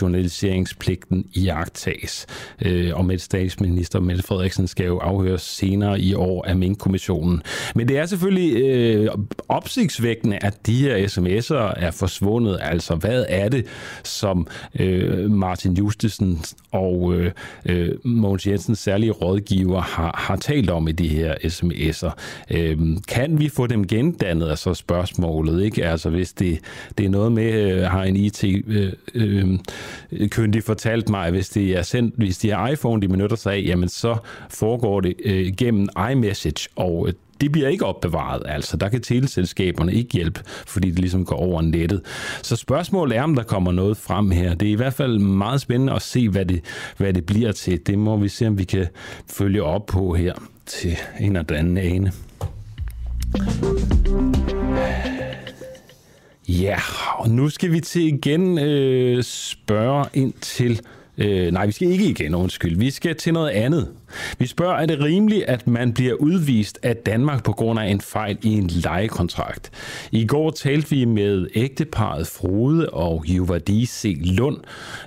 journaliseringspligten 0.00 1.24
iagtages. 1.34 2.26
Øh, 2.62 2.90
og 2.94 3.04
med 3.04 3.18
statsminister 3.18 4.00
Mette 4.00 4.22
Frederiksen 4.22 4.66
skal 4.66 4.86
jo 4.86 4.98
afhøres 4.98 5.42
senere 5.42 6.00
i 6.00 6.14
år 6.14 6.44
af 6.44 6.56
Mink-kommissionen. 6.56 7.42
Men 7.74 7.88
det 7.88 7.98
er 7.98 8.06
selvfølgelig 8.06 8.56
øh, 8.56 9.08
opsigtsvækkende, 9.48 10.38
at 10.42 10.66
de 10.66 10.76
her 10.76 10.96
sms'er 11.06 11.84
er 11.84 11.90
forsvundet. 11.90 12.58
Altså, 12.62 12.94
hvad 12.94 13.24
er 13.28 13.48
det, 13.48 13.66
som 14.04 14.46
øh, 14.80 15.30
Martin 15.30 15.72
Justesen 15.72 16.40
og 16.72 17.14
øh, 17.14 17.32
øh, 17.66 17.90
Mogens 18.04 18.46
Jensens 18.46 18.78
særlige 18.78 19.10
rådgiver 19.10 19.80
har, 19.80 20.14
har 20.18 20.36
talt 20.36 20.70
om 20.70 20.88
i 20.88 20.92
de 20.92 21.08
her 21.08 21.34
sms'er? 21.34 22.12
Øh, 22.50 22.78
kan 23.08 23.40
vi 23.40 23.48
få 23.48 23.66
dem 23.66 23.86
gendannet, 23.86 24.50
er 24.50 24.54
så 24.54 24.74
spørgsmålet, 24.74 25.64
ikke? 25.64 25.73
Altså, 25.82 26.10
hvis 26.10 26.32
det, 26.32 26.58
det 26.98 27.06
er 27.06 27.10
noget 27.10 27.32
med, 27.32 27.52
øh, 27.52 27.82
har 27.82 28.02
en 28.02 28.16
IT-kyndig 28.16 28.64
øh, 28.66 28.92
øh, 29.14 30.48
øh 30.54 30.62
fortalt 30.62 31.08
mig, 31.08 31.30
hvis 31.30 31.48
det 31.48 31.70
er 31.70 31.82
sendt, 31.82 32.14
hvis 32.16 32.38
de 32.38 32.50
er 32.50 32.66
iPhone, 32.66 33.02
de 33.02 33.08
benytter 33.08 33.36
sig 33.36 33.52
af, 33.52 33.62
jamen 33.66 33.88
så 33.88 34.16
foregår 34.50 35.00
det 35.00 35.14
øh, 35.24 35.52
gennem 35.56 35.88
iMessage, 36.10 36.68
og 36.76 37.08
øh, 37.08 37.14
det 37.40 37.52
bliver 37.52 37.68
ikke 37.68 37.86
opbevaret, 37.86 38.42
altså 38.46 38.76
der 38.76 38.88
kan 38.88 39.02
teleselskaberne 39.02 39.94
ikke 39.94 40.10
hjælpe, 40.12 40.40
fordi 40.66 40.90
det 40.90 40.98
ligesom 40.98 41.24
går 41.24 41.36
over 41.36 41.62
nettet. 41.62 42.02
Så 42.42 42.56
spørgsmålet 42.56 43.16
er, 43.16 43.22
om 43.22 43.34
der 43.34 43.42
kommer 43.42 43.72
noget 43.72 43.96
frem 43.96 44.30
her. 44.30 44.54
Det 44.54 44.68
er 44.68 44.72
i 44.72 44.76
hvert 44.76 44.94
fald 44.94 45.18
meget 45.18 45.60
spændende 45.60 45.92
at 45.92 46.02
se, 46.02 46.28
hvad 46.28 46.46
det, 46.46 46.60
hvad 46.96 47.12
det 47.12 47.26
bliver 47.26 47.52
til. 47.52 47.86
Det 47.86 47.98
må 47.98 48.16
vi 48.16 48.28
se, 48.28 48.46
om 48.46 48.58
vi 48.58 48.64
kan 48.64 48.86
følge 49.30 49.62
op 49.62 49.86
på 49.86 50.14
her 50.14 50.34
til 50.66 50.96
en 51.20 51.36
eller 51.36 51.58
anden 51.58 51.78
ane. 51.78 52.12
Ja, 56.48 56.76
og 57.18 57.30
nu 57.30 57.48
skal 57.48 57.72
vi 57.72 57.80
til 57.80 58.02
igen 58.02 58.58
øh, 58.58 59.22
spørge 59.22 60.04
ind 60.14 60.32
til 60.32 60.80
Øh, 61.18 61.52
nej, 61.52 61.66
vi 61.66 61.72
skal 61.72 61.88
ikke 61.88 62.04
igen, 62.04 62.34
undskyld. 62.34 62.78
Vi 62.78 62.90
skal 62.90 63.16
til 63.16 63.32
noget 63.32 63.50
andet. 63.50 63.88
Vi 64.38 64.46
spørger, 64.46 64.74
er 64.74 64.86
det 64.86 65.00
rimeligt, 65.00 65.44
at 65.44 65.66
man 65.66 65.92
bliver 65.92 66.14
udvist 66.14 66.78
af 66.82 66.96
Danmark 66.96 67.44
på 67.44 67.52
grund 67.52 67.78
af 67.78 67.86
en 67.86 68.00
fejl 68.00 68.38
i 68.42 68.52
en 68.52 68.66
lejekontrakt? 68.66 69.70
I 70.12 70.26
går 70.26 70.50
talte 70.50 70.90
vi 70.90 71.04
med 71.04 71.46
ægteparet 71.54 72.26
Frode 72.26 72.90
og 72.90 73.24
Juvadi 73.26 73.86
C. 73.86 74.16
Lund. 74.20 74.56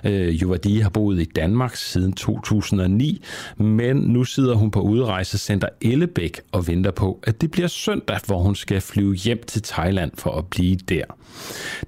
Øh, 0.04 0.42
Juvadi 0.42 0.78
har 0.78 0.90
boet 0.90 1.20
i 1.20 1.24
Danmark 1.24 1.76
siden 1.76 2.12
2009, 2.12 3.22
men 3.56 3.96
nu 3.96 4.24
sidder 4.24 4.54
hun 4.54 4.70
på 4.70 4.80
udrejsecenter 4.80 5.68
Ellebæk 5.80 6.40
og 6.52 6.66
venter 6.66 6.90
på, 6.90 7.20
at 7.22 7.40
det 7.40 7.50
bliver 7.50 7.68
søndag, 7.68 8.18
hvor 8.26 8.38
hun 8.38 8.54
skal 8.54 8.80
flyve 8.80 9.14
hjem 9.14 9.42
til 9.46 9.62
Thailand 9.62 10.10
for 10.14 10.30
at 10.30 10.46
blive 10.46 10.76
der. 10.76 11.04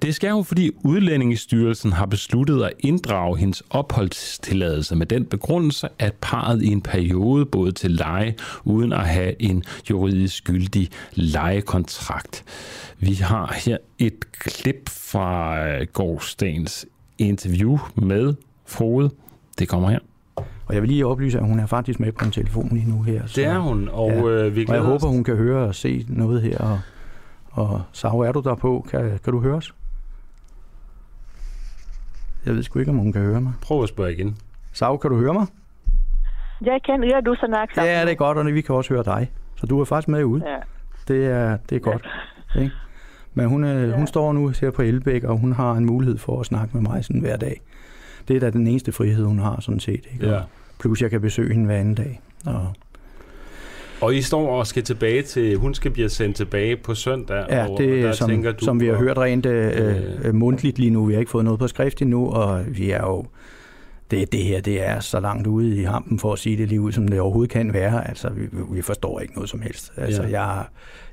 Det 0.01 0.15
skal 0.15 0.31
hun, 0.31 0.45
fordi 0.45 0.71
Udlændingestyrelsen 0.83 1.91
har 1.91 2.05
besluttet 2.05 2.63
at 2.63 2.73
inddrage 2.79 3.37
hendes 3.37 3.63
opholdstilladelse 4.11 4.95
med 4.95 5.05
den 5.05 5.25
begrundelse, 5.25 5.87
at 5.99 6.13
parret 6.21 6.61
i 6.61 6.67
en 6.67 6.81
periode 6.81 7.45
både 7.45 7.71
til 7.71 7.91
leje, 7.91 8.35
uden 8.63 8.93
at 8.93 9.07
have 9.07 9.41
en 9.41 9.63
juridisk 9.89 10.43
gyldig 10.43 10.89
lejekontrakt. 11.13 12.43
Vi 12.99 13.13
har 13.13 13.53
her 13.65 13.77
et 13.99 14.31
klip 14.31 14.89
fra 14.89 15.67
øh, 15.67 15.87
gårdsdagens 15.93 16.85
interview 17.17 17.77
med 17.95 18.33
Frode. 18.65 19.09
Det 19.59 19.67
kommer 19.67 19.89
her. 19.89 19.99
Og 20.35 20.73
jeg 20.73 20.81
vil 20.81 20.89
lige 20.89 21.05
oplyse, 21.05 21.37
at 21.37 21.45
hun 21.45 21.59
er 21.59 21.65
faktisk 21.65 21.99
med 21.99 22.11
på 22.11 22.25
en 22.25 22.31
telefon 22.31 22.69
lige 22.71 22.89
nu 22.89 23.01
her. 23.01 23.21
Så, 23.25 23.41
det 23.41 23.45
er 23.45 23.59
hun, 23.59 23.89
og 23.91 24.11
ja. 24.11 24.27
øh, 24.27 24.55
vi 24.55 24.65
Og 24.69 24.75
jeg 24.75 24.83
håber, 24.83 25.07
hun 25.07 25.23
kan 25.23 25.35
høre 25.35 25.67
og 25.67 25.75
se 25.75 26.05
noget 26.09 26.41
her. 26.41 26.57
Og, 26.57 26.79
og 27.51 27.81
Sav, 27.91 28.19
er 28.19 28.31
du 28.31 28.39
der 28.39 28.55
på? 28.55 28.85
Kan, 28.91 29.19
kan 29.23 29.33
du 29.33 29.39
høre 29.39 29.55
os? 29.55 29.73
Jeg 32.45 32.55
ved 32.55 32.63
sgu 32.63 32.79
ikke, 32.79 32.91
om 32.91 32.97
hun 32.97 33.13
kan 33.13 33.21
høre 33.21 33.41
mig. 33.41 33.53
Prøv 33.61 33.83
at 33.83 33.89
spørge 33.89 34.13
igen. 34.13 34.37
Sav, 34.73 34.99
kan 34.99 35.09
du 35.11 35.17
høre 35.17 35.33
mig? 35.33 35.47
Jeg 36.61 36.79
kan 36.85 37.03
høre, 37.03 37.21
du 37.21 37.35
snakker 37.35 37.75
sammen. 37.75 37.93
Ja, 37.93 38.01
det 38.01 38.11
er 38.11 38.15
godt, 38.15 38.37
og 38.37 38.45
vi 38.45 38.61
kan 38.61 38.75
også 38.75 38.93
høre 38.93 39.03
dig. 39.03 39.31
Så 39.55 39.65
du 39.65 39.79
er 39.81 39.85
faktisk 39.85 40.07
med 40.07 40.23
ude. 40.23 40.43
Ja. 40.49 40.57
Det 41.07 41.25
er, 41.25 41.57
det 41.69 41.75
er 41.75 41.79
godt. 41.79 42.07
Ja. 42.55 42.59
Ikke? 42.61 42.75
Men 43.33 43.45
hun, 43.45 43.63
er, 43.63 43.85
ja. 43.85 43.95
hun 43.95 44.07
står 44.07 44.33
nu 44.33 44.47
her 44.61 44.71
på 44.71 44.81
Elbæk, 44.81 45.23
og 45.23 45.37
hun 45.37 45.51
har 45.51 45.73
en 45.73 45.85
mulighed 45.85 46.17
for 46.17 46.39
at 46.39 46.45
snakke 46.45 46.77
med 46.77 46.81
mig 46.81 47.05
sådan 47.05 47.21
hver 47.21 47.37
dag. 47.37 47.61
Det 48.27 48.35
er 48.35 48.39
da 48.39 48.49
den 48.49 48.67
eneste 48.67 48.91
frihed, 48.91 49.25
hun 49.25 49.39
har 49.39 49.61
sådan 49.61 49.79
set. 49.79 50.05
Ikke? 50.13 50.29
Ja. 50.29 50.41
Plus, 50.79 51.01
jeg 51.01 51.09
kan 51.09 51.21
besøge 51.21 51.53
hende 51.53 51.65
hver 51.65 51.77
anden 51.77 51.95
dag. 51.95 52.21
Og 52.45 52.73
og 54.01 54.15
I 54.15 54.21
står 54.21 54.57
og 54.57 54.67
skal 54.67 54.83
tilbage 54.83 55.21
til, 55.21 55.55
hun 55.57 55.73
skal 55.73 55.91
blive 55.91 56.09
sendt 56.09 56.35
tilbage 56.35 56.77
på 56.77 56.95
søndag. 56.95 57.45
Ja, 57.49 57.67
og, 57.67 57.77
det 57.77 57.89
og 57.89 58.07
der 58.07 58.11
som, 58.11 58.29
tænker 58.29 58.51
du 58.51 58.65
som 58.65 58.79
vi 58.79 58.87
har 58.87 58.95
hørt 58.95 59.17
rent 59.17 59.45
øh, 59.45 59.95
øh, 60.23 60.35
mundtligt 60.35 60.79
lige 60.79 60.89
nu. 60.89 61.05
Vi 61.05 61.13
har 61.13 61.19
ikke 61.19 61.31
fået 61.31 61.45
noget 61.45 61.59
på 61.59 61.67
skrift 61.67 62.01
endnu, 62.01 62.29
og 62.29 62.63
vi 62.67 62.91
er 62.91 63.01
jo 63.01 63.25
det, 64.11 64.31
det 64.31 64.43
her 64.43 64.61
det 64.61 64.87
er 64.87 64.99
så 64.99 65.19
langt 65.19 65.47
ude 65.47 65.75
i 65.81 65.83
hampen 65.83 66.19
for 66.19 66.33
at 66.33 66.39
sige 66.39 66.57
det 66.57 66.67
lige 66.67 66.81
ud, 66.81 66.91
som 66.91 67.07
det 67.07 67.19
overhovedet 67.19 67.51
kan 67.51 67.73
være. 67.73 68.07
Altså, 68.07 68.29
vi, 68.29 68.47
vi 68.71 68.81
forstår 68.81 69.19
ikke 69.19 69.33
noget 69.33 69.49
som 69.49 69.61
helst. 69.61 69.91
Altså, 69.97 70.23
ja. 70.23 70.41
jeg, 70.41 70.65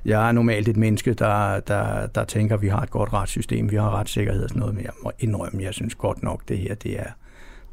jeg 0.05 0.27
er 0.27 0.31
normalt 0.31 0.67
et 0.67 0.77
menneske, 0.77 1.13
der, 1.13 1.59
der, 1.59 2.07
der 2.07 2.23
tænker, 2.23 2.55
at 2.55 2.61
vi 2.61 2.67
har 2.67 2.81
et 2.81 2.89
godt 2.89 3.13
retssystem, 3.13 3.71
vi 3.71 3.75
har 3.75 3.99
retssikkerhed 3.99 4.43
og 4.43 4.49
sådan 4.49 4.59
noget, 4.59 4.75
men 4.75 4.83
jeg 4.83 4.91
må 5.03 5.11
indrømme, 5.19 5.63
jeg 5.63 5.73
synes 5.73 5.95
godt 5.95 6.23
nok, 6.23 6.41
det 6.47 6.57
her 6.57 6.75
det 6.75 6.99
er... 6.99 7.09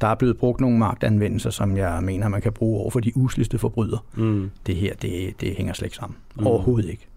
Der 0.01 0.07
er 0.07 0.15
blevet 0.15 0.37
brugt 0.37 0.61
nogle 0.61 0.77
magtanvendelser, 0.77 1.49
som 1.49 1.77
jeg 1.77 2.03
mener, 2.03 2.27
man 2.27 2.41
kan 2.41 2.53
bruge 2.53 2.81
over 2.81 2.89
for 2.89 2.99
de 2.99 3.17
usligste 3.17 3.57
forbrydere. 3.57 3.99
Mm. 4.15 4.49
Det 4.67 4.75
her, 4.75 4.93
det, 4.95 5.41
det 5.41 5.55
hænger 5.55 5.73
slet 5.73 5.85
ikke 5.85 5.97
sammen. 5.97 6.17
Mm. 6.35 6.47
Overhovedet 6.47 6.89
ikke. 6.89 7.07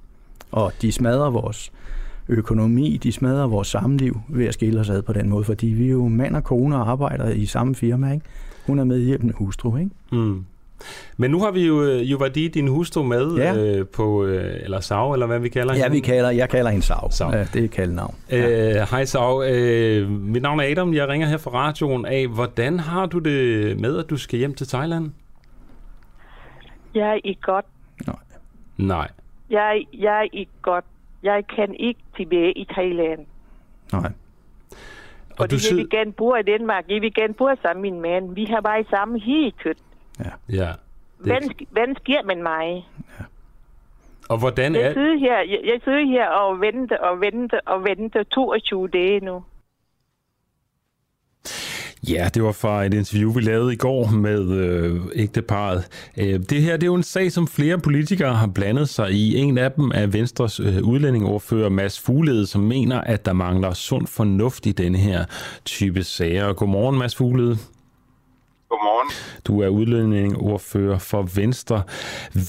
Og 0.53 0.73
de 0.83 0.93
smadrer 0.93 1.31
vores 1.31 1.73
økonomi, 2.29 2.97
de 3.03 3.13
smadrer 3.13 3.47
vores 3.47 3.69
samliv 3.69 4.21
ved 4.29 4.47
at 4.47 4.55
skille 4.55 4.81
os 4.81 4.91
ad 4.91 5.03
på 5.03 5.13
den 5.13 5.29
måde, 5.29 5.45
fordi 5.45 5.67
vi 5.67 5.87
er 5.87 5.91
jo 5.91 6.09
mand 6.09 6.37
og 6.37 6.45
kone 6.45 6.77
og 6.77 6.91
arbejder 6.91 7.29
i 7.29 7.47
samme 7.47 7.75
firma, 7.75 8.13
ikke? 8.13 8.27
Hun 8.67 8.79
er 8.79 8.85
medhjælpende 8.85 9.35
hustru, 9.35 9.77
ikke? 9.77 9.91
Mm. 10.13 10.45
Men 11.17 11.31
nu 11.31 11.41
har 11.41 11.51
vi 11.51 11.67
jo 11.67 11.83
øh, 11.83 12.11
Juvadi, 12.11 12.49
din 12.49 12.69
hustru, 12.69 13.03
med 13.03 13.37
ja. 13.37 13.55
øh, 13.55 13.87
på, 13.87 14.25
øh, 14.25 14.61
eller 14.63 14.81
Sav, 14.81 15.13
eller 15.13 15.27
hvad 15.27 15.39
vi 15.39 15.49
kalder 15.49 15.73
hende. 15.73 15.87
Ja, 15.87 15.93
vi 15.93 16.01
kalder, 16.01 16.31
jeg 16.31 16.49
kalder 16.49 16.71
hende 16.71 16.87
Sav. 16.87 17.11
Sav. 17.11 17.31
Ja, 17.33 17.45
det 17.45 17.65
er 17.65 17.69
kaldnavn. 17.69 18.15
Øh, 18.33 18.41
hej 18.91 19.05
Sav, 19.05 19.43
øh, 19.47 20.11
mit 20.11 20.43
navn 20.43 20.61
er 20.61 20.65
Adam, 20.71 20.95
jeg 20.95 21.09
ringer 21.09 21.27
her 21.29 21.37
fra 21.39 21.51
radioen 21.51 22.07
af. 22.07 22.27
Hvordan 22.27 22.81
har 22.81 23.07
du 23.07 23.19
det 23.19 23.81
med, 23.81 23.99
at 23.99 24.11
du 24.11 24.17
skal 24.17 24.39
hjem 24.39 24.55
til 24.55 24.69
Thailand? 24.69 25.11
Jeg 26.95 27.11
er 27.11 27.19
i 27.25 27.39
godt. 27.43 27.67
Nej. 28.07 28.17
Nej. 28.77 29.09
Jeg, 29.51 29.87
jeg 29.93 30.19
er 30.19 30.29
i 30.33 30.49
godt. 30.63 30.85
Jeg 31.23 31.45
kan 31.57 31.75
ikke 31.75 32.01
tilbage 32.17 32.53
i 32.53 32.67
Thailand. 32.73 33.21
Nej. 33.93 34.13
Og 35.31 35.37
Fordi 35.37 35.57
du 35.57 35.61
jeg 35.71 35.77
vil 35.77 35.91
gerne 35.91 36.13
bo 36.13 36.35
i 36.35 36.43
Danmark. 36.43 36.85
Jeg 36.89 37.03
vil 37.03 37.15
gerne 37.15 37.35
bo 37.35 37.49
sammen 37.63 37.83
med 37.83 37.91
min 37.91 38.01
mand. 38.01 38.35
Vi 38.35 38.45
har 38.45 38.61
været 38.61 38.87
sammen 38.91 39.21
helt 39.21 39.55
tødt. 39.63 39.79
Ja. 40.25 40.57
ja. 40.65 40.73
Det... 41.19 41.27
Hvad, 41.27 41.67
hvad 41.71 41.95
sker 41.97 42.23
med 42.23 42.43
mig? 42.43 42.89
Ja. 43.19 43.25
Og 44.29 44.39
hvordan 44.39 44.75
jeg 44.75 44.83
er... 44.83 44.93
Sidder 44.93 45.19
her, 45.19 45.39
jeg, 45.39 45.61
jeg 45.65 45.81
sidder 45.85 46.07
her 46.07 46.29
og 46.29 46.61
venter 46.61 46.99
og 46.99 47.21
venter 47.21 47.61
og 47.67 47.85
venter 47.85 48.23
22 48.23 48.89
dage 48.89 49.21
nu. 49.21 49.45
Ja, 52.09 52.29
det 52.35 52.43
var 52.43 52.53
fra 52.53 52.85
et 52.85 52.95
interview, 52.95 53.33
vi 53.33 53.41
lavede 53.41 53.73
i 53.73 53.77
går 53.77 54.11
med 54.11 54.53
øh, 54.53 55.01
ægteparet. 55.15 56.11
Øh, 56.17 56.41
det 56.51 56.63
her 56.63 56.77
det 56.77 56.83
er 56.83 56.87
jo 56.87 56.95
en 56.95 57.03
sag, 57.03 57.33
som 57.33 57.47
flere 57.49 57.79
politikere 57.79 58.35
har 58.35 58.47
blandet 58.47 58.89
sig 58.89 59.11
i. 59.11 59.37
En 59.37 59.59
af 59.59 59.73
dem 59.73 59.91
er 59.95 60.07
Venstres 60.07 60.61
øh, 60.61 60.83
udlændingoverfører 60.83 61.69
Mads 61.69 62.01
Fuglede, 62.01 62.47
som 62.47 62.61
mener, 62.63 63.01
at 63.01 63.27
der 63.27 63.33
mangler 63.33 63.75
sund 63.75 64.07
fornuft 64.07 64.67
i 64.67 64.73
denne 64.73 64.99
her 64.99 65.25
type 65.65 66.03
sager. 66.03 66.53
Godmorgen, 66.53 66.99
Mads 66.99 67.17
Fuglede. 67.17 67.59
Godmorgen. 68.71 69.11
Du 69.49 69.53
er 69.65 69.69
udlændingeordfører 69.69 70.99
for 71.11 71.23
Venstre. 71.41 71.79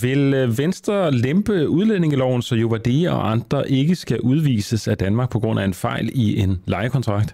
Vil 0.03 0.24
øh, 0.41 0.57
Venstre 0.61 1.11
lempe 1.26 1.55
udlændingeloven, 1.78 2.41
så 2.41 2.55
Jovadi 2.55 2.99
og 3.13 3.19
andre 3.34 3.59
ikke 3.80 3.95
skal 4.03 4.19
udvises 4.32 4.84
af 4.91 4.97
Danmark 5.05 5.30
på 5.36 5.39
grund 5.43 5.57
af 5.61 5.65
en 5.72 5.78
fejl 5.86 6.05
i 6.26 6.26
en 6.43 6.51
lejekontrakt? 6.74 7.32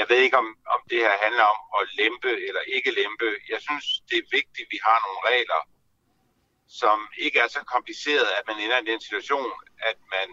Jeg 0.00 0.06
ved 0.10 0.18
ikke, 0.26 0.38
om, 0.42 0.48
om 0.74 0.80
det 0.90 0.98
her 1.06 1.14
handler 1.26 1.46
om 1.54 1.60
at 1.78 1.84
lempe 2.00 2.30
eller 2.48 2.62
ikke 2.76 2.90
lempe. 3.00 3.28
Jeg 3.52 3.60
synes, 3.66 3.84
det 4.08 4.16
er 4.22 4.26
vigtigt, 4.38 4.66
at 4.66 4.72
vi 4.74 4.78
har 4.88 4.98
nogle 5.06 5.20
regler, 5.30 5.60
som 6.80 6.98
ikke 7.24 7.38
er 7.44 7.50
så 7.56 7.60
kompliceret, 7.74 8.28
at 8.38 8.44
man 8.50 8.56
ender 8.64 8.78
i 8.80 8.90
den 8.92 9.00
situation, 9.06 9.50
at 9.90 9.98
man, 10.14 10.28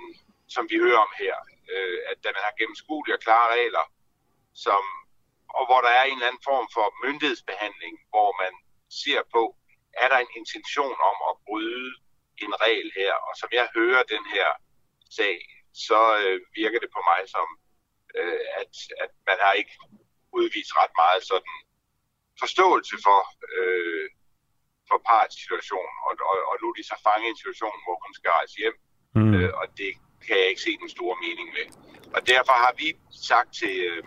som 0.55 0.63
vi 0.71 0.75
hører 0.85 1.01
om 1.05 1.11
her, 1.23 1.35
øh, 1.73 1.97
at 2.11 2.17
man 2.37 2.43
har 2.45 2.53
gennemskuelige 2.59 3.15
og 3.17 3.23
klare 3.27 3.47
regler, 3.57 3.85
som 4.65 4.81
og 5.57 5.63
hvor 5.67 5.81
der 5.85 5.91
er 5.99 6.03
en 6.03 6.17
eller 6.17 6.29
anden 6.29 6.47
form 6.51 6.67
for 6.75 6.85
myndighedsbehandling, 7.05 7.93
hvor 8.11 8.29
man 8.43 8.53
ser 9.03 9.21
på, 9.35 9.43
er 10.03 10.07
der 10.11 10.19
en 10.21 10.33
intention 10.39 10.97
om 11.09 11.17
at 11.29 11.33
bryde 11.47 11.89
en 12.45 12.53
regel 12.65 12.89
her. 12.99 13.13
Og 13.27 13.33
som 13.41 13.49
jeg 13.59 13.67
hører 13.77 14.03
den 14.13 14.23
her 14.35 14.49
sag, 15.17 15.37
så 15.87 16.01
øh, 16.23 16.39
virker 16.61 16.79
det 16.83 16.91
på 16.95 17.01
mig 17.09 17.21
som, 17.35 17.47
øh, 18.19 18.45
at, 18.61 18.71
at 19.03 19.11
man 19.29 19.37
har 19.45 19.53
ikke 19.61 19.75
udvist 20.39 20.71
ret 20.79 20.93
meget 21.03 21.23
sådan 21.31 21.55
forståelse 22.43 22.95
for, 23.05 23.19
øh, 23.57 24.07
for 24.89 24.97
parts 25.09 25.35
situation, 25.43 25.91
og, 26.07 26.13
og, 26.31 26.37
og 26.49 26.55
nu 26.61 26.65
er 26.69 26.75
de 26.79 26.83
så 26.91 26.97
fanget 27.07 27.27
i 27.27 27.31
en 27.33 27.41
situation, 27.41 27.77
hvor 27.85 27.97
hun 28.03 28.13
skal 28.17 28.31
rejse 28.37 28.55
hjem, 28.61 28.77
mm. 29.15 29.33
øh, 29.35 29.51
og 29.61 29.65
det 29.79 29.91
kan 30.25 30.35
jeg 30.41 30.47
ikke 30.51 30.65
se 30.67 30.77
den 30.83 30.89
store 30.95 31.17
mening 31.25 31.47
med. 31.57 31.65
Og 32.15 32.21
derfor 32.33 32.55
har 32.65 32.73
vi 32.81 32.87
sagt 33.29 33.51
til, 33.61 33.75
øh, 33.89 34.03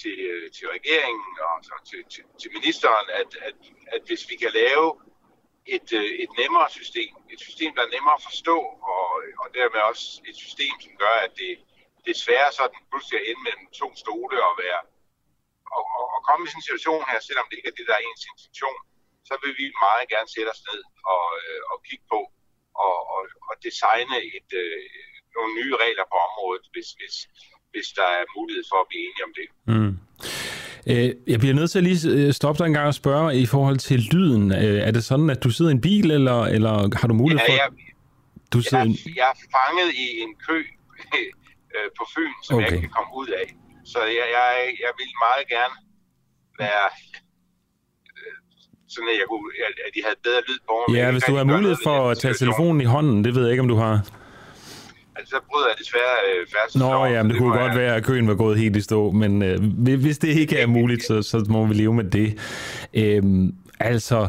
til, 0.00 0.14
øh, 0.30 0.50
til 0.56 0.66
regeringen 0.76 1.32
og 1.48 1.54
så 1.68 1.74
til, 1.90 2.00
til, 2.12 2.24
til 2.40 2.50
ministeren, 2.56 3.06
at, 3.20 3.30
at, 3.48 3.56
at 3.94 4.02
hvis 4.08 4.22
vi 4.30 4.36
kan 4.42 4.52
lave 4.62 4.86
et, 5.66 5.88
øh, 6.00 6.10
et 6.24 6.32
nemmere 6.40 6.68
system, 6.78 7.12
et 7.34 7.40
system, 7.40 7.70
der 7.76 7.82
er 7.84 7.94
nemmere 7.96 8.16
at 8.18 8.26
forstå, 8.30 8.58
og, 8.92 9.06
og 9.42 9.48
dermed 9.58 9.80
også 9.90 10.06
et 10.30 10.36
system, 10.44 10.74
som 10.84 10.92
gør, 11.02 11.16
at 11.26 11.32
det, 11.40 11.52
det 12.04 12.10
er 12.14 12.22
sværere 12.24 12.52
sådan 12.52 12.80
pludselig 12.90 13.16
at 13.20 13.26
ende 13.30 13.42
mellem 13.46 13.66
to 13.80 13.88
stole 14.02 14.36
og 14.48 14.54
være 14.64 14.82
og, 15.76 15.84
og, 15.98 16.06
og 16.14 16.20
komme 16.28 16.42
i 16.44 16.48
sådan 16.48 16.60
en 16.62 16.68
situation 16.68 17.02
her, 17.10 17.20
selvom 17.28 17.46
det 17.48 17.56
ikke 17.56 17.70
er 17.72 17.78
det, 17.78 17.86
der 17.88 17.96
er 17.96 18.04
ens 18.04 18.24
intention, 18.32 18.78
så 19.28 19.34
vil 19.42 19.54
vi 19.60 19.66
meget 19.84 20.06
gerne 20.14 20.28
sætte 20.34 20.50
os 20.54 20.62
ned 20.70 20.80
og, 21.14 21.26
øh, 21.42 21.60
og 21.72 21.76
kigge 21.86 22.06
på 22.14 22.20
og, 22.86 22.96
og, 23.14 23.22
og 23.48 23.54
designe 23.66 24.16
et, 24.38 24.50
øh, 24.62 24.82
nogle 25.36 25.52
nye 25.58 25.74
regler 25.84 26.06
på 26.12 26.16
området, 26.26 26.64
hvis, 26.72 26.88
hvis, 26.98 27.16
hvis 27.72 27.88
der 27.98 28.08
er 28.18 28.24
mulighed 28.38 28.64
for 28.70 28.78
at 28.82 28.86
blive 28.90 29.02
enige 29.08 29.24
om 29.28 29.32
det. 29.38 29.46
Mm. 29.72 29.92
Øh, 30.90 31.08
jeg 31.32 31.38
bliver 31.42 31.54
nødt 31.54 31.70
til 31.70 31.78
at 31.78 31.84
lige 31.84 32.00
øh, 32.16 32.32
stoppe 32.32 32.58
dig 32.58 32.66
en 32.66 32.76
gang 32.78 32.86
og 32.86 32.94
spørge 32.94 33.28
i 33.44 33.46
forhold 33.46 33.78
til 33.88 33.98
lyden. 34.12 34.52
Øh, 34.52 34.78
er 34.88 34.90
det 34.96 35.04
sådan, 35.04 35.30
at 35.30 35.44
du 35.44 35.50
sidder 35.50 35.70
i 35.70 35.74
en 35.80 35.84
bil, 35.88 36.10
eller, 36.10 36.40
eller 36.56 36.74
har 37.00 37.08
du 37.08 37.14
mulighed 37.14 37.46
for... 37.48 37.52
Ja, 37.52 37.62
jeg, 37.62 37.70
du 38.52 38.60
sidder 38.60 38.84
jeg, 38.84 39.16
jeg 39.20 39.28
er 39.34 39.38
fanget 39.56 39.90
i 40.04 40.06
en 40.22 40.32
kø 40.46 40.58
på 41.98 42.04
Fyn, 42.14 42.34
som 42.46 42.56
okay. 42.56 42.64
jeg 42.64 42.72
ikke 42.72 42.86
kan 42.86 42.94
komme 42.98 43.12
ud 43.22 43.28
af. 43.40 43.46
Så 43.92 43.98
jeg, 44.18 44.26
jeg, 44.38 44.48
jeg 44.84 44.92
vil 44.98 45.10
meget 45.26 45.44
gerne 45.54 45.76
være 46.62 46.86
sådan 48.94 49.08
at, 49.12 49.16
jeg 49.22 49.26
kunne, 49.30 49.46
at 49.86 49.90
de 49.96 50.00
havde 50.06 50.18
bedre 50.26 50.40
lyd 50.48 50.60
på. 50.70 50.76
Ja, 50.98 51.06
hvis 51.14 51.22
du 51.28 51.34
har 51.34 51.44
mulighed 51.44 51.76
for 51.88 51.96
at 52.10 52.18
tage 52.18 52.34
telefonen 52.34 52.80
i 52.80 52.88
hånden, 52.94 53.24
det 53.24 53.34
ved 53.34 53.42
jeg 53.42 53.52
ikke, 53.54 53.64
om 53.66 53.68
du 53.74 53.78
har. 53.84 53.94
Altså, 55.16 55.30
så 55.30 55.40
bryder 55.50 55.66
jeg 55.68 55.76
desværre 55.78 56.16
øh, 56.30 56.46
færdsel. 56.52 56.80
Nå, 56.80 57.04
ja, 57.04 57.22
men 57.22 57.30
det, 57.30 57.34
det 57.34 57.38
kunne 57.38 57.58
godt 57.58 57.72
jeg... 57.72 57.80
være, 57.80 57.96
at 57.96 58.04
køen 58.04 58.28
var 58.28 58.34
gået 58.34 58.58
helt 58.58 58.76
i 58.76 58.80
stå, 58.80 59.10
men 59.10 59.42
øh, 59.42 59.58
hvis 60.00 60.18
det 60.18 60.28
ikke 60.28 60.58
er 60.58 60.66
muligt, 60.66 61.04
så, 61.04 61.22
så 61.22 61.44
må 61.48 61.66
vi 61.66 61.74
leve 61.74 61.94
med 61.94 62.04
det. 62.04 62.38
Øh, 62.94 63.22
altså, 63.80 64.28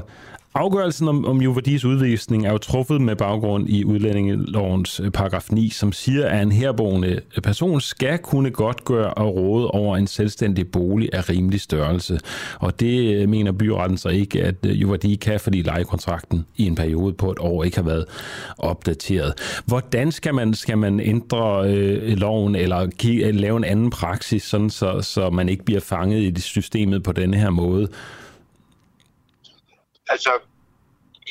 Afgørelsen 0.55 1.07
om, 1.07 1.25
om 1.25 1.41
Juvadis 1.41 1.85
udvisning 1.85 2.45
er 2.45 2.51
jo 2.51 2.57
truffet 2.57 3.01
med 3.01 3.15
baggrund 3.15 3.69
i 3.69 3.85
udlændingelovens 3.85 4.99
øh, 4.99 5.11
paragraf 5.11 5.51
9, 5.51 5.69
som 5.69 5.91
siger, 5.91 6.27
at 6.27 6.41
en 6.41 6.51
herboende 6.51 7.07
øh, 7.07 7.41
person 7.43 7.81
skal 7.81 8.17
kunne 8.17 8.51
godt 8.51 8.85
gøre 8.85 9.13
og 9.13 9.35
råde 9.35 9.67
over 9.67 9.97
en 9.97 10.07
selvstændig 10.07 10.71
bolig 10.71 11.09
af 11.13 11.29
rimelig 11.29 11.61
størrelse. 11.61 12.19
Og 12.59 12.79
det 12.79 13.15
øh, 13.15 13.29
mener 13.29 13.51
byretten 13.51 13.97
så 13.97 14.09
ikke, 14.09 14.43
at 14.43 14.55
Juvadi 14.63 15.15
kan, 15.15 15.39
fordi 15.39 15.61
lejekontrakten 15.61 16.45
i 16.57 16.65
en 16.65 16.75
periode 16.75 17.13
på 17.13 17.31
et 17.31 17.39
år 17.39 17.63
ikke 17.63 17.77
har 17.77 17.83
været 17.83 18.05
opdateret. 18.57 19.33
Hvordan 19.65 20.11
skal 20.11 20.33
man, 20.33 20.53
skal 20.53 20.77
man 20.77 20.99
ændre 20.99 21.69
øh, 21.69 22.17
loven 22.17 22.55
eller 22.55 22.87
give, 22.87 23.31
lave 23.31 23.57
en 23.57 23.63
anden 23.63 23.89
praksis, 23.89 24.43
sådan 24.43 24.69
så, 24.69 25.01
så 25.01 25.29
man 25.29 25.49
ikke 25.49 25.65
bliver 25.65 25.81
fanget 25.81 26.21
i 26.21 26.29
det 26.29 26.43
systemet 26.43 27.03
på 27.03 27.11
denne 27.11 27.37
her 27.37 27.49
måde? 27.49 27.87
Altså, 30.14 30.34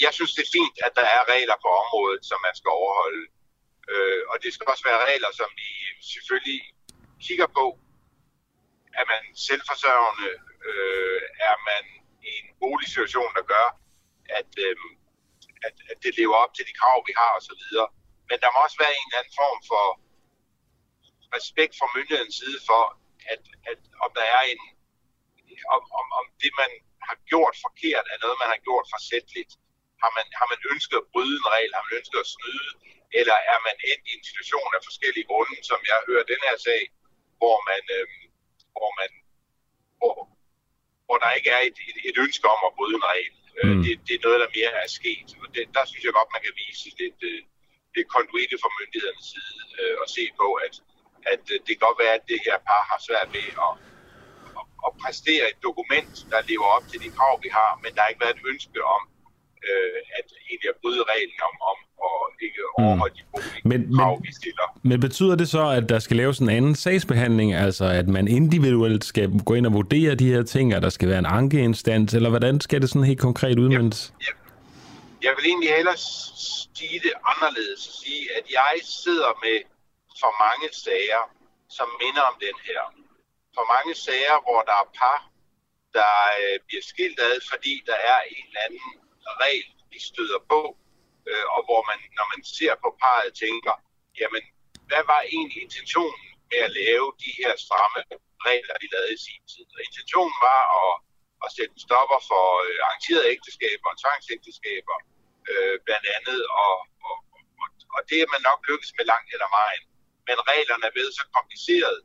jeg 0.05 0.13
synes, 0.17 0.33
det 0.37 0.43
er 0.45 0.55
fint, 0.59 0.77
at 0.87 0.93
der 0.99 1.07
er 1.17 1.23
regler 1.35 1.57
på 1.65 1.69
området, 1.83 2.21
som 2.31 2.39
man 2.47 2.55
skal 2.61 2.71
overholde. 2.81 3.25
Øh, 3.93 4.23
og 4.31 4.37
det 4.43 4.51
skal 4.53 4.67
også 4.73 4.85
være 4.91 5.05
regler, 5.11 5.31
som 5.41 5.49
vi 5.61 5.71
selvfølgelig 6.15 6.61
kigger 7.27 7.49
på. 7.59 7.67
Er 9.01 9.05
man 9.13 9.23
selvforsørgende? 9.49 10.31
Øh, 10.69 11.23
er 11.49 11.57
man 11.71 11.85
i 12.29 12.31
en 12.41 12.49
boligsituation, 12.61 13.31
der 13.39 13.45
gør, 13.55 13.67
at, 14.39 14.51
øh, 14.67 14.77
at, 15.67 15.77
at 15.91 15.99
det 16.05 16.13
lever 16.21 16.37
op 16.45 16.53
til 16.55 16.65
de 16.69 16.79
krav, 16.81 16.97
vi 17.09 17.13
har 17.21 17.31
osv. 17.39 17.65
Men 18.29 18.37
der 18.43 18.49
må 18.53 18.59
også 18.67 18.79
være 18.85 18.95
en 18.99 19.07
eller 19.09 19.21
anden 19.21 19.37
form 19.43 19.61
for 19.71 19.85
respekt 21.37 21.73
fra 21.79 21.87
myndighedens 21.97 22.37
side 22.43 22.59
for, 22.71 22.83
at, 23.33 23.43
at 23.71 23.81
om 24.05 24.11
der 24.19 24.27
er 24.37 24.43
en, 24.53 24.61
om, 25.75 25.83
om, 26.01 26.07
om 26.19 26.25
det, 26.43 26.53
man 26.63 26.73
har 27.09 27.17
gjort 27.31 27.55
forkert, 27.67 28.07
er 28.13 28.19
noget, 28.25 28.43
man 28.43 28.53
har 28.55 28.61
gjort 28.69 28.87
forsætligt. 28.95 29.53
Har 30.03 30.11
man, 30.17 30.27
har 30.41 30.47
man 30.53 30.61
ønsket 30.73 30.99
at 31.03 31.09
bryde 31.13 31.37
en 31.43 31.49
regel? 31.55 31.73
Har 31.77 31.85
man 31.87 31.99
ønsket 32.01 32.19
at 32.25 32.33
snyde? 32.37 32.71
Eller 33.21 33.37
er 33.53 33.59
man 33.67 33.77
endt 33.91 34.05
i 34.11 34.13
en 34.19 34.25
situation 34.31 34.71
af 34.77 34.83
forskellige 34.89 35.29
grunde, 35.33 35.57
som 35.71 35.81
jeg 35.91 35.99
hører 36.09 36.31
den 36.33 36.41
her 36.47 36.57
sag, 36.67 36.83
hvor 37.41 37.57
man, 37.71 37.83
øh, 37.97 38.07
hvor 38.77 38.91
man 39.01 39.11
hvor, 40.01 40.15
hvor 41.07 41.19
der 41.23 41.37
ikke 41.39 41.51
er 41.57 41.63
et, 41.69 41.79
et, 41.91 41.99
et 42.09 42.17
ønske 42.25 42.47
om 42.55 42.61
at 42.69 42.75
bryde 42.79 42.97
en 43.01 43.09
regel. 43.13 43.35
Øh, 43.59 43.75
mm. 43.77 43.83
Det, 43.85 43.93
det 44.07 44.15
er 44.15 44.25
noget, 44.27 44.41
der 44.43 44.55
mere 44.59 44.73
er 44.85 44.91
sket. 44.99 45.29
Og 45.43 45.49
det, 45.55 45.63
der 45.77 45.85
synes 45.91 46.05
jeg 46.05 46.15
godt, 46.19 46.35
man 46.35 46.45
kan 46.47 46.55
vise 46.63 46.87
lidt, 47.03 47.21
øh, 47.31 47.41
lidt 47.95 48.09
konduite 48.17 48.57
fra 48.63 48.71
myndighedernes 48.79 49.29
side 49.33 49.59
øh, 49.81 49.95
og 50.03 50.07
se 50.17 50.25
på, 50.41 50.49
at, 50.67 50.75
at 51.33 51.43
øh, 51.53 51.59
det 51.65 51.71
kan 51.75 51.87
godt 51.87 52.03
være, 52.05 52.15
at 52.19 52.25
det 52.33 52.41
her 52.47 52.59
par 52.69 52.83
har 52.91 52.99
svært 53.09 53.29
ved 53.37 53.49
at, 53.67 53.73
at 54.87 54.93
præstere 55.03 55.45
et 55.53 55.59
dokument, 55.69 56.15
der 56.33 56.41
lever 56.51 56.69
op 56.77 56.85
til 56.91 56.99
de 57.05 57.11
krav, 57.17 57.35
vi 57.45 57.51
har, 57.59 57.71
men 57.83 57.91
der 57.95 58.01
har 58.03 58.09
ikke 58.13 58.25
været 58.25 58.37
et 58.39 58.45
ønske 58.53 58.79
om 58.97 59.03
øh, 59.69 59.99
at 60.19 60.27
egentlig 60.49 60.69
at 60.75 60.79
bryde 60.83 61.03
reglen 61.13 61.41
om, 61.49 61.55
om 61.71 61.79
at 62.07 62.23
ikke 62.47 62.61
mm. 62.79 62.85
overholde 62.85 63.15
de 63.19 63.23
men, 63.71 63.97
krav, 63.97 64.15
men, 64.17 64.27
vi 64.27 64.33
stiller. 64.41 64.67
Men 64.83 65.01
betyder 65.01 65.37
det 65.37 65.49
så, 65.49 65.65
at 65.69 65.89
der 65.89 65.99
skal 65.99 66.17
laves 66.17 66.39
en 66.39 66.49
anden 66.49 66.75
sagsbehandling, 66.75 67.55
altså 67.55 67.85
at 67.85 68.09
man 68.09 68.29
individuelt 68.29 69.05
skal 69.05 69.27
gå 69.47 69.55
ind 69.55 69.67
og 69.67 69.73
vurdere 69.73 70.15
de 70.15 70.33
her 70.33 70.43
ting, 70.43 70.77
og 70.77 70.83
der 70.83 70.89
skal 70.89 71.09
være 71.09 71.19
en 71.19 71.27
ankeinstans, 71.27 72.15
eller 72.15 72.29
hvordan 72.29 72.61
skal 72.61 72.81
det 72.83 72.89
sådan 72.89 73.05
helt 73.05 73.21
konkret 73.21 73.59
udmyndes? 73.59 74.15
Ja, 74.21 74.27
ja. 74.27 74.33
Jeg 75.27 75.33
vil 75.37 75.45
egentlig 75.51 75.71
hellere 75.79 75.99
sige 76.79 76.99
det 77.07 77.15
anderledes, 77.33 77.81
sige, 78.03 78.23
at 78.39 78.45
jeg 78.61 78.75
sidder 79.03 79.33
med 79.45 79.57
for 80.21 80.33
mange 80.45 80.69
sager, 80.85 81.23
som 81.79 81.89
minder 82.03 82.23
om 82.31 82.37
den 82.47 82.57
her 82.69 82.81
for 83.57 83.65
mange 83.75 83.93
sager, 84.07 84.37
hvor 84.47 84.61
der 84.69 84.77
er 84.83 84.89
par, 85.01 85.21
der 85.99 86.13
øh, 86.41 86.57
bliver 86.67 86.85
skilt 86.93 87.19
ad, 87.29 87.37
fordi 87.51 87.75
der 87.91 87.99
er 88.13 88.19
en 88.35 88.45
eller 88.49 88.63
anden 88.67 88.87
regel, 89.45 89.69
de 89.93 89.99
støder 90.11 90.41
på, 90.53 90.61
øh, 91.29 91.47
og 91.55 91.61
hvor 91.67 91.81
man, 91.91 91.99
når 92.19 92.27
man 92.33 92.43
ser 92.57 92.75
på 92.85 92.89
parret, 93.03 93.31
tænker, 93.45 93.75
jamen, 94.21 94.45
hvad 94.91 95.03
var 95.13 95.21
egentlig 95.35 95.59
intentionen 95.67 96.25
med 96.51 96.61
at 96.67 96.75
lave 96.83 97.07
de 97.25 97.31
her 97.41 97.53
stramme 97.65 98.01
regler, 98.49 98.75
de 98.83 98.89
lavede 98.95 99.15
i 99.19 99.21
sin 99.27 99.43
tid? 99.53 99.67
Og 99.77 99.81
intentionen 99.89 100.37
var 100.49 100.63
at, 100.83 100.93
at 101.45 101.49
sætte 101.57 101.77
stopper 101.87 102.21
for 102.31 102.45
øh, 102.67 102.79
arrangerede 102.87 103.31
ægteskaber 103.35 103.89
og 103.93 103.99
tvangsægteskaber, 104.03 104.97
øh, 105.51 105.77
blandt 105.87 106.07
andet, 106.17 106.41
og, 106.63 106.75
og, 107.09 107.17
og, 107.63 107.69
og 107.97 108.01
det 108.09 108.19
er 108.21 108.29
man 108.35 108.43
nok 108.51 108.61
lykkes 108.71 108.93
med 108.97 109.05
langt 109.13 109.31
eller 109.35 109.49
vejen. 109.61 109.85
Men 110.29 110.37
reglerne 110.51 110.85
er 110.89 110.95
blevet 110.97 111.15
så 111.19 111.25
kompliceret, 111.37 111.99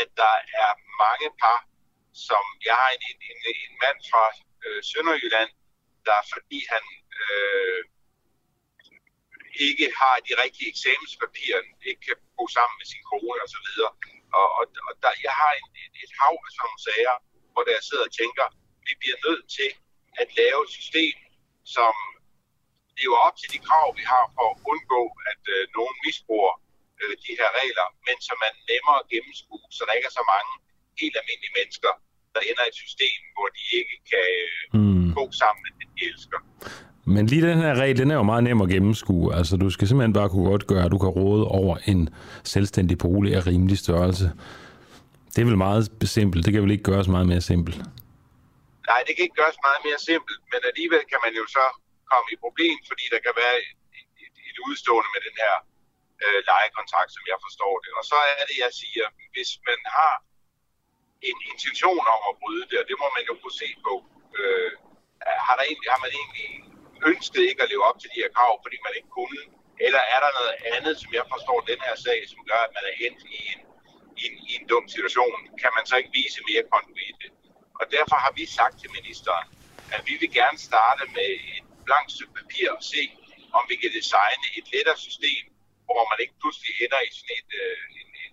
at 0.00 0.08
der 0.22 0.34
er 0.64 0.70
mange 1.04 1.28
par, 1.42 1.60
som 2.26 2.44
jeg 2.68 2.74
har 2.82 2.90
en, 2.96 3.16
en, 3.30 3.38
en 3.64 3.74
mand 3.84 3.98
fra 4.10 4.24
øh, 4.64 4.80
Sønderjylland, 4.90 5.50
der 6.08 6.18
fordi 6.32 6.60
han 6.72 6.84
øh, 7.20 7.80
ikke 9.68 9.86
har 10.00 10.16
de 10.26 10.32
rigtige 10.44 10.68
eksamenspapirer, 10.74 11.60
ikke 11.88 12.02
kan 12.08 12.16
bo 12.36 12.44
sammen 12.56 12.76
med 12.80 12.86
sin 12.92 13.02
kone 13.10 13.40
osv. 13.46 13.68
Og, 14.38 14.46
og, 14.58 14.64
og 14.88 14.92
der, 15.02 15.12
jeg 15.26 15.34
har 15.42 15.52
en, 15.60 15.68
et, 15.84 15.94
et 16.04 16.12
hav 16.20 16.34
af 16.46 16.50
sådan 16.52 16.64
nogle 16.66 16.82
sager, 16.88 17.16
hvor 17.52 17.62
der 17.68 17.86
sidder 17.88 18.04
og 18.08 18.14
tænker, 18.22 18.46
vi 18.86 18.92
bliver 19.00 19.18
nødt 19.26 19.44
til 19.58 19.70
at 20.22 20.28
lave 20.40 20.60
et 20.66 20.72
system, 20.78 21.16
som 21.76 21.94
lever 23.00 23.18
op 23.26 23.36
til 23.40 23.48
de 23.54 23.60
krav, 23.68 23.86
vi 24.00 24.04
har 24.12 24.24
for 24.36 24.46
at 24.52 24.60
undgå, 24.72 25.02
at 25.30 25.42
øh, 25.54 25.62
nogen 25.78 25.96
misbruger 26.06 26.54
øh, 27.02 27.12
de 27.26 27.32
her 27.40 27.50
regler, 27.60 27.86
men 28.06 28.16
som 28.28 28.38
er 28.46 28.52
nemmere 28.70 28.98
at 29.02 29.06
gennemskue, 29.12 29.66
så 29.76 29.80
der 29.86 29.92
ikke 29.98 30.08
er 30.12 30.16
så 30.20 30.24
mange 30.34 30.50
helt 31.00 31.16
almindelige 31.20 31.54
mennesker, 31.58 31.92
der 32.34 32.40
ender 32.48 32.64
i 32.66 32.70
et 32.72 32.78
system, 32.84 33.18
hvor 33.34 33.48
de 33.56 33.62
ikke 33.80 33.96
kan 34.12 34.28
mm. 34.80 35.08
gå 35.18 35.24
sammen 35.40 35.60
med 35.64 35.72
det, 35.78 35.86
de 35.94 36.00
elsker. 36.10 36.40
Men 37.14 37.22
lige 37.32 37.42
den 37.50 37.58
her 37.64 37.74
regel, 37.82 37.96
den 38.02 38.10
er 38.10 38.18
jo 38.20 38.26
meget 38.32 38.44
nem 38.44 38.60
at 38.64 38.68
gennemskue. 38.74 39.26
Altså, 39.38 39.54
du 39.62 39.68
skal 39.70 39.88
simpelthen 39.88 40.18
bare 40.18 40.28
kunne 40.32 40.50
godt 40.52 40.64
gøre, 40.72 40.84
at 40.86 40.92
du 40.94 41.00
kan 41.04 41.12
råde 41.20 41.44
over 41.60 41.74
en 41.92 42.00
selvstændig 42.54 42.96
bolig 43.04 43.32
af 43.38 43.42
rimelig 43.50 43.78
størrelse. 43.84 44.26
Det 45.32 45.40
er 45.42 45.48
vel 45.50 45.64
meget 45.68 45.82
simpelt. 46.16 46.44
Det 46.44 46.52
kan 46.52 46.62
vel 46.64 46.74
ikke 46.76 46.88
gøres 46.90 47.08
meget 47.14 47.28
mere 47.32 47.42
simpelt? 47.52 47.78
Nej, 48.90 49.00
det 49.06 49.12
kan 49.14 49.22
ikke 49.26 49.40
gøres 49.42 49.58
meget 49.68 49.80
mere 49.86 50.00
simpelt, 50.10 50.40
men 50.52 50.60
alligevel 50.70 51.02
kan 51.12 51.20
man 51.24 51.32
jo 51.40 51.44
så 51.56 51.64
komme 52.10 52.28
i 52.34 52.36
problem, 52.44 52.76
fordi 52.90 53.04
der 53.14 53.20
kan 53.26 53.34
være 53.42 53.56
et, 53.64 53.78
et, 54.24 54.34
et 54.48 54.56
udstående 54.68 55.10
med 55.14 55.20
den 55.26 55.36
her 55.42 55.54
øh, 56.24 56.38
lejekontrakt, 56.50 57.10
som 57.16 57.24
jeg 57.32 57.38
forstår 57.46 57.74
det. 57.84 57.92
Og 57.98 58.04
så 58.10 58.18
er 58.40 58.44
det, 58.50 58.56
jeg 58.64 58.72
siger, 58.80 59.06
hvis 59.34 59.50
man 59.68 59.80
har 59.98 60.14
en 61.30 61.38
intention 61.52 62.04
om 62.16 62.20
at 62.30 62.34
bryde 62.42 62.66
det, 62.70 62.78
og 62.82 62.86
det 62.90 62.96
må 63.02 63.06
man 63.16 63.24
jo 63.30 63.34
kunne 63.42 63.58
se 63.62 63.70
på, 63.86 63.94
øh, 64.38 64.72
har, 65.46 65.54
der 65.58 65.64
egentlig, 65.68 65.90
har 65.94 66.02
man 66.06 66.12
egentlig 66.20 66.50
ønsket 67.10 67.42
ikke 67.50 67.62
at 67.62 67.70
leve 67.72 67.84
op 67.88 67.98
til 68.00 68.10
de 68.12 68.20
her 68.22 68.30
krav, 68.36 68.52
fordi 68.64 68.76
man 68.86 68.94
ikke 68.98 69.12
kunne, 69.18 69.40
eller 69.86 70.02
er 70.14 70.20
der 70.24 70.32
noget 70.38 70.54
andet, 70.74 70.94
som 71.02 71.10
jeg 71.18 71.24
forstår 71.34 71.58
den 71.72 71.80
her 71.86 71.96
sag, 72.06 72.18
som 72.32 72.40
gør, 72.50 72.60
at 72.66 72.72
man 72.76 72.84
er 72.90 72.94
endt 73.06 73.20
i 73.36 73.40
en, 73.52 73.60
i 74.20 74.22
en, 74.28 74.34
i 74.48 74.52
en 74.58 74.64
dum 74.72 74.84
situation, 74.96 75.38
kan 75.62 75.72
man 75.76 75.84
så 75.86 75.94
ikke 76.00 76.12
vise 76.20 76.40
mere 76.50 76.64
kontinuitet. 76.74 77.34
Og 77.80 77.84
derfor 77.96 78.16
har 78.24 78.32
vi 78.38 78.44
sagt 78.58 78.76
til 78.80 78.90
ministeren, 78.98 79.46
at 79.94 80.02
vi 80.08 80.14
vil 80.20 80.32
gerne 80.40 80.58
starte 80.68 81.04
med 81.16 81.28
et 81.56 81.66
blankt 81.86 82.10
stykke 82.12 82.34
papir 82.40 82.66
og 82.76 82.82
se, 82.92 83.02
om 83.58 83.62
vi 83.70 83.76
kan 83.82 83.92
designe 84.00 84.46
et 84.58 84.66
lettere 84.74 84.98
system, 85.06 85.44
hvor 85.96 86.06
man 86.12 86.18
ikke 86.24 86.36
pludselig 86.42 86.72
ender 86.84 87.00
i 87.08 87.10
sådan 87.16 87.34
et, 87.38 87.50
øh, 87.62 87.82
en, 88.00 88.08
en, 88.24 88.32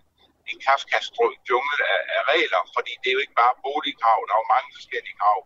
en 0.51 0.57
kafkask 0.67 1.11
jungle 1.49 1.79
af, 1.95 2.01
af 2.17 2.21
regler, 2.34 2.61
fordi 2.75 2.91
det 3.01 3.07
er 3.09 3.15
jo 3.17 3.23
ikke 3.25 3.39
bare 3.43 3.59
boligkrav, 3.65 4.19
der 4.27 4.34
er 4.35 4.41
jo 4.43 4.53
mange 4.55 4.69
forskellige 4.77 5.17
krav, 5.21 5.39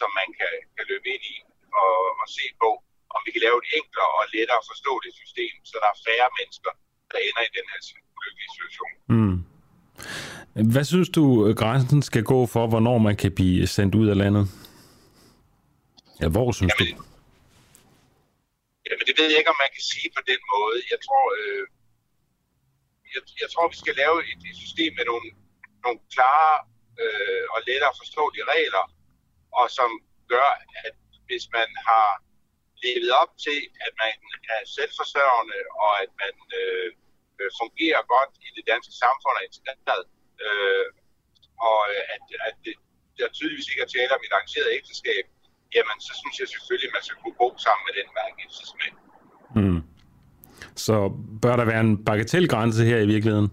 som 0.00 0.08
man 0.20 0.28
kan, 0.38 0.52
kan 0.76 0.84
løbe 0.90 1.06
ind 1.14 1.24
i 1.34 1.36
og, 1.82 1.94
og 2.22 2.26
se 2.36 2.44
på, 2.62 2.70
om 3.14 3.20
vi 3.24 3.30
kan 3.34 3.42
lave 3.46 3.56
et 3.62 3.68
enklere 3.78 4.10
og 4.18 4.24
lettere 4.34 4.62
forståeligt 4.70 5.16
system, 5.22 5.54
så 5.68 5.74
der 5.82 5.88
er 5.94 5.98
færre 6.06 6.30
mennesker, 6.38 6.72
der 7.10 7.18
ender 7.28 7.42
i 7.48 7.52
den 7.58 7.66
her 7.72 7.80
ulykkelige 8.16 8.50
situation. 8.56 8.92
Mm. 9.14 9.36
Hvad 10.72 10.84
synes 10.92 11.08
du, 11.18 11.24
grænsen 11.62 12.02
skal 12.10 12.24
gå 12.32 12.40
for, 12.54 12.64
hvornår 12.66 12.98
man 12.98 13.16
kan 13.22 13.32
blive 13.38 13.66
sendt 13.66 13.94
ud 13.94 14.08
af 14.12 14.16
landet? 14.22 14.44
Ja, 16.20 16.28
hvor 16.28 16.52
synes 16.52 16.72
jamen, 16.80 16.96
du? 16.96 17.09
Øh, 18.90 18.96
Jamen, 18.98 19.06
det 19.08 19.18
ved 19.18 19.28
jeg 19.30 19.38
ikke, 19.38 19.54
om 19.54 19.62
man 19.64 19.72
kan 19.76 19.84
sige 19.92 20.08
på 20.16 20.22
den 20.30 20.40
måde. 20.54 20.78
Jeg 20.92 21.00
tror, 21.06 21.24
øh, 21.38 21.64
jeg, 23.14 23.22
jeg 23.42 23.48
tror 23.50 23.72
vi 23.74 23.78
skal 23.82 23.96
lave 24.02 24.16
et, 24.30 24.40
et 24.50 24.58
system 24.64 24.90
med 24.98 25.04
nogle, 25.10 25.28
nogle 25.84 26.00
klare 26.14 26.56
øh, 27.02 27.44
og 27.54 27.58
lettere 27.68 27.98
forståelige 28.00 28.50
regler, 28.54 28.84
og 29.58 29.66
som 29.78 29.90
gør, 30.32 30.50
at 30.86 30.94
hvis 31.28 31.44
man 31.56 31.70
har 31.88 32.08
levet 32.84 33.10
op 33.22 33.32
til, 33.46 33.60
at 33.86 33.92
man 34.04 34.16
er 34.54 34.60
selvforsørgende, 34.76 35.60
og 35.84 35.92
at 36.02 36.10
man 36.22 36.34
øh, 36.60 36.88
øh 37.40 37.50
fungerer 37.60 38.02
godt 38.14 38.32
i 38.46 38.48
det 38.56 38.64
danske 38.72 38.94
samfund 39.02 39.34
og 39.38 39.44
integreret, 39.48 40.04
øh, 40.46 40.86
og 41.68 41.80
at, 42.14 42.24
at 42.48 42.54
det, 42.64 42.74
der 43.18 43.28
tydeligvis 43.36 43.70
ikke 43.70 43.84
er 43.86 43.94
tale 43.96 44.14
om 44.16 44.22
et 44.26 44.34
arrangeret 44.36 44.74
ægteskab, 44.78 45.24
jamen 45.76 45.98
så 46.06 46.12
synes 46.20 46.36
jeg 46.40 46.48
selvfølgelig, 46.54 46.88
at 46.90 46.94
man 46.96 47.04
skal 47.06 47.18
kunne 47.22 47.38
bo 47.42 47.48
sammen 47.66 47.82
med 47.86 47.92
den, 47.98 48.06
man 48.16 48.24
er 48.30 48.34
giftes 48.40 48.70
med. 48.80 48.90
Mm. 49.58 49.80
Så 50.86 50.94
bør 51.42 51.54
der 51.60 51.66
være 51.72 51.82
en 51.88 51.94
bagatelgrænse 52.08 52.82
her 52.90 52.98
i 53.06 53.08
virkeligheden? 53.14 53.48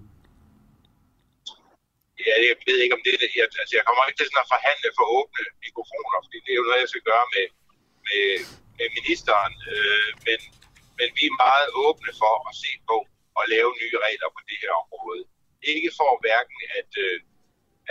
Ja, 2.28 2.34
jeg 2.50 2.56
ved 2.70 2.78
ikke, 2.84 2.96
om 2.98 3.04
det 3.06 3.12
er 3.16 3.22
det. 3.24 3.32
Jeg, 3.40 3.48
altså, 3.62 3.74
jeg 3.80 3.86
kommer 3.88 4.02
ikke 4.04 4.20
til 4.20 4.30
sådan 4.30 4.46
at 4.46 4.54
forhandle 4.56 4.90
for 4.98 5.06
åbne 5.18 5.44
mikrofoner, 5.66 6.18
fordi 6.26 6.38
det 6.46 6.52
er 6.52 6.60
jo 6.62 6.68
noget, 6.68 6.84
jeg 6.84 6.92
skal 6.94 7.08
gøre 7.12 7.26
med, 7.36 7.46
med, 8.08 8.26
med 8.78 8.88
ministeren. 8.98 9.54
Øh, 9.74 10.10
men, 10.28 10.40
men 10.98 11.10
vi 11.18 11.24
er 11.32 11.42
meget 11.48 11.68
åbne 11.86 12.12
for 12.22 12.34
at 12.50 12.54
se 12.64 12.72
på 12.90 12.98
og 13.40 13.44
lave 13.54 13.70
nye 13.82 13.98
regler 14.06 14.30
på 14.36 14.42
det 14.50 14.58
her 14.64 14.74
område. 14.84 15.22
Ikke 15.74 15.92
for 16.00 16.12
hverken 16.24 16.60
at, 16.80 16.92
øh, 17.06 17.16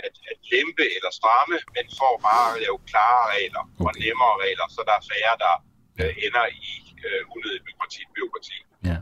at, 0.05 0.13
at 0.31 0.37
lempe 0.53 0.85
eller 0.97 1.11
stramme, 1.19 1.55
men 1.75 1.85
for 1.97 2.13
bare 2.27 2.45
at 2.53 2.57
lave 2.63 2.77
klare 2.91 3.23
regler 3.35 3.63
okay. 3.65 3.85
og 3.87 3.91
nemmere 4.03 4.33
regler, 4.43 4.65
så 4.75 4.81
der 4.89 4.95
er 4.99 5.03
færre, 5.11 5.35
der 5.45 5.53
øh, 5.99 6.25
ender 6.25 6.45
i 6.67 6.71
øh, 7.05 7.21
unødigt 7.35 7.63
byråkrati. 7.67 8.01
byråkrati. 8.15 8.57
Ja. 8.89 8.97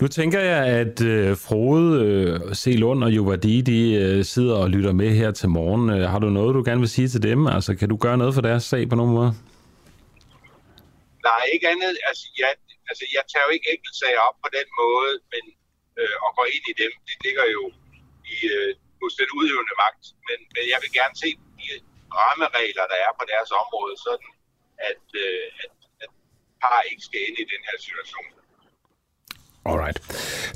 Nu 0.00 0.06
tænker 0.18 0.40
jeg, 0.40 0.60
at 0.82 0.96
øh, 1.12 1.36
Frode, 1.46 1.86
øh, 2.06 2.54
C. 2.54 2.64
Lund 2.82 3.04
og 3.04 3.10
Jovadi, 3.16 3.60
de 3.70 3.80
øh, 4.02 4.24
sidder 4.24 4.56
og 4.62 4.68
lytter 4.74 4.92
med 4.92 5.10
her 5.20 5.30
til 5.40 5.48
morgen. 5.48 5.84
Øh, 5.94 6.02
har 6.12 6.18
du 6.24 6.28
noget, 6.38 6.54
du 6.54 6.62
gerne 6.68 6.82
vil 6.84 6.94
sige 6.96 7.08
til 7.08 7.22
dem? 7.22 7.40
Altså, 7.56 7.70
kan 7.80 7.88
du 7.88 7.96
gøre 8.04 8.18
noget 8.18 8.34
for 8.34 8.42
deres 8.48 8.64
sag 8.64 8.82
på 8.88 8.96
nogen 9.00 9.14
måde? 9.18 9.32
Nej, 11.28 11.42
ikke 11.54 11.66
andet. 11.72 11.92
Altså, 12.08 12.26
jeg, 12.42 12.50
altså, 12.90 13.04
jeg 13.16 13.22
tager 13.30 13.44
jo 13.48 13.52
ikke 13.56 13.68
enkeltsager 13.74 14.20
op 14.28 14.36
på 14.44 14.48
den 14.58 14.68
måde, 14.82 15.12
men 15.32 15.44
øh, 16.00 16.16
at 16.26 16.30
gå 16.38 16.42
ind 16.54 16.64
i 16.72 16.74
dem, 16.82 16.92
det 17.08 17.16
ligger 17.26 17.46
jo 17.56 17.62
i, 18.34 18.36
øh, 18.54 18.70
hos 19.02 19.12
den 19.20 19.28
udøvende 19.38 19.74
magt. 19.84 20.04
Men, 20.26 20.38
men 20.54 20.64
jeg 20.72 20.78
vil 20.82 20.90
gerne 20.98 21.14
se 21.22 21.28
de 21.60 21.68
rammeregler, 22.20 22.84
der 22.92 22.98
er 23.06 23.12
på 23.20 23.24
deres 23.32 23.50
område, 23.62 23.94
sådan 24.06 24.30
at, 24.90 25.04
øh, 25.24 25.44
at, 25.64 25.74
at 26.02 26.10
par 26.62 26.80
ikke 26.90 27.02
skal 27.08 27.20
ind 27.28 27.36
i 27.44 27.46
den 27.52 27.62
her 27.68 27.76
situation. 27.86 28.26
Alright. 29.70 29.98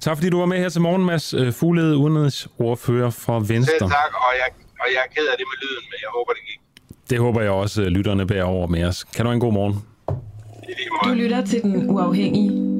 Tak 0.04 0.16
fordi 0.16 0.30
du 0.34 0.38
var 0.38 0.46
med 0.52 0.58
her 0.58 0.68
til 0.68 0.80
morgen, 0.80 1.04
Mads 1.04 1.34
øh, 1.34 1.52
Fuglede, 1.52 1.96
udenrigsordfører 1.96 3.10
for 3.10 3.40
Venstre. 3.52 3.78
Selv 3.78 3.96
tak, 4.00 4.12
og 4.26 4.32
jeg, 4.40 4.48
og 4.82 4.86
jeg 4.94 5.00
er 5.06 5.10
ked 5.14 5.26
af 5.32 5.36
det 5.40 5.46
med 5.50 5.58
lyden, 5.64 5.84
men 5.90 5.98
jeg 6.04 6.10
håber, 6.16 6.32
det 6.32 6.42
gik. 6.48 6.60
Det 7.10 7.18
håber 7.18 7.40
jeg 7.40 7.50
også, 7.50 7.82
øh, 7.82 7.88
lytterne 7.88 8.26
bærer 8.26 8.44
over 8.44 8.66
med 8.66 8.84
os. 8.84 9.04
Kan 9.04 9.24
du 9.24 9.28
have 9.28 9.34
en 9.34 9.40
god 9.40 9.52
morgen? 9.52 9.76
Du 11.04 11.14
lytter 11.14 11.46
til 11.46 11.62
Den 11.62 11.90
Uafhængige. 11.90 12.79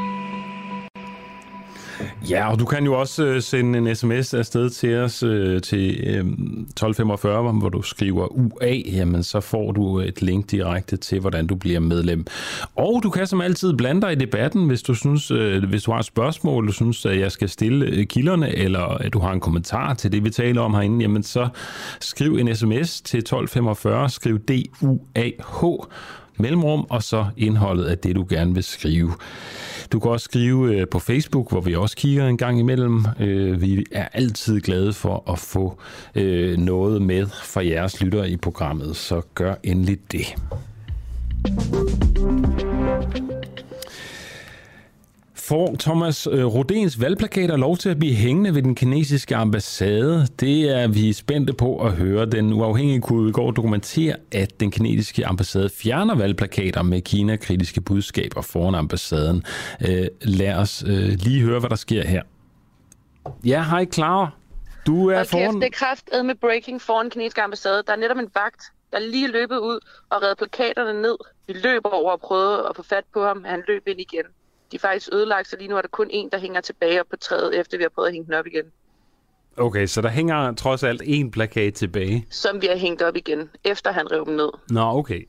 Ja, 2.29 2.51
og 2.51 2.59
du 2.59 2.65
kan 2.65 2.83
jo 2.85 2.99
også 2.99 3.23
øh, 3.23 3.41
sende 3.41 3.79
en 3.79 3.95
sms 3.95 4.33
afsted 4.33 4.69
til 4.69 4.95
os 4.95 5.23
øh, 5.23 5.61
til 5.61 5.99
øh, 6.07 6.19
1245, 6.19 7.51
hvor 7.53 7.69
du 7.69 7.81
skriver 7.81 8.27
UA, 8.27 8.73
jamen 8.85 9.23
så 9.23 9.39
får 9.39 9.71
du 9.71 9.99
øh, 9.99 10.07
et 10.07 10.21
link 10.21 10.51
direkte 10.51 10.97
til, 10.97 11.19
hvordan 11.19 11.47
du 11.47 11.55
bliver 11.55 11.79
medlem. 11.79 12.25
Og 12.75 12.99
du 13.03 13.09
kan 13.09 13.27
som 13.27 13.41
altid 13.41 13.73
blande 13.73 14.01
dig 14.01 14.11
i 14.11 14.15
debatten, 14.15 14.67
hvis 14.67 14.81
du 14.81 14.93
synes, 14.93 15.31
øh, 15.31 15.63
hvis 15.63 15.83
du 15.83 15.91
har 15.91 15.99
et 15.99 16.05
spørgsmål, 16.05 16.67
du 16.67 16.71
synes, 16.71 17.05
at 17.05 17.19
jeg 17.19 17.31
skal 17.31 17.49
stille 17.49 17.85
øh, 17.85 18.05
kilderne, 18.05 18.55
eller 18.55 18.81
at 18.81 19.13
du 19.13 19.19
har 19.19 19.31
en 19.31 19.39
kommentar 19.39 19.93
til 19.93 20.11
det, 20.11 20.23
vi 20.23 20.29
taler 20.29 20.61
om 20.61 20.73
herinde, 20.73 21.01
jamen 21.01 21.23
så 21.23 21.47
skriv 21.99 22.35
en 22.35 22.55
sms 22.55 23.01
til 23.01 23.17
1245, 23.17 24.09
skriv 24.09 24.39
DUAH, 24.39 25.87
mellemrum, 26.37 26.85
og 26.89 27.03
så 27.03 27.25
indholdet 27.37 27.85
af 27.85 27.97
det, 27.97 28.15
du 28.15 28.25
gerne 28.29 28.53
vil 28.53 28.63
skrive. 28.63 29.13
Du 29.91 29.99
kan 29.99 30.11
også 30.11 30.23
skrive 30.23 30.75
øh, 30.75 30.87
på 30.87 30.99
Facebook, 30.99 31.51
hvor 31.51 31.61
vi 31.61 31.75
også 31.75 31.95
kigger 31.95 32.27
en 32.27 32.37
gang 32.37 32.59
imellem. 32.59 33.05
Øh, 33.19 33.61
vi 33.61 33.85
er 33.91 34.07
altid 34.13 34.61
glade 34.61 34.93
for 34.93 35.31
at 35.31 35.39
få 35.39 35.77
øh, 36.15 36.57
noget 36.57 37.01
med 37.01 37.27
fra 37.27 37.65
jeres 37.65 38.01
lyttere 38.01 38.29
i 38.29 38.37
programmet, 38.37 38.95
så 38.95 39.21
gør 39.35 39.55
endelig 39.63 39.97
det. 40.11 40.35
Får 45.51 45.75
Thomas 45.79 46.27
øh, 46.27 46.45
Rodens 46.45 47.01
valgplakater 47.01 47.57
lov 47.57 47.77
til 47.77 47.89
at 47.89 47.99
blive 47.99 48.13
hængende 48.13 48.55
ved 48.55 48.61
den 48.61 48.75
kinesiske 48.75 49.35
ambassade? 49.35 50.27
Det 50.39 50.69
er 50.69 50.87
vi 50.87 51.13
spændte 51.13 51.53
på 51.53 51.85
at 51.85 51.91
høre. 51.91 52.25
Den 52.25 52.53
uafhængige 52.53 53.01
kunne 53.01 53.29
i 53.29 53.31
går 53.31 53.51
dokumentere, 53.51 54.15
at 54.31 54.59
den 54.59 54.71
kinesiske 54.71 55.25
ambassade 55.25 55.69
fjerner 55.69 56.15
valgplakater 56.15 56.81
med 56.81 57.01
Kina-kritiske 57.01 57.81
budskaber 57.81 58.41
foran 58.41 58.75
ambassaden. 58.75 59.43
Øh, 59.89 60.07
lad 60.21 60.53
os 60.53 60.83
øh, 60.87 61.09
lige 61.09 61.41
høre, 61.41 61.59
hvad 61.59 61.69
der 61.69 61.75
sker 61.75 62.07
her. 62.07 62.21
Ja, 63.45 63.63
hej 63.63 63.85
Clara. 63.85 64.29
Du 64.87 65.09
er 65.09 65.19
okay, 65.19 65.29
foran... 65.29 65.55
Det 65.55 65.63
er 65.63 65.69
kraftet 65.73 66.25
med 66.25 66.35
breaking 66.35 66.81
foran 66.81 67.03
den 67.03 67.11
kinesiske 67.11 67.41
ambassade. 67.41 67.83
Der 67.87 67.93
er 67.93 67.97
netop 67.97 68.17
en 68.17 68.29
vagt, 68.33 68.63
der 68.91 68.99
lige 68.99 69.27
løbet 69.27 69.57
ud 69.57 69.79
og 70.09 70.23
redde 70.23 70.35
plakaterne 70.35 71.01
ned. 71.01 71.17
Vi 71.47 71.53
løber 71.53 71.89
over 71.89 72.11
og 72.11 72.19
prøvede 72.19 72.67
at 72.69 72.75
få 72.75 72.83
fat 72.83 73.03
på 73.13 73.25
ham. 73.25 73.43
Han 73.43 73.63
løb 73.67 73.87
ind 73.87 73.99
igen. 73.99 74.25
De 74.71 74.75
er 74.75 74.79
faktisk 74.79 75.09
ødelagt, 75.13 75.47
så 75.47 75.55
lige 75.57 75.67
nu 75.67 75.77
er 75.77 75.81
der 75.81 75.87
kun 75.87 76.07
en, 76.09 76.29
der 76.29 76.37
hænger 76.37 76.61
tilbage 76.61 76.99
op 76.99 77.07
på 77.09 77.15
træet, 77.15 77.59
efter 77.59 77.77
vi 77.77 77.83
har 77.83 77.89
prøvet 77.89 78.07
at 78.07 78.13
hænge 78.13 78.25
den 78.25 78.33
op 78.33 78.47
igen. 78.47 78.65
Okay, 79.57 79.85
så 79.85 80.01
der 80.01 80.09
hænger 80.09 80.53
trods 80.53 80.83
alt 80.83 81.01
en 81.05 81.31
plakat 81.31 81.73
tilbage? 81.73 82.27
Som 82.29 82.61
vi 82.61 82.67
har 82.67 82.75
hængt 82.75 83.01
op 83.01 83.15
igen, 83.15 83.49
efter 83.63 83.91
han 83.91 84.11
rev 84.11 84.25
dem 84.25 84.33
ned. 84.33 84.49
Nå, 84.69 84.81
okay. 84.81 85.21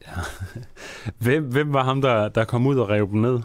hvem, 1.25 1.45
hvem 1.45 1.73
var 1.73 1.83
ham, 1.85 2.03
der, 2.03 2.29
der 2.29 2.45
kom 2.45 2.67
ud 2.67 2.79
og 2.79 2.89
rev 2.89 3.09
dem 3.11 3.21
ned? 3.21 3.41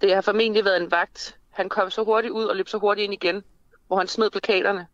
Det 0.00 0.14
har 0.14 0.20
formentlig 0.20 0.64
været 0.64 0.82
en 0.82 0.90
vagt, 0.90 1.36
han 1.50 1.68
kom 1.68 1.90
så 1.90 2.04
hurtigt 2.04 2.32
ud 2.32 2.44
og 2.44 2.56
løb 2.56 2.68
så 2.68 2.78
hurtigt 2.78 3.04
ind 3.04 3.12
igen, 3.12 3.42
hvor 3.86 3.98
han 3.98 4.08
smed 4.08 4.30
plakaterne, 4.30 4.86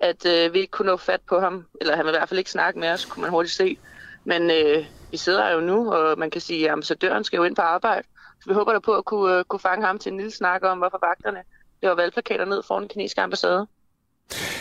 at 0.00 0.26
øh, 0.26 0.54
vi 0.54 0.58
ikke 0.58 0.70
kunne 0.70 0.86
nå 0.86 0.96
fat 0.96 1.20
på 1.28 1.40
ham, 1.40 1.66
eller 1.80 1.96
han 1.96 2.04
vil 2.04 2.10
i 2.10 2.16
hvert 2.18 2.28
fald 2.28 2.38
ikke 2.38 2.50
snakke 2.50 2.80
med 2.80 2.90
os, 2.90 3.04
kunne 3.04 3.22
man 3.22 3.30
hurtigt 3.30 3.54
se. 3.54 3.78
Men 4.24 4.50
øh, 4.50 4.84
vi 5.10 5.16
sidder 5.16 5.50
jo 5.50 5.60
nu, 5.60 5.92
og 5.92 6.18
man 6.18 6.30
kan 6.30 6.40
sige, 6.40 6.66
at 6.66 6.72
ambassadøren 6.72 7.24
skal 7.24 7.36
jo 7.36 7.44
ind 7.44 7.56
på 7.56 7.62
arbejde, 7.62 8.08
så 8.42 8.48
vi 8.48 8.54
håber 8.54 8.72
da 8.72 8.78
på 8.78 8.92
at 8.92 9.04
kunne, 9.04 9.38
øh, 9.38 9.44
kunne 9.44 9.60
fange 9.60 9.86
ham 9.86 9.98
til 9.98 10.12
en 10.12 10.18
lille 10.18 10.32
snak 10.32 10.60
om, 10.64 10.78
hvorfor 10.78 10.98
vagterne 11.02 11.38
var 11.82 11.94
valgplakater 11.94 12.44
ned 12.44 12.62
foran 12.66 12.82
den 12.82 12.88
kinesiske 12.88 13.20
ambassade. 13.20 13.66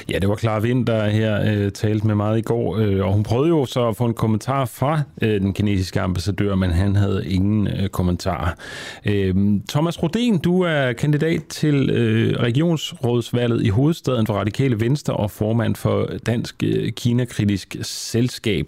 Ja, 0.10 0.20
det 0.20 0.30
var 0.30 0.36
Clara 0.36 0.60
Vind, 0.60 0.86
der 0.86 1.10
her 1.10 1.42
øh, 1.54 1.72
talte 1.72 2.08
med 2.08 2.16
mig 2.16 2.40
i 2.40 2.42
går, 2.42 2.78
øh, 2.78 3.06
og 3.06 3.14
hun 3.14 3.24
prøvede 3.24 3.50
jo 3.50 3.66
så 3.66 3.88
at 3.88 3.96
få 3.96 4.06
en 4.06 4.14
kommentar 4.14 4.66
fra 4.66 5.02
øh, 5.22 5.42
den 5.42 5.54
kinesiske 5.54 6.02
ambassadør, 6.02 6.56
men 6.56 6.72
han 6.72 6.96
havde 6.96 7.28
ingen 7.28 7.68
øh, 7.68 7.90
kommentar. 7.90 8.58
Øh, 9.06 9.36
Thomas 9.70 10.04
Rodin, 10.04 10.38
du 10.38 10.62
er 10.62 10.94
kandidat 10.94 11.44
til 11.50 11.90
øh, 11.90 12.40
regionsrådsvalget 12.40 13.66
i 13.66 13.70
hovedstaden 13.70 14.28
for 14.28 14.34
Radikale 14.34 14.80
Venstre 14.80 15.14
og 15.14 15.32
formand 15.32 15.76
for 15.76 16.10
Dansk 16.26 16.64
øh, 16.64 16.92
Kina-kritisk 16.92 17.76
Selskab. 17.82 18.66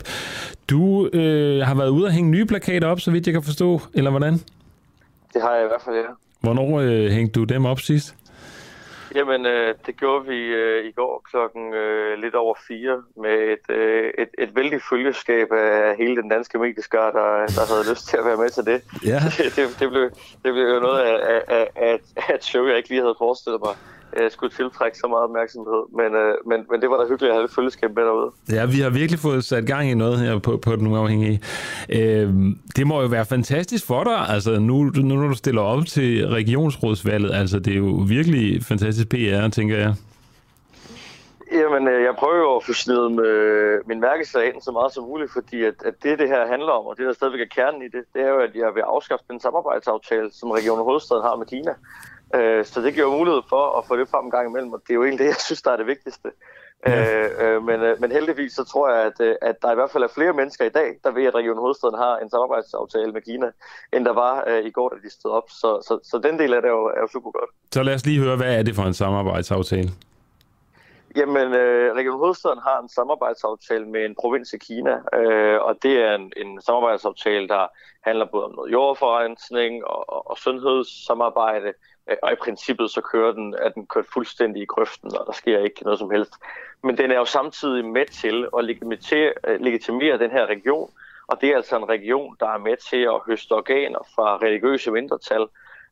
Du 0.70 1.08
øh, 1.08 1.66
har 1.66 1.76
været 1.76 1.90
ude 1.90 2.06
og 2.06 2.12
hænge 2.12 2.32
nye 2.32 2.46
plakater 2.46 2.88
op, 2.88 3.00
så 3.00 3.12
vidt 3.12 3.28
jeg 3.28 3.34
kan 3.34 3.44
forstå, 3.44 3.82
eller 3.94 4.10
hvordan? 4.10 4.40
Det 5.34 5.42
har 5.42 5.54
jeg 5.56 5.66
i 5.66 5.68
hvert 5.68 5.82
fald, 5.86 5.96
ja. 5.96 6.12
Hvornår 6.42 6.80
øh, 6.80 7.12
hængte 7.12 7.40
du 7.40 7.44
dem 7.44 7.66
op 7.66 7.80
sidst? 7.80 8.16
Jamen, 9.16 9.46
øh, 9.46 9.76
det 9.86 9.98
gjorde 9.98 10.26
vi 10.26 10.38
øh, 10.38 10.86
i 10.86 10.92
går 10.92 11.22
klokken 11.32 11.74
øh, 11.74 12.20
lidt 12.24 12.36
over 12.36 12.56
fire 12.68 13.04
med 13.24 13.38
et, 13.54 13.76
øh, 13.76 14.12
et, 14.18 14.30
et 14.38 14.56
vældig 14.56 14.82
følgeskab 14.90 15.52
af 15.52 15.98
hele 15.98 16.16
den 16.22 16.30
danske 16.30 16.58
medieskar, 16.58 17.12
der, 17.12 17.28
der 17.58 17.74
havde 17.74 17.90
lyst 17.92 18.08
til 18.08 18.18
at 18.18 18.26
være 18.26 18.38
med 18.38 18.50
til 18.50 18.66
det. 18.66 18.82
Ja. 19.06 19.20
det, 19.56 19.76
det, 19.80 19.90
blev, 19.90 20.04
det 20.44 20.54
blev 20.54 20.68
jo 20.74 20.80
noget 20.80 21.00
af, 21.00 21.42
af, 21.48 21.68
af, 21.76 22.00
af 22.16 22.36
et 22.36 22.44
show, 22.44 22.66
jeg 22.68 22.78
ikke 22.78 22.90
lige 22.90 23.02
havde 23.02 23.16
forestillet 23.18 23.62
mig 23.62 23.76
øh, 24.18 24.32
skulle 24.32 24.54
tiltrække 24.54 24.98
så 24.98 25.08
meget 25.08 25.24
opmærksomhed. 25.24 25.82
Men, 26.00 26.16
øh, 26.16 26.34
men, 26.50 26.66
men 26.72 26.82
det 26.82 26.90
var 26.90 26.98
da 26.98 27.04
hyggeligt 27.04 27.32
at 27.32 27.36
have 27.36 27.46
et 27.46 27.52
følgeskab 27.52 27.96
med 27.96 28.04
derude. 28.04 28.32
Ja, 28.52 28.66
vi 28.66 28.80
har 28.80 28.90
virkelig 28.90 29.20
fået 29.20 29.44
sat 29.44 29.66
gang 29.66 29.90
i 29.92 29.94
noget 29.94 30.20
her 30.20 30.40
på, 30.40 30.58
på 30.58 30.76
den 30.76 30.88
uafhængige. 30.88 31.42
Øh, 31.90 32.34
det 32.76 32.88
må 32.88 33.02
jo 33.02 33.08
være 33.08 33.26
fantastisk 33.26 33.88
for 33.88 34.04
dig, 34.04 34.20
altså 34.30 34.60
nu, 34.60 34.84
nu 34.84 35.16
når 35.16 35.28
du 35.28 35.36
stiller 35.36 35.62
op 35.62 35.86
til 35.86 36.28
regionsrådsvalget, 36.28 37.32
altså 37.34 37.60
det 37.60 37.74
er 37.74 37.78
jo 37.78 38.06
virkelig 38.08 38.64
fantastisk 38.64 39.10
PR, 39.10 39.48
tænker 39.48 39.78
jeg. 39.78 39.96
Jamen, 41.54 41.88
øh, 41.88 42.04
jeg 42.04 42.16
prøver 42.20 42.38
jo 42.38 42.56
at 42.56 42.64
få 42.66 42.74
snedet 42.74 43.12
med 43.12 43.34
min 43.86 44.00
mærkesag 44.00 44.48
ind 44.48 44.62
så 44.62 44.72
meget 44.72 44.94
som 44.94 45.04
muligt, 45.04 45.32
fordi 45.34 45.64
at, 45.64 45.74
at 45.86 45.94
det, 46.04 46.20
det 46.20 46.28
her 46.28 46.48
handler 46.48 46.72
om, 46.72 46.86
og 46.86 46.98
det, 46.98 47.06
der 47.06 47.14
stadigvæk 47.14 47.42
er 47.42 47.56
kernen 47.56 47.82
i 47.82 47.90
det, 47.96 48.04
det 48.14 48.22
er 48.22 48.30
jo, 48.30 48.40
at 48.40 48.56
jeg 48.56 48.76
vil 48.76 48.82
afskaffe 48.82 49.26
den 49.30 49.40
samarbejdsaftale, 49.40 50.30
som 50.34 50.52
Region 50.52 50.84
Hovedstaden 50.84 51.24
har 51.24 51.36
med 51.36 51.46
Kina. 51.46 51.74
Øh, 52.34 52.66
så 52.66 52.82
det 52.82 52.94
giver 52.94 53.06
jo 53.06 53.18
mulighed 53.18 53.42
for 53.50 53.78
at 53.78 53.86
få 53.88 53.98
det 53.98 54.10
frem 54.10 54.26
en 54.26 54.32
gang 54.32 54.50
imellem, 54.50 54.74
og 54.74 54.82
det 54.88 54.90
er 54.90 54.96
jo 54.96 55.04
egentlig 55.04 55.20
det, 55.20 55.32
jeg 55.34 55.42
synes, 55.48 55.62
der 55.62 55.72
er 55.72 55.78
det 55.78 55.88
vigtigste. 55.88 56.32
Ja. 56.88 57.24
Øh, 57.24 57.56
øh, 57.56 57.64
men, 57.64 57.82
øh, 57.82 58.02
men 58.02 58.12
heldigvis 58.12 58.54
så 58.54 58.64
tror 58.64 58.94
jeg, 58.94 59.06
at, 59.06 59.20
øh, 59.20 59.36
at 59.42 59.56
der 59.62 59.72
i 59.72 59.76
hvert 59.76 59.92
fald 59.92 60.04
er 60.04 60.08
flere 60.08 60.34
mennesker 60.34 60.66
i 60.66 60.70
dag, 60.70 61.00
der 61.04 61.12
ved, 61.12 61.26
at 61.26 61.36
Region 61.36 61.58
Hovedstaden 61.58 61.98
har 61.98 62.18
en 62.18 62.30
samarbejdsaftale 62.30 63.12
med 63.12 63.22
Kina, 63.22 63.52
end 63.94 64.06
der 64.06 64.14
var 64.14 64.44
øh, 64.48 64.66
i 64.66 64.72
går, 64.72 64.90
da 64.90 64.96
de 65.04 65.10
stod 65.10 65.32
op. 65.32 65.48
Så, 65.50 65.70
så, 65.88 66.00
så 66.04 66.18
den 66.18 66.40
del 66.40 66.54
af 66.54 66.62
det 66.62 66.70
er 66.70 66.74
jo, 66.74 66.86
er 66.86 67.02
jo 67.02 67.08
super 67.08 67.32
godt. 67.32 67.50
Så 67.74 67.84
lad 67.84 67.94
os 67.94 68.06
lige 68.06 68.20
høre, 68.20 68.36
hvad 68.38 68.58
er 68.58 68.64
det 68.64 68.76
for 68.76 68.84
en 68.84 68.94
samarbejdsaftale? 68.94 69.90
Jamen, 71.16 71.54
øh, 71.54 71.96
Region 71.96 72.20
Hovedstaden 72.20 72.60
har 72.68 72.80
en 72.80 72.90
samarbejdsaftale 72.90 73.86
med 73.86 74.06
en 74.06 74.16
provins 74.22 74.54
i 74.54 74.58
Kina, 74.58 74.96
øh, 75.20 75.62
og 75.62 75.76
det 75.84 75.96
er 76.08 76.16
en, 76.16 76.34
en 76.38 76.62
samarbejdsaftale, 76.62 77.48
der 77.48 77.68
handler 78.04 78.26
både 78.26 78.46
om 78.46 78.56
noget 78.56 78.72
jordforrensning 78.72 79.86
og, 79.86 80.10
og, 80.10 80.30
og 80.32 80.38
sundhedssamarbejde, 80.38 81.74
Øh, 82.10 82.18
og 82.24 82.32
i 82.32 82.36
princippet 82.36 82.92
så 82.92 83.02
kører 83.02 83.32
den, 83.32 83.56
at 83.56 83.76
den 83.76 83.86
kørt 83.86 84.06
fuldstændig 84.14 84.62
i 84.62 84.66
grøften, 84.66 85.18
og 85.18 85.26
der 85.26 85.34
sker 85.34 85.60
ikke 85.60 85.84
noget 85.84 86.00
som 86.00 86.12
helst. 86.12 86.34
Men 86.84 86.98
den 86.98 87.12
er 87.12 87.16
jo 87.16 87.26
samtidig 87.26 87.86
med 87.86 88.06
til 88.06 88.48
at 88.58 88.66
legitimere, 88.66 89.34
øh, 89.48 89.62
legitimere 89.62 90.18
den 90.18 90.32
her 90.32 90.46
region, 90.46 90.92
og 91.28 91.42
det 91.42 91.50
er 91.50 91.56
altså 91.56 91.78
en 91.78 91.90
region, 91.90 92.38
der 92.40 92.48
er 92.48 92.58
med 92.58 92.78
til 92.78 93.02
at 93.02 93.22
høste 93.28 93.52
organer 93.52 94.00
fra 94.16 94.38
religiøse 94.38 94.92
mindretal, 94.92 95.48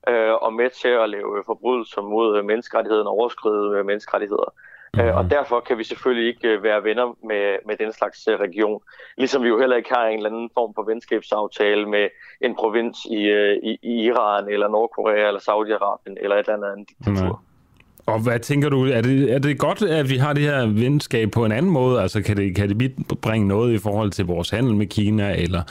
øh, 0.08 0.34
og 0.34 0.54
med 0.54 0.70
til 0.70 0.88
at 0.88 1.10
lave 1.10 1.44
forbrydelser 1.46 2.02
mod 2.02 2.44
menneskerettigheden 2.44 3.08
og 3.08 3.14
overskride 3.14 3.84
menneskerettigheder. 3.84 4.54
Mm-hmm. 4.98 5.18
Og 5.18 5.30
derfor 5.30 5.60
kan 5.60 5.78
vi 5.78 5.84
selvfølgelig 5.84 6.28
ikke 6.28 6.48
øh, 6.48 6.64
være 6.64 6.84
venner 6.84 7.16
med, 7.28 7.58
med 7.68 7.76
den 7.78 7.94
slags 7.94 8.28
øh, 8.28 8.40
region. 8.40 8.82
Ligesom 9.18 9.44
vi 9.44 9.48
jo 9.48 9.60
heller 9.60 9.76
ikke 9.76 9.90
har 9.96 10.06
en 10.06 10.18
eller 10.18 10.30
anden 10.30 10.50
form 10.54 10.74
for 10.76 10.84
venskabsaftale 10.84 11.90
med 11.90 12.10
en 12.42 12.56
provins 12.56 12.98
i, 13.06 13.22
i, 13.64 13.78
i 13.82 13.94
Iran, 14.06 14.50
eller 14.50 14.68
Nordkorea, 14.68 15.28
eller 15.28 15.40
Saudi-Arabien, 15.40 16.16
eller 16.24 16.36
et 16.36 16.50
eller 16.50 16.72
andet 16.72 16.90
diktatur. 16.90 17.26
Mm-hmm. 17.26 18.14
Og 18.14 18.20
hvad 18.24 18.40
tænker 18.40 18.70
du, 18.70 18.86
er 18.86 19.02
det, 19.02 19.34
er 19.34 19.40
det 19.40 19.60
godt, 19.60 19.82
at 19.82 20.10
vi 20.10 20.18
har 20.18 20.34
det 20.34 20.44
her 20.44 20.66
venskab 20.66 21.32
på 21.32 21.46
en 21.46 21.52
anden 21.52 21.72
måde? 21.72 22.02
Altså 22.02 22.22
kan 22.22 22.38
det, 22.38 22.56
kan 22.56 22.70
det 22.70 22.96
bringe 23.22 23.48
noget 23.48 23.74
i 23.74 23.78
forhold 23.78 24.12
til 24.12 24.26
vores 24.26 24.50
handel 24.50 24.76
med 24.76 24.86
Kina, 24.86 25.36
eller 25.36 25.62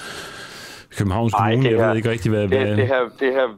Københavns 0.99 1.35
Kommune? 1.35 1.55
Ej, 1.55 1.63
det 1.63 1.71
her, 1.71 1.79
jeg 1.79 1.89
ved 1.89 1.97
ikke 1.97 2.11
rigtig, 2.11 2.31
hvad... 2.31 2.43
Det, 2.43 2.77
det 2.77 2.87
her, 2.87 3.09
det 3.21 3.33
her 3.33 3.49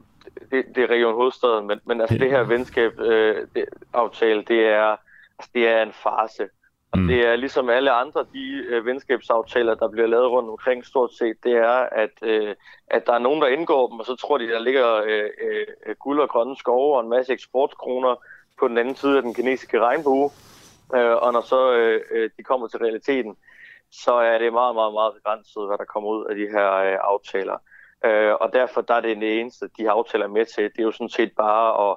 det, 0.51 0.65
det 0.75 0.83
er 0.83 0.91
Region 0.91 1.15
Hovedstaden, 1.15 1.67
men, 1.67 1.79
men 1.87 2.01
altså 2.01 2.19
det 2.19 2.31
her 2.31 2.43
venskab 2.43 3.01
øh, 3.01 3.37
det, 3.55 3.65
aftale, 3.95 4.43
det 4.49 4.61
er 4.67 4.97
Altså, 5.39 5.51
det 5.55 5.69
er 5.69 5.83
en 5.83 5.93
farse. 5.93 6.49
Og 6.93 6.99
mm. 6.99 7.07
det 7.07 7.27
er 7.27 7.37
ligesom 7.37 7.69
alle 7.71 7.91
andre 7.91 8.27
de 8.33 8.65
øh, 8.69 8.87
venskabsaftaler, 8.87 9.75
der 9.75 9.89
bliver 9.89 10.07
lavet 10.07 10.31
rundt 10.31 10.51
omkring 10.51 10.87
stort 10.87 11.15
set, 11.15 11.37
det 11.45 11.53
er, 11.53 11.89
at, 11.93 12.11
øh, 12.23 12.55
at 12.87 13.07
der 13.07 13.13
er 13.13 13.19
nogen, 13.19 13.43
der 13.43 13.49
indgår 13.49 13.89
dem, 13.89 14.01
og 14.01 14.07
så 14.07 14.17
tror 14.17 14.39
de, 14.39 14.49
der 14.49 14.59
ligger 14.59 14.95
øh, 15.07 15.31
øh, 15.87 15.95
guld 15.99 16.21
og 16.21 16.29
grønne 16.29 16.57
skove 16.57 16.97
og 16.97 17.03
en 17.03 17.09
masse 17.09 17.33
eksportkroner 17.33 18.15
på 18.59 18.69
den 18.69 18.79
anden 18.79 18.97
side 18.97 19.17
af 19.17 19.23
den 19.23 19.35
kinesiske 19.35 19.81
regnbue. 19.81 20.31
Øh, 20.95 21.17
og 21.17 21.33
når 21.33 21.41
så 21.41 21.73
øh, 21.73 22.01
øh 22.11 22.31
de 22.37 22.43
kommer 22.43 22.69
til 22.69 22.79
realiteten, 22.79 23.37
så 23.91 24.15
er 24.15 24.39
det 24.39 24.53
meget, 24.53 24.75
meget, 24.75 24.93
meget 24.93 25.15
begrænset, 25.15 25.67
hvad 25.67 25.79
der 25.79 25.85
kommer 25.85 26.11
ud 26.11 26.27
af 26.31 26.37
de 26.37 26.49
her 26.49 26.73
øh, 26.75 26.99
aftaler. 27.03 27.59
Øh, 28.05 28.35
og 28.41 28.53
derfor 28.53 28.81
der 28.81 28.95
er 28.95 29.01
det 29.01 29.17
det 29.17 29.41
eneste, 29.41 29.69
de 29.79 29.83
her 29.83 29.91
aftaler 29.91 30.25
er 30.25 30.37
med 30.39 30.47
til. 30.47 30.65
Det 30.65 30.79
er 30.79 30.83
jo 30.83 30.93
sådan 30.93 31.09
set 31.09 31.33
bare 31.37 31.91
at 31.91 31.97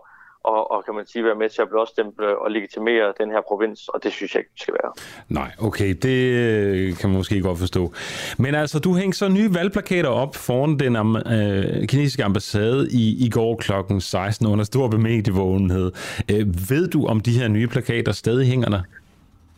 og, 0.53 0.71
og 0.71 0.85
kan 0.85 0.93
man 0.95 1.05
sige 1.07 1.23
være 1.23 1.35
med 1.35 1.49
til 1.49 1.61
at 1.61 1.69
blåstemple 1.69 2.39
og 2.39 2.51
legitimere 2.51 3.13
den 3.19 3.29
her 3.29 3.41
provins, 3.47 3.87
og 3.87 4.03
det 4.03 4.11
synes 4.11 4.33
jeg 4.33 4.39
ikke, 4.39 4.51
det 4.53 4.61
skal 4.61 4.73
være. 4.83 4.91
Nej, 5.29 5.51
okay, 5.59 5.89
det 6.01 6.19
øh, 6.33 6.97
kan 6.97 7.09
man 7.09 7.17
måske 7.17 7.41
godt 7.41 7.59
forstå. 7.59 7.93
Men 8.37 8.55
altså, 8.55 8.79
du 8.79 8.95
hængte 8.95 9.17
så 9.17 9.27
nye 9.27 9.53
valgplakater 9.53 10.09
op 10.09 10.35
foran 10.35 10.79
den 10.79 10.95
øh, 10.95 11.87
kinesiske 11.87 12.23
ambassade 12.23 12.89
i, 12.91 13.25
i 13.25 13.29
går 13.29 13.55
kl. 13.55 13.71
16 13.99 14.47
under 14.47 14.65
stor 14.65 14.87
bemedievågenhed. 14.87 15.91
Øh, 16.31 16.47
ved 16.69 16.87
du, 16.87 17.05
om 17.07 17.19
de 17.19 17.31
her 17.39 17.47
nye 17.47 17.67
plakater 17.67 18.11
stadig 18.11 18.47
hænger 18.47 18.69
der? 18.69 18.81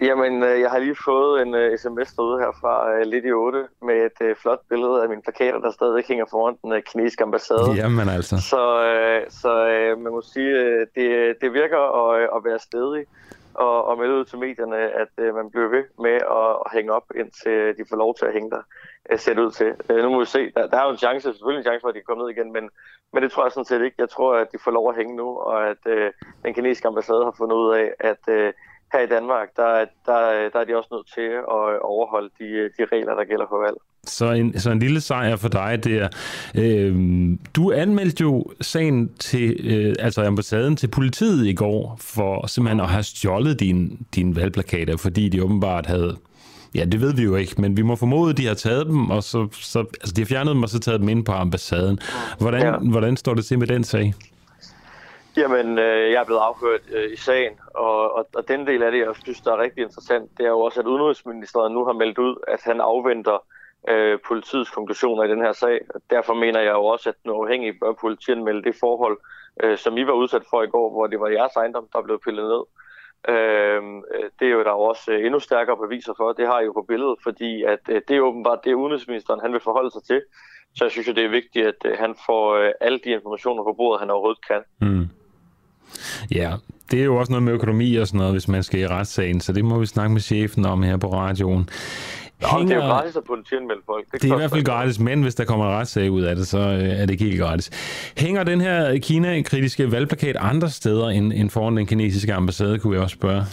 Jamen, 0.01 0.43
øh, 0.43 0.59
jeg 0.59 0.69
har 0.69 0.79
lige 0.79 0.95
fået 1.05 1.41
en 1.41 1.55
uh, 1.55 1.77
sms 1.77 2.13
derude 2.13 2.39
her 2.39 2.51
fra 2.61 2.73
uh, 2.93 3.01
lidt 3.01 3.25
i 3.25 3.31
8 3.31 3.67
med 3.81 3.95
et 4.05 4.17
uh, 4.21 4.37
flot 4.41 4.59
billede 4.69 5.03
af 5.03 5.09
mine 5.09 5.21
plakater, 5.21 5.59
der 5.59 5.71
stadig 5.71 6.03
hænger 6.07 6.25
foran 6.31 6.57
den 6.61 6.71
uh, 6.71 6.79
kinesiske 6.79 7.23
ambassade. 7.23 7.71
Jamen 7.81 8.09
altså. 8.09 8.41
Så, 8.41 8.61
uh, 8.89 9.31
så 9.41 9.51
uh, 9.93 10.01
man 10.01 10.11
må 10.11 10.21
sige, 10.21 10.51
uh, 10.65 10.81
det, 10.95 11.35
det 11.41 11.53
virker 11.53 11.81
at, 12.01 12.29
at 12.35 12.43
være 12.45 12.59
stedig 12.59 13.05
og, 13.53 13.85
og 13.85 13.97
melde 13.97 14.15
ud 14.15 14.25
til 14.25 14.37
medierne, 14.37 14.77
at 14.77 15.13
uh, 15.21 15.35
man 15.35 15.49
bliver 15.51 15.67
ved 15.67 15.83
med 15.99 16.17
at, 16.39 16.49
at 16.65 16.71
hænge 16.73 16.91
op, 16.93 17.05
indtil 17.15 17.77
de 17.77 17.83
får 17.89 17.97
lov 17.97 18.15
til 18.15 18.25
at 18.25 18.33
hænge 18.33 18.51
der 18.51 18.61
uh, 19.11 19.19
sæt 19.19 19.39
ud 19.39 19.51
til. 19.51 19.69
Uh, 19.89 19.97
nu 19.97 20.09
må 20.09 20.19
vi 20.19 20.25
se. 20.25 20.51
Der, 20.55 20.67
der 20.67 20.77
er 20.77 20.85
jo 20.85 20.91
en 20.91 21.03
chance, 21.05 21.33
selvfølgelig 21.33 21.59
en 21.59 21.69
chance 21.69 21.81
for, 21.81 21.89
at 21.89 21.95
de 21.95 21.99
kan 21.99 22.09
komme 22.09 22.23
ned 22.23 22.29
igen, 22.35 22.53
men, 22.53 22.69
men 23.13 23.23
det 23.23 23.31
tror 23.31 23.43
jeg 23.45 23.51
sådan 23.51 23.71
set 23.71 23.81
ikke. 23.81 23.95
Jeg 24.05 24.09
tror, 24.09 24.35
at 24.35 24.47
de 24.51 24.57
får 24.63 24.71
lov 24.71 24.89
at 24.89 24.95
hænge 24.95 25.15
nu, 25.15 25.27
og 25.37 25.69
at 25.69 25.83
uh, 25.85 26.07
den 26.43 26.53
kinesiske 26.53 26.87
ambassade 26.87 27.23
har 27.23 27.35
fundet 27.37 27.55
ud 27.55 27.69
af, 27.81 27.87
at 27.99 28.23
uh, 28.27 28.49
her 28.93 28.99
i 28.99 29.07
Danmark, 29.07 29.47
der, 29.55 29.85
der, 30.05 30.49
der 30.53 30.59
er 30.59 30.65
de 30.65 30.77
også 30.77 30.89
nødt 30.91 31.07
til 31.13 31.29
at 31.55 31.81
overholde 31.81 32.29
de, 32.39 32.45
de 32.77 32.85
regler, 32.91 33.15
der 33.15 33.23
gælder 33.23 33.45
for 33.49 33.61
valg. 33.65 33.77
Så 34.03 34.31
en, 34.31 34.59
så 34.59 34.71
en 34.71 34.79
lille 34.79 35.01
sejr 35.01 35.35
for 35.35 35.49
dig 35.49 35.83
der. 35.83 36.07
Øh, 36.57 36.95
du 37.55 37.71
anmeldte 37.71 38.21
jo 38.21 38.45
sagen 38.61 39.13
til, 39.13 39.73
øh, 39.73 39.95
altså 39.99 40.21
ambassaden 40.23 40.75
til 40.75 40.87
politiet 40.87 41.47
i 41.47 41.53
går, 41.53 41.97
for 42.01 42.47
simpelthen 42.47 42.79
at 42.79 42.87
have 42.87 43.03
stjålet 43.03 43.59
dine 43.59 43.89
din 44.15 44.35
valgplakater, 44.35 44.97
fordi 44.97 45.29
de 45.29 45.43
åbenbart 45.43 45.85
havde 45.85 46.17
Ja, 46.75 46.85
det 46.85 47.01
ved 47.01 47.13
vi 47.13 47.23
jo 47.23 47.35
ikke, 47.35 47.61
men 47.61 47.77
vi 47.77 47.81
må 47.81 47.95
formode, 47.95 48.29
at 48.29 48.37
de 48.37 48.45
har 48.45 48.53
taget 48.53 48.85
dem, 48.85 49.09
og 49.09 49.23
så, 49.23 49.47
så 49.51 49.79
altså 49.79 50.13
de 50.15 50.21
har 50.21 50.25
fjernet 50.25 50.55
dem, 50.55 50.63
og 50.63 50.69
så 50.69 50.79
taget 50.79 50.99
dem 50.99 51.09
ind 51.09 51.25
på 51.25 51.31
ambassaden. 51.31 51.99
Hvordan, 52.39 52.61
ja. 52.61 52.77
hvordan 52.77 53.17
står 53.17 53.33
det 53.33 53.45
til 53.45 53.59
med 53.59 53.67
den 53.67 53.83
sag? 53.83 54.13
Jamen, 55.37 55.79
øh, 55.79 56.11
jeg 56.11 56.21
er 56.21 56.25
blevet 56.25 56.41
afhørt 56.41 56.81
øh, 56.91 57.13
i 57.13 57.15
sagen, 57.15 57.59
og, 57.73 58.15
og, 58.15 58.29
og 58.35 58.47
den 58.47 58.67
del 58.67 58.83
af 58.83 58.91
det, 58.91 58.99
jeg 58.99 59.15
synes, 59.23 59.41
der 59.41 59.51
er 59.53 59.61
rigtig 59.61 59.83
interessant, 59.83 60.37
det 60.37 60.45
er 60.45 60.49
jo 60.49 60.59
også, 60.59 60.79
at 60.79 60.85
udenrigsministeren 60.85 61.73
nu 61.73 61.85
har 61.85 61.93
meldt 61.93 62.17
ud, 62.17 62.35
at 62.47 62.61
han 62.63 62.81
afventer 62.81 63.37
øh, 63.89 64.19
politiets 64.27 64.69
konklusioner 64.69 65.23
i 65.23 65.29
den 65.29 65.41
her 65.41 65.51
sag. 65.51 65.79
Derfor 66.09 66.33
mener 66.33 66.59
jeg 66.59 66.73
jo 66.73 66.85
også, 66.85 67.09
at 67.09 67.15
den 67.23 67.31
uafhængige 67.31 67.79
bør 67.81 67.93
politiet 67.93 68.37
melde 68.37 68.63
det 68.63 68.75
forhold, 68.79 69.17
øh, 69.63 69.77
som 69.77 69.97
I 69.97 70.07
var 70.07 70.13
udsat 70.13 70.43
for 70.49 70.63
i 70.63 70.67
går, 70.67 70.91
hvor 70.91 71.07
det 71.07 71.19
var 71.19 71.27
jeres 71.27 71.55
ejendom, 71.55 71.87
der 71.93 72.01
blev 72.01 72.19
pillet 72.25 72.45
ned. 72.45 72.63
Øh, 73.35 73.81
det 74.39 74.47
er 74.47 74.51
jo 74.51 74.63
der 74.63 74.71
også 74.71 75.11
øh, 75.11 75.25
endnu 75.25 75.39
stærkere 75.39 75.77
beviser 75.77 76.13
for. 76.17 76.33
Det 76.33 76.47
har 76.47 76.59
I 76.59 76.65
jo 76.65 76.71
på 76.71 76.85
billedet, 76.87 77.17
fordi 77.23 77.63
at 77.63 77.79
øh, 77.89 78.01
det 78.07 78.17
er 78.17 78.21
åbenbart 78.21 78.65
det, 78.65 78.73
udenrigsministeren 78.73 79.41
han 79.41 79.53
vil 79.53 79.61
forholde 79.61 79.91
sig 79.91 80.03
til. 80.03 80.21
Så 80.75 80.85
jeg 80.85 80.91
synes 80.91 81.07
jo, 81.07 81.13
det 81.13 81.25
er 81.25 81.29
vigtigt, 81.29 81.67
at 81.67 81.81
øh, 81.85 81.97
han 81.97 82.15
får 82.25 82.55
øh, 82.55 82.71
alle 82.81 82.99
de 82.99 83.09
informationer 83.09 83.63
på 83.63 83.73
bordet, 83.73 83.99
han 83.99 84.09
overhovedet 84.09 84.47
kan. 84.47 84.61
Mm. 84.81 85.09
Ja, 86.31 86.53
det 86.91 86.99
er 86.99 87.03
jo 87.03 87.15
også 87.15 87.31
noget 87.31 87.43
med 87.43 87.53
økonomi 87.53 87.95
og 87.95 88.07
sådan 88.07 88.17
noget, 88.17 88.33
hvis 88.33 88.47
man 88.47 88.63
skal 88.63 88.79
i 88.79 88.87
retssagen, 88.87 89.41
så 89.41 89.53
det 89.53 89.65
må 89.65 89.79
vi 89.79 89.85
snakke 89.85 90.13
med 90.13 90.21
chefen 90.21 90.65
om 90.65 90.83
her 90.83 90.97
på 90.97 91.13
radioen. 91.13 91.69
Hænger... 92.41 92.63
Nå, 92.63 92.69
det 92.69 92.71
er 92.71 92.85
jo 92.85 92.91
gratis 92.91 93.15
at 93.15 93.23
politianmelde 93.23 93.81
folk. 93.85 94.05
Det, 94.11 94.21
det 94.21 94.29
er 94.29 94.33
i 94.33 94.37
hvert 94.37 94.49
fald 94.49 94.63
gratis, 94.63 94.99
men 94.99 95.21
hvis 95.21 95.35
der 95.35 95.45
kommer 95.45 95.65
en 95.65 95.71
retssag 95.71 96.11
ud 96.11 96.21
af 96.21 96.35
det, 96.35 96.47
så 96.47 96.59
øh, 96.59 96.99
er 96.99 97.05
det 97.05 97.09
ikke 97.09 97.23
helt 97.23 97.41
gratis. 97.41 97.69
Hænger 98.17 98.43
den 98.43 98.61
her 98.61 98.99
Kina-kritiske 98.99 99.91
valgplakat 99.91 100.35
andre 100.39 100.69
steder 100.69 101.07
end, 101.07 101.33
end 101.33 101.49
foran 101.49 101.77
den 101.77 101.85
kinesiske 101.85 102.33
ambassade, 102.33 102.79
kunne 102.79 102.95
jeg 102.95 103.03
også 103.03 103.15
spørge? 103.15 103.43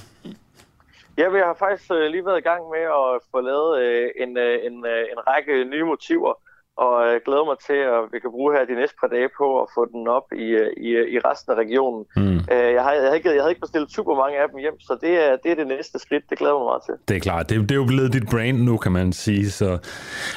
Ja, 1.18 1.28
vi 1.28 1.38
har 1.38 1.56
faktisk 1.58 1.90
øh, 1.92 2.10
lige 2.10 2.26
været 2.26 2.38
i 2.38 2.48
gang 2.50 2.62
med 2.74 2.84
at 3.02 3.20
få 3.30 3.40
lavet 3.40 3.80
øh, 3.82 4.08
en, 4.22 4.28
en, 4.68 4.76
en 5.12 5.18
række 5.28 5.64
nye 5.64 5.84
motiver 5.84 6.32
og 6.76 6.94
jeg 7.12 7.20
glæder 7.26 7.44
mig 7.50 7.58
til, 7.68 7.80
at 7.96 8.00
vi 8.12 8.18
kan 8.24 8.30
bruge 8.36 8.50
her 8.54 8.64
de 8.64 8.74
næste 8.80 8.96
par 9.00 9.10
dage 9.16 9.28
på 9.40 9.46
at 9.62 9.66
få 9.76 9.82
den 9.92 10.08
op 10.18 10.28
i, 10.44 10.48
i, 10.88 10.90
i 11.14 11.18
resten 11.28 11.48
af 11.52 11.56
regionen. 11.64 12.02
Mm. 12.16 12.40
Jeg, 12.76 12.82
har, 12.84 12.92
jeg, 12.92 13.08
har 13.08 13.14
ikke, 13.18 13.28
jeg 13.36 13.42
havde 13.42 13.52
ikke 13.54 13.64
bestilt 13.66 13.90
super 13.98 14.14
mange 14.22 14.36
af 14.42 14.46
dem 14.50 14.58
hjem, 14.64 14.80
så 14.80 14.92
det 15.04 15.12
er, 15.24 15.36
det 15.42 15.50
er 15.52 15.58
det 15.62 15.66
næste 15.66 15.98
skridt. 15.98 16.24
Det 16.30 16.38
glæder 16.38 16.58
mig 16.58 16.66
meget 16.70 16.82
til. 16.88 16.94
Det 17.08 17.16
er 17.16 17.20
klart. 17.20 17.48
Det, 17.48 17.54
det 17.68 17.70
er 17.70 17.80
jo 17.84 17.88
blevet 17.92 18.12
dit 18.12 18.26
brand 18.32 18.58
nu, 18.68 18.76
kan 18.76 18.92
man 18.92 19.12
sige. 19.12 19.50
Så... 19.50 19.68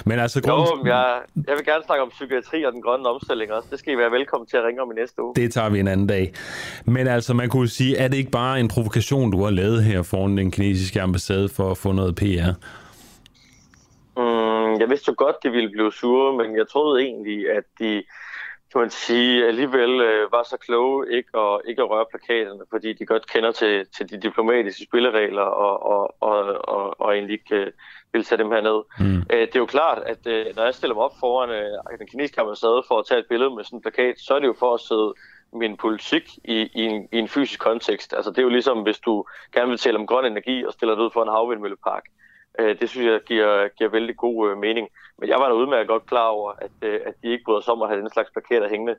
Men 0.05 0.19
altså, 0.19 0.41
grund... 0.41 0.67
jo, 0.69 0.91
jeg, 0.93 1.21
jeg 1.47 1.55
vil 1.57 1.65
gerne 1.65 1.83
snakke 1.85 2.01
om 2.03 2.09
psykiatri 2.09 2.63
og 2.63 2.71
den 2.73 2.81
grønne 2.81 3.09
omstilling 3.09 3.51
også. 3.51 3.67
Det 3.71 3.79
skal 3.79 3.93
I 3.93 3.97
være 3.97 4.11
velkommen 4.11 4.47
til 4.47 4.57
at 4.57 4.63
ringe 4.63 4.81
om 4.81 4.91
i 4.91 4.95
næste 5.01 5.23
uge. 5.23 5.35
Det 5.35 5.53
tager 5.53 5.69
vi 5.69 5.79
en 5.79 5.87
anden 5.87 6.07
dag. 6.07 6.33
Men 6.85 7.07
altså, 7.07 7.33
man 7.33 7.49
kunne 7.49 7.67
sige, 7.67 7.97
er 7.97 8.07
det 8.07 8.17
ikke 8.17 8.31
bare 8.31 8.59
en 8.59 8.67
provokation, 8.67 9.31
du 9.31 9.43
har 9.43 9.51
lavet 9.51 9.83
her 9.83 10.01
foran 10.03 10.37
den 10.37 10.51
kinesiske 10.51 11.01
ambassade 11.01 11.49
for 11.49 11.71
at 11.71 11.77
få 11.77 11.91
noget 11.91 12.15
PR? 12.15 12.51
Jeg 14.79 14.89
vidste 14.89 15.09
jo 15.09 15.15
godt, 15.17 15.43
de 15.43 15.51
ville 15.51 15.69
blive 15.69 15.91
sure, 15.93 16.37
men 16.37 16.57
jeg 16.57 16.67
troede 16.67 17.03
egentlig, 17.03 17.49
at 17.51 17.63
de 17.79 18.03
kan 18.71 18.81
man 18.81 18.89
sige, 18.89 19.47
alligevel 19.47 20.01
øh, 20.01 20.31
var 20.31 20.43
så 20.43 20.57
kloge 20.57 21.17
ikke 21.17 21.39
at, 21.39 21.61
ikke 21.65 21.81
at 21.81 21.89
røre 21.89 22.05
plakaterne, 22.11 22.63
fordi 22.69 22.93
de 22.93 23.05
godt 23.05 23.27
kender 23.27 23.51
til, 23.51 23.87
til 23.97 24.09
de 24.09 24.21
diplomatiske 24.21 24.83
spilleregler 24.83 25.41
og, 25.41 25.83
og, 25.83 26.15
og, 26.19 26.67
og, 26.67 27.01
og 27.01 27.13
egentlig 27.13 27.33
ikke 27.33 27.55
øh, 27.55 27.71
vil 28.13 28.23
tage 28.23 28.43
dem 28.43 28.51
her 28.51 28.61
ned. 28.61 28.79
Mm. 28.99 29.17
Øh, 29.33 29.47
det 29.47 29.55
er 29.55 29.59
jo 29.59 29.65
klart, 29.65 30.03
at 30.05 30.27
øh, 30.27 30.45
når 30.55 30.63
jeg 30.63 30.73
stiller 30.75 30.95
mig 30.95 31.03
op 31.03 31.19
foran 31.19 31.49
øh, 31.49 31.99
den 31.99 32.07
kinesiske 32.07 32.41
ambassade 32.41 32.83
for 32.87 32.99
at 32.99 33.05
tage 33.05 33.19
et 33.19 33.27
billede 33.29 33.55
med 33.55 33.63
sådan 33.63 33.77
en 33.77 33.81
plakat, 33.81 34.15
så 34.19 34.33
er 34.35 34.39
det 34.39 34.47
jo 34.47 34.55
for 34.59 34.73
at 34.73 34.79
sidde 34.79 35.13
min 35.53 35.77
politik 35.77 36.37
i, 36.43 36.57
i, 36.73 36.81
en, 36.81 37.07
i 37.11 37.17
en 37.17 37.27
fysisk 37.27 37.59
kontekst. 37.59 38.13
Altså 38.13 38.31
det 38.31 38.37
er 38.37 38.43
jo 38.43 38.49
ligesom, 38.49 38.81
hvis 38.81 38.99
du 38.99 39.25
gerne 39.53 39.69
vil 39.69 39.77
tale 39.77 39.97
om 39.97 40.07
grøn 40.07 40.25
energi 40.25 40.65
og 40.65 40.73
stiller 40.73 40.95
dig 40.95 41.03
ud 41.03 41.11
for 41.13 41.23
en 41.23 41.29
havvindmøllepark. 41.29 42.03
Øh, 42.59 42.79
det 42.79 42.89
synes 42.89 43.05
jeg 43.05 43.21
giver, 43.25 43.67
giver 43.67 43.89
vældig 43.89 44.17
god 44.17 44.49
øh, 44.49 44.57
mening. 44.57 44.87
Men 45.19 45.29
jeg 45.29 45.39
var 45.39 45.47
da 45.47 45.53
udmærket 45.53 45.87
godt 45.87 46.05
klar 46.05 46.27
over, 46.27 46.51
at, 46.51 46.71
øh, 46.81 46.99
at 47.05 47.13
de 47.23 47.27
ikke 47.27 47.43
bryder 47.45 47.61
sig 47.61 47.73
om 47.73 47.81
at 47.81 47.89
have 47.89 48.01
den 48.01 48.09
slags 48.09 48.29
plakater 48.31 48.69
hængende. 48.69 48.95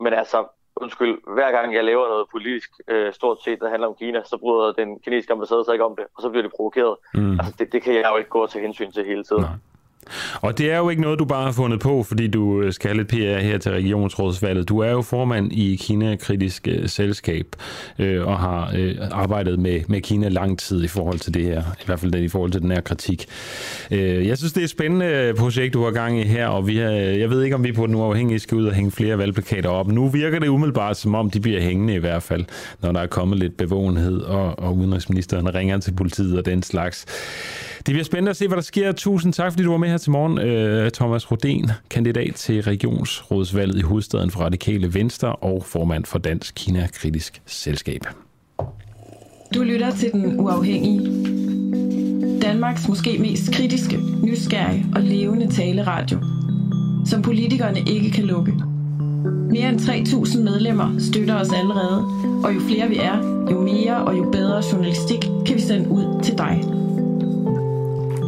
Men 0.00 0.12
altså, 0.12 0.46
undskyld, 0.76 1.34
hver 1.34 1.52
gang 1.52 1.74
jeg 1.74 1.84
laver 1.84 2.08
noget 2.08 2.26
politisk, 2.32 2.70
øh, 2.88 3.12
stort 3.12 3.42
set, 3.42 3.60
der 3.60 3.70
handler 3.70 3.88
om 3.88 3.94
Kina, 3.94 4.22
så 4.24 4.36
bryder 4.36 4.72
den 4.72 5.00
kinesiske 5.00 5.32
ambassade 5.32 5.64
sig 5.64 5.72
ikke 5.72 5.84
om 5.84 5.96
det, 5.96 6.06
og 6.16 6.22
så 6.22 6.28
bliver 6.30 6.42
de 6.42 6.48
provokeret. 6.56 6.96
Mm. 7.14 7.32
Altså, 7.40 7.54
det, 7.58 7.72
det 7.72 7.82
kan 7.82 7.94
jeg 7.94 8.10
jo 8.12 8.16
ikke 8.16 8.30
gå 8.30 8.42
og 8.42 8.50
tage 8.50 8.62
hensyn 8.62 8.92
til 8.92 9.04
hele 9.04 9.24
tiden. 9.24 9.42
Nej. 9.42 9.50
Og 10.40 10.58
det 10.58 10.72
er 10.72 10.78
jo 10.78 10.88
ikke 10.88 11.02
noget, 11.02 11.18
du 11.18 11.24
bare 11.24 11.44
har 11.44 11.52
fundet 11.52 11.80
på, 11.80 12.02
fordi 12.02 12.26
du 12.26 12.62
øh, 12.62 12.72
skal 12.72 12.90
have 12.90 12.96
lidt 12.96 13.08
PR 13.08 13.42
her 13.42 13.58
til 13.58 13.72
regionsrådsvalget. 13.72 14.68
Du 14.68 14.78
er 14.78 14.90
jo 14.90 15.02
formand 15.02 15.52
i 15.52 15.76
Kina-kritisk 15.76 16.68
øh, 16.68 16.88
selskab 16.88 17.46
øh, 17.98 18.26
og 18.26 18.38
har 18.38 18.72
øh, 18.76 18.96
arbejdet 19.10 19.58
med, 19.58 19.80
med 19.88 20.00
Kina 20.00 20.28
lang 20.28 20.58
tid 20.58 20.84
i 20.84 20.88
forhold 20.88 21.18
til 21.18 21.34
det 21.34 21.44
her, 21.44 21.62
i 21.80 21.84
hvert 21.86 22.00
fald 22.00 22.14
i 22.14 22.28
forhold 22.28 22.50
til 22.50 22.62
den 22.62 22.70
her 22.70 22.80
kritik. 22.80 23.26
Øh, 23.90 24.26
jeg 24.26 24.38
synes, 24.38 24.52
det 24.52 24.60
er 24.60 24.64
et 24.64 24.70
spændende 24.70 25.06
øh, 25.06 25.34
projekt, 25.34 25.74
du 25.74 25.84
har 25.84 25.90
gang 25.90 26.20
i 26.20 26.22
her, 26.22 26.46
og 26.46 26.66
vi 26.66 26.76
har, 26.76 26.90
jeg 26.90 27.30
ved 27.30 27.42
ikke, 27.42 27.56
om 27.56 27.64
vi 27.64 27.72
på 27.72 27.86
den 27.86 27.94
uafhængige 27.94 28.38
skal 28.38 28.56
ud 28.56 28.66
og 28.66 28.72
hænge 28.72 28.90
flere 28.90 29.18
valgplakater 29.18 29.70
op. 29.70 29.88
Nu 29.88 30.08
virker 30.08 30.38
det 30.38 30.48
umiddelbart, 30.48 30.96
som 30.96 31.14
om 31.14 31.30
de 31.30 31.40
bliver 31.40 31.60
hængende 31.60 31.94
i 31.94 31.98
hvert 31.98 32.22
fald, 32.22 32.44
når 32.80 32.92
der 32.92 33.00
er 33.00 33.06
kommet 33.06 33.38
lidt 33.38 33.56
bevågenhed, 33.56 34.20
og, 34.20 34.58
og 34.58 34.76
udenrigsministeren 34.76 35.54
ringer 35.54 35.78
til 35.78 35.92
politiet 35.92 36.38
og 36.38 36.46
den 36.46 36.62
slags. 36.62 37.06
Det 37.86 37.92
bliver 37.92 38.04
spændende 38.04 38.30
at 38.30 38.36
se, 38.36 38.46
hvad 38.48 38.56
der 38.56 38.62
sker. 38.62 38.92
Tusind 38.92 39.32
tak, 39.32 39.52
fordi 39.52 39.64
du 39.64 39.70
var 39.70 39.78
med 39.78 39.88
her 39.88 39.98
til 39.98 40.10
morgen. 40.10 40.38
Øh, 40.38 40.90
Thomas 40.90 41.24
Rodén, 41.24 41.72
kandidat 41.90 42.34
til 42.34 42.62
regionsrådsvalget 42.62 43.78
i 43.78 43.80
hovedstaden 43.80 44.30
for 44.30 44.40
Radikale 44.40 44.94
Venstre 44.94 45.36
og 45.36 45.64
formand 45.64 46.04
for 46.04 46.18
Dansk 46.18 46.54
Kina-kritisk 46.54 47.42
Selskab. 47.46 48.00
Du 49.54 49.62
lytter 49.62 49.90
til 49.90 50.12
Den 50.12 50.40
Uafhængige. 50.40 51.00
Danmarks 52.42 52.88
måske 52.88 53.18
mest 53.18 53.52
kritiske, 53.52 53.98
nysgerrige 54.22 54.86
og 54.94 55.02
levende 55.02 55.52
taleradio, 55.52 56.18
som 57.06 57.22
politikerne 57.22 57.80
ikke 57.86 58.10
kan 58.10 58.24
lukke. 58.24 58.52
Mere 59.50 59.68
end 59.68 59.80
3.000 59.80 60.42
medlemmer 60.42 60.98
støtter 60.98 61.40
os 61.40 61.52
allerede, 61.52 62.04
og 62.44 62.54
jo 62.54 62.60
flere 62.60 62.88
vi 62.88 62.96
er, 62.96 63.46
jo 63.50 63.60
mere 63.60 63.96
og 63.96 64.18
jo 64.18 64.30
bedre 64.30 64.62
journalistik 64.72 65.20
kan 65.46 65.54
vi 65.54 65.60
sende 65.60 65.88
ud 65.90 66.22
til 66.22 66.38
dig. 66.38 66.64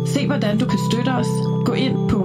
Se 0.07 0.27
hvordan 0.27 0.59
du 0.59 0.67
kan 0.67 0.79
støtte 0.91 1.09
os. 1.09 1.29
Gå 1.67 1.73
ind 1.73 2.11
på 2.11 2.19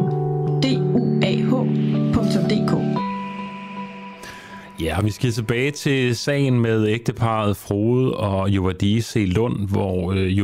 duah.dk. 0.64 3.09
Ja, 4.82 5.02
vi 5.02 5.12
skal 5.12 5.32
tilbage 5.32 5.72
til 5.72 6.16
sagen 6.16 6.60
med 6.60 6.88
ægteparet 6.88 7.58
Frode 7.58 8.14
og 8.14 8.50
Jovadi 8.50 9.02
C. 9.02 9.24
Lund, 9.36 9.70
hvor 9.70 10.14
øh, 10.14 10.40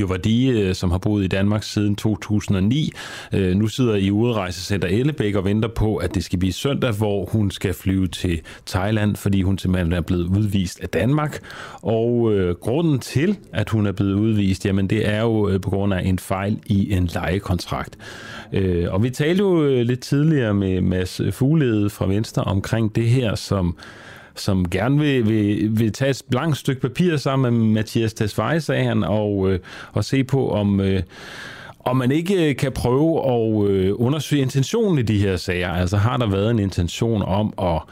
Jovadi, 0.00 0.50
øh, 0.50 0.74
som 0.74 0.90
har 0.90 0.98
boet 0.98 1.24
i 1.24 1.26
Danmark 1.26 1.62
siden 1.62 1.96
2009, 1.96 2.92
øh, 3.34 3.56
nu 3.56 3.66
sidder 3.66 3.94
i 3.94 4.10
udrejsecenter 4.10 4.88
Ellebæk 4.88 5.34
og 5.34 5.44
venter 5.44 5.68
på, 5.68 5.96
at 5.96 6.14
det 6.14 6.24
skal 6.24 6.38
blive 6.38 6.52
søndag, 6.52 6.92
hvor 6.92 7.24
hun 7.24 7.50
skal 7.50 7.74
flyve 7.74 8.06
til 8.06 8.40
Thailand, 8.66 9.16
fordi 9.16 9.42
hun 9.42 9.58
simpelthen 9.58 9.92
er 9.92 10.00
blevet 10.00 10.24
udvist 10.24 10.80
af 10.80 10.88
Danmark. 10.88 11.40
Og 11.82 12.32
øh, 12.32 12.54
grunden 12.54 12.98
til, 12.98 13.38
at 13.52 13.70
hun 13.70 13.86
er 13.86 13.92
blevet 13.92 14.14
udvist, 14.14 14.66
jamen 14.66 14.90
det 14.90 15.08
er 15.08 15.20
jo 15.20 15.48
øh, 15.48 15.60
på 15.60 15.70
grund 15.70 15.94
af 15.94 16.02
en 16.04 16.18
fejl 16.18 16.58
i 16.66 16.92
en 16.92 17.06
lejekontrakt. 17.14 17.98
Øh, 18.52 18.86
og 18.90 19.02
vi 19.02 19.10
talte 19.10 19.40
jo 19.40 19.82
lidt 19.82 20.00
tidligere 20.00 20.54
med 20.54 20.80
Mads 20.80 21.20
Fuglede 21.30 21.90
fra 21.90 22.06
Venstre 22.06 22.42
omkring 22.44 22.96
det 22.96 23.06
her, 23.06 23.34
som 23.34 23.76
som 24.40 24.70
gerne 24.70 24.98
vil, 24.98 25.28
vil, 25.28 25.78
vil 25.78 25.92
tage 25.92 26.10
et 26.10 26.22
blankt 26.30 26.56
stykke 26.56 26.80
papir 26.80 27.16
sammen 27.16 27.52
med 27.52 27.68
Mathias 27.68 28.14
Tesfaye, 28.14 28.60
sagde 28.60 28.84
han, 28.84 29.04
og, 29.04 29.50
øh, 29.50 29.58
og 29.92 30.04
se 30.04 30.24
på, 30.24 30.50
om, 30.50 30.80
øh, 30.80 31.02
om 31.84 31.96
man 31.96 32.10
ikke 32.10 32.48
øh, 32.48 32.56
kan 32.56 32.72
prøve 32.72 33.32
at 33.32 33.70
øh, 33.70 33.92
undersøge 33.96 34.42
intentionen 34.42 34.98
i 34.98 35.02
de 35.02 35.18
her 35.18 35.36
sager. 35.36 35.72
Altså 35.72 35.96
har 35.96 36.16
der 36.16 36.26
været 36.26 36.50
en 36.50 36.58
intention 36.58 37.22
om 37.22 37.54
at, 37.62 37.82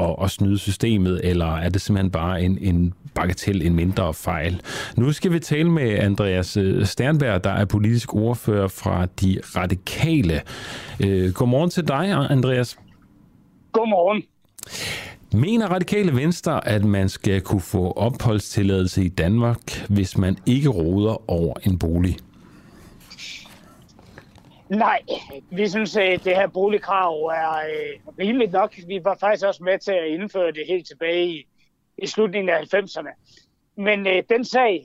at, 0.00 0.16
at 0.22 0.30
snyde 0.30 0.58
systemet, 0.58 1.20
eller 1.24 1.56
er 1.56 1.68
det 1.68 1.80
simpelthen 1.80 2.10
bare 2.10 2.42
en, 2.42 2.58
en 2.60 2.94
bagatel, 3.14 3.66
en 3.66 3.74
mindre 3.74 4.14
fejl? 4.14 4.60
Nu 4.96 5.12
skal 5.12 5.32
vi 5.32 5.38
tale 5.38 5.70
med 5.70 5.98
Andreas 5.98 6.56
øh, 6.56 6.86
Sternberg, 6.86 7.44
der 7.44 7.50
er 7.50 7.64
politisk 7.64 8.14
ordfører 8.14 8.68
fra 8.68 9.06
De 9.20 9.40
Radikale. 9.56 10.40
Øh, 11.00 11.32
godmorgen 11.32 11.70
til 11.70 11.88
dig, 11.88 12.30
Andreas. 12.30 12.78
Godmorgen. 13.72 14.22
Mener 15.32 15.66
Radikale 15.66 16.16
Venstre, 16.16 16.68
at 16.68 16.84
man 16.84 17.08
skal 17.08 17.40
kunne 17.40 17.60
få 17.60 17.92
opholdstilladelse 17.92 19.04
i 19.04 19.08
Danmark, 19.08 19.88
hvis 19.88 20.18
man 20.18 20.36
ikke 20.46 20.68
råder 20.68 21.30
over 21.30 21.54
en 21.66 21.78
bolig? 21.78 22.16
Nej, 24.68 25.00
vi 25.50 25.68
synes, 25.68 25.96
at 25.96 26.24
det 26.24 26.36
her 26.36 26.46
boligkrav 26.46 27.14
er 27.14 27.56
øh, 27.56 28.14
rimeligt 28.18 28.52
nok. 28.52 28.74
Vi 28.86 29.00
var 29.04 29.16
faktisk 29.20 29.46
også 29.46 29.64
med 29.64 29.78
til 29.78 29.92
at 29.92 30.06
indføre 30.06 30.52
det 30.52 30.64
helt 30.68 30.86
tilbage 30.86 31.26
i, 31.26 31.46
i 31.98 32.06
slutningen 32.06 32.48
af 32.48 32.74
90'erne. 32.74 33.42
Men 33.76 34.06
øh, 34.06 34.22
den 34.30 34.44
sag, 34.44 34.84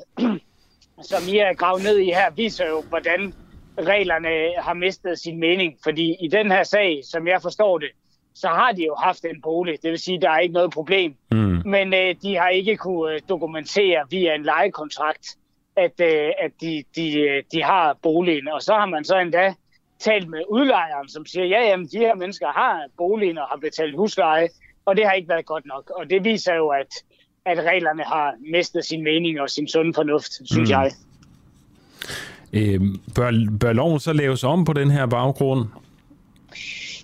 som 1.11 1.21
I 1.29 1.37
er 1.37 1.53
gravet 1.53 1.83
ned 1.83 1.97
i 1.97 2.05
her, 2.05 2.31
viser 2.31 2.67
jo, 2.67 2.81
hvordan 2.89 3.33
reglerne 3.77 4.63
har 4.63 4.73
mistet 4.73 5.19
sin 5.19 5.39
mening. 5.39 5.77
Fordi 5.83 6.15
i 6.21 6.27
den 6.27 6.51
her 6.51 6.63
sag, 6.63 7.01
som 7.11 7.27
jeg 7.27 7.41
forstår 7.41 7.77
det, 7.77 7.89
så 8.35 8.47
har 8.47 8.71
de 8.71 8.83
jo 8.85 8.95
haft 8.95 9.25
en 9.25 9.41
bolig. 9.41 9.77
Det 9.83 9.91
vil 9.91 9.99
sige, 9.99 10.15
at 10.15 10.21
der 10.21 10.29
er 10.29 10.39
ikke 10.39 10.53
noget 10.53 10.71
problem. 10.71 11.15
Mm. 11.31 11.61
Men 11.65 11.93
øh, 11.93 12.15
de 12.21 12.35
har 12.35 12.49
ikke 12.49 12.77
kunne 12.77 13.13
øh, 13.13 13.21
dokumentere 13.29 14.05
via 14.09 14.35
en 14.35 14.43
lejekontrakt, 14.43 15.37
at, 15.75 16.01
øh, 16.01 16.29
at 16.39 16.51
de, 16.61 16.83
de, 16.95 17.19
øh, 17.19 17.43
de 17.51 17.63
har 17.63 17.97
boligen. 18.03 18.47
Og 18.47 18.61
så 18.61 18.73
har 18.73 18.85
man 18.85 19.03
så 19.05 19.19
endda 19.19 19.53
talt 19.99 20.29
med 20.29 20.41
udlejeren, 20.49 21.09
som 21.09 21.25
siger, 21.25 21.45
ja, 21.45 21.61
jamen, 21.61 21.87
de 21.87 21.97
her 21.97 22.15
mennesker 22.15 22.47
har 22.47 22.85
boligen 22.97 23.37
og 23.37 23.47
har 23.47 23.57
betalt 23.57 23.95
husleje, 23.95 24.49
og 24.85 24.95
det 24.95 25.05
har 25.05 25.11
ikke 25.13 25.29
været 25.29 25.45
godt 25.45 25.65
nok. 25.65 25.91
Og 25.99 26.09
det 26.09 26.23
viser 26.23 26.55
jo, 26.55 26.67
at, 26.69 26.87
at 27.45 27.59
reglerne 27.59 28.03
har 28.03 28.33
mistet 28.51 28.85
sin 28.85 29.03
mening 29.03 29.41
og 29.41 29.49
sin 29.49 29.67
sunde 29.67 29.93
fornuft, 29.93 30.31
synes 30.33 30.69
mm. 30.69 30.71
jeg. 30.71 30.91
Øh, 32.53 32.81
bør, 33.15 33.31
bør 33.59 33.73
loven 33.73 33.99
så 33.99 34.13
laves 34.13 34.43
om 34.43 34.65
på 34.65 34.73
den 34.73 34.91
her 34.91 35.05
baggrund? 35.05 35.67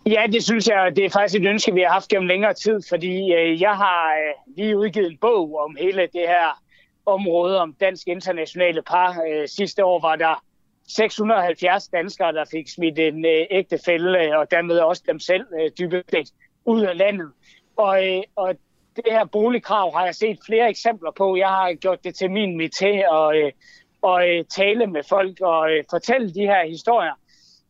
Ja, 0.06 0.24
det 0.32 0.44
synes 0.44 0.68
jeg, 0.68 0.96
det 0.96 1.06
er 1.06 1.10
faktisk 1.10 1.42
et 1.42 1.48
ønske, 1.48 1.74
vi 1.74 1.82
har 1.82 1.90
haft 1.90 2.08
gennem 2.08 2.28
længere 2.28 2.54
tid, 2.54 2.82
fordi 2.90 3.34
øh, 3.34 3.62
jeg 3.62 3.76
har 3.76 4.14
øh, 4.14 4.56
lige 4.58 4.78
udgivet 4.78 5.12
en 5.12 5.18
bog 5.18 5.60
om 5.60 5.76
hele 5.80 6.02
det 6.02 6.28
her 6.28 6.64
område 7.06 7.60
om 7.62 7.74
dansk 7.80 8.08
internationale 8.08 8.82
par. 8.82 9.22
Øh, 9.30 9.48
sidste 9.48 9.86
år 9.86 10.02
var 10.02 10.16
der 10.16 10.44
670 10.88 11.88
danskere, 11.88 12.34
der 12.34 12.46
fik 12.52 12.70
smidt 12.70 13.00
en 13.00 13.26
øh, 13.26 13.46
ægte 13.52 13.80
fælde, 13.86 14.20
øh, 14.20 14.38
og 14.38 14.52
dermed 14.52 14.80
også 14.80 15.04
dem 15.08 15.20
selv 15.20 15.46
øh, 15.62 15.72
dybest 15.80 16.12
set 16.12 16.30
ud 16.66 16.82
af 16.82 16.98
landet. 16.98 17.32
Og, 17.78 18.08
øh, 18.08 18.24
og 18.36 18.56
det 18.96 19.14
her 19.14 19.26
boligkrav 19.26 19.94
har 19.96 20.06
jeg 20.06 20.16
set 20.16 20.40
flere 20.46 20.70
eksempler 20.70 21.12
på. 21.18 21.36
Jeg 21.36 21.48
har 21.48 21.74
gjort 21.74 22.04
det 22.04 22.16
til 22.16 22.32
min 22.32 22.58
mit 22.58 22.72
til 22.72 23.04
at, 23.12 23.36
øh, 23.36 23.52
at 24.04 24.30
øh, 24.30 24.46
tale 24.46 24.88
med 24.88 25.04
folk 25.10 25.42
og 25.42 25.72
øh, 25.72 25.84
fortælle 25.90 26.34
de 26.34 26.42
her 26.42 26.68
historier. 26.70 27.14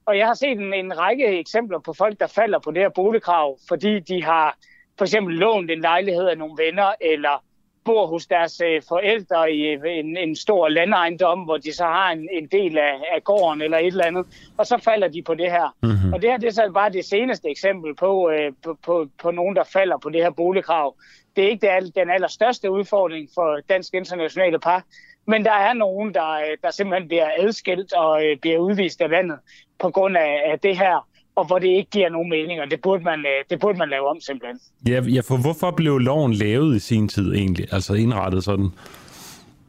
Og 0.10 0.18
jeg 0.18 0.28
har 0.28 0.34
set 0.34 0.58
en, 0.60 0.74
en 0.74 1.00
række 1.00 1.40
eksempler 1.40 1.80
på 1.80 1.94
folk, 1.94 2.20
der 2.20 2.28
falder 2.28 2.60
på 2.60 2.72
det 2.72 2.82
her 2.82 2.90
boligkrav, 2.90 3.58
fordi 3.68 4.00
de 4.00 4.24
har 4.24 4.58
for 4.98 5.06
eksempel 5.06 5.36
lånt 5.36 5.72
en 5.72 5.82
lejlighed 5.82 6.28
af 6.28 6.38
nogle 6.38 6.64
venner, 6.66 6.92
eller 7.02 7.44
bor 7.86 8.06
hos 8.06 8.28
deres 8.28 8.62
øh, 8.62 8.82
forældre 8.90 9.52
i 9.52 9.62
øh, 9.62 9.82
en, 9.86 10.18
en 10.18 10.36
stor 10.36 10.70
landejendom, 10.70 11.40
hvor 11.40 11.58
de 11.58 11.74
så 11.74 11.84
har 11.84 12.12
en, 12.12 12.30
en 12.32 12.48
del 12.48 12.78
af, 12.78 12.94
af 13.16 13.24
gården 13.24 13.62
eller 13.62 13.78
et 13.78 13.88
eller 13.88 14.06
andet, 14.06 14.26
og 14.58 14.66
så 14.68 14.78
falder 14.78 15.08
de 15.08 15.22
på 15.22 15.34
det 15.34 15.52
her. 15.52 15.76
Mm-hmm. 15.84 16.14
Og 16.14 16.22
det 16.22 16.30
her 16.30 16.38
det 16.38 16.48
er 16.48 16.54
så 16.54 16.72
bare 16.74 16.90
det 16.90 17.06
seneste 17.06 17.50
eksempel 17.50 17.96
på, 17.96 18.30
øh, 18.30 18.52
på, 18.64 18.78
på, 18.86 19.08
på 19.22 19.32
nogen, 19.32 19.56
der 19.56 19.64
falder 19.64 19.98
på 19.98 20.10
det 20.10 20.22
her 20.22 20.32
boligkrav. 20.32 20.96
Det 21.36 21.44
er 21.44 21.50
ikke 21.50 21.68
det, 21.68 21.96
den 21.96 22.10
allerstørste 22.10 22.72
udfordring 22.72 23.30
for 23.36 23.60
dansk 23.70 23.94
internationale 23.94 24.60
par, 24.60 24.84
men 25.32 25.46
der 25.46 25.58
er 25.68 25.74
nogen, 25.74 26.14
der, 26.14 26.32
øh, 26.32 26.58
der 26.64 26.72
simpelthen 26.72 27.08
bliver 27.08 27.30
adskilt 27.40 27.94
og 27.94 28.26
øh, 28.26 28.38
bliver 28.42 28.58
udvist 28.58 29.02
af 29.02 29.10
landet 29.10 29.38
på 29.80 29.90
grund 29.90 30.18
af, 30.18 30.32
af 30.52 30.60
det 30.60 30.78
her 30.78 30.96
og 31.40 31.46
hvor 31.48 31.60
det 31.60 31.68
ikke 31.68 31.92
giver 31.92 32.10
nogen 32.10 32.30
mening, 32.30 32.62
og 32.62 32.72
det 32.72 32.82
burde 32.82 33.04
man, 33.04 33.20
øh, 33.20 33.46
det 33.50 33.60
burde 33.60 33.78
man 33.78 33.90
lave 33.90 34.08
om 34.08 34.20
simpelthen. 34.20 34.60
Ja, 34.88 35.02
ja, 35.16 35.22
for 35.30 35.38
hvorfor 35.42 35.72
blev 35.72 35.98
loven 35.98 36.34
lavet 36.34 36.76
i 36.76 36.80
sin 36.80 37.08
tid 37.08 37.34
egentlig, 37.34 37.66
altså 37.74 37.94
indrettet 37.94 38.44
sådan? 38.44 38.70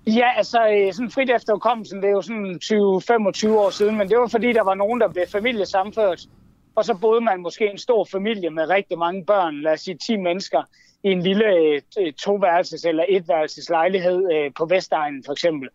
Ja, 0.07 0.29
altså 0.37 0.59
sådan 0.93 1.11
frit 1.11 1.31
efter 1.31 1.53
hukommelsen, 1.53 2.03
det 2.03 2.09
er 2.09 2.11
jo 2.11 2.23
sådan 2.23 2.61
20-25 2.65 3.59
år 3.65 3.71
siden, 3.71 3.97
men 3.99 4.09
det 4.09 4.19
var 4.19 4.27
fordi, 4.27 4.53
der 4.53 4.65
var 4.65 4.75
nogen, 4.75 5.01
der 5.01 5.09
blev 5.09 5.25
familiesamført, 5.33 6.21
og 6.75 6.85
så 6.85 6.95
boede 6.95 7.21
man 7.21 7.41
måske 7.41 7.71
en 7.71 7.79
stor 7.79 8.05
familie 8.13 8.51
med 8.51 8.69
rigtig 8.69 8.99
mange 8.99 9.25
børn, 9.25 9.63
lad 9.63 9.73
os 9.73 9.81
sige 9.81 9.99
10 10.07 10.17
mennesker, 10.17 10.63
i 11.03 11.09
en 11.09 11.23
lille 11.23 11.47
øh, 11.99 12.13
toværelses- 12.23 12.89
eller 12.89 13.05
etværelses 13.09 13.71
lejlighed 13.71 14.51
på 14.59 14.67
Vestegnen 14.67 15.25
for 15.25 15.33
eksempel. 15.33 15.69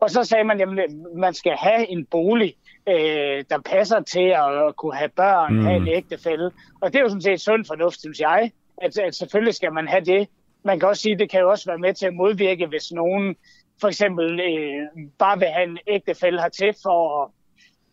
Og 0.00 0.10
så 0.10 0.24
sagde 0.24 0.44
man, 0.44 0.60
at 0.60 0.90
man 1.16 1.34
skal 1.34 1.52
have 1.52 1.90
en 1.90 2.04
bolig, 2.04 2.54
øh, 2.88 3.44
der 3.50 3.58
passer 3.64 4.00
til 4.00 4.34
at 4.68 4.76
kunne 4.76 4.94
have 4.94 5.08
børn, 5.08 5.54
mm. 5.54 5.64
have 5.64 5.76
en 5.76 5.88
ægtefælde. 5.88 6.50
Og 6.80 6.92
det 6.92 6.98
er 6.98 7.02
jo 7.02 7.08
sådan 7.08 7.22
set 7.22 7.40
sund 7.40 7.64
fornuft, 7.64 8.00
synes 8.00 8.20
jeg, 8.20 8.50
at, 8.82 8.98
at 8.98 9.14
selvfølgelig 9.14 9.54
skal 9.54 9.72
man 9.72 9.88
have 9.88 10.04
det. 10.04 10.28
Man 10.64 10.80
kan 10.80 10.88
også 10.88 11.02
sige, 11.02 11.12
at 11.12 11.18
det 11.18 11.30
kan 11.30 11.40
jo 11.40 11.50
også 11.50 11.70
være 11.70 11.78
med 11.78 11.94
til 11.94 12.06
at 12.06 12.14
modvirke, 12.14 12.66
hvis 12.66 12.92
nogen 12.92 13.36
for 13.80 13.88
eksempel 13.88 14.40
øh, 14.40 15.08
bare 15.18 15.38
vil 15.38 15.48
have 15.48 15.68
en 15.68 15.78
ægtefælde 15.86 16.40
hertil 16.40 16.74
for 16.82 17.22
at 17.22 17.30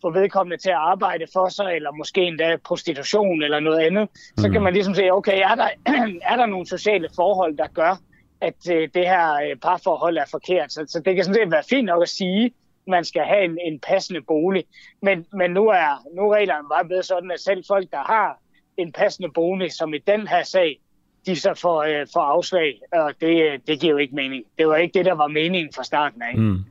få 0.01 0.11
vedkommende 0.11 0.57
til 0.57 0.69
at 0.69 0.75
arbejde 0.75 1.25
for 1.33 1.49
sig, 1.49 1.75
eller 1.75 1.91
måske 1.91 2.21
endda 2.21 2.57
prostitution 2.57 3.43
eller 3.43 3.59
noget 3.59 3.79
andet, 3.79 4.09
mm. 4.11 4.41
så 4.41 4.49
kan 4.49 4.61
man 4.61 4.73
ligesom 4.73 4.95
sige, 4.95 5.13
okay, 5.13 5.41
er 5.41 5.55
der, 5.55 5.69
er 6.31 6.35
der 6.35 6.45
nogle 6.45 6.67
sociale 6.67 7.09
forhold, 7.15 7.57
der 7.57 7.67
gør, 7.67 8.01
at 8.41 8.69
øh, 8.71 8.89
det 8.93 9.07
her 9.07 9.33
øh, 9.33 9.55
parforhold 9.55 10.17
er 10.17 10.25
forkert? 10.31 10.71
Så, 10.71 10.85
så 10.87 10.99
det 10.99 11.15
kan 11.15 11.23
sådan 11.23 11.41
set 11.43 11.51
være 11.51 11.63
fint 11.69 11.85
nok 11.85 12.01
at 12.01 12.09
sige, 12.09 12.53
man 12.87 13.05
skal 13.05 13.23
have 13.23 13.43
en, 13.43 13.57
en 13.65 13.79
passende 13.79 14.21
bolig. 14.21 14.63
Men, 15.01 15.25
men 15.33 15.51
nu 15.51 15.67
er 15.67 16.03
nu 16.15 16.31
er 16.31 16.35
reglerne 16.35 16.67
bare 16.69 16.85
blevet 16.85 17.05
sådan, 17.05 17.31
at 17.31 17.39
selv 17.39 17.63
folk, 17.67 17.91
der 17.91 18.03
har 18.13 18.39
en 18.77 18.91
passende 18.91 19.29
bolig, 19.31 19.71
som 19.71 19.93
i 19.93 19.97
den 19.97 20.27
her 20.27 20.43
sag, 20.43 20.79
de 21.27 21.35
så 21.35 21.53
får, 21.61 21.83
øh, 21.83 22.07
får 22.13 22.21
afslag, 22.21 22.81
og 22.93 23.13
det, 23.21 23.61
det 23.67 23.79
giver 23.79 23.91
jo 23.91 23.97
ikke 23.97 24.15
mening. 24.15 24.43
Det 24.57 24.67
var 24.67 24.75
ikke 24.75 24.97
det, 24.97 25.05
der 25.05 25.13
var 25.13 25.27
meningen 25.27 25.73
fra 25.75 25.83
starten 25.83 26.21
af. 26.21 26.37
Mm. 26.37 26.63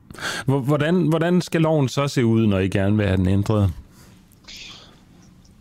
Hvordan, 0.45 1.09
hvordan 1.09 1.41
skal 1.41 1.61
loven 1.61 1.89
så 1.89 2.07
se 2.07 2.25
ud, 2.25 2.47
når 2.47 2.59
I 2.59 2.67
gerne 2.67 2.97
vil 2.97 3.05
have 3.05 3.17
den 3.17 3.27
ændret? 3.27 3.73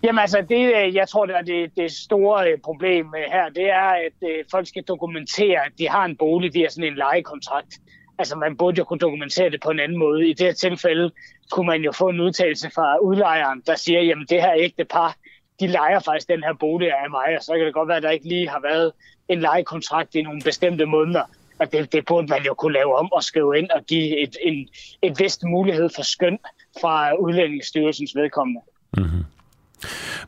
Jamen 0.03 0.19
altså, 0.19 0.45
det, 0.49 0.73
øh, 0.77 0.95
jeg 0.95 1.09
tror, 1.09 1.27
det 1.27 1.37
er 1.37 1.43
det, 1.43 1.77
det 1.77 1.93
store 1.93 2.51
øh, 2.51 2.59
problem 2.59 3.07
øh, 3.07 3.33
her, 3.33 3.49
det 3.49 3.71
er, 3.71 3.91
at 4.07 4.29
folk 4.51 4.69
skal 4.69 4.83
dokumentere, 4.83 5.67
at 5.67 5.73
de 5.79 5.89
har 5.89 6.05
en 6.05 6.17
bolig, 6.17 6.51
har 6.55 6.71
sådan 6.71 6.93
en 6.93 6.97
lejekontrakt. 6.97 7.79
Altså 8.19 8.37
man 8.37 8.57
burde 8.57 8.79
jo 8.79 8.85
kunne 8.85 8.99
dokumentere 8.99 9.51
det 9.51 9.61
på 9.61 9.71
en 9.71 9.81
anden 9.81 9.99
måde. 9.99 10.29
I 10.29 10.33
det 10.33 10.47
her 10.47 10.53
tilfælde 10.53 11.11
kunne 11.51 11.67
man 11.67 11.83
jo 11.83 11.93
få 11.93 12.09
en 12.09 12.21
udtalelse 12.21 12.71
fra 12.75 12.99
udlejeren, 12.99 13.63
der 13.67 13.75
siger, 13.75 14.01
jamen 14.01 14.27
det 14.31 14.41
her 14.41 14.53
ægte 14.57 14.85
par, 14.85 15.17
de 15.61 15.67
leger 15.67 16.01
faktisk 16.01 16.29
den 16.29 16.43
her 16.43 16.53
bolig 16.53 16.89
af 16.93 17.11
mig, 17.11 17.37
og 17.37 17.43
så 17.43 17.53
kan 17.53 17.67
det 17.67 17.75
godt 17.75 17.89
være, 17.89 17.97
at 17.97 18.03
der 18.03 18.11
ikke 18.11 18.29
lige 18.29 18.49
har 18.49 18.61
været 18.61 18.93
en 19.29 19.41
lejekontrakt 19.41 20.15
i 20.15 20.23
nogle 20.23 20.41
bestemte 20.45 20.87
måneder. 20.87 21.23
Og 21.59 21.73
det, 21.73 21.93
det 21.93 22.07
burde 22.07 22.27
man 22.27 22.43
jo 22.43 22.55
kunne 22.55 22.73
lave 22.73 22.97
om 22.97 23.13
og 23.13 23.23
skrive 23.23 23.59
ind 23.59 23.71
og 23.71 23.85
give 23.85 24.23
et, 24.23 24.37
en, 24.43 24.69
et 25.03 25.19
vist 25.19 25.45
mulighed 25.45 25.89
for 25.97 26.03
skøn 26.03 26.39
fra 26.81 27.15
Udlændingsstyrelsens 27.15 28.17
vedkommende. 28.17 28.61
Mm-hmm. 28.97 29.25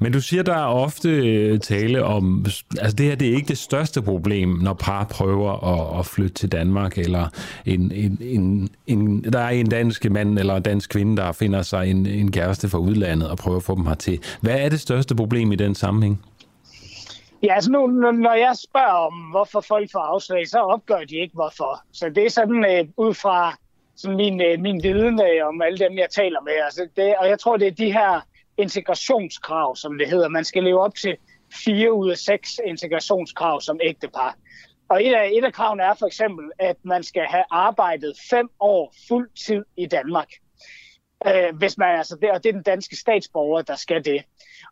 Men 0.01 0.13
du 0.13 0.21
siger, 0.21 0.43
der 0.43 0.55
er 0.55 0.67
ofte 0.67 1.09
øh, 1.09 1.61
tale 1.61 2.05
om, 2.05 2.45
altså 2.81 2.97
det 2.97 3.07
her 3.07 3.15
det 3.15 3.29
er 3.29 3.35
ikke 3.35 3.49
det 3.49 3.59
største 3.59 4.03
problem, 4.03 4.49
når 4.49 4.75
par 4.75 5.05
prøver 5.05 5.53
at, 5.75 5.99
at 5.99 6.07
flytte 6.07 6.35
til 6.35 6.53
Danmark, 6.53 6.99
eller 6.99 7.29
en, 7.67 7.93
en, 7.93 8.19
en, 8.21 8.69
en, 8.87 9.25
der 9.25 9.39
er 9.39 9.49
en 9.49 9.69
dansk 9.69 10.11
mand 10.11 10.39
eller 10.39 10.57
en 10.57 10.63
dansk 10.63 10.91
kvinde, 10.91 11.17
der 11.17 11.33
finder 11.33 11.63
sig 11.63 11.91
en, 11.91 12.07
en 12.07 12.33
kæreste 12.33 12.69
fra 12.69 12.79
udlandet 12.79 13.31
og 13.31 13.39
prøver 13.39 13.57
at 13.57 13.63
få 13.63 13.75
dem 13.75 13.87
hertil. 13.87 14.21
Hvad 14.41 14.55
er 14.59 14.69
det 14.69 14.81
største 14.81 15.15
problem 15.15 15.53
i 15.53 15.57
den 15.57 15.75
sammenhæng? 15.75 16.25
Ja, 17.43 17.55
altså 17.55 17.71
nu, 17.71 17.87
når 18.13 18.35
jeg 18.35 18.55
spørger 18.69 19.07
om, 19.07 19.15
hvorfor 19.31 19.61
folk 19.61 19.93
får 19.93 19.99
afslag, 19.99 20.49
så 20.49 20.59
opgør 20.59 21.05
de 21.05 21.17
ikke, 21.17 21.35
hvorfor. 21.35 21.83
Så 21.93 22.09
det 22.09 22.25
er 22.27 22.31
sådan 22.31 22.65
øh, 22.65 22.89
ud 22.97 23.15
fra 23.15 23.57
sådan 23.97 24.17
min, 24.17 24.41
øh, 24.41 24.61
min 24.61 24.83
viden 24.83 25.21
øh, 25.21 25.49
om 25.49 25.63
alle 25.63 25.79
dem, 25.79 25.99
jeg 25.99 26.11
taler 26.11 26.41
med. 26.41 26.53
Altså 26.65 26.89
det, 26.97 27.15
og 27.21 27.29
jeg 27.29 27.39
tror, 27.39 27.57
det 27.57 27.67
er 27.67 27.71
de 27.85 27.93
her 27.93 28.21
integrationskrav, 28.59 29.77
som 29.77 29.99
det 29.99 30.09
hedder. 30.09 30.29
Man 30.29 30.45
skal 30.45 30.65
leve 30.65 30.81
op 30.81 30.95
til 30.95 31.17
fire 31.65 31.93
ud 31.93 32.11
af 32.11 32.19
seks 32.19 32.61
integrationskrav 32.67 33.61
som 33.61 33.81
ægtepar. 33.83 34.37
Og 34.89 35.05
et 35.05 35.15
af, 35.15 35.31
et 35.33 35.45
af 35.45 35.53
kravene 35.53 35.83
er 35.83 35.95
for 35.95 36.07
eksempel, 36.07 36.51
at 36.59 36.77
man 36.83 37.03
skal 37.03 37.27
have 37.27 37.45
arbejdet 37.51 38.15
fem 38.31 38.51
år 38.61 38.95
fuld 39.09 39.31
tid 39.47 39.65
i 39.77 39.87
Danmark. 39.87 40.29
Øh, 41.27 41.57
hvis 41.57 41.79
man, 41.79 41.99
altså 41.99 42.17
det, 42.23 42.31
og 42.31 42.43
det 42.43 42.49
er 42.49 42.53
den 42.53 42.63
danske 42.63 42.97
statsborger, 42.97 43.63
der 43.63 43.77
skal 43.77 44.05
det. 44.05 44.25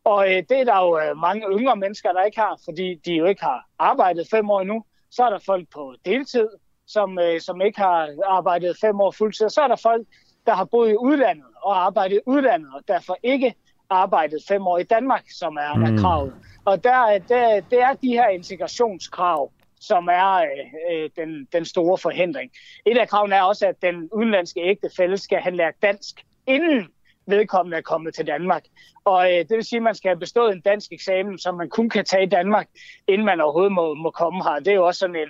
Og 0.04 0.34
øh, 0.34 0.42
det 0.48 0.60
er 0.60 0.64
der 0.64 0.80
jo 0.80 0.98
øh, 0.98 1.16
mange 1.16 1.46
yngre 1.58 1.76
mennesker, 1.76 2.12
der 2.12 2.22
ikke 2.22 2.40
har, 2.40 2.60
fordi 2.64 2.94
de 2.94 3.12
jo 3.12 3.26
ikke 3.26 3.42
har 3.42 3.66
arbejdet 3.78 4.28
fem 4.30 4.50
år 4.50 4.60
endnu. 4.60 4.84
Så 5.10 5.24
er 5.24 5.30
der 5.30 5.38
folk 5.46 5.68
på 5.74 5.94
deltid, 6.04 6.48
som, 6.86 7.18
øh, 7.18 7.40
som 7.40 7.60
ikke 7.60 7.78
har 7.78 8.10
arbejdet 8.26 8.76
fem 8.80 9.00
år 9.00 9.10
fuldtid. 9.10 9.48
Så 9.48 9.60
er 9.60 9.68
der 9.68 9.76
folk, 9.76 10.06
der 10.46 10.54
har 10.54 10.64
boet 10.64 10.90
i 10.90 10.96
udlandet 10.96 11.46
og 11.62 11.84
arbejdet 11.86 12.16
i 12.16 12.20
udlandet, 12.26 12.70
og 12.74 12.82
derfor 12.88 13.16
ikke 13.22 13.54
arbejdet 13.90 14.38
fem 14.48 14.66
år 14.66 14.78
i 14.78 14.82
Danmark, 14.82 15.24
som 15.28 15.56
er, 15.56 15.74
mm. 15.74 15.82
er 15.82 16.02
kravet. 16.02 16.34
Og 16.64 16.84
der, 16.84 17.18
der, 17.28 17.60
det 17.60 17.80
er 17.80 17.92
de 17.92 18.08
her 18.08 18.28
integrationskrav, 18.28 19.52
som 19.80 20.08
er 20.12 20.44
øh, 20.92 21.10
den, 21.16 21.48
den 21.52 21.64
store 21.64 21.98
forhindring. 21.98 22.50
Et 22.86 22.98
af 22.98 23.08
kravene 23.08 23.34
er 23.34 23.42
også, 23.42 23.66
at 23.66 23.82
den 23.82 24.08
udenlandske 24.12 24.60
ægtefælle 24.60 25.18
skal 25.18 25.38
have 25.38 25.56
lært 25.56 25.74
dansk, 25.82 26.24
inden 26.46 26.86
vedkommende 27.26 27.76
er 27.76 27.82
kommet 27.82 28.14
til 28.14 28.26
Danmark. 28.26 28.64
Og 29.04 29.32
øh, 29.32 29.38
det 29.38 29.50
vil 29.50 29.64
sige, 29.64 29.76
at 29.76 29.82
man 29.82 29.94
skal 29.94 30.08
have 30.08 30.18
bestået 30.18 30.52
en 30.52 30.60
dansk 30.60 30.92
eksamen, 30.92 31.38
som 31.38 31.54
man 31.54 31.68
kun 31.68 31.88
kan 31.88 32.04
tage 32.04 32.22
i 32.22 32.28
Danmark, 32.28 32.68
inden 33.08 33.26
man 33.26 33.40
overhovedet 33.40 33.72
må, 33.72 33.94
må 33.94 34.10
komme 34.10 34.44
her. 34.44 34.58
Det 34.58 34.68
er 34.68 34.74
jo 34.74 34.86
også 34.86 34.98
sådan 34.98 35.16
en, 35.16 35.28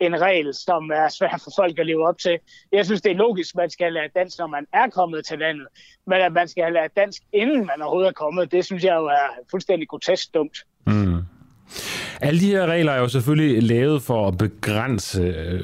en 0.00 0.20
regel, 0.20 0.54
som 0.54 0.90
er 0.94 1.08
svær 1.08 1.40
for 1.44 1.50
folk 1.56 1.78
at 1.78 1.86
leve 1.86 2.08
op 2.08 2.18
til. 2.18 2.38
Jeg 2.72 2.84
synes, 2.84 3.00
det 3.00 3.12
er 3.12 3.16
logisk, 3.16 3.54
at 3.54 3.56
man 3.56 3.70
skal 3.70 3.92
lære 3.92 4.08
dansk, 4.14 4.38
når 4.38 4.46
man 4.46 4.66
er 4.72 4.88
kommet 4.90 5.26
til 5.26 5.38
landet. 5.38 5.66
Men 6.06 6.20
at 6.20 6.32
man 6.32 6.48
skal 6.48 6.72
lære 6.72 6.88
dansk, 6.96 7.22
inden 7.32 7.66
man 7.66 7.82
overhovedet 7.82 8.08
er 8.08 8.12
kommet, 8.12 8.52
det 8.52 8.64
synes 8.64 8.84
jeg 8.84 8.94
jo 8.94 9.06
er 9.06 9.28
fuldstændig 9.50 9.88
grotesk 9.88 10.34
dumt. 10.34 10.58
Mm. 10.86 11.16
Alle 12.20 12.40
de 12.40 12.46
her 12.46 12.66
regler 12.66 12.92
er 12.92 12.98
jo 12.98 13.08
selvfølgelig 13.08 13.62
lavet 13.62 14.02
for 14.02 14.28
at 14.28 14.38
begrænse 14.38 15.22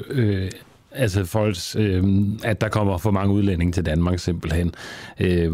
øh, 0.09 0.51
altså 0.95 1.25
folks, 1.25 1.75
øh, 1.75 2.03
at 2.43 2.61
der 2.61 2.69
kommer 2.69 2.97
for 2.97 3.11
mange 3.11 3.33
udlændinge 3.33 3.71
til 3.71 3.85
Danmark 3.85 4.19
simpelthen. 4.19 4.73
Øh, 5.19 5.51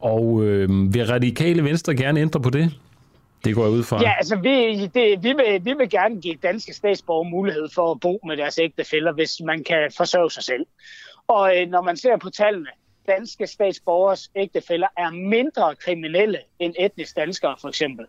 og 0.00 0.44
øh, 0.44 0.94
vil 0.94 1.06
radikale 1.06 1.64
venstre 1.64 1.94
gerne 1.94 2.20
ændre 2.20 2.40
på 2.40 2.50
det? 2.50 2.72
Det 3.44 3.54
går 3.54 3.62
jeg 3.62 3.72
ud 3.72 3.82
fra. 3.84 4.00
Ja, 4.02 4.12
altså 4.16 4.36
vi, 4.36 4.86
det, 4.86 5.22
vi, 5.22 5.32
vil, 5.32 5.64
vi 5.64 5.72
vil 5.72 5.90
gerne 5.90 6.20
give 6.20 6.34
danske 6.34 6.72
statsborgere 6.72 7.30
mulighed 7.30 7.68
for 7.74 7.90
at 7.90 8.00
bo 8.00 8.20
med 8.26 8.36
deres 8.36 8.58
ægtefæller, 8.58 9.12
hvis 9.12 9.40
man 9.44 9.64
kan 9.64 9.90
forsørge 9.96 10.30
sig 10.30 10.42
selv. 10.42 10.66
Og 11.26 11.60
øh, 11.60 11.68
når 11.68 11.82
man 11.82 11.96
ser 11.96 12.16
på 12.16 12.30
tallene, 12.30 12.68
danske 13.06 13.46
statsborgers 13.46 14.30
ægtefæller 14.36 14.86
er 14.96 15.10
mindre 15.10 15.74
kriminelle 15.74 16.38
end 16.58 16.74
etnisk 16.78 17.16
danskere 17.16 17.56
for 17.60 17.68
eksempel. 17.68 18.06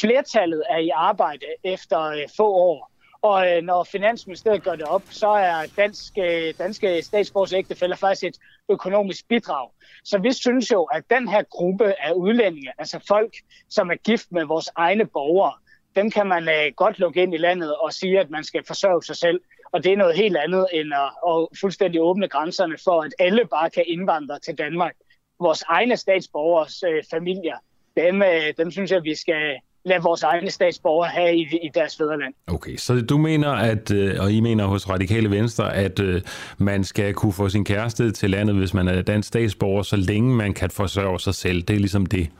Flertallet 0.00 0.62
er 0.70 0.78
i 0.78 0.90
arbejde 0.94 1.46
efter 1.64 2.00
øh, 2.00 2.22
få 2.36 2.52
år. 2.52 2.90
Og 3.22 3.50
øh, 3.50 3.62
når 3.62 3.84
Finansministeriet 3.84 4.62
gør 4.62 4.76
det 4.76 4.84
op, 4.84 5.02
så 5.10 5.28
er 5.28 5.62
øh, 5.62 5.68
danske, 5.76 6.52
danske 6.58 7.02
statsborgers 7.02 7.52
ægtefæller 7.52 7.96
faktisk 7.96 8.24
et 8.24 8.38
økonomisk 8.68 9.28
bidrag. 9.28 9.70
Så 10.04 10.18
vi 10.18 10.32
synes 10.32 10.72
jo, 10.72 10.84
at 10.84 11.10
den 11.10 11.28
her 11.28 11.42
gruppe 11.42 12.02
af 12.02 12.12
udlændinge, 12.12 12.72
altså 12.78 13.00
folk, 13.08 13.34
som 13.68 13.90
er 13.90 13.94
gift 13.94 14.32
med 14.32 14.44
vores 14.44 14.70
egne 14.76 15.06
borgere, 15.06 15.52
dem 15.96 16.10
kan 16.10 16.26
man 16.26 16.48
øh, 16.48 16.72
godt 16.76 16.98
lukke 16.98 17.22
ind 17.22 17.34
i 17.34 17.36
landet 17.36 17.76
og 17.76 17.92
sige, 17.92 18.20
at 18.20 18.30
man 18.30 18.44
skal 18.44 18.64
forsørge 18.66 19.02
sig 19.02 19.16
selv. 19.16 19.40
Og 19.72 19.84
det 19.84 19.92
er 19.92 19.96
noget 19.96 20.16
helt 20.16 20.36
andet 20.36 20.66
end 20.72 20.94
at, 20.94 21.10
at 21.28 21.58
fuldstændig 21.60 22.00
åbne 22.00 22.28
grænserne 22.28 22.76
for, 22.84 23.02
at 23.02 23.14
alle 23.18 23.46
bare 23.46 23.70
kan 23.70 23.84
indvandre 23.86 24.38
til 24.38 24.58
Danmark. 24.58 24.94
Vores 25.40 25.62
egne 25.62 25.96
statsborgers 25.96 26.82
øh, 26.82 27.02
familier, 27.10 27.56
dem, 27.96 28.22
øh, 28.22 28.52
dem 28.58 28.70
synes 28.70 28.90
jeg, 28.90 29.04
vi 29.04 29.14
skal 29.14 29.60
lade 29.88 30.02
vores 30.02 30.22
egne 30.22 30.50
statsborgere 30.50 31.08
have 31.08 31.36
i, 31.36 31.40
i 31.40 31.70
deres 31.74 31.96
fædreland. 31.96 32.34
Okay, 32.46 32.76
så 32.76 33.00
du 33.00 33.18
mener, 33.18 33.50
at, 33.50 33.90
øh, 33.90 34.16
og 34.20 34.32
I 34.32 34.40
mener 34.40 34.66
hos 34.66 34.88
Radikale 34.88 35.30
Venstre, 35.30 35.74
at 35.74 36.00
øh, 36.00 36.22
man 36.58 36.84
skal 36.84 37.14
kunne 37.14 37.32
få 37.32 37.48
sin 37.48 37.64
kæreste 37.64 38.12
til 38.12 38.30
landet, 38.30 38.56
hvis 38.56 38.74
man 38.74 38.88
er 38.88 39.02
dansk 39.02 39.28
statsborger, 39.28 39.82
så 39.82 39.96
længe 39.96 40.34
man 40.34 40.54
kan 40.54 40.70
forsørge 40.70 41.20
sig 41.20 41.34
selv. 41.34 41.62
Det 41.62 41.76
er 41.76 41.80
ligesom 41.80 42.06
det. 42.06 42.30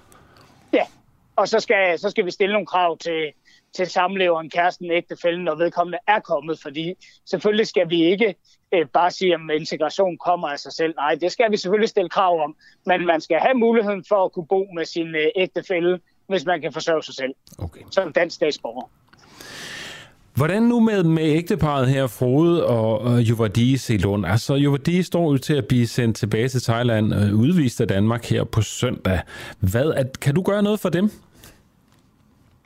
Ja, 0.73 0.83
og 1.37 1.49
så 1.49 1.61
skal, 1.61 1.99
så 1.99 2.11
skal 2.11 2.25
vi 2.25 2.31
stille 2.31 2.53
nogle 2.53 2.67
krav 2.67 2.99
til, 2.99 3.33
til 3.77 3.87
samleveren, 3.87 4.51
kæresten, 4.51 4.91
ægtefælden, 4.91 5.45
når 5.45 5.55
vedkommende 5.55 5.99
er 6.07 6.21
kommet, 6.21 6.59
fordi 6.63 6.95
selvfølgelig 7.31 7.67
skal 7.67 7.91
vi 7.91 8.05
ikke 8.05 8.35
øh, 8.75 8.87
bare 8.87 9.11
sige, 9.11 9.35
at 9.35 9.41
integration 9.61 10.19
kommer 10.19 10.49
af 10.49 10.59
sig 10.59 10.73
selv. 10.73 10.95
Nej, 10.97 11.15
det 11.21 11.33
skal 11.33 11.51
vi 11.51 11.57
selvfølgelig 11.57 11.89
stille 11.89 12.09
krav 12.09 12.43
om, 12.45 12.57
men 12.87 13.07
man 13.07 13.21
skal 13.21 13.39
have 13.39 13.55
muligheden 13.55 14.05
for 14.09 14.25
at 14.25 14.33
kunne 14.33 14.47
bo 14.47 14.67
med 14.75 14.85
sin 14.85 15.15
øh, 15.15 15.27
ægtefælle, 15.37 16.01
hvis 16.29 16.45
man 16.45 16.61
kan 16.61 16.73
forsørge 16.73 17.03
sig 17.03 17.15
selv 17.15 17.35
okay. 17.59 17.81
som 17.91 18.13
dansk 18.13 18.37
statsborger. 18.37 18.89
Hvordan 20.39 20.63
nu 20.63 20.81
med, 20.81 21.03
med 21.03 21.23
ægteparet 21.23 21.89
her, 21.89 22.07
Frode 22.07 22.67
og, 22.67 23.01
og 23.01 23.21
Juvardis 23.21 23.91
i 23.91 23.97
Lund? 23.97 24.27
Altså, 24.27 24.55
Juvardis 24.55 25.07
står 25.07 25.33
jo 25.33 25.39
til 25.39 25.55
at 25.55 25.69
blive 25.69 25.87
sendt 25.87 26.17
tilbage 26.17 26.49
til 26.49 26.63
Thailand, 26.63 27.15
øh, 27.15 27.35
udvist 27.35 27.81
af 27.81 27.89
Danmark 27.89 28.25
her 28.25 28.45
på 28.45 28.63
søndag. 28.63 29.21
Hvad, 29.61 29.93
at, 29.93 30.21
kan 30.21 30.35
du 30.35 30.43
gøre 30.43 30.63
noget 30.63 30.81
for 30.81 30.89
dem? 30.89 31.11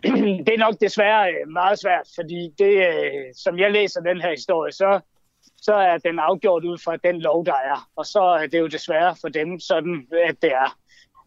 det 0.47 0.55
er 0.55 0.59
nok 0.59 0.75
desværre 0.81 1.31
øh, 1.31 1.49
meget 1.53 1.79
svært, 1.79 2.09
fordi 2.15 2.51
det, 2.59 2.75
øh, 2.89 3.35
som 3.37 3.59
jeg 3.59 3.71
læser 3.71 4.01
den 4.01 4.21
her 4.21 4.31
historie, 4.31 4.73
så, 4.73 5.01
så 5.57 5.75
er 5.75 5.99
den 5.99 6.19
afgjort 6.19 6.65
ud 6.65 6.79
fra 6.79 6.97
den 6.97 7.21
lov, 7.21 7.47
der 7.47 7.59
er. 7.65 7.89
Og 7.97 8.07
så 8.07 8.21
er 8.21 8.47
det 8.47 8.59
jo 8.59 8.67
desværre 8.67 9.17
for 9.21 9.29
dem 9.29 9.61
sådan, 9.61 10.07
at 10.29 10.37
det 10.43 10.53
er. 10.53 10.79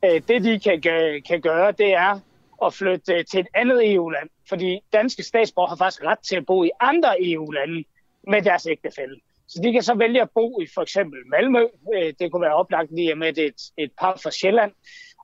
Øh, 0.05 0.21
det, 0.27 0.43
de 0.43 0.59
kan, 0.59 0.81
kan 1.27 1.41
gøre, 1.41 1.71
det 1.71 1.93
er 1.93 2.19
at 2.65 2.73
flytte 2.73 3.13
øh, 3.13 3.25
til 3.25 3.39
et 3.39 3.47
andet 3.53 3.93
EU-land, 3.93 4.29
fordi 4.49 4.81
danske 4.93 5.23
statsborger 5.23 5.69
har 5.69 5.75
faktisk 5.75 6.03
ret 6.03 6.19
til 6.19 6.35
at 6.35 6.45
bo 6.45 6.63
i 6.63 6.69
andre 6.79 7.15
EU-lande 7.19 7.83
med 8.27 8.41
deres 8.41 8.67
ægtefælde. 8.67 9.19
Så 9.47 9.61
de 9.63 9.73
kan 9.73 9.83
så 9.83 9.93
vælge 9.93 10.21
at 10.21 10.29
bo 10.29 10.61
i 10.61 10.67
for 10.73 10.81
eksempel 10.81 11.19
Malmø. 11.27 11.67
Øh, 11.95 12.13
det 12.19 12.31
kunne 12.31 12.41
være 12.41 12.55
oplagt 12.55 12.95
lige 12.95 13.15
med 13.15 13.37
et, 13.37 13.61
et 13.77 13.91
par 13.99 14.19
fra 14.23 14.31
Sjælland. 14.31 14.71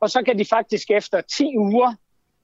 Og 0.01 0.09
så 0.09 0.23
kan 0.23 0.39
de 0.39 0.45
faktisk 0.45 0.91
efter 0.91 1.21
10 1.21 1.57
uger 1.57 1.95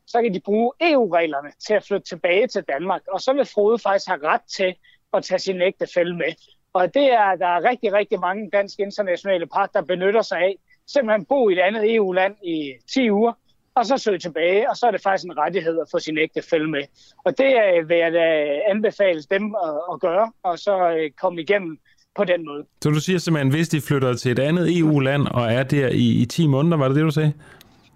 så 0.08 0.22
kan 0.22 0.34
de 0.34 0.40
bruge 0.40 0.72
EU-reglerne 0.82 1.52
til 1.68 1.74
at 1.74 1.84
flytte 1.84 2.08
tilbage 2.08 2.48
til 2.48 2.64
Danmark. 2.64 3.02
Og 3.08 3.22
så 3.22 3.34
vil 3.34 3.46
Frode 3.46 3.80
faktisk 3.80 4.08
have 4.08 4.24
ret 4.24 4.42
til 4.58 4.76
at 5.14 5.24
tage 5.24 5.40
sin 5.40 5.62
ægtefælde 5.62 6.16
med. 6.16 6.34
Og 6.74 6.94
det 6.94 7.14
er 7.14 7.36
der 7.36 7.48
er 7.48 7.64
rigtig, 7.64 7.94
rigtig 7.94 8.20
mange 8.20 8.50
danske 8.50 8.84
internationale 8.84 9.48
par, 9.48 9.66
der 9.66 9.82
benytter 9.82 10.22
sig 10.22 10.38
af. 10.38 10.56
Simpelthen 10.88 11.26
bo 11.26 11.50
i 11.50 11.54
et 11.54 11.60
andet 11.60 11.96
EU-land 11.96 12.36
i 12.44 12.74
10 12.94 13.12
uger, 13.12 13.34
og 13.76 13.86
så 13.86 13.98
søge 13.98 14.20
tilbage, 14.20 14.70
og 14.70 14.78
så 14.78 14.88
er 14.88 14.92
det 14.92 15.02
faktisk 15.02 15.26
en 15.26 15.38
rettighed 15.38 15.80
at 15.82 15.88
få 15.92 16.00
sin 16.00 16.18
ægtefælde 16.18 16.68
med. 16.68 16.84
Og 17.26 17.38
det 17.38 17.54
øh, 17.66 17.90
vil 17.90 17.98
jeg 17.98 18.12
da 18.14 18.26
anbefale 18.70 19.22
dem 19.22 19.56
at, 19.66 19.76
at 19.94 20.00
gøre, 20.00 20.32
og 20.44 20.60
så 20.60 20.90
øh, 20.90 21.12
komme 21.12 21.42
igennem 21.42 21.80
på 22.16 22.24
den 22.24 22.46
måde. 22.46 22.64
Så 22.84 22.90
du 22.90 23.00
siger 23.00 23.20
simpelthen, 23.20 23.52
hvis 23.52 23.70
de 23.70 23.82
flytter 23.82 24.14
til 24.14 24.32
et 24.32 24.40
andet 24.40 24.78
EU-land 24.80 25.28
og 25.28 25.54
er 25.54 25.64
der 25.64 25.88
i, 25.88 26.22
i 26.22 26.26
10 26.26 26.48
måneder, 26.48 26.78
var 26.78 26.88
det 26.88 26.96
det, 26.96 27.04
du 27.04 27.12
sagde? 27.12 27.34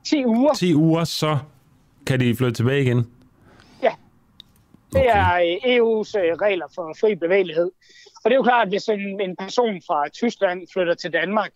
10 0.04 0.26
uger. 0.26 0.54
10 0.54 0.76
uger, 0.76 1.04
så 1.04 1.38
kan 2.08 2.20
de 2.20 2.36
flytte 2.36 2.54
tilbage 2.54 2.82
igen? 2.82 3.08
Ja. 3.84 3.92
Det 4.94 5.02
okay. 5.02 5.10
er 5.10 5.36
øh, 5.36 5.76
EU's 5.76 6.20
øh, 6.20 6.34
regler 6.42 6.66
for 6.76 6.96
fri 7.00 7.16
bevægelighed. 7.16 7.72
Og 8.24 8.30
det 8.30 8.32
er 8.32 8.36
jo 8.36 8.44
klart, 8.44 8.68
at 8.68 8.72
hvis 8.72 8.88
en, 8.88 9.22
en 9.22 9.36
person 9.36 9.82
fra 9.88 10.10
Tyskland 10.10 10.68
flytter 10.74 10.94
til 10.94 11.14
Danmark, 11.14 11.52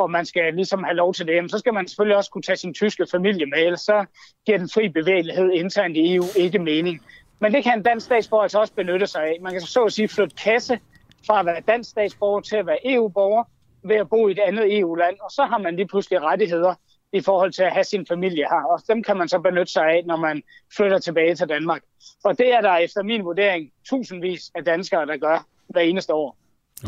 og 0.00 0.10
man 0.10 0.26
skal 0.26 0.54
ligesom 0.54 0.84
have 0.84 0.96
lov 0.96 1.14
til 1.14 1.26
det, 1.26 1.50
så 1.50 1.58
skal 1.58 1.74
man 1.74 1.88
selvfølgelig 1.88 2.16
også 2.16 2.30
kunne 2.30 2.42
tage 2.42 2.56
sin 2.56 2.74
tyske 2.74 3.06
familie 3.10 3.46
med, 3.46 3.58
ellers 3.58 3.80
så 3.80 4.04
giver 4.46 4.58
den 4.58 4.68
fri 4.74 4.88
bevægelighed 4.88 5.50
internt 5.50 5.96
i 5.96 6.14
EU 6.14 6.24
ikke 6.36 6.58
mening. 6.58 7.00
Men 7.38 7.54
det 7.54 7.64
kan 7.64 7.78
en 7.78 7.82
dansk 7.82 8.06
statsborger 8.06 8.42
altså 8.42 8.60
også 8.60 8.74
benytte 8.74 9.06
sig 9.06 9.22
af. 9.22 9.36
Man 9.40 9.52
kan 9.52 9.60
så 9.60 9.84
at 9.84 9.92
sige 9.92 10.08
flytte 10.08 10.36
kasse 10.36 10.80
fra 11.26 11.40
at 11.40 11.46
være 11.46 11.60
dansk 11.68 11.90
statsborger 11.90 12.40
til 12.40 12.56
at 12.56 12.66
være 12.66 12.78
EU-borger 12.84 13.44
ved 13.82 13.96
at 13.96 14.08
bo 14.08 14.28
i 14.28 14.32
et 14.32 14.38
andet 14.38 14.78
EU-land, 14.78 15.16
og 15.20 15.30
så 15.30 15.44
har 15.44 15.58
man 15.58 15.76
lige 15.76 15.88
pludselig 15.88 16.22
rettigheder, 16.22 16.74
i 17.12 17.20
forhold 17.20 17.52
til 17.52 17.62
at 17.62 17.72
have 17.72 17.84
sin 17.84 18.06
familie 18.06 18.44
her. 18.50 18.62
Og 18.72 18.82
dem 18.88 19.02
kan 19.02 19.16
man 19.16 19.28
så 19.28 19.38
benytte 19.38 19.72
sig 19.72 19.82
af, 19.82 20.02
når 20.06 20.16
man 20.16 20.42
flytter 20.76 20.98
tilbage 20.98 21.34
til 21.34 21.48
Danmark. 21.48 21.82
Og 22.24 22.38
det 22.38 22.54
er 22.54 22.60
der 22.60 22.76
efter 22.76 23.02
min 23.02 23.24
vurdering 23.24 23.70
tusindvis 23.88 24.50
af 24.54 24.64
danskere, 24.64 25.06
der 25.06 25.16
gør 25.16 25.46
hver 25.68 25.80
eneste 25.80 26.14
år. 26.14 26.36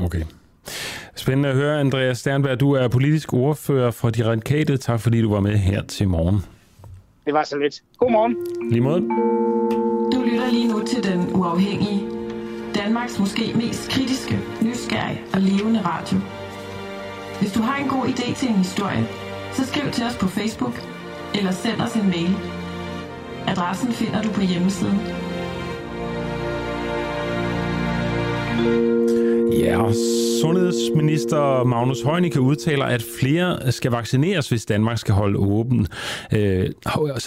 Okay. 0.05 0.23
Spændende 1.23 1.49
at 1.49 1.55
høre, 1.55 1.81
Andreas 1.81 2.19
Sternberg. 2.19 2.61
Du 2.61 2.73
er 2.73 2.89
politisk 2.89 3.33
ordfører 3.33 3.91
for 3.91 4.11
De 4.11 4.25
Radikale. 4.25 4.77
Tak 4.77 5.01
fordi 5.01 5.23
du 5.23 5.33
var 5.33 5.41
med 5.41 5.57
her 5.57 5.83
til 5.83 6.09
morgen. 6.09 6.41
Det 7.27 7.35
var 7.35 7.45
så 7.45 7.59
lidt. 7.59 7.75
God 7.99 8.11
morgen. 8.11 8.37
Lige 8.71 8.81
måde. 8.81 9.01
Du 10.15 10.23
lytter 10.31 10.51
lige 10.51 10.69
nu 10.69 10.83
til 10.87 11.05
Den 11.05 11.21
Uafhængige. 11.35 12.01
Danmarks 12.75 13.19
måske 13.19 13.53
mest 13.55 13.91
kritiske, 13.91 14.39
nysgerrige 14.63 15.21
og 15.35 15.41
levende 15.41 15.81
radio. 15.85 16.19
Hvis 17.41 17.53
du 17.53 17.61
har 17.61 17.77
en 17.85 17.89
god 17.89 18.05
idé 18.05 18.35
til 18.35 18.49
en 18.49 18.55
historie, 18.55 19.07
så 19.53 19.67
skriv 19.67 19.91
til 19.93 20.05
os 20.05 20.17
på 20.21 20.27
Facebook 20.27 20.75
eller 21.35 21.51
send 21.51 21.81
os 21.81 21.95
en 21.95 22.07
mail. 22.07 22.37
Adressen 23.47 23.93
finder 23.93 24.23
du 24.23 24.31
på 24.33 24.41
hjemmesiden. 24.41 24.99
Ja, 29.59 29.93
sundhedsminister 30.41 31.65
Magnus 31.65 32.03
Heunicke 32.03 32.41
udtaler, 32.41 32.85
at 32.85 33.05
flere 33.21 33.73
skal 33.73 33.91
vaccineres, 33.91 34.49
hvis 34.49 34.65
Danmark 34.67 34.99
skal 34.99 35.15
holde 35.15 35.39
åben, 35.39 35.87
øh, 36.33 36.71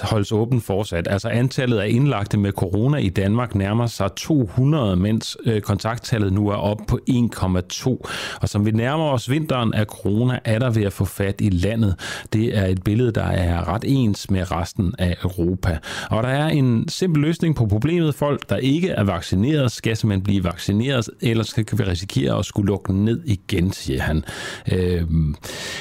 holdes 0.04 0.32
åben 0.32 0.62
fortsat. 0.62 1.08
Altså 1.08 1.30
antallet 1.30 1.78
af 1.78 1.90
indlagte 1.90 2.38
med 2.38 2.52
corona 2.52 2.98
i 2.98 3.10
Danmark 3.10 3.56
nærmer 3.56 3.88
sig 3.88 4.10
200, 4.16 4.96
mens 4.96 5.38
øh, 5.46 5.62
kontakttallet 5.62 6.34
nu 6.34 6.48
er 6.50 6.56
op 6.56 6.78
på 6.88 7.00
1,2. 7.10 8.04
Og 8.42 8.50
som 8.50 8.66
vi 8.66 8.72
nærmer 8.72 9.06
os 9.06 9.30
vinteren 9.30 9.74
af 9.74 9.86
corona, 9.86 10.40
er 10.46 10.60
der 10.60 10.70
ved 10.70 10.84
at 10.84 10.94
få 10.94 11.06
fat 11.06 11.36
i 11.40 11.50
landet. 11.50 11.96
Det 12.34 12.58
er 12.58 12.66
et 12.66 12.84
billede, 12.84 13.12
der 13.12 13.26
er 13.26 13.68
ret 13.68 13.84
ens 13.88 14.30
med 14.30 14.52
resten 14.52 14.94
af 15.00 15.18
Europa. 15.24 15.78
Og 16.10 16.24
der 16.24 16.30
er 16.30 16.48
en 16.48 16.88
simpel 16.88 17.22
løsning 17.22 17.56
på 17.56 17.66
problemet. 17.66 18.16
Folk, 18.16 18.50
der 18.50 18.58
ikke 18.58 18.90
er 18.90 19.04
vaccineret, 19.04 19.72
skal 19.72 19.98
simpelthen 19.98 20.24
blive 20.24 20.44
vaccineret, 20.44 21.10
ellers 21.26 21.54
kan 21.54 21.80
vi 21.80 21.84
risikere 21.84 22.40
at 22.40 22.46
skulle 22.46 22.68
lukke 22.68 22.94
ned 22.94 23.24
igen, 23.26 23.72
siger 23.72 24.02
han. 24.02 24.24
Øh, 24.72 25.04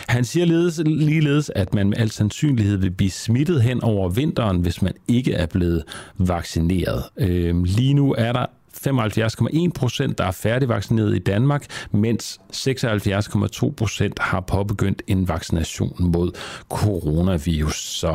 han 0.09 0.25
siger 0.25 0.47
ledes, 0.47 0.83
ligeledes, 0.87 1.51
at 1.55 1.75
man 1.75 1.89
med 1.89 1.99
al 1.99 2.11
sandsynlighed 2.11 2.77
vil 2.77 2.91
blive 2.91 3.11
smittet 3.11 3.63
hen 3.63 3.83
over 3.83 4.09
vinteren, 4.09 4.61
hvis 4.61 4.83
man 4.83 4.93
ikke 5.09 5.33
er 5.33 5.47
blevet 5.47 5.85
vaccineret. 6.19 7.05
Øh, 7.17 7.65
lige 7.65 7.95
nu 7.95 8.15
er 8.19 8.33
der 8.33 8.47
75,1 8.87 9.71
procent, 9.75 10.19
der 10.19 10.25
er 10.25 10.31
færdigvaccineret 10.31 11.17
i 11.17 11.19
Danmark, 11.19 11.67
mens 11.91 12.41
76,2 12.53 13.71
procent 13.77 14.19
har 14.19 14.41
påbegyndt 14.41 15.03
en 15.07 15.29
vaccination 15.29 15.97
mod 15.99 16.33
coronavirus. 16.69 17.77
Så 17.77 18.15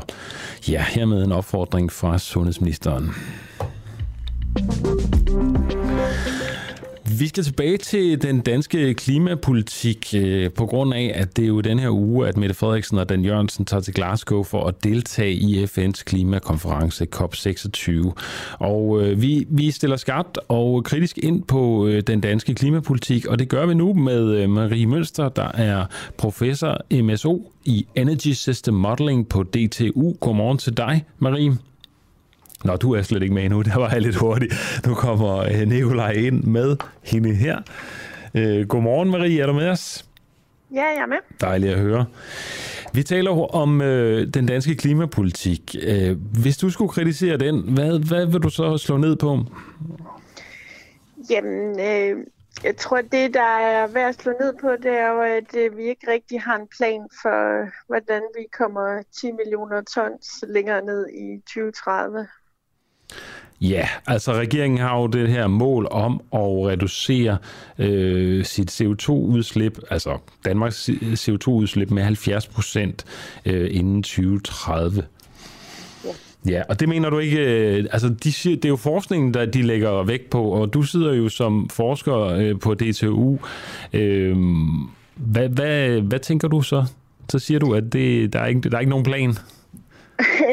ja, 0.70 0.84
hermed 0.88 1.24
en 1.24 1.32
opfordring 1.32 1.92
fra 1.92 2.18
sundhedsministeren. 2.18 3.12
Vi 7.18 7.27
skal 7.27 7.44
tilbage 7.44 7.77
til 7.77 8.22
den 8.22 8.41
danske 8.41 8.94
klimapolitik 8.94 10.14
øh, 10.15 10.52
på 10.52 10.65
grund 10.65 10.94
af, 10.94 11.11
at 11.15 11.38
det 11.38 11.44
er 11.44 11.48
jo 11.48 11.61
den 11.61 11.80
her 11.80 11.90
uge, 11.90 12.27
at 12.27 12.38
Mette 12.38 12.56
Frederiksen 12.56 12.98
og 12.98 13.10
Dan 13.10 13.26
Jørgensen 13.26 13.65
tager 13.65 13.81
til 13.81 13.94
Glasgow 13.94 14.44
for 14.44 14.68
at 14.68 14.84
deltage 14.84 15.34
i 15.34 15.64
FN's 15.64 16.03
klimakonference 16.03 17.07
COP26. 17.15 18.11
Og 18.60 19.02
øh, 19.02 19.22
vi, 19.22 19.45
vi 19.49 19.72
stiller 19.72 19.98
skarpt 19.98 20.38
og 20.48 20.84
kritisk 20.84 21.18
ind 21.18 21.44
på 21.44 21.88
øh, 21.88 22.02
den 22.02 22.22
danske 22.22 22.53
klimapolitik, 22.53 23.26
og 23.26 23.40
det 23.40 23.49
gør 23.49 23.65
vi 23.65 23.73
nu 23.73 23.94
med 23.94 24.36
øh, 24.36 24.49
Marie 24.49 24.86
Mønster, 24.86 25.30
der 25.30 25.52
er 25.53 25.86
professor 26.18 27.02
MSO 27.02 27.52
i 27.65 27.86
Energy 27.95 28.34
System 28.34 28.73
Modeling 28.73 29.30
på 29.30 29.44
DTU. 29.44 30.14
Godmorgen 30.19 30.57
til 30.57 30.77
dig, 30.77 31.06
Marie. 31.19 31.69
Nå, 32.64 32.76
du 32.76 32.94
er 32.94 33.02
slet 33.02 33.23
ikke 33.23 33.36
med 33.36 33.44
endnu. 33.44 33.61
Der 33.72 33.77
var 33.77 33.90
jeg 33.90 34.02
lidt 34.02 34.15
hurtig. 34.15 34.49
Nu 34.88 34.94
kommer 34.95 35.38
øh, 35.38 35.68
Nikolaj 35.68 36.11
ind 36.11 36.44
med 36.44 36.77
hende 37.03 37.36
her. 37.36 37.61
Øh, 38.36 38.68
godmorgen, 38.68 39.11
Marie. 39.11 39.41
Er 39.41 39.48
du 39.48 39.53
med 39.53 39.69
os? 39.69 40.06
Ja, 40.73 40.84
jeg 40.84 41.02
er 41.02 41.06
med. 41.06 41.18
Dejligt 41.41 41.73
at 41.73 41.80
høre. 41.80 42.06
Vi 42.94 43.03
taler 43.03 43.56
om 43.56 43.81
øh, 43.81 44.27
den 44.27 44.45
danske 44.45 44.76
klimapolitik. 44.76 45.76
Øh, 45.81 46.18
hvis 46.41 46.57
du 46.57 46.69
skulle 46.69 46.90
kritisere 46.90 47.38
den, 47.38 47.73
hvad, 47.73 48.07
hvad 48.07 48.26
vil 48.26 48.41
du 48.41 48.49
så 48.49 48.77
slå 48.77 48.98
ned 48.98 49.15
på? 49.15 49.40
Jamen, 51.30 51.80
øh, 51.80 52.26
jeg 52.64 52.77
tror, 52.77 53.02
det, 53.02 53.34
der 53.34 53.57
er 53.60 53.88
værd 53.88 54.10
at 54.10 54.22
slå 54.22 54.31
ned 54.40 54.53
på, 54.61 54.72
det 54.84 54.91
er 54.91 55.07
jo, 55.07 55.22
at 55.22 55.56
øh, 55.56 55.77
vi 55.77 55.84
ikke 55.84 56.11
rigtig 56.11 56.41
har 56.41 56.56
en 56.56 56.68
plan 56.77 57.02
for, 57.22 57.69
hvordan 57.88 58.22
vi 58.38 58.45
kommer 58.57 59.03
10 59.22 59.31
millioner 59.31 59.81
tons 59.81 60.44
længere 60.48 60.86
ned 60.86 61.10
i 61.10 61.40
2030. 61.40 62.27
Ja, 63.61 63.88
altså 64.07 64.34
regeringen 64.34 64.80
har 64.80 64.99
jo 64.99 65.07
det 65.07 65.30
her 65.30 65.48
mål 65.48 65.88
om 65.91 66.22
at 66.34 66.40
reducere 66.40 67.38
øh, 67.77 68.45
sit 68.45 68.81
CO2-udslip, 68.81 69.80
altså 69.90 70.18
Danmarks 70.45 70.90
CO2-udslip 70.90 71.91
med 71.91 72.03
70 72.03 72.48
procent 72.48 73.06
øh, 73.45 73.69
inden 73.72 74.03
2030. 74.03 75.03
Ja. 76.48 76.61
Og 76.69 76.80
det 76.80 76.90
mener 76.90 77.10
du 77.10 77.19
ikke, 77.19 77.38
øh, 77.38 77.86
altså 77.91 78.10
de 78.23 78.31
siger, 78.31 78.56
det 78.56 78.65
er 78.65 78.69
jo 78.69 78.76
forskningen, 78.76 79.34
der 79.34 79.45
de 79.45 79.61
lægger 79.61 80.03
vægt 80.03 80.30
på, 80.30 80.44
og 80.44 80.73
du 80.73 80.84
sidder 80.84 81.14
jo 81.14 81.30
som 81.30 81.69
forsker 81.69 82.15
øh, 82.15 82.60
på 82.60 82.73
DTU. 82.73 83.38
Øh, 83.94 84.38
hvad, 85.15 85.49
hvad, 85.49 86.02
hvad 86.02 86.19
tænker 86.19 86.48
du 86.48 86.61
så? 86.61 86.86
Så 87.30 87.40
siger 87.40 87.60
du, 87.60 87.73
at 87.73 87.94
det, 87.94 88.34
der, 88.34 88.40
er 88.40 88.45
ikke, 88.45 88.69
der 88.69 88.76
er 88.76 88.80
ikke 88.80 88.90
nogen 88.90 89.06
plan. 89.06 89.30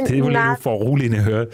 Det 0.08 0.14
er 0.14 0.18
jo 0.18 0.28
lidt 0.28 0.62
for 0.62 0.94
at 1.14 1.24
høre. 1.24 1.46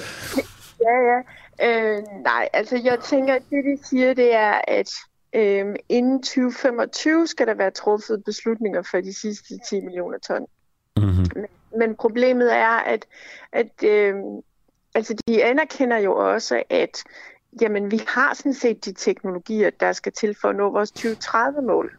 Ja, 0.80 0.96
ja. 1.10 1.20
Øh, 1.62 2.02
nej, 2.22 2.48
altså 2.52 2.80
jeg 2.84 2.98
tænker, 3.00 3.34
at 3.34 3.42
det 3.50 3.64
de 3.64 3.88
siger, 3.88 4.14
det 4.14 4.34
er, 4.34 4.60
at 4.68 4.90
øh, 5.32 5.76
inden 5.88 6.22
2025 6.22 7.26
skal 7.26 7.46
der 7.46 7.54
være 7.54 7.70
truffet 7.70 8.24
beslutninger 8.24 8.82
for 8.90 9.00
de 9.00 9.14
sidste 9.14 9.58
10 9.68 9.80
millioner 9.80 10.18
ton. 10.18 10.46
Mm-hmm. 10.96 11.26
Men, 11.34 11.46
men 11.78 11.96
problemet 11.96 12.54
er, 12.56 12.68
at, 12.68 13.06
at 13.52 13.84
øh, 13.84 14.14
altså 14.94 15.14
de 15.28 15.44
anerkender 15.44 15.98
jo 15.98 16.16
også, 16.16 16.62
at 16.70 17.04
jamen, 17.60 17.90
vi 17.90 18.00
har 18.08 18.34
sådan 18.34 18.54
set 18.54 18.84
de 18.84 18.92
teknologier, 18.92 19.70
der 19.70 19.92
skal 19.92 20.12
til 20.12 20.36
for 20.40 20.48
at 20.48 20.56
nå 20.56 20.70
vores 20.70 20.92
2030-mål. 20.98 21.96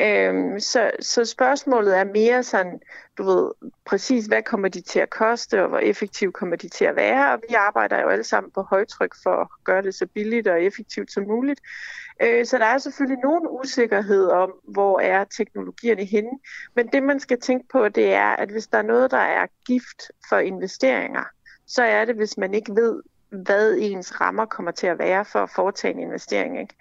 Øhm, 0.00 0.60
så, 0.60 0.90
så 1.00 1.24
spørgsmålet 1.24 1.98
er 1.98 2.04
mere 2.04 2.42
sådan, 2.42 2.80
du 3.18 3.22
ved, 3.22 3.70
præcis 3.84 4.26
hvad 4.26 4.42
kommer 4.42 4.68
de 4.68 4.80
til 4.80 5.00
at 5.00 5.10
koste, 5.10 5.62
og 5.62 5.68
hvor 5.68 5.78
effektiv 5.78 6.32
kommer 6.32 6.56
de 6.56 6.68
til 6.68 6.84
at 6.84 6.96
være, 6.96 7.32
og 7.32 7.40
vi 7.48 7.54
arbejder 7.54 8.00
jo 8.00 8.08
alle 8.08 8.24
sammen 8.24 8.50
på 8.52 8.62
højtryk 8.62 9.14
for 9.22 9.30
at 9.30 9.48
gøre 9.64 9.82
det 9.82 9.94
så 9.94 10.06
billigt 10.06 10.48
og 10.48 10.62
effektivt 10.62 11.12
som 11.12 11.24
muligt. 11.26 11.60
Øh, 12.22 12.46
så 12.46 12.58
der 12.58 12.64
er 12.64 12.78
selvfølgelig 12.78 13.22
nogen 13.22 13.46
usikkerhed 13.50 14.26
om, 14.26 14.52
hvor 14.68 15.00
er 15.00 15.24
teknologierne 15.24 16.04
henne, 16.04 16.38
men 16.76 16.86
det 16.86 17.02
man 17.02 17.20
skal 17.20 17.40
tænke 17.40 17.68
på, 17.72 17.88
det 17.88 18.12
er, 18.14 18.28
at 18.28 18.48
hvis 18.48 18.66
der 18.66 18.78
er 18.78 18.82
noget, 18.82 19.10
der 19.10 19.18
er 19.18 19.46
gift 19.66 20.02
for 20.28 20.38
investeringer, 20.38 21.24
så 21.66 21.82
er 21.82 22.04
det, 22.04 22.14
hvis 22.14 22.36
man 22.38 22.54
ikke 22.54 22.74
ved, 22.74 23.02
hvad 23.34 23.76
ens 23.78 24.20
rammer 24.20 24.44
kommer 24.44 24.72
til 24.72 24.86
at 24.86 24.98
være 24.98 25.24
for 25.24 25.38
at 25.38 25.50
foretage 25.50 25.94
en 25.94 26.00
investering. 26.00 26.60
Ikke? 26.60 26.74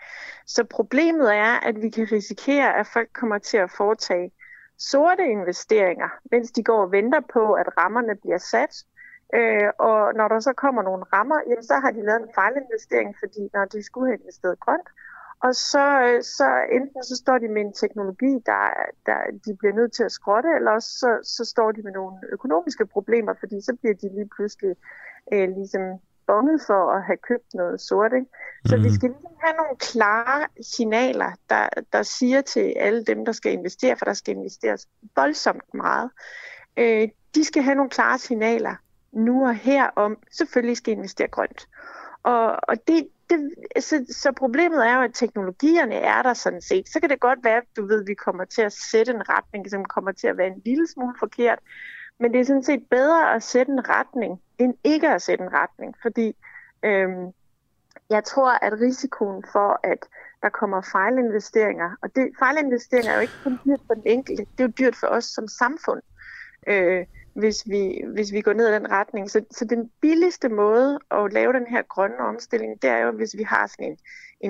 Så 0.46 0.64
problemet 0.64 1.36
er, 1.36 1.60
at 1.60 1.82
vi 1.82 1.90
kan 1.90 2.08
risikere, 2.12 2.80
at 2.80 2.88
folk 2.88 3.10
kommer 3.14 3.38
til 3.38 3.58
at 3.58 3.72
foretage 3.72 4.32
sorte 4.78 5.26
investeringer, 5.26 6.10
mens 6.32 6.52
de 6.52 6.64
går 6.64 6.82
og 6.82 6.92
venter 6.92 7.20
på, 7.34 7.54
at 7.54 7.78
rammerne 7.78 8.16
bliver 8.16 8.38
sat. 8.38 8.84
Øh, 9.36 9.70
og 9.80 10.14
når 10.16 10.28
der 10.28 10.40
så 10.40 10.54
kommer 10.54 10.82
nogle 10.82 11.04
rammer, 11.04 11.40
jamen, 11.48 11.64
så 11.64 11.74
har 11.74 11.92
de 11.92 12.06
lavet 12.06 12.22
en 12.22 12.34
fejlinvestering, 12.36 13.16
fordi 13.20 13.50
når 13.54 13.66
de 13.66 13.84
skulle 13.84 14.08
have 14.08 14.20
investeret 14.20 14.60
grønt, 14.60 14.90
og 15.44 15.56
så, 15.56 15.86
øh, 16.08 16.24
så 16.24 16.48
enten 16.72 17.04
så 17.04 17.16
står 17.16 17.38
de 17.38 17.48
med 17.48 17.62
en 17.62 17.74
teknologi, 17.74 18.34
der, 18.46 18.64
der 19.06 19.18
de 19.46 19.56
bliver 19.60 19.74
nødt 19.74 19.94
til 19.94 20.04
at 20.04 20.12
skrotte, 20.12 20.50
eller 20.56 20.72
også 20.72 20.90
så, 21.02 21.20
så 21.24 21.46
står 21.46 21.72
de 21.72 21.82
med 21.82 21.92
nogle 21.92 22.18
økonomiske 22.32 22.86
problemer, 22.86 23.34
fordi 23.40 23.62
så 23.62 23.76
bliver 23.80 23.94
de 23.94 24.16
lige 24.16 24.30
pludselig 24.36 24.76
øh, 25.34 25.50
ligesom 25.50 25.82
bonget 26.28 26.62
for 26.68 26.92
at 26.92 27.04
have 27.04 27.18
købt 27.18 27.54
noget 27.54 27.82
sort. 27.82 28.14
Ikke? 28.14 28.28
Så 28.66 28.76
mm. 28.76 28.84
vi 28.84 28.88
mhm. 28.88 28.96
skal 28.96 29.10
lige 29.10 29.38
have 29.44 29.56
nogle 29.58 29.78
klare 29.80 30.48
signaler, 30.62 31.32
der, 31.50 31.68
der 31.94 32.04
siger 32.04 32.42
til 32.42 32.74
alle 32.78 33.04
dem, 33.04 33.26
der 33.26 33.32
skal 33.32 33.52
investere, 33.52 33.96
for 33.98 34.06
der 34.06 34.14
skal 34.14 34.36
investeres 34.36 34.88
voldsomt 35.16 35.74
meget. 35.74 36.10
Øh, 36.78 37.08
de 37.36 37.44
skal 37.46 37.64
have 37.64 37.76
nogle 37.76 37.90
klare 37.90 38.18
signaler 38.18 38.76
nu 39.12 39.48
og 39.48 39.56
her 39.56 39.86
om, 39.96 40.18
selvfølgelig 40.32 40.78
skal 40.78 40.94
investere 40.94 41.28
grønt. 41.28 41.68
Og, 42.24 42.58
og 42.68 42.88
det, 42.88 43.08
det, 43.30 43.52
så, 43.84 44.06
så 44.10 44.32
problemet 44.32 44.88
er 44.88 44.96
jo, 44.96 45.02
at 45.02 45.14
teknologierne 45.14 45.96
er 45.96 46.22
der 46.22 46.34
sådan 46.34 46.62
set. 46.62 46.90
Så 46.90 47.00
kan 47.00 47.10
det 47.10 47.20
godt 47.20 47.40
være, 47.44 47.58
at 47.58 47.64
du 47.78 47.86
ved, 47.88 48.02
at 48.02 48.08
vi 48.08 48.14
kommer 48.14 48.46
til 48.46 48.62
at 48.62 48.74
sætte 48.74 49.12
en 49.12 49.30
retning, 49.30 49.70
som 49.70 49.86
kommer 49.86 50.12
til 50.12 50.28
at 50.28 50.38
være 50.38 50.48
en 50.48 50.62
lille 50.66 50.88
smule 50.88 51.16
forkert. 51.20 51.60
Men 52.24 52.34
det 52.34 52.40
er 52.40 52.46
sådan 52.46 52.64
set 52.64 52.90
bedre 52.90 53.36
at 53.36 53.44
sætte 53.44 53.72
en 53.72 53.90
retning, 53.90 54.42
end 54.58 54.74
ikke 54.84 55.10
at 55.10 55.22
sætte 55.22 55.44
en 55.44 55.54
retning. 55.54 55.96
Fordi 56.02 56.36
øhm, 56.84 57.32
jeg 58.10 58.24
tror, 58.24 58.52
at 58.52 58.74
risikoen 58.74 59.44
for, 59.52 59.80
at 59.84 59.98
der 60.42 60.50
kommer 60.50 60.82
fejlinvesteringer, 60.92 61.90
og 62.02 62.16
det, 62.16 62.32
fejlinvesteringer 62.40 63.12
er 63.12 63.16
jo 63.16 63.22
ikke 63.22 63.44
kun 63.44 63.60
dyrt 63.66 63.80
for 63.88 63.94
den 63.94 64.04
enkelte, 64.06 64.46
det 64.52 64.64
er 64.64 64.68
jo 64.68 64.74
dyrt 64.80 64.96
for 64.96 65.08
os 65.08 65.26
som 65.26 65.48
samfund, 65.48 66.02
øh, 66.68 67.06
hvis, 67.34 67.64
vi, 67.66 68.04
hvis 68.14 68.32
vi 68.32 68.42
går 68.42 68.54
ned 68.54 68.70
i 68.70 68.74
den 68.74 68.92
retning. 68.92 69.32
Så, 69.32 69.46
så 69.52 69.66
den 69.66 69.92
billigste 70.02 70.50
måde 70.50 71.00
at 71.12 71.34
lave 71.34 71.54
den 71.54 71.68
her 71.68 71.82
grønne 71.82 72.20
omstilling, 72.20 72.82
det 72.82 72.90
er 72.90 72.98
jo, 72.98 73.12
hvis 73.12 73.36
vi 73.38 73.44
har 73.44 73.68
sådan 73.68 73.92
en, 73.92 73.98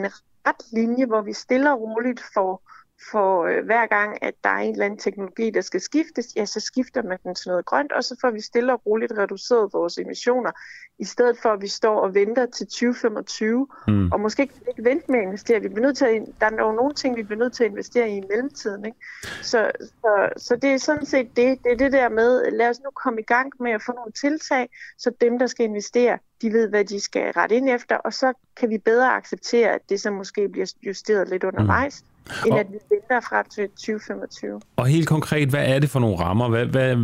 en 0.03 0.11
ret 0.47 0.71
linje, 0.71 1.05
hvor 1.05 1.21
vi 1.21 1.33
stille 1.33 1.71
og 1.71 1.81
roligt 1.81 2.23
får 2.33 2.71
for 3.11 3.43
øh, 3.43 3.65
hver 3.65 3.85
gang, 3.85 4.23
at 4.23 4.33
der 4.43 4.49
er 4.49 4.57
en 4.57 4.71
eller 4.71 4.85
anden 4.85 4.99
teknologi, 4.99 5.49
der 5.49 5.61
skal 5.61 5.81
skiftes, 5.81 6.35
ja, 6.35 6.45
så 6.45 6.59
skifter 6.59 7.03
man 7.03 7.17
den 7.23 7.35
til 7.35 7.49
noget 7.49 7.65
grønt, 7.65 7.91
og 7.91 8.03
så 8.03 8.15
får 8.21 8.31
vi 8.31 8.41
stille 8.41 8.73
og 8.73 8.81
roligt 8.85 9.13
reduceret 9.17 9.73
vores 9.73 9.97
emissioner, 9.97 10.51
i 10.99 11.05
stedet 11.05 11.37
for 11.41 11.49
at 11.49 11.61
vi 11.61 11.67
står 11.67 11.99
og 11.99 12.15
venter 12.15 12.45
til 12.45 12.67
2025, 12.67 13.67
mm. 13.87 14.11
og 14.11 14.19
måske 14.19 14.49
vi 14.53 14.65
ikke 14.67 14.83
vente 14.83 15.11
med 15.11 15.19
at 15.19 15.23
investere. 15.23 15.61
Vi 15.61 15.67
bliver 15.67 15.85
nødt 15.85 15.97
til 15.97 16.05
at, 16.05 16.21
der 16.41 16.45
er 16.45 16.65
jo 16.65 16.71
nogle 16.71 16.93
ting, 16.93 17.17
vi 17.17 17.23
bliver 17.23 17.39
nødt 17.39 17.53
til 17.53 17.63
at 17.63 17.69
investere 17.69 18.09
i 18.09 18.17
i 18.17 18.23
mellemtiden. 18.29 18.85
Ikke? 18.85 18.97
Så, 19.41 19.71
så, 19.79 20.29
så 20.37 20.55
det 20.55 20.73
er 20.73 20.77
sådan 20.77 21.05
set 21.05 21.27
det, 21.35 21.63
det 21.63 21.71
er 21.71 21.77
det 21.77 21.91
der 21.91 22.09
med, 22.09 22.51
lad 22.51 22.69
os 22.69 22.79
nu 22.83 22.89
komme 23.03 23.21
i 23.21 23.23
gang 23.23 23.51
med 23.59 23.71
at 23.71 23.81
få 23.85 23.91
nogle 23.91 24.11
tiltag, 24.11 24.69
så 24.97 25.11
dem, 25.21 25.39
der 25.39 25.47
skal 25.47 25.65
investere, 25.65 26.17
de 26.41 26.53
ved, 26.53 26.69
hvad 26.69 26.85
de 26.85 26.99
skal 26.99 27.31
rette 27.31 27.55
ind 27.55 27.69
efter, 27.69 27.95
og 27.95 28.13
så 28.13 28.33
kan 28.55 28.69
vi 28.69 28.77
bedre 28.77 29.13
acceptere, 29.13 29.69
at 29.69 29.81
det 29.89 30.01
så 30.01 30.11
måske 30.11 30.49
bliver 30.49 30.73
justeret 30.83 31.29
lidt 31.29 31.43
undervejs. 31.43 32.01
Mm 32.01 32.12
end 32.45 32.59
at 32.59 32.67
vi 32.71 32.77
venter 32.89 33.19
fra 33.19 33.43
til 33.43 33.69
2025. 33.69 34.61
Og 34.75 34.87
helt 34.87 35.07
konkret, 35.07 35.49
hvad 35.49 35.65
er 35.67 35.79
det 35.79 35.89
for 35.89 35.99
nogle 35.99 36.19
rammer? 36.19 36.49
Hvad, 36.49 36.65
hvad, 36.65 36.95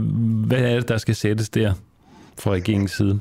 hvad 0.47 0.59
er 0.59 0.75
det, 0.75 0.87
der 0.87 0.97
skal 0.97 1.15
sættes 1.15 1.49
der 1.49 1.73
fra 2.37 2.51
regeringens 2.51 2.91
side? 2.91 3.19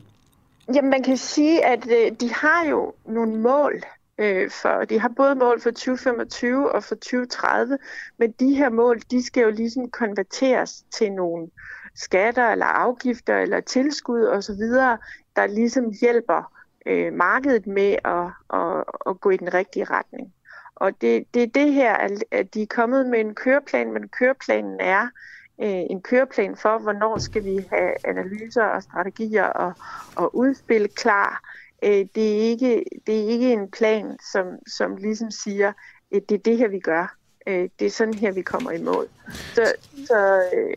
Jamen, 0.75 0.91
man 0.91 1.03
kan 1.03 1.17
sige, 1.17 1.65
at 1.65 1.87
øh, 1.87 2.13
de 2.21 2.33
har 2.33 2.67
jo 2.71 2.93
nogle 3.07 3.41
mål 3.41 3.83
øh, 4.19 4.51
for, 4.51 4.85
de 4.85 5.01
har 5.01 5.13
både 5.17 5.35
mål 5.35 5.61
for 5.61 5.71
2025 5.71 6.73
og 6.73 6.85
for 6.85 6.95
2030, 6.95 7.79
men 8.19 8.33
de 8.33 8.55
her 8.55 8.71
mål, 8.71 9.01
de 9.11 9.23
skal 9.23 9.43
jo 9.43 9.51
ligesom 9.51 9.91
konverteres 9.91 10.85
til 10.91 11.13
nogle 11.13 11.49
skatter 11.95 12.49
eller 12.49 12.67
afgifter 12.67 13.39
eller 13.39 13.61
tilskud 13.61 14.25
osv., 14.25 14.63
der 15.37 15.47
ligesom 15.47 15.93
hjælper 16.01 16.53
øh, 16.87 17.13
markedet 17.13 17.67
med 17.67 17.97
at, 18.05 18.27
at, 18.61 18.85
at 19.07 19.21
gå 19.21 19.31
i 19.31 19.37
den 19.37 19.55
rigtige 19.55 19.85
retning. 19.85 20.33
Og 20.81 21.01
det, 21.01 21.35
det 21.35 21.43
er 21.43 21.47
det 21.47 21.73
her, 21.73 21.95
at 22.31 22.55
de 22.55 22.63
er 22.63 22.67
kommet 22.67 23.07
med 23.07 23.21
en 23.21 23.35
køreplan, 23.35 23.93
men 23.93 24.09
køreplanen 24.09 24.81
er 24.81 25.09
øh, 25.63 25.85
en 25.91 26.03
køreplan 26.03 26.57
for, 26.57 26.79
hvornår 26.79 27.19
skal 27.19 27.45
vi 27.45 27.67
have 27.73 27.93
analyser 28.05 28.65
og 28.65 28.83
strategier 28.83 29.45
og, 29.45 29.73
og 30.17 30.37
udspil 30.37 30.89
klar. 30.89 31.41
Øh, 31.83 32.07
det, 32.15 32.37
er 32.37 32.41
ikke, 32.41 32.85
det 33.07 33.25
er 33.25 33.29
ikke 33.29 33.53
en 33.53 33.71
plan, 33.71 34.19
som, 34.33 34.47
som 34.77 34.97
ligesom 34.97 35.31
siger, 35.31 35.73
at 36.13 36.23
det 36.29 36.35
er 36.35 36.43
det 36.43 36.59
her, 36.59 36.69
vi 36.69 36.81
gør. 36.81 37.17
Øh, 37.47 37.69
det 37.79 37.87
er 37.87 37.91
sådan 37.91 38.15
her, 38.15 38.33
vi 38.33 38.43
kommer 38.43 38.71
i 38.71 38.83
mål. 38.83 39.09
Så, 39.55 39.75
så 40.07 40.43
øh, 40.55 40.75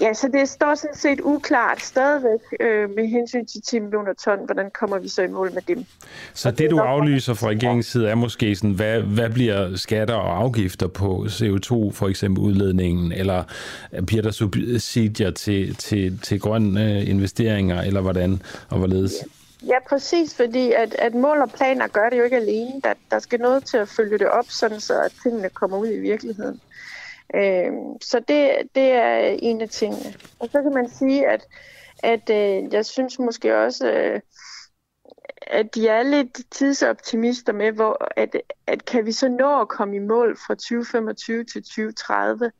Ja, 0.00 0.14
så 0.14 0.28
det 0.28 0.48
står 0.48 0.74
sådan 0.74 0.96
set 0.96 1.20
uklart 1.20 1.82
stadigvæk 1.82 2.40
øh, 2.60 2.90
med 2.90 3.08
hensyn 3.08 3.46
til 3.46 3.62
10 3.62 3.78
millioner 3.78 4.12
ton, 4.24 4.38
hvordan 4.44 4.70
kommer 4.70 4.98
vi 4.98 5.08
så 5.08 5.22
i 5.22 5.26
mål 5.26 5.52
med 5.54 5.62
dem. 5.62 5.84
Så 6.34 6.50
det, 6.50 6.58
det 6.58 6.70
du 6.70 6.78
aflyser 6.78 7.34
fra 7.34 7.48
regeringens 7.48 7.86
side 7.86 8.08
er 8.08 8.14
måske 8.14 8.56
sådan, 8.56 8.70
hvad, 8.70 9.00
hvad 9.00 9.30
bliver 9.30 9.76
skatter 9.76 10.14
og 10.14 10.38
afgifter 10.38 10.86
på 10.86 11.26
CO2 11.28 11.92
for 11.92 12.08
eksempel 12.08 12.44
udledningen, 12.44 13.12
eller 13.12 13.44
bliver 14.06 14.22
der 14.22 14.30
subsidier 14.30 15.30
til, 15.30 15.74
til, 15.74 16.18
til 16.22 16.40
grønne 16.40 16.84
øh, 16.84 17.08
investeringer, 17.08 17.82
eller 17.82 18.00
hvordan 18.00 18.42
og 18.68 18.78
hvorledes? 18.78 19.12
Ja. 19.22 19.26
Ja, 19.66 19.78
præcis, 19.88 20.34
fordi 20.34 20.72
at, 20.72 20.94
at 20.94 21.14
mål 21.14 21.38
og 21.38 21.50
planer 21.50 21.86
gør 21.88 22.08
det 22.10 22.18
jo 22.18 22.24
ikke 22.24 22.36
alene. 22.36 22.80
Der, 22.84 22.94
der 23.10 23.18
skal 23.18 23.40
noget 23.40 23.64
til 23.64 23.76
at 23.76 23.88
følge 23.88 24.18
det 24.18 24.28
op, 24.28 24.44
sådan 24.48 24.80
så 24.80 25.00
at 25.00 25.12
tingene 25.22 25.48
kommer 25.48 25.76
ud 25.76 25.88
i 25.88 25.98
virkeligheden. 25.98 26.60
Øh, 27.34 27.72
så 28.02 28.20
det, 28.28 28.50
det 28.74 28.92
er 28.92 29.36
en 29.38 29.60
af 29.60 29.68
tingene. 29.68 30.14
Og 30.38 30.48
så 30.52 30.62
kan 30.62 30.74
man 30.74 30.88
sige, 30.88 31.28
at, 31.28 31.46
at 32.02 32.30
øh, 32.30 32.72
jeg 32.72 32.86
synes 32.86 33.18
måske 33.18 33.56
også, 33.56 33.92
øh, 33.92 34.20
at 35.46 35.74
de 35.74 35.88
er 35.88 36.02
lidt 36.02 36.40
tidsoptimister 36.50 37.52
med, 37.52 37.72
hvor, 37.72 38.08
at, 38.16 38.36
at 38.66 38.84
kan 38.84 39.06
vi 39.06 39.12
så 39.12 39.28
nå 39.28 39.60
at 39.60 39.68
komme 39.68 39.96
i 39.96 39.98
mål 39.98 40.36
fra 40.46 40.54
2025 40.54 41.44
til 41.44 41.62
2030, 41.62 42.50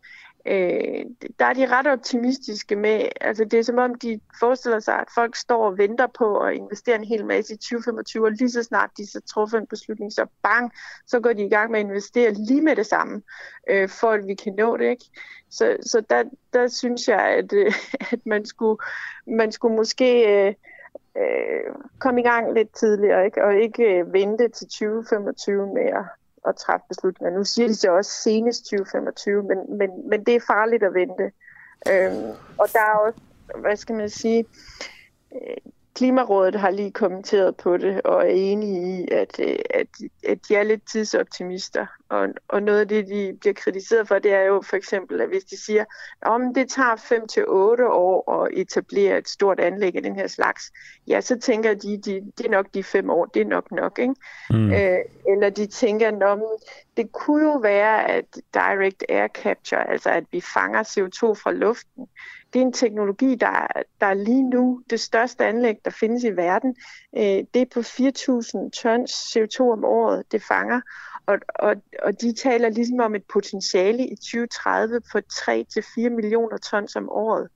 øh, 0.46 1.04
der 1.38 1.44
er 1.44 1.52
de 1.52 1.66
ret 1.66 1.86
optimistiske 1.86 2.76
med, 2.76 3.08
altså 3.20 3.44
det 3.44 3.58
er 3.58 3.62
som 3.62 3.78
om, 3.78 3.94
de 3.94 4.20
forestiller 4.40 4.80
sig, 4.80 4.94
at 4.94 5.08
folk 5.14 5.36
står 5.36 5.66
og 5.66 5.78
venter 5.78 6.06
på 6.06 6.38
at 6.38 6.54
investere 6.54 6.96
en 6.96 7.04
hel 7.04 7.26
masse 7.26 7.54
i 7.54 7.56
2025, 7.56 8.24
og 8.24 8.30
lige 8.30 8.50
så 8.50 8.62
snart 8.62 8.90
de 8.96 9.10
så 9.10 9.20
truffet 9.20 9.58
en 9.58 9.66
beslutning, 9.66 10.12
så 10.12 10.26
bang, 10.42 10.72
så 11.06 11.20
går 11.20 11.32
de 11.32 11.44
i 11.44 11.48
gang 11.48 11.70
med 11.70 11.80
at 11.80 11.86
investere 11.86 12.32
lige 12.32 12.62
med 12.62 12.76
det 12.76 12.86
samme, 12.86 13.22
øh, 13.70 13.88
for 13.88 14.10
at 14.10 14.26
vi 14.26 14.34
kan 14.34 14.54
nå 14.54 14.76
det, 14.76 14.90
ikke? 14.90 15.04
Så, 15.50 15.76
så 15.82 16.02
der, 16.10 16.24
der 16.52 16.68
synes 16.68 17.08
jeg, 17.08 17.20
at, 17.20 17.52
øh, 17.52 17.72
at 18.12 18.26
man, 18.26 18.44
skulle, 18.44 18.78
man 19.26 19.52
skulle 19.52 19.76
måske 19.76 20.46
øh, 20.46 20.54
øh, 21.16 21.74
komme 21.98 22.20
i 22.20 22.24
gang 22.24 22.54
lidt 22.54 22.74
tidligere, 22.74 23.24
ikke? 23.24 23.44
og 23.44 23.54
ikke 23.54 23.84
øh, 23.84 24.12
vente 24.12 24.48
til 24.48 24.66
2025 24.66 25.74
med 25.74 25.82
at 25.82 26.04
at 26.48 26.56
træffe 26.56 26.86
beslutninger. 26.88 27.38
Nu 27.38 27.44
siger 27.44 27.68
de 27.68 27.74
så 27.74 27.90
også 27.90 28.10
senest 28.10 28.64
2025, 28.64 29.42
men, 29.42 29.78
men, 29.78 30.08
men 30.08 30.24
det 30.24 30.34
er 30.34 30.40
farligt 30.46 30.82
at 30.82 30.94
vente. 30.94 31.32
Øhm, 31.90 32.30
og 32.58 32.68
der 32.72 32.80
er 32.80 32.96
også, 33.06 33.20
hvad 33.60 33.76
skal 33.76 33.94
man 33.94 34.10
sige, 34.10 34.44
øh, 35.34 35.72
Klimarådet 35.96 36.54
har 36.54 36.70
lige 36.70 36.90
kommenteret 36.90 37.56
på 37.56 37.76
det 37.76 38.02
og 38.02 38.24
er 38.24 38.30
enige 38.34 39.02
i, 39.02 39.08
at, 39.10 39.40
øh, 39.40 39.56
at, 39.70 39.86
at 40.28 40.38
de 40.48 40.56
er 40.56 40.62
lidt 40.62 40.82
tidsoptimister. 40.92 41.86
Og, 42.08 42.28
og 42.48 42.62
noget 42.62 42.80
af 42.80 42.88
det, 42.88 43.06
de 43.06 43.36
bliver 43.40 43.54
kritiseret 43.54 44.08
for, 44.08 44.18
det 44.18 44.32
er 44.32 44.42
jo 44.42 44.62
for 44.62 44.76
eksempel, 44.76 45.20
at 45.20 45.28
hvis 45.28 45.44
de 45.44 45.64
siger, 45.64 45.84
at 46.22 46.54
det 46.54 46.68
tager 46.68 46.96
5 46.96 47.26
til 47.26 47.44
otte 47.48 47.88
år 47.88 48.42
at 48.42 48.50
etablere 48.52 49.18
et 49.18 49.28
stort 49.28 49.60
anlæg 49.60 49.96
af 49.96 50.02
den 50.02 50.16
her 50.16 50.26
slags, 50.26 50.72
ja, 51.08 51.20
så 51.20 51.38
tænker 51.38 51.74
de, 51.74 51.96
de 51.96 52.32
det 52.38 52.46
er 52.46 52.50
nok 52.50 52.66
de 52.74 52.82
fem 52.82 53.10
år, 53.10 53.24
det 53.24 53.42
er 53.42 53.46
nok 53.46 53.70
nok. 53.70 53.98
Ikke? 53.98 54.14
Mm. 54.50 54.72
Øh, 54.72 54.98
eller 55.28 55.50
de 55.50 55.66
tænker, 55.66 56.08
at 56.08 56.38
det 56.96 57.12
kunne 57.12 57.52
jo 57.52 57.58
være, 57.58 58.10
at 58.10 58.24
direct 58.54 59.04
air 59.08 59.28
capture, 59.28 59.90
altså 59.90 60.10
at 60.10 60.24
vi 60.32 60.40
fanger 60.40 60.82
CO2 60.82 61.42
fra 61.42 61.52
luften, 61.52 62.08
det 62.56 62.62
er 62.62 62.66
en 62.66 62.72
teknologi, 62.72 63.34
der, 63.34 63.66
der 64.00 64.06
er 64.06 64.14
lige 64.14 64.50
nu 64.50 64.82
det 64.90 65.00
største 65.00 65.44
anlæg, 65.44 65.76
der 65.84 65.90
findes 65.90 66.24
i 66.24 66.30
verden. 66.30 66.76
Øh, 67.16 67.44
det 67.54 67.62
er 67.62 67.66
på 67.74 67.80
4.000 67.80 68.70
tons 68.70 69.12
CO2 69.12 69.60
om 69.60 69.84
året, 69.84 70.32
det 70.32 70.42
fanger. 70.42 70.80
Og, 71.26 71.38
og, 71.48 71.76
og 72.02 72.20
de 72.20 72.32
taler 72.32 72.68
ligesom 72.68 73.00
om 73.00 73.14
et 73.14 73.24
potentiale 73.32 74.06
i 74.06 74.16
2030 74.16 75.00
på 75.12 75.18
3-4 75.32 76.08
millioner 76.08 76.56
tons 76.56 76.96
om 76.96 77.08
året. 77.08 77.48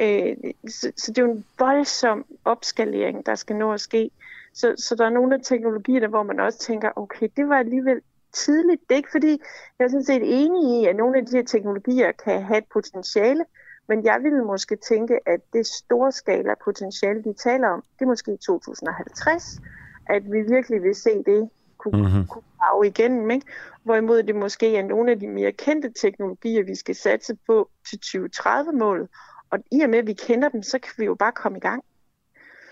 Øh, 0.00 0.36
så, 0.68 0.92
så 0.96 1.12
det 1.12 1.18
er 1.18 1.26
jo 1.26 1.32
en 1.32 1.44
voldsom 1.58 2.24
opskalering, 2.44 3.26
der 3.26 3.34
skal 3.34 3.56
nå 3.56 3.72
at 3.72 3.80
ske. 3.80 4.10
Så, 4.54 4.74
så 4.78 4.94
der 4.94 5.06
er 5.06 5.10
nogle 5.10 5.34
af 5.34 5.40
teknologierne, 5.44 6.06
hvor 6.06 6.22
man 6.22 6.40
også 6.40 6.58
tænker, 6.58 6.90
okay, 6.96 7.28
det 7.36 7.48
var 7.48 7.58
alligevel 7.58 8.00
tidligt. 8.32 8.80
Det 8.88 8.94
er 8.94 8.96
ikke 8.96 9.10
fordi, 9.12 9.40
jeg 9.78 9.84
er 9.84 9.88
sådan 9.88 10.04
set 10.04 10.42
enig 10.42 10.80
i, 10.80 10.86
at 10.86 10.96
nogle 10.96 11.18
af 11.18 11.26
de 11.26 11.36
her 11.36 11.44
teknologier 11.44 12.12
kan 12.12 12.42
have 12.42 12.58
et 12.58 12.68
potentiale, 12.72 13.44
men 13.88 14.04
jeg 14.04 14.18
ville 14.22 14.44
måske 14.44 14.76
tænke, 14.76 15.18
at 15.26 15.40
det 15.52 15.66
store 15.66 16.12
skala 16.12 16.54
potentiale, 16.64 17.22
de 17.22 17.32
taler 17.32 17.68
om, 17.68 17.82
det 17.98 18.04
er 18.04 18.08
måske 18.08 18.32
i 18.32 18.36
2050, 18.36 19.60
at 20.06 20.22
vi 20.24 20.40
virkelig 20.42 20.82
vil 20.82 20.94
se 20.94 21.10
det 21.26 21.48
kunne, 21.78 22.02
mm-hmm. 22.02 22.26
kunne 22.26 22.42
grave 22.60 22.86
igennem. 22.86 23.30
Ikke? 23.30 23.46
Hvorimod 23.82 24.22
det 24.22 24.36
måske 24.36 24.76
er 24.76 24.82
nogle 24.82 25.10
af 25.10 25.20
de 25.20 25.28
mere 25.28 25.52
kendte 25.52 25.92
teknologier, 26.02 26.64
vi 26.64 26.74
skal 26.74 26.94
satse 26.94 27.36
på 27.46 27.70
til 27.88 27.98
2030-målet. 28.06 29.08
Og 29.50 29.58
i 29.72 29.80
og 29.80 29.90
med, 29.90 29.98
at 29.98 30.06
vi 30.06 30.12
kender 30.12 30.48
dem, 30.48 30.62
så 30.62 30.78
kan 30.78 30.92
vi 30.98 31.04
jo 31.04 31.14
bare 31.14 31.32
komme 31.32 31.58
i 31.58 31.60
gang. 31.60 31.82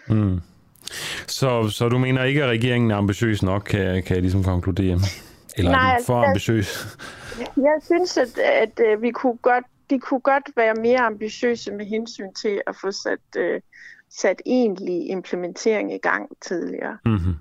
Mm. 0.08 0.40
Så, 1.26 1.68
så 1.68 1.88
du 1.88 1.98
mener 1.98 2.24
ikke, 2.24 2.44
at 2.44 2.50
regeringen 2.50 2.90
er 2.90 2.96
ambitiøs 2.96 3.42
nok, 3.42 3.62
kan, 3.62 4.02
kan 4.02 4.14
jeg 4.14 4.22
ligesom 4.22 4.44
konkludere? 4.44 4.98
Eller 5.56 5.70
Nej, 5.70 5.92
er 5.92 5.96
den 5.96 6.06
for 6.06 6.24
ambitiøs? 6.24 6.98
Jeg, 7.38 7.78
synes, 7.82 8.16
at, 8.16 8.38
at, 8.38 8.80
at 8.80 9.02
vi 9.02 9.10
kunne 9.10 9.36
godt 9.36 9.64
de 9.90 9.98
kunne 9.98 10.20
godt 10.20 10.50
være 10.56 10.74
mere 10.74 11.00
ambitiøse 11.00 11.72
med 11.72 11.86
hensyn 11.86 12.32
til 12.32 12.62
at 12.66 12.76
få 12.80 12.90
sat, 12.90 13.20
øh, 13.36 13.60
sat 14.10 14.42
egentlig 14.46 15.08
implementering 15.08 15.94
i 15.94 15.98
gang 15.98 16.28
tidligere. 16.40 16.98
Mm-hmm. 17.04 17.34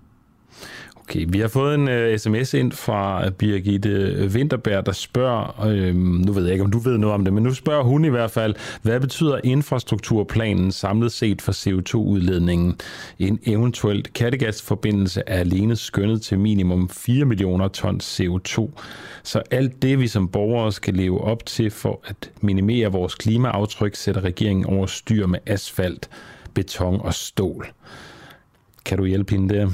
Okay, 1.10 1.26
vi 1.30 1.40
har 1.40 1.48
fået 1.48 1.76
en 1.76 1.88
øh, 1.88 2.14
uh, 2.14 2.18
sms 2.18 2.54
ind 2.54 2.72
fra 2.72 3.26
øh, 3.26 3.32
Birgitte 3.32 4.28
Winterberg, 4.34 4.86
der 4.86 4.92
spørger, 4.92 5.66
øh, 5.66 5.96
nu 5.96 6.32
ved 6.32 6.44
jeg 6.44 6.52
ikke, 6.52 6.64
om 6.64 6.72
du 6.72 6.80
ved 6.80 6.98
noget 6.98 7.14
om 7.14 7.24
det, 7.26 7.34
men 7.34 7.44
nu 7.44 7.54
spørger 7.54 7.84
hun 7.84 8.06
i 8.06 8.10
hvert 8.10 8.32
fald, 8.32 8.56
hvad 8.82 9.00
betyder 9.00 9.40
infrastrukturplanen 9.44 10.72
samlet 10.72 11.12
set 11.12 11.42
for 11.42 11.52
CO2-udledningen? 11.52 12.76
En 13.20 13.40
eventuelt 13.46 14.14
Kattegasforbindelse 14.14 15.24
er 15.28 15.40
alene 15.40 15.76
skønnet 15.76 16.22
til 16.22 16.40
minimum 16.40 16.90
4 16.90 17.26
millioner 17.26 17.68
tons 17.68 18.22
CO2. 18.22 18.70
Så 19.24 19.42
alt 19.52 19.82
det, 19.82 20.00
vi 20.00 20.08
som 20.08 20.28
borgere 20.28 20.72
skal 20.72 20.94
leve 20.94 21.22
op 21.22 21.46
til 21.46 21.72
for 21.72 22.02
at 22.06 22.32
minimere 22.42 22.92
vores 22.92 23.16
klimaaftryk, 23.16 23.96
sætter 23.96 24.22
regeringen 24.22 24.66
over 24.66 24.86
styr 24.86 25.28
med 25.28 25.40
asfalt, 25.46 26.10
beton 26.54 27.02
og 27.02 27.14
stål. 27.14 27.68
Kan 28.86 28.98
du 28.98 29.06
hjælpe 29.06 29.32
hende 29.32 29.56
der? 29.56 29.70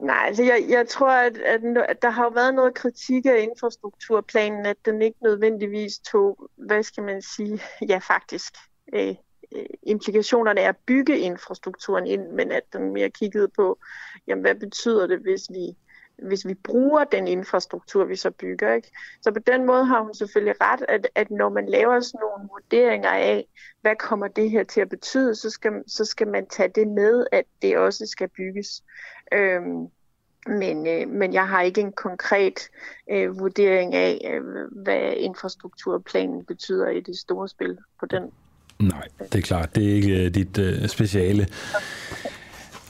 Nej, 0.00 0.24
altså 0.26 0.42
jeg, 0.42 0.64
jeg 0.68 0.88
tror, 0.88 1.10
at, 1.10 1.38
at, 1.38 1.60
at 1.88 2.02
der 2.02 2.10
har 2.10 2.24
jo 2.24 2.30
været 2.30 2.54
noget 2.54 2.74
kritik 2.74 3.26
af 3.26 3.38
infrastrukturplanen, 3.38 4.66
at 4.66 4.76
den 4.84 5.02
ikke 5.02 5.18
nødvendigvis 5.22 5.98
tog, 5.98 6.50
hvad 6.56 6.82
skal 6.82 7.02
man 7.02 7.22
sige, 7.22 7.60
ja 7.88 7.98
faktisk, 7.98 8.54
øh, 8.94 9.14
øh, 9.56 9.66
implikationerne 9.82 10.60
af 10.60 10.68
at 10.68 10.76
bygge 10.86 11.18
infrastrukturen 11.18 12.06
ind, 12.06 12.28
men 12.30 12.52
at 12.52 12.62
den 12.72 12.92
mere 12.92 13.10
kiggede 13.10 13.48
på, 13.48 13.78
jamen 14.26 14.42
hvad 14.42 14.54
betyder 14.54 15.06
det, 15.06 15.18
hvis 15.18 15.42
vi, 15.50 15.76
hvis 16.22 16.46
vi 16.46 16.54
bruger 16.54 17.04
den 17.04 17.28
infrastruktur, 17.28 18.04
vi 18.04 18.16
så 18.16 18.30
bygger. 18.30 18.74
Ikke? 18.74 18.90
Så 19.22 19.32
på 19.32 19.38
den 19.38 19.66
måde 19.66 19.84
har 19.84 20.00
hun 20.00 20.14
selvfølgelig 20.14 20.54
ret, 20.60 20.84
at, 20.88 21.08
at 21.14 21.30
når 21.30 21.48
man 21.48 21.66
laver 21.68 22.00
sådan 22.00 22.20
nogle 22.20 22.48
vurderinger 22.52 23.10
af, 23.10 23.48
hvad 23.80 23.96
kommer 23.96 24.28
det 24.28 24.50
her 24.50 24.64
til 24.64 24.80
at 24.80 24.88
betyde, 24.88 25.34
så 25.34 25.50
skal, 25.50 25.72
så 25.86 26.04
skal 26.04 26.28
man 26.28 26.46
tage 26.46 26.68
det 26.68 26.88
med, 26.88 27.26
at 27.32 27.44
det 27.62 27.78
også 27.78 28.06
skal 28.06 28.28
bygges. 28.28 28.82
Øhm, 29.32 29.88
men, 30.46 30.86
øh, 30.86 31.08
men 31.08 31.32
jeg 31.32 31.48
har 31.48 31.62
ikke 31.62 31.80
en 31.80 31.92
konkret 31.92 32.68
øh, 33.10 33.38
vurdering 33.38 33.94
af, 33.94 34.32
øh, 34.34 34.42
hvad 34.82 35.12
infrastrukturplanen 35.16 36.44
betyder 36.44 36.88
i 36.88 37.00
det 37.00 37.16
store 37.18 37.48
spil 37.48 37.78
på 38.00 38.06
den. 38.06 38.22
Nej, 38.78 39.08
det 39.18 39.34
er 39.34 39.42
klart. 39.42 39.74
Det 39.74 39.90
er 39.90 39.94
ikke 39.94 40.24
øh, 40.24 40.34
dit 40.34 40.58
øh, 40.58 40.88
speciale. 40.88 41.46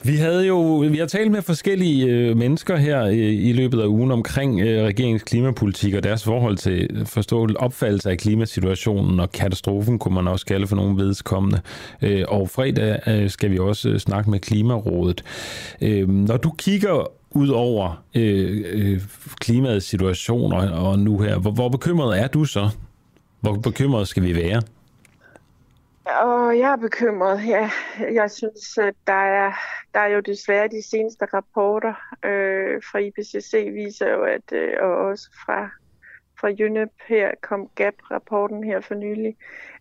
Vi 0.02 0.16
havde 0.16 0.46
jo 0.46 0.76
vi 0.90 0.98
har 0.98 1.06
talt 1.06 1.30
med 1.30 1.42
forskellige 1.42 2.06
øh, 2.06 2.36
mennesker 2.36 2.76
her 2.76 3.04
øh, 3.04 3.14
i 3.16 3.52
løbet 3.52 3.80
af 3.80 3.86
ugen 3.86 4.10
omkring 4.10 4.60
øh, 4.60 4.84
regeringens 4.84 5.22
klimapolitik 5.22 5.94
og 5.94 6.02
deres 6.02 6.24
forhold 6.24 6.56
til 6.56 6.90
øh, 6.90 7.06
forståelse 7.06 7.56
opfattelse 7.60 8.10
af 8.10 8.18
klimasituationen 8.18 9.20
og 9.20 9.32
katastrofen, 9.32 9.98
kunne 9.98 10.14
man 10.14 10.28
også 10.28 10.46
kalde 10.46 10.66
for 10.66 10.76
nogle 10.76 10.96
vedkommende. 10.96 11.60
Øh, 12.02 12.24
og 12.28 12.50
fredag 12.50 13.00
øh, 13.06 13.30
skal 13.30 13.50
vi 13.50 13.58
også 13.58 13.88
øh, 13.88 13.98
snakke 13.98 14.30
med 14.30 14.38
Klimarådet. 14.38 15.24
Øh, 15.80 16.08
når 16.08 16.36
du 16.36 16.50
kigger 16.50 17.10
ud 17.30 17.48
over 17.48 18.02
øh, 18.14 18.64
øh, 18.72 19.00
klimaets 19.40 19.86
situation 19.86 20.52
og, 20.52 20.88
og 20.88 20.98
nu 20.98 21.18
her, 21.18 21.38
hvor, 21.38 21.50
hvor 21.50 21.68
bekymret 21.68 22.20
er 22.20 22.26
du 22.26 22.44
så? 22.44 22.68
Hvor 23.40 23.54
bekymret 23.54 24.08
skal 24.08 24.22
vi 24.22 24.34
være? 24.34 24.62
Og 26.06 26.58
jeg 26.58 26.72
er 26.72 26.76
bekymret. 26.76 27.48
Ja, 27.48 27.70
jeg 28.12 28.30
synes, 28.30 28.78
at 28.78 28.94
der 29.06 29.12
er, 29.12 29.52
der 29.94 30.00
er 30.00 30.06
jo 30.06 30.20
desværre 30.20 30.68
de 30.68 30.88
seneste 30.90 31.24
rapporter 31.24 31.94
øh, 32.24 32.82
fra 32.82 32.98
IPCC 32.98 33.68
viser 33.72 34.10
jo, 34.10 34.22
at 34.22 34.52
øh, 34.52 34.72
og 34.80 34.96
også 34.96 35.28
fra, 35.44 35.70
fra 36.40 36.48
UNEP 36.48 36.90
her 37.08 37.30
kom 37.42 37.68
GAP-rapporten 37.74 38.64
her 38.64 38.80
for 38.80 38.94
nylig, 38.94 39.36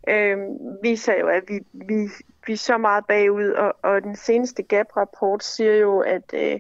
øh, 0.07 0.37
viser 0.83 1.19
jo, 1.19 1.27
at 1.27 1.43
vi, 1.47 1.59
vi, 1.73 2.09
vi 2.47 2.53
er 2.53 2.57
så 2.57 2.77
meget 2.77 3.05
bagud, 3.07 3.49
og, 3.49 3.75
og 3.81 4.01
den 4.01 4.15
seneste 4.15 4.63
GAP-rapport 4.63 5.43
siger 5.43 5.75
jo, 5.75 5.99
at 5.99 6.33
øh, 6.33 6.59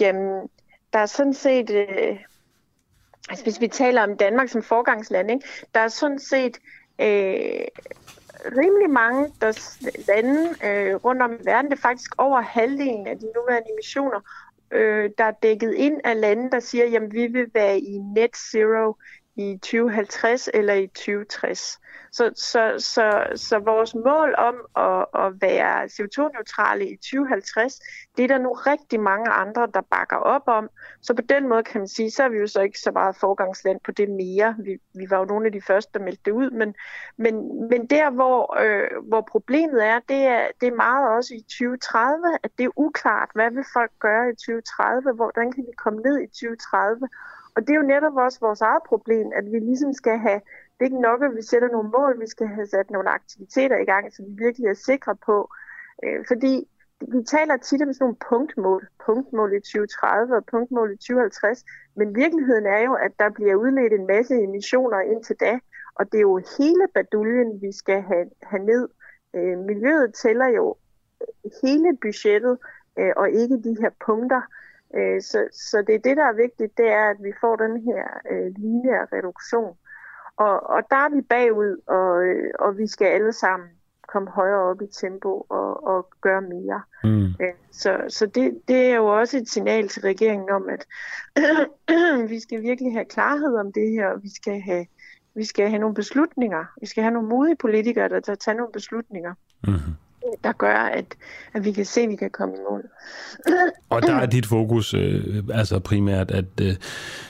jamen, 0.00 0.48
der 0.92 0.98
er 0.98 1.06
sådan 1.06 1.34
set, 1.34 1.70
øh, 1.70 2.18
altså 3.28 3.44
hvis 3.44 3.60
vi 3.60 3.68
taler 3.68 4.02
om 4.02 4.16
Danmark 4.16 4.48
som 4.48 4.62
forgangsland, 4.62 5.30
ikke, 5.30 5.46
der 5.74 5.80
er 5.80 5.88
sådan 5.88 6.18
set 6.18 6.58
øh, 7.00 7.66
rimelig 8.44 8.90
mange 8.90 9.32
der 9.40 9.76
lande 10.08 10.54
øh, 10.64 10.94
rundt 10.94 11.22
om 11.22 11.32
i 11.32 11.44
verden, 11.44 11.70
det 11.70 11.76
er 11.76 11.80
faktisk 11.80 12.14
over 12.18 12.40
halvdelen 12.40 13.06
af 13.06 13.18
de 13.18 13.26
nuværende 13.34 13.72
emissioner, 13.72 14.20
øh, 14.70 15.10
der 15.18 15.24
er 15.24 15.32
dækket 15.42 15.74
ind 15.74 16.00
af 16.04 16.20
lande, 16.20 16.50
der 16.50 16.60
siger, 16.60 17.00
at 17.00 17.12
vi 17.12 17.26
vil 17.26 17.46
være 17.54 17.78
i 17.78 17.98
net 17.98 18.36
zero 18.36 18.96
i 19.36 19.58
2050 19.62 20.48
eller 20.54 20.74
i 20.74 20.86
2060. 20.86 21.79
Så, 22.12 22.30
så, 22.34 22.74
så, 22.78 23.26
så 23.34 23.58
vores 23.58 23.94
mål 23.94 24.34
om 24.38 24.54
at, 24.76 25.24
at 25.24 25.32
være 25.40 25.84
CO2-neutrale 25.84 26.88
i 26.88 26.96
2050, 26.96 27.80
det 28.16 28.22
er 28.24 28.28
der 28.28 28.38
nu 28.38 28.52
rigtig 28.52 29.00
mange 29.00 29.30
andre, 29.30 29.68
der 29.74 29.80
bakker 29.80 30.16
op 30.16 30.42
om. 30.46 30.68
Så 31.00 31.14
på 31.14 31.22
den 31.22 31.48
måde 31.48 31.62
kan 31.62 31.80
man 31.80 31.88
sige, 31.88 32.10
så 32.10 32.22
er 32.22 32.28
vi 32.28 32.38
jo 32.38 32.46
så 32.46 32.60
ikke 32.60 32.78
så 32.78 32.90
meget 32.90 33.16
forgangsland 33.16 33.80
på 33.84 33.92
det 33.92 34.08
mere. 34.08 34.56
Vi, 34.58 34.78
vi 34.94 35.10
var 35.10 35.18
jo 35.18 35.24
nogle 35.24 35.46
af 35.46 35.52
de 35.52 35.62
første, 35.62 35.98
der 35.98 36.04
meldte 36.04 36.22
det 36.24 36.32
ud. 36.32 36.50
Men, 36.50 36.74
men, 37.16 37.34
men 37.68 37.86
der, 37.86 38.10
hvor, 38.10 38.56
øh, 38.64 39.08
hvor 39.08 39.20
problemet 39.20 39.86
er, 39.86 39.98
det 40.08 40.22
er, 40.26 40.46
det 40.60 40.68
er 40.68 40.76
meget 40.76 41.16
også 41.16 41.34
i 41.34 41.40
2030, 41.40 42.38
at 42.42 42.50
det 42.58 42.64
er 42.64 42.78
uklart, 42.78 43.30
hvad 43.34 43.50
vil 43.50 43.64
folk 43.72 43.92
gøre 43.98 44.30
i 44.30 44.34
2030, 44.34 45.12
hvordan 45.12 45.52
kan 45.52 45.64
vi 45.66 45.72
komme 45.76 46.00
ned 46.00 46.20
i 46.20 46.26
2030. 46.26 47.08
Og 47.54 47.62
det 47.62 47.70
er 47.70 47.80
jo 47.82 47.92
netop 47.94 48.16
også 48.16 48.38
vores 48.40 48.60
eget 48.60 48.82
problem, 48.88 49.26
at 49.34 49.44
vi 49.52 49.58
ligesom 49.58 49.92
skal 49.92 50.18
have, 50.18 50.40
det 50.80 50.86
er 50.86 50.90
ikke 50.90 51.08
nok, 51.10 51.22
at 51.22 51.36
vi 51.36 51.42
sætter 51.42 51.68
nogle 51.68 51.90
mål, 51.90 52.20
vi 52.20 52.26
skal 52.26 52.46
have 52.46 52.66
sat 52.66 52.90
nogle 52.90 53.10
aktiviteter 53.10 53.76
i 53.76 53.84
gang, 53.84 54.12
så 54.12 54.22
vi 54.22 54.44
virkelig 54.44 54.68
er 54.68 54.74
sikre 54.74 55.16
på. 55.16 55.50
Øh, 56.04 56.24
fordi 56.28 56.68
vi 57.00 57.22
taler 57.24 57.56
tit 57.56 57.82
om 57.82 57.92
sådan 57.92 58.04
nogle 58.04 58.16
punktmål, 58.28 58.88
punktmål 59.06 59.52
i 59.52 59.60
2030 59.60 60.36
og 60.36 60.44
punktmål 60.50 60.92
i 60.92 60.96
2050, 60.96 61.64
men 61.96 62.14
virkeligheden 62.14 62.66
er 62.66 62.80
jo, 62.88 62.94
at 62.94 63.12
der 63.18 63.30
bliver 63.30 63.54
udledt 63.54 63.92
en 63.92 64.06
masse 64.06 64.34
emissioner 64.34 65.00
indtil 65.00 65.36
da, 65.40 65.58
og 65.94 66.12
det 66.12 66.18
er 66.18 66.28
jo 66.30 66.42
hele 66.58 66.84
baduljen, 66.94 67.62
vi 67.62 67.72
skal 67.72 68.02
have, 68.02 68.26
have 68.42 68.64
ned. 68.64 68.88
Øh, 69.36 69.58
miljøet 69.58 70.14
tæller 70.14 70.48
jo 70.48 70.76
hele 71.62 71.96
budgettet, 72.02 72.58
øh, 72.98 73.12
og 73.16 73.30
ikke 73.30 73.62
de 73.62 73.76
her 73.80 73.90
punkter. 74.06 74.42
Øh, 74.96 75.20
så, 75.22 75.48
så 75.52 75.82
det 75.86 75.94
er 75.94 75.98
det, 75.98 76.16
der 76.16 76.24
er 76.24 76.42
vigtigt, 76.44 76.78
det 76.78 76.88
er, 76.88 77.10
at 77.10 77.16
vi 77.22 77.32
får 77.40 77.56
den 77.56 77.82
her 77.82 78.04
øh, 78.30 78.52
lineære 78.56 79.06
reduktion. 79.12 79.76
Og, 80.46 80.70
og 80.70 80.82
der 80.90 80.96
er 80.96 81.14
vi 81.14 81.20
bagud, 81.20 81.76
og, 81.86 82.24
øh, 82.24 82.50
og 82.58 82.78
vi 82.78 82.86
skal 82.86 83.06
alle 83.06 83.32
sammen 83.32 83.68
komme 84.12 84.30
højere 84.30 84.62
op 84.70 84.82
i 84.82 84.86
tempo 84.86 85.46
og, 85.48 85.86
og 85.86 86.08
gøre 86.20 86.40
mere. 86.40 86.82
Mm. 87.04 87.24
Øh, 87.24 87.54
Så, 87.70 88.00
så 88.08 88.26
det, 88.26 88.60
det 88.68 88.76
er 88.76 88.96
jo 88.96 89.06
også 89.06 89.36
et 89.36 89.48
signal 89.48 89.88
til 89.88 90.02
regeringen 90.02 90.50
om, 90.50 90.68
at 90.68 90.86
vi 92.32 92.40
skal 92.40 92.62
virkelig 92.62 92.92
have 92.92 93.04
klarhed 93.04 93.56
om 93.56 93.72
det 93.72 93.90
her, 93.90 94.06
og 94.06 94.22
vi 94.22 94.30
skal 94.34 94.60
have, 94.60 94.86
vi 95.34 95.44
skal 95.44 95.68
have 95.68 95.78
nogle 95.78 95.94
beslutninger. 95.94 96.64
Vi 96.80 96.86
skal 96.86 97.02
have 97.02 97.12
nogle 97.12 97.28
modige 97.28 97.56
politikere, 97.56 98.08
der 98.08 98.20
tager 98.20 98.36
tage 98.36 98.56
nogle 98.56 98.72
beslutninger, 98.72 99.34
Mm-hmm. 99.64 99.94
Der 100.44 100.52
gør, 100.52 100.74
at, 100.74 101.04
at 101.54 101.64
vi 101.64 101.72
kan 101.72 101.84
se, 101.84 102.00
at 102.00 102.08
vi 102.08 102.16
kan 102.16 102.30
komme 102.30 102.54
i 102.54 102.58
mål. 102.70 102.84
Og 103.88 104.02
der 104.02 104.14
er 104.14 104.26
dit 104.26 104.46
fokus 104.46 104.94
øh, 104.94 105.44
altså 105.52 105.78
primært, 105.78 106.30
at 106.30 106.44
øh, 106.60 106.74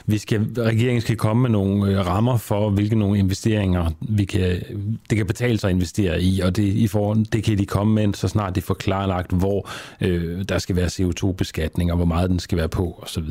vi 0.07 0.19
skal, 0.19 0.47
regeringen 0.59 1.01
skal 1.01 1.17
komme 1.17 1.43
med 1.43 1.51
nogle 1.51 1.93
øh, 1.93 2.07
rammer 2.07 2.37
for, 2.37 2.71
hvilke 2.71 2.97
nogle 2.97 3.19
investeringer 3.19 3.91
vi 4.01 4.25
kan, 4.25 4.63
det 5.11 5.17
kan 5.17 5.27
betale 5.27 5.59
sig 5.59 5.69
at 5.69 5.75
investere 5.75 6.23
i, 6.23 6.41
og 6.41 6.57
det, 6.57 6.63
i 6.63 6.89
forhold, 6.89 7.27
det 7.27 7.45
kan 7.45 7.59
de 7.59 7.67
komme 7.67 7.95
med, 7.95 8.15
så 8.15 8.29
snart 8.29 8.55
de 8.55 8.63
får 8.63 8.75
klarlagt, 8.75 9.33
hvor 9.33 9.71
øh, 10.01 10.45
der 10.49 10.59
skal 10.59 10.77
være 10.77 10.87
CO2-beskatning, 10.87 11.91
og 11.91 11.97
hvor 11.97 12.07
meget 12.07 12.31
den 12.31 12.39
skal 12.39 12.59
være 12.59 12.69
på, 12.69 12.99
osv. 13.03 13.25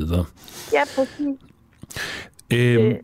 Ja, 0.72 0.82
præcis. 0.94 1.36
Øhm, 2.52 2.96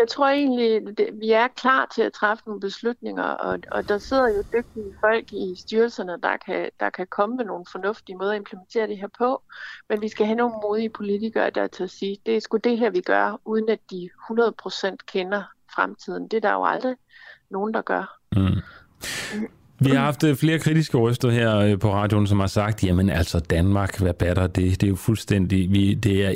jeg 0.00 0.08
tror 0.08 0.28
egentlig, 0.28 0.98
det, 0.98 1.08
vi 1.12 1.30
er 1.30 1.48
klar 1.48 1.86
til 1.94 2.02
at 2.02 2.12
træffe 2.12 2.42
nogle 2.46 2.60
beslutninger, 2.60 3.22
og, 3.22 3.58
og 3.70 3.88
der 3.88 3.98
sidder 3.98 4.28
jo 4.28 4.42
dygtige 4.52 4.94
folk 5.00 5.32
i 5.32 5.54
styrelserne, 5.58 6.16
der 6.22 6.36
kan, 6.36 6.70
der 6.80 6.90
kan 6.90 7.06
komme 7.06 7.36
med 7.36 7.44
nogle 7.44 7.64
fornuftige 7.72 8.16
måder 8.16 8.30
at 8.30 8.36
implementere 8.36 8.86
det 8.86 8.98
her 8.98 9.08
på. 9.18 9.42
Men 9.88 10.02
vi 10.02 10.08
skal 10.08 10.26
have 10.26 10.36
nogle 10.36 10.54
modige 10.62 10.90
politikere, 10.90 11.50
der 11.50 11.66
til 11.66 11.84
at 11.84 11.90
sige, 11.90 12.18
det 12.26 12.36
er 12.36 12.40
sgu 12.40 12.56
det 12.56 12.78
her, 12.78 12.90
vi 12.90 13.00
gør, 13.00 13.40
uden 13.44 13.68
at 13.68 13.80
de 13.90 14.10
100% 14.30 14.96
kender 15.06 15.42
fremtiden. 15.74 16.28
Det 16.28 16.36
er 16.36 16.40
der 16.40 16.52
jo 16.52 16.64
aldrig 16.64 16.96
nogen, 17.50 17.74
der 17.74 17.82
gør. 17.82 18.18
Mm. 18.36 18.62
Vi 19.82 19.90
har 19.90 20.04
haft 20.04 20.24
øh, 20.24 20.36
flere 20.36 20.58
kritiske 20.58 20.98
røster 20.98 21.30
her 21.30 21.56
øh, 21.56 21.78
på 21.78 21.92
radioen, 21.92 22.26
som 22.26 22.40
har 22.40 22.46
sagt, 22.46 22.84
jamen 22.84 23.10
altså 23.10 23.38
Danmark, 23.38 23.98
hvad 23.98 24.14
batter 24.14 24.46
det? 24.46 24.80
Det 24.80 24.82
er 24.82 24.88
jo 24.88 24.96
fuldstændig, 24.96 25.72
vi, 25.72 25.94
det 25.94 26.24
er 26.24 26.30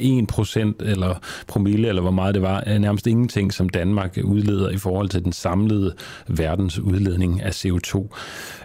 1% 0.83 0.91
eller 0.91 1.15
promille, 1.47 1.89
eller 1.89 2.03
hvor 2.03 2.11
meget 2.11 2.35
det 2.35 2.43
var, 2.43 2.65
øh, 2.67 2.79
nærmest 2.79 3.07
ingenting, 3.07 3.53
som 3.53 3.69
Danmark 3.69 4.19
udleder 4.25 4.71
i 4.71 4.77
forhold 4.77 5.09
til 5.09 5.25
den 5.25 5.33
samlede 5.33 5.95
verdens 6.29 6.79
udledning 6.79 7.43
af 7.43 7.65
CO2. 7.65 8.17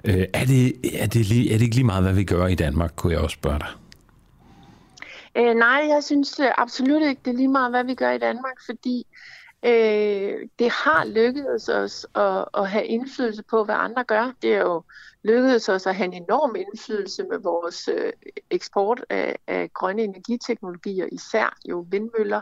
Øh, 0.06 0.26
er, 0.34 0.46
det, 0.46 0.74
er, 1.02 1.08
det 1.08 1.30
lige, 1.30 1.54
er 1.54 1.58
det 1.58 1.64
ikke 1.64 1.76
lige 1.76 1.86
meget, 1.86 2.04
hvad 2.04 2.14
vi 2.14 2.24
gør 2.24 2.48
i 2.48 2.56
Danmark, 2.56 2.92
kunne 2.96 3.14
jeg 3.14 3.22
også 3.22 3.34
spørge 3.34 3.60
dig? 3.60 3.70
Øh, 5.38 5.56
nej, 5.56 5.82
jeg 5.90 6.04
synes 6.04 6.40
absolut 6.58 7.02
ikke, 7.02 7.22
det 7.26 7.32
er 7.32 7.38
lige 7.38 7.48
meget, 7.48 7.72
hvad 7.72 7.84
vi 7.84 7.94
gør 7.94 8.12
i 8.12 8.20
Danmark, 8.20 8.58
fordi 8.66 9.06
øh, 9.64 10.48
det 10.60 10.72
har 10.72 11.06
lykkedes 11.06 11.70
os 11.70 12.08
at, 12.16 12.46
at 12.54 12.70
have 12.70 12.86
indflydelse 12.86 13.44
på, 13.44 13.64
hvad 13.64 13.76
andre 13.76 14.04
gør. 14.04 14.32
Det 14.42 14.54
er 14.54 14.60
jo 14.60 14.84
lykkedes 15.24 15.70
os 15.70 15.88
at 15.88 15.96
have 15.96 16.06
en 16.06 16.24
enorm 16.24 16.56
indflydelse 16.56 17.24
med 17.24 17.38
vores 17.38 17.88
øh, 17.88 18.14
eksport 18.50 19.06
af, 19.10 19.36
af 19.48 19.74
grønne 19.74 20.04
energiteknologier, 20.04 21.08
især 21.12 21.58
jo 21.66 21.86
vindmøller. 21.90 22.42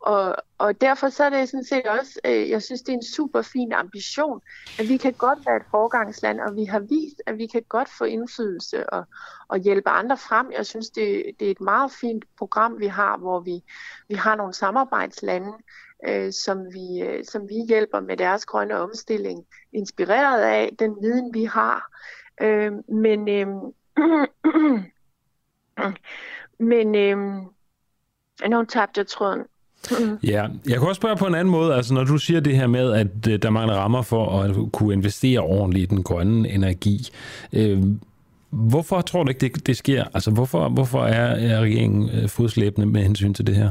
Og, 0.00 0.36
og 0.58 0.80
derfor 0.80 1.08
så 1.08 1.24
er 1.24 1.30
det 1.30 1.48
sådan 1.48 1.64
set 1.64 1.86
også, 1.86 2.20
øh, 2.24 2.50
jeg 2.50 2.62
synes, 2.62 2.82
det 2.82 2.88
er 2.92 2.96
en 2.96 3.04
super 3.14 3.42
fin 3.42 3.72
ambition, 3.72 4.40
at 4.78 4.88
vi 4.88 4.96
kan 4.96 5.12
godt 5.12 5.38
være 5.46 5.56
et 5.56 5.62
forgangsland, 5.70 6.40
og 6.40 6.56
vi 6.56 6.64
har 6.64 6.78
vist, 6.78 7.22
at 7.26 7.38
vi 7.38 7.46
kan 7.46 7.62
godt 7.68 7.88
få 7.98 8.04
indflydelse 8.04 8.90
og, 8.90 9.04
og 9.48 9.58
hjælpe 9.58 9.88
andre 9.88 10.16
frem. 10.16 10.52
Jeg 10.52 10.66
synes, 10.66 10.90
det, 10.90 11.24
det 11.40 11.46
er 11.46 11.50
et 11.50 11.60
meget 11.60 11.92
fint 11.92 12.24
program, 12.38 12.78
vi 12.78 12.86
har, 12.86 13.16
hvor 13.16 13.40
vi, 13.40 13.62
vi 14.08 14.14
har 14.14 14.36
nogle 14.36 14.54
samarbejdslande, 14.54 15.52
øh, 16.08 16.32
som, 16.32 16.58
vi, 16.72 17.02
øh, 17.02 17.24
som 17.24 17.48
vi 17.48 17.54
hjælper 17.68 18.00
med 18.00 18.16
deres 18.16 18.46
grønne 18.46 18.78
omstilling, 18.78 19.44
inspireret 19.72 20.42
af 20.42 20.70
den 20.78 20.96
viden, 21.02 21.34
vi 21.34 21.44
har. 21.44 21.90
Øh, 22.42 22.72
men 22.88 23.28
øh, 23.28 23.46
men 26.70 26.94
øh, 26.94 27.16
nu 28.50 28.64
tabte 28.64 28.98
jeg 28.98 29.06
tråden. 29.06 29.42
Ja, 30.22 30.46
jeg 30.68 30.78
kunne 30.78 30.88
også 30.88 30.98
spørge 30.98 31.16
på 31.16 31.26
en 31.26 31.34
anden 31.34 31.52
måde. 31.52 31.74
Altså, 31.74 31.94
når 31.94 32.04
du 32.04 32.18
siger 32.18 32.40
det 32.40 32.56
her 32.56 32.66
med, 32.66 32.92
at 32.92 33.06
øh, 33.28 33.42
der 33.42 33.50
mangler 33.50 33.74
rammer 33.74 34.02
for 34.02 34.42
at 34.42 34.72
kunne 34.72 34.94
investere 34.94 35.40
ordentligt 35.40 35.92
i 35.92 35.94
den 35.94 36.02
grønne 36.02 36.48
energi, 36.48 37.08
øh, 37.52 37.82
hvorfor 38.50 39.00
tror 39.00 39.22
du 39.22 39.28
ikke, 39.28 39.40
det, 39.40 39.66
det 39.66 39.76
sker? 39.76 40.04
Altså, 40.14 40.30
hvorfor, 40.30 40.68
hvorfor 40.68 41.04
er, 41.04 41.54
er 41.54 41.60
regeringen 41.60 42.10
øh, 42.10 42.28
fodslæbende 42.28 42.86
med 42.86 43.02
hensyn 43.02 43.34
til 43.34 43.46
det 43.46 43.56
her? 43.56 43.70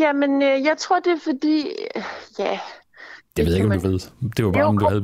Jamen, 0.00 0.42
øh, 0.42 0.64
jeg 0.64 0.78
tror, 0.78 1.00
det 1.00 1.12
er 1.12 1.20
fordi, 1.24 1.68
ja... 2.38 2.60
Det 3.36 3.46
ved 3.46 3.52
jeg 3.52 3.64
ikke, 3.64 3.74
om 3.74 3.80
du 3.80 3.88
ved. 3.88 4.00
Det 4.36 4.44
var 4.44 4.52
bare, 4.52 4.64
om 4.64 4.78
du 4.78 4.88
havde... 4.88 5.00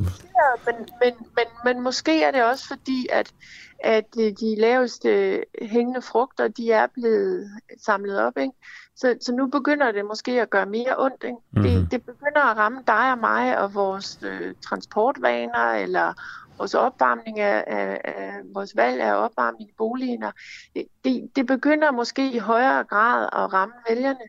Men, 0.65 0.75
men, 0.75 1.13
men, 1.35 1.45
men 1.65 1.83
måske 1.83 2.23
er 2.23 2.31
det 2.31 2.43
også 2.43 2.67
fordi, 2.67 3.07
at, 3.11 3.31
at 3.79 4.05
øh, 4.19 4.31
de 4.39 4.55
laveste 4.59 5.43
hængende 5.61 6.01
frugter, 6.01 6.47
de 6.47 6.71
er 6.71 6.87
blevet 6.93 7.51
samlet 7.85 8.19
op, 8.19 8.37
ikke? 8.37 8.53
Så, 8.95 9.17
så 9.21 9.33
nu 9.33 9.47
begynder 9.47 9.91
det 9.91 10.05
måske 10.05 10.41
at 10.41 10.49
gøre 10.49 10.65
mere 10.65 10.95
ondt, 10.97 11.23
ikke? 11.23 11.37
Mm-hmm. 11.51 11.63
Det, 11.63 11.91
det 11.91 12.03
begynder 12.05 12.41
at 12.51 12.57
ramme 12.57 12.81
dig 12.87 13.11
og 13.11 13.17
mig 13.17 13.57
og 13.57 13.73
vores 13.73 14.19
øh, 14.21 14.53
transportvaner, 14.69 15.71
eller 15.71 16.13
vores 16.57 16.73
opvarmning 16.73 17.39
af, 17.39 17.63
af, 17.67 18.01
af 18.03 18.33
vores 18.53 18.75
valg 18.75 19.01
af 19.01 19.13
opvarmning 19.13 19.69
i 19.69 19.73
boligerne. 19.77 20.31
Det, 20.75 20.85
det, 21.03 21.29
det 21.35 21.45
begynder 21.45 21.91
måske 21.91 22.31
i 22.31 22.37
højere 22.37 22.83
grad 22.83 23.23
at 23.23 23.53
ramme 23.53 23.75
vælgerne. 23.89 24.19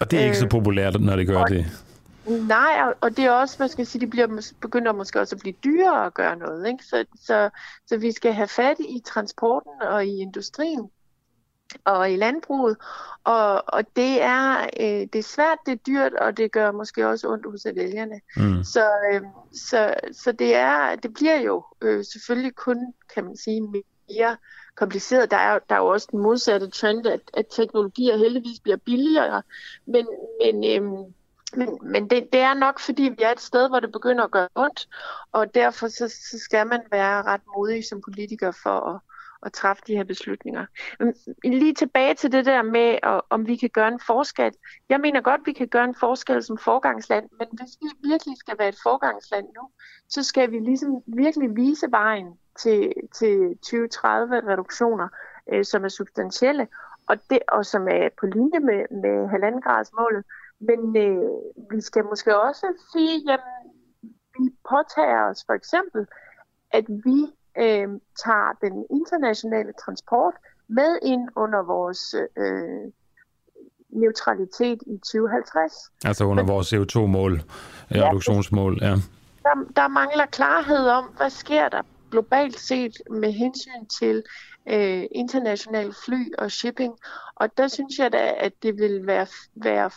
Og 0.00 0.10
det 0.10 0.20
er 0.20 0.24
ikke 0.24 0.36
så 0.36 0.48
populært, 0.48 1.00
når 1.00 1.16
det 1.16 1.26
gør 1.26 1.38
og, 1.38 1.48
det. 1.48 1.66
Nej, 2.26 2.92
og, 3.00 3.16
det 3.16 3.24
er 3.24 3.30
også, 3.30 3.56
hvad 3.56 3.68
skal 3.68 3.86
sige, 3.86 4.00
det 4.00 4.10
bliver, 4.10 4.52
begynder 4.60 4.92
måske 4.92 5.20
også 5.20 5.34
at 5.34 5.40
blive 5.40 5.54
dyrere 5.64 6.06
at 6.06 6.14
gøre 6.14 6.36
noget. 6.36 6.68
Ikke? 6.68 6.84
Så, 6.84 7.04
så, 7.20 7.50
så 7.86 7.96
vi 7.96 8.12
skal 8.12 8.32
have 8.32 8.48
fat 8.48 8.76
i 8.78 9.02
transporten 9.06 9.72
og 9.82 10.06
i 10.06 10.20
industrien 10.20 10.90
og 11.84 12.12
i 12.12 12.16
landbruget. 12.16 12.76
Og, 13.24 13.64
og 13.66 13.84
det, 13.96 14.22
er, 14.22 14.60
øh, 14.80 15.06
det 15.12 15.16
er 15.16 15.22
svært, 15.22 15.58
det 15.66 15.72
er 15.72 15.76
dyrt, 15.86 16.12
og 16.12 16.36
det 16.36 16.52
gør 16.52 16.72
måske 16.72 17.08
også 17.08 17.28
ondt 17.28 17.46
hos 17.50 17.66
vælgerne. 17.74 18.20
Mm. 18.36 18.64
Så, 18.64 18.90
øh, 19.12 19.20
så, 19.52 19.94
så 20.12 20.32
det, 20.32 20.54
er, 20.54 20.96
det 20.96 21.14
bliver 21.14 21.40
jo 21.40 21.64
øh, 21.80 22.04
selvfølgelig 22.04 22.54
kun, 22.54 22.94
kan 23.14 23.24
man 23.24 23.36
sige, 23.36 23.60
mere 24.08 24.36
kompliceret. 24.76 25.30
Der 25.30 25.36
er, 25.36 25.58
der 25.68 25.74
er 25.74 25.78
jo 25.78 25.86
også 25.86 26.08
den 26.10 26.20
modsatte 26.20 26.70
trend, 26.70 27.06
at, 27.06 27.20
at 27.34 27.46
teknologier 27.50 28.16
heldigvis 28.16 28.60
bliver 28.60 28.76
billigere. 28.76 29.42
Men, 29.86 30.06
men, 30.44 30.64
øhm, 30.64 31.14
men, 31.56 31.78
men 31.82 32.10
det, 32.10 32.28
det 32.32 32.40
er 32.40 32.54
nok, 32.54 32.80
fordi 32.80 33.02
vi 33.02 33.22
er 33.22 33.32
et 33.32 33.40
sted, 33.40 33.68
hvor 33.68 33.80
det 33.80 33.92
begynder 33.92 34.24
at 34.24 34.30
gøre 34.30 34.48
ondt, 34.54 34.88
og 35.32 35.54
derfor 35.54 35.88
så, 35.88 36.08
så 36.08 36.38
skal 36.38 36.66
man 36.66 36.80
være 36.90 37.22
ret 37.22 37.40
modig 37.56 37.84
som 37.84 38.00
politiker 38.00 38.50
for 38.62 38.80
at, 38.94 39.00
at 39.46 39.52
træffe 39.52 39.82
de 39.86 39.96
her 39.96 40.04
beslutninger. 40.04 40.66
Men 41.00 41.14
lige 41.44 41.74
tilbage 41.74 42.14
til 42.14 42.32
det 42.32 42.46
der 42.46 42.62
med, 42.62 42.98
om 43.30 43.46
vi 43.46 43.56
kan 43.56 43.70
gøre 43.70 43.88
en 43.88 44.00
forskel. 44.06 44.52
Jeg 44.88 45.00
mener 45.00 45.20
godt, 45.20 45.40
vi 45.44 45.52
kan 45.52 45.68
gøre 45.68 45.84
en 45.84 45.94
forskel 45.94 46.42
som 46.42 46.58
forgangsland, 46.58 47.28
men 47.38 47.48
hvis 47.52 47.72
vi 47.82 48.08
virkelig 48.08 48.36
skal 48.38 48.54
være 48.58 48.68
et 48.68 48.78
forgangsland 48.82 49.46
nu, 49.46 49.70
så 50.08 50.22
skal 50.22 50.50
vi 50.50 50.58
ligesom 50.58 51.02
virkelig 51.06 51.56
vise 51.56 51.86
vejen 51.90 52.38
til, 52.58 52.92
til 53.18 53.58
2030 53.62 54.52
reduktioner, 54.52 55.08
øh, 55.52 55.64
som 55.64 55.84
er 55.84 55.88
substantielle, 55.88 56.68
og, 57.08 57.16
det, 57.30 57.38
og 57.48 57.66
som 57.66 57.88
er 57.88 58.08
på 58.20 58.26
linje 58.26 58.60
med, 58.60 58.80
med 59.02 59.28
halvandengradsmålet. 59.28 60.24
målet. 60.24 60.24
Men 60.60 60.96
øh, 60.96 61.30
vi 61.70 61.80
skal 61.80 62.04
måske 62.04 62.40
også 62.40 62.66
sige, 62.92 63.22
jamen, 63.28 63.64
vi 64.38 64.50
påtager 64.70 65.22
os 65.30 65.44
for 65.46 65.52
eksempel, 65.52 66.06
at 66.70 66.84
vi 66.88 67.26
øh, 67.58 67.88
tager 68.24 68.52
den 68.60 68.86
internationale 68.90 69.72
transport 69.84 70.34
med 70.68 70.98
ind 71.02 71.28
under 71.36 71.62
vores 71.62 72.14
øh, 72.36 72.92
neutralitet 73.90 74.82
i 74.86 74.96
2050. 74.96 75.72
Altså 76.04 76.24
under 76.24 76.42
Men, 76.42 76.52
vores 76.52 76.72
CO2-mål, 76.72 77.42
ja, 77.90 78.08
reduktionsmål, 78.08 78.78
ja. 78.82 78.94
Der, 79.42 79.54
der 79.76 79.88
mangler 79.88 80.26
klarhed 80.26 80.88
om, 80.88 81.04
hvad 81.16 81.30
sker 81.30 81.68
der 81.68 81.82
globalt 82.10 82.58
set 82.58 82.92
med 83.10 83.32
hensyn 83.32 83.86
til 83.98 84.22
øh, 84.68 85.04
international 85.10 85.94
fly 86.04 86.34
og 86.38 86.50
shipping. 86.50 86.94
Og 87.34 87.58
der 87.58 87.68
synes 87.68 87.98
jeg 87.98 88.12
da, 88.12 88.34
at 88.38 88.52
det 88.62 88.78
vil 88.78 89.06
være, 89.06 89.26
være 89.54 89.90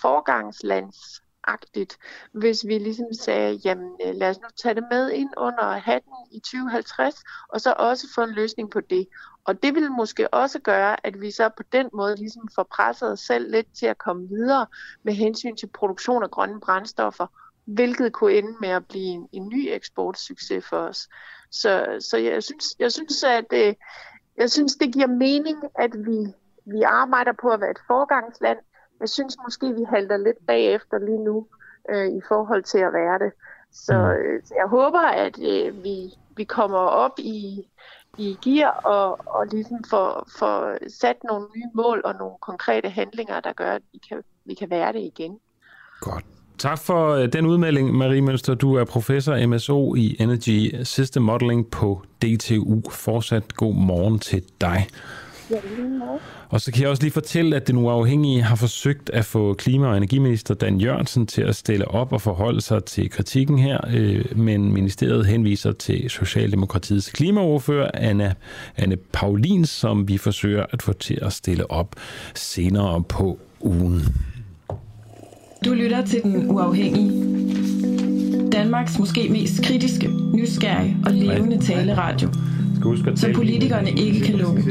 agtigt 1.50 1.98
hvis 2.32 2.68
vi 2.68 2.78
ligesom 2.78 3.14
sagde, 3.14 3.54
jamen 3.66 3.92
øh, 4.06 4.16
lad 4.16 4.30
os 4.30 4.40
nu 4.42 4.48
tage 4.62 4.76
det 4.76 4.84
med 4.92 5.12
ind 5.12 5.30
under 5.38 5.72
hatten 5.72 6.14
i 6.32 6.40
2050, 6.40 7.16
og 7.50 7.62
så 7.62 7.74
også 7.78 8.08
få 8.16 8.22
en 8.22 8.32
løsning 8.32 8.72
på 8.72 8.80
det. 8.82 9.08
Og 9.46 9.64
det 9.64 9.76
vil 9.76 9.92
måske 9.92 10.34
også 10.34 10.60
gøre, 10.60 11.06
at 11.08 11.22
vi 11.22 11.32
så 11.32 11.50
på 11.58 11.64
den 11.72 11.90
måde 11.94 12.16
ligesom 12.16 12.48
får 12.56 12.64
presset 12.64 13.12
os 13.12 13.20
selv 13.20 13.52
lidt 13.52 13.68
til 13.80 13.86
at 13.86 13.98
komme 13.98 14.28
videre 14.30 14.66
med 15.04 15.14
hensyn 15.14 15.56
til 15.56 15.68
produktion 15.68 16.24
af 16.24 16.32
grønne 16.32 16.60
brændstoffer, 16.60 17.28
hvilket 17.66 18.14
kunne 18.14 18.34
ende 18.34 18.56
med 18.62 18.70
at 18.70 18.88
blive 18.88 19.06
en, 19.06 19.30
en 19.32 19.48
ny 19.48 19.68
eksportsucces 19.70 20.66
for 20.66 20.78
os. 20.78 21.10
Så, 21.52 21.98
så 22.10 22.18
jeg 22.18 22.44
synes, 22.44 22.66
jeg 22.80 22.92
synes 22.92 23.24
at 23.24 23.46
det, 23.52 23.76
jeg 24.38 24.52
synes, 24.52 24.76
det 24.76 24.94
giver 24.94 25.08
mening, 25.08 25.64
at 25.80 25.92
vi, 25.96 26.34
vi 26.66 26.82
arbejder 26.82 27.34
på 27.42 27.50
at 27.50 27.62
være 27.62 27.72
et 27.72 27.82
forgangsland. 27.88 28.58
Jeg 29.00 29.10
synes 29.10 29.38
måske, 29.44 29.74
vi 29.76 29.84
halter 29.90 30.18
lidt 30.18 30.46
bagefter 30.48 31.00
lige 31.00 31.24
nu 31.24 31.48
øh, 31.90 32.08
i 32.08 32.22
forhold 32.28 32.64
til 32.64 32.78
at 32.78 32.94
være 32.94 33.20
det. 33.20 33.32
Så, 33.72 33.94
mm. 33.94 34.46
så 34.46 34.54
jeg 34.58 34.68
håber, 34.68 35.00
at 35.00 35.40
øh, 35.40 35.84
vi, 35.84 36.14
vi 36.36 36.44
kommer 36.44 36.78
op 36.78 37.20
i, 37.20 37.68
i 38.18 38.38
gear 38.42 38.72
og, 38.72 39.20
og 39.26 39.48
ligesom 39.52 39.84
får, 39.90 40.28
får 40.40 40.78
sat 40.90 41.16
nogle 41.24 41.48
nye 41.56 41.70
mål 41.74 42.02
og 42.06 42.16
nogle 42.16 42.36
konkrete 42.42 42.90
handlinger, 42.90 43.40
der 43.40 43.54
gør, 43.54 43.72
at 43.72 43.82
vi 43.94 44.00
kan, 44.10 44.24
vi 44.46 44.54
kan 44.54 44.70
være 44.70 44.94
det 44.94 45.02
igen. 45.02 45.40
Godt. 46.02 46.26
Tak 46.58 46.80
for 46.80 47.10
øh, 47.10 47.34
den 47.34 47.46
udmelding, 47.46 47.94
Marie 47.94 48.22
Mønster. 48.22 48.54
Du 48.54 48.76
er 48.76 48.86
professor 48.86 49.48
MSO 49.48 49.96
i 49.96 50.16
Energy 50.20 50.84
System 50.84 51.24
Modeling 51.24 51.72
på 51.72 52.02
DTU. 52.22 52.90
Fortsat 52.92 53.56
god 53.56 53.74
morgen 53.74 54.20
til 54.20 54.44
dig. 54.62 54.88
Og 56.50 56.62
så 56.62 56.72
kan 56.72 56.82
jeg 56.82 56.90
også 56.90 57.04
lige 57.04 57.12
fortælle, 57.12 57.56
at 57.56 57.68
den 57.68 57.78
uafhængige 57.78 58.42
har 58.42 58.56
forsøgt 58.56 59.10
at 59.10 59.26
få 59.26 59.54
klima- 59.54 59.88
og 59.88 59.98
energiminister 59.98 60.54
Dan 60.54 60.82
Jørgensen 60.82 61.28
til 61.28 61.42
at 61.42 61.56
stille 61.56 61.88
op 61.88 62.14
og 62.14 62.22
forholde 62.22 62.62
sig 62.62 62.84
til 62.84 63.10
kritikken 63.10 63.60
her, 63.60 63.78
øh, 63.94 64.38
men 64.38 64.74
ministeriet 64.74 65.26
henviser 65.26 65.72
til 65.72 66.10
Socialdemokratiets 66.10 67.12
klimaoverfører, 67.12 67.92
Anna, 67.94 68.34
Anne 68.78 68.98
Paulin, 68.98 69.66
som 69.66 70.08
vi 70.08 70.18
forsøger 70.18 70.66
at 70.72 70.82
få 70.82 70.94
til 70.94 71.20
at 71.22 71.34
stille 71.34 71.72
op 71.72 71.96
senere 72.36 73.04
på 73.04 73.40
ugen. 73.60 74.02
Du 75.66 75.74
lytter 75.74 76.06
til 76.06 76.24
Den 76.24 76.52
Uafhængige. 76.52 77.40
Danmarks 78.52 79.00
måske 79.00 79.30
mest 79.30 79.64
kritiske, 79.64 80.10
nysgerrige 80.34 80.98
og 81.06 81.12
levende 81.14 81.66
taleradio. 81.66 82.30
Som 83.16 83.34
politikerne 83.34 83.92
ikke 83.92 84.22
kan 84.22 84.36
lukke. 84.36 84.64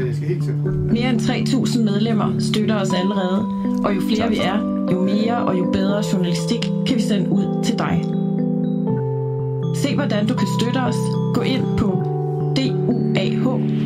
Mere 0.91 1.09
end 1.09 1.19
3.000 1.19 1.81
medlemmer 1.81 2.39
støtter 2.39 2.81
os 2.81 2.93
allerede, 2.93 3.45
og 3.83 3.95
jo 3.95 4.01
flere 4.01 4.29
vi 4.29 4.37
er, 4.37 4.87
jo 4.91 5.03
mere 5.03 5.37
og 5.37 5.57
jo 5.57 5.71
bedre 5.73 6.03
journalistik 6.13 6.61
kan 6.87 6.95
vi 6.95 7.01
sende 7.01 7.29
ud 7.29 7.63
til 7.63 7.77
dig. 7.77 8.05
Se 9.75 9.95
hvordan 9.95 10.27
du 10.27 10.35
kan 10.35 10.47
støtte 10.59 10.77
os. 10.77 10.95
Gå 11.33 11.41
ind 11.41 11.63
på 11.77 12.03
duah.dk. 12.55 13.79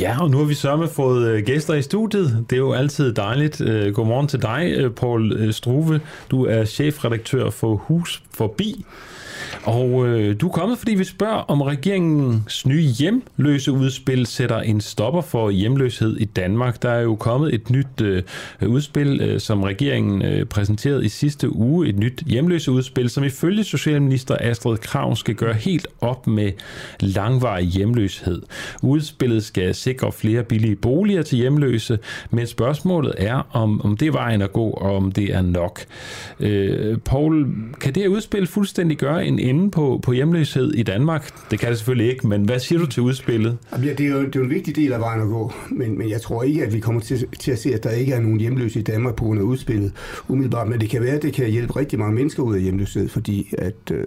Ja, 0.00 0.22
og 0.22 0.30
nu 0.30 0.38
har 0.38 0.44
vi 0.44 0.54
sørme 0.54 0.88
fået 0.88 1.28
øh, 1.28 1.44
gæster 1.46 1.74
i 1.74 1.82
studiet. 1.82 2.46
Det 2.50 2.56
er 2.56 2.60
jo 2.60 2.72
altid 2.72 3.12
dejligt. 3.12 3.60
Øh, 3.60 3.94
godmorgen 3.94 4.28
til 4.28 4.42
dig, 4.42 4.74
øh, 4.76 4.90
Paul 4.90 5.52
Struve. 5.52 6.00
Du 6.30 6.44
er 6.44 6.64
chefredaktør 6.64 7.50
for 7.50 7.74
Hus 7.74 8.22
Forbi. 8.34 8.84
Og 9.62 10.08
øh, 10.08 10.40
du 10.40 10.48
er 10.48 10.52
kommet, 10.52 10.78
fordi 10.78 10.94
vi 10.94 11.04
spørger, 11.04 11.34
om 11.34 11.60
regeringens 11.60 12.66
nye 12.66 12.82
hjemløse 12.82 13.72
udspil 13.72 14.26
sætter 14.26 14.60
en 14.60 14.80
stopper 14.80 15.20
for 15.20 15.50
hjemløshed 15.50 16.16
i 16.16 16.24
Danmark. 16.24 16.82
Der 16.82 16.90
er 16.90 17.00
jo 17.00 17.14
kommet 17.14 17.54
et 17.54 17.70
nyt 17.70 18.00
øh, 18.02 18.22
udspil, 18.66 19.20
øh, 19.20 19.40
som 19.40 19.62
regeringen 19.62 20.22
øh, 20.22 20.46
præsenterede 20.46 21.04
i 21.04 21.08
sidste 21.08 21.56
uge. 21.56 21.88
Et 21.88 21.98
nyt 21.98 22.22
hjemløse 22.26 22.72
udspil, 22.72 23.10
som 23.10 23.24
ifølge 23.24 23.64
Socialminister 23.64 24.36
Astrid 24.40 24.76
Krav 24.76 25.16
skal 25.16 25.34
gøre 25.34 25.54
helt 25.54 25.86
op 26.00 26.26
med 26.26 26.52
langvarig 27.00 27.66
hjemløshed. 27.66 28.42
Udspillet 28.82 29.44
skal 29.44 29.74
sikre 29.74 30.12
flere 30.12 30.42
billige 30.42 30.76
boliger 30.76 31.22
til 31.22 31.38
hjemløse, 31.38 31.98
men 32.30 32.46
spørgsmålet 32.46 33.14
er, 33.18 33.46
om, 33.52 33.80
om 33.84 33.96
det 33.96 34.08
er 34.08 34.12
vejen 34.12 34.42
at 34.42 34.52
gå, 34.52 34.70
og 34.70 34.96
om 34.96 35.12
det 35.12 35.34
er 35.34 35.42
nok. 35.42 35.80
Øh, 36.40 36.98
Paul, 36.98 37.46
kan 37.80 37.94
det 37.94 38.02
her 38.02 38.08
udspil 38.08 38.46
fuldstændig 38.46 38.98
gøre 38.98 39.26
en 39.26 39.31
ende 39.38 39.70
på, 39.70 40.00
på 40.02 40.12
hjemløshed 40.12 40.72
i 40.72 40.82
Danmark? 40.82 41.50
Det 41.50 41.58
kan 41.58 41.68
det 41.68 41.78
selvfølgelig 41.78 42.10
ikke, 42.10 42.26
men 42.28 42.44
hvad 42.44 42.58
siger 42.58 42.78
du 42.78 42.86
til 42.86 43.02
udspillet? 43.02 43.58
Jamen, 43.72 43.86
ja, 43.86 43.94
det, 43.94 44.06
er 44.06 44.10
jo, 44.10 44.18
det 44.18 44.36
er 44.36 44.40
jo 44.40 44.44
en 44.44 44.50
vigtig 44.50 44.76
del 44.76 44.92
af 44.92 45.00
vejen 45.00 45.20
at 45.20 45.28
gå, 45.28 45.52
men, 45.70 45.98
men 45.98 46.10
jeg 46.10 46.20
tror 46.20 46.42
ikke, 46.42 46.64
at 46.64 46.74
vi 46.74 46.80
kommer 46.80 47.00
til, 47.00 47.26
til 47.38 47.52
at 47.52 47.58
se, 47.58 47.74
at 47.74 47.84
der 47.84 47.90
ikke 47.90 48.12
er 48.12 48.20
nogen 48.20 48.40
hjemløse 48.40 48.80
i 48.80 48.82
Danmark 48.82 49.14
på 49.16 49.24
grund 49.24 49.40
af 49.40 49.44
udspillet 49.44 49.92
umiddelbart, 50.28 50.68
men 50.68 50.80
det 50.80 50.90
kan 50.90 51.02
være, 51.02 51.14
at 51.14 51.22
det 51.22 51.32
kan 51.32 51.50
hjælpe 51.50 51.76
rigtig 51.76 51.98
mange 51.98 52.14
mennesker 52.14 52.42
ud 52.42 52.54
af 52.54 52.60
hjemløshed, 52.60 53.08
fordi 53.08 53.54
at 53.58 53.90
øh, 53.92 54.06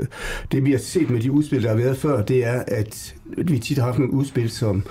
det 0.52 0.66
vi 0.66 0.72
har 0.72 0.78
set 0.78 1.10
med 1.10 1.22
de 1.22 1.32
udspil, 1.32 1.64
der 1.64 1.70
har 1.70 1.76
været 1.76 1.98
før, 1.98 2.22
det 2.22 2.46
er, 2.46 2.64
at 2.68 3.16
vi 3.26 3.60
tit 3.60 3.78
har 3.78 3.86
haft 3.86 4.00
nogle 4.00 4.14
udspil, 4.14 4.50
som, 4.50 4.84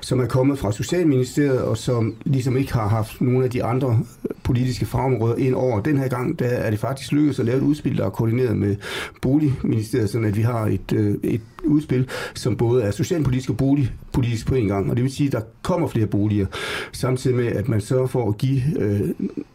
som 0.00 0.20
er 0.20 0.26
kommet 0.26 0.58
fra 0.58 0.72
Socialministeriet, 0.72 1.62
og 1.62 1.76
som 1.76 2.14
ligesom 2.24 2.56
ikke 2.56 2.72
har 2.72 2.88
haft 2.88 3.20
nogle 3.20 3.44
af 3.44 3.50
de 3.50 3.64
andre 3.64 4.00
politiske 4.42 4.86
fagområder 4.86 5.36
ind 5.36 5.54
over. 5.54 5.80
Den 5.80 5.98
her 5.98 6.08
gang 6.08 6.38
der 6.38 6.46
er 6.46 6.70
det 6.70 6.78
faktisk 6.78 7.12
lykkedes 7.12 7.38
at 7.38 7.46
lave 7.46 7.58
et 7.58 7.62
udspil, 7.62 7.96
der 7.96 8.06
er 8.06 8.10
koordineret 8.10 8.56
med 8.56 8.76
Boligministeriet, 9.22 10.10
sådan 10.10 10.26
at 10.26 10.36
vi 10.36 10.42
har 10.42 10.66
et, 10.66 10.92
øh, 10.92 11.14
et 11.22 11.40
udspil, 11.64 12.08
som 12.34 12.56
både 12.56 12.82
er 12.82 12.90
socialpolitisk 12.90 13.50
og 13.50 13.56
bolig, 13.56 13.92
boligpolitisk 14.12 14.46
på 14.46 14.54
en 14.54 14.68
gang. 14.68 14.90
Og 14.90 14.96
det 14.96 15.04
vil 15.04 15.12
sige, 15.12 15.26
at 15.26 15.32
der 15.32 15.40
kommer 15.62 15.88
flere 15.88 16.06
boliger, 16.06 16.46
samtidig 16.92 17.36
med, 17.36 17.46
at 17.46 17.68
man 17.68 17.80
sørger 17.80 18.06
for 18.06 18.28
at 18.28 18.38
give, 18.38 18.62
øh, 18.78 19.00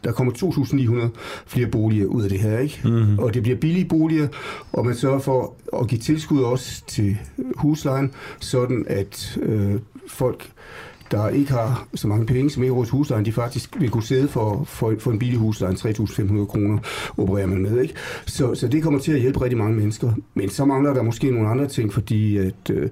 der 0.03 0.11
kommer 0.11 0.33
2.900 0.33 1.19
flere 1.47 1.67
boliger 1.67 2.05
ud 2.05 2.23
af 2.23 2.29
det 2.29 2.39
her. 2.39 2.59
ikke? 2.59 2.81
Mm-hmm. 2.83 3.19
Og 3.19 3.33
det 3.33 3.43
bliver 3.43 3.57
billige 3.57 3.85
boliger, 3.85 4.27
og 4.73 4.85
man 4.85 4.95
sørger 4.95 5.19
for 5.19 5.55
at 5.81 5.87
give 5.87 5.99
tilskud 5.99 6.41
også 6.41 6.83
til 6.87 7.17
huslejen, 7.55 8.11
sådan 8.39 8.85
at 8.87 9.37
øh, 9.41 9.75
folk 10.07 10.49
der 11.13 11.29
ikke 11.29 11.51
har 11.51 11.87
så 11.95 12.07
mange 12.07 12.25
penge 12.25 12.49
som 12.49 12.63
Eros 12.63 12.89
huslejen, 12.89 13.25
de 13.25 13.31
faktisk 13.31 13.79
vil 13.79 13.89
kunne 13.89 14.03
sidde 14.03 14.27
for, 14.27 14.63
for, 14.63 14.93
for 14.99 15.11
en 15.11 15.19
billig 15.19 15.39
husleje, 15.39 15.73
3.500 15.73 16.45
kroner 16.45 16.77
opererer 17.17 17.47
man 17.47 17.61
med. 17.61 17.81
Ikke? 17.81 17.93
Så, 18.25 18.55
så 18.55 18.67
det 18.67 18.83
kommer 18.83 18.99
til 18.99 19.11
at 19.11 19.19
hjælpe 19.19 19.41
rigtig 19.41 19.57
mange 19.57 19.77
mennesker. 19.77 20.11
Men 20.33 20.49
så 20.49 20.65
mangler 20.65 20.93
der 20.93 21.03
måske 21.03 21.31
nogle 21.31 21.49
andre 21.49 21.67
ting, 21.67 21.93
fordi 21.93 22.37
at, 22.37 22.69
øh, 22.71 22.89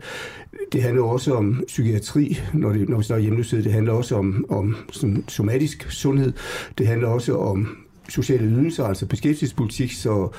det 0.71 0.81
handler 0.81 1.03
også 1.03 1.33
om 1.33 1.63
psykiatri, 1.67 2.39
når, 2.53 2.71
det, 2.71 2.89
når 2.89 2.97
vi 2.97 3.03
snakker 3.03 3.21
hjemløshed. 3.21 3.63
Det 3.63 3.71
handler 3.71 3.93
også 3.93 4.15
om, 4.15 4.45
om 4.49 4.75
sådan, 4.91 5.23
somatisk 5.27 5.91
sundhed. 5.91 6.33
Det 6.77 6.87
handler 6.87 7.07
også 7.07 7.37
om 7.37 7.77
sociale 8.09 8.45
ydelser, 8.45 8.83
altså 8.83 9.05
beskæftigelsespolitik, 9.05 9.91
så 9.91 10.29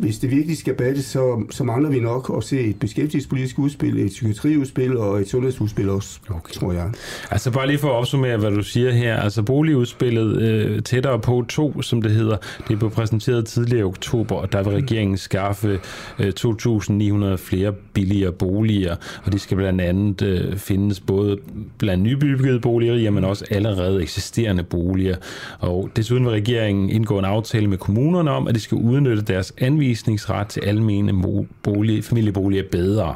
hvis 0.00 0.18
det 0.18 0.30
virkelig 0.30 0.58
skal 0.58 0.74
batte, 0.74 1.02
så, 1.02 1.42
så 1.50 1.64
mangler 1.64 1.90
vi 1.90 2.00
nok 2.00 2.32
at 2.36 2.44
se 2.44 2.60
et 2.60 2.78
beskæftigelsespolitisk 2.78 3.58
udspil, 3.58 3.98
et 3.98 4.08
psykiatriudspil 4.08 4.96
og 4.96 5.20
et 5.20 5.28
sundhedsudspil 5.28 5.88
også, 5.88 6.18
okay. 6.30 6.54
tror 6.54 6.72
jeg. 6.72 6.90
Altså 7.30 7.50
bare 7.50 7.66
lige 7.66 7.78
for 7.78 7.88
at 7.88 7.94
opsummere, 7.94 8.36
hvad 8.36 8.50
du 8.50 8.62
siger 8.62 8.92
her. 8.92 9.16
Altså 9.16 9.42
boligudspillet 9.42 10.42
øh, 10.42 10.82
tættere 10.82 11.18
på 11.18 11.44
to, 11.48 11.82
som 11.82 12.02
det 12.02 12.10
hedder, 12.10 12.36
det 12.68 12.78
blev 12.78 12.90
præsenteret 12.90 13.46
tidligere 13.46 13.80
i 13.80 13.84
oktober, 13.84 14.36
og 14.36 14.52
der 14.52 14.62
vil 14.62 14.72
regeringen 14.72 15.16
skaffe 15.16 15.80
øh, 16.18 16.32
2.900 16.40 17.36
flere 17.36 17.72
billigere 17.72 18.32
boliger, 18.32 18.96
og 19.24 19.32
de 19.32 19.38
skal 19.38 19.56
blandt 19.56 19.80
andet 19.80 20.22
øh, 20.22 20.56
findes 20.56 21.00
både 21.00 21.38
blandt 21.78 22.02
nybyggede 22.02 22.60
boliger, 22.60 23.10
men 23.10 23.24
også 23.24 23.44
allerede 23.50 24.02
eksisterende 24.02 24.62
boliger. 24.62 25.16
Og 25.58 25.90
desuden 25.96 26.24
vil 26.24 26.30
regeringen 26.30 26.90
indgå 26.90 27.18
en 27.18 27.24
aftale 27.24 27.66
med 27.66 27.78
kommunerne 27.78 28.30
om, 28.30 28.48
at 28.48 28.54
de 28.54 28.60
skal 28.60 28.76
udnytte 28.76 29.22
deres 29.22 29.52
anvisning 29.58 29.79
anvisningsret 29.80 30.48
til 30.48 30.60
almene 30.60 31.22
bolig, 31.62 32.04
familieboliger 32.04 32.64
bedre. 32.72 33.14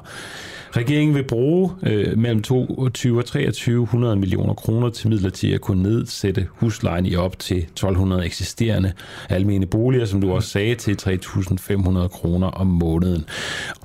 Regeringen 0.77 1.15
vil 1.15 1.23
bruge 1.23 1.70
øh, 1.82 2.19
mellem 2.19 2.43
22 2.43 3.19
og 3.19 3.24
2300 3.24 4.16
millioner 4.16 4.55
kroner 4.55 4.91
til 4.91 5.09
midler 5.09 5.31
til 5.31 5.49
at 5.49 5.61
kunne 5.61 5.82
nedsætte 5.82 6.47
huslejen 6.51 7.07
i 7.07 7.16
op 7.16 7.39
til 7.39 7.59
1200 7.59 8.24
eksisterende 8.24 8.93
almene 9.28 9.66
boliger, 9.66 10.05
som 10.05 10.20
du 10.20 10.32
også 10.32 10.49
sagde, 10.49 10.74
til 10.74 10.97
3500 10.97 12.09
kroner 12.09 12.47
om 12.47 12.66
måneden. 12.66 13.24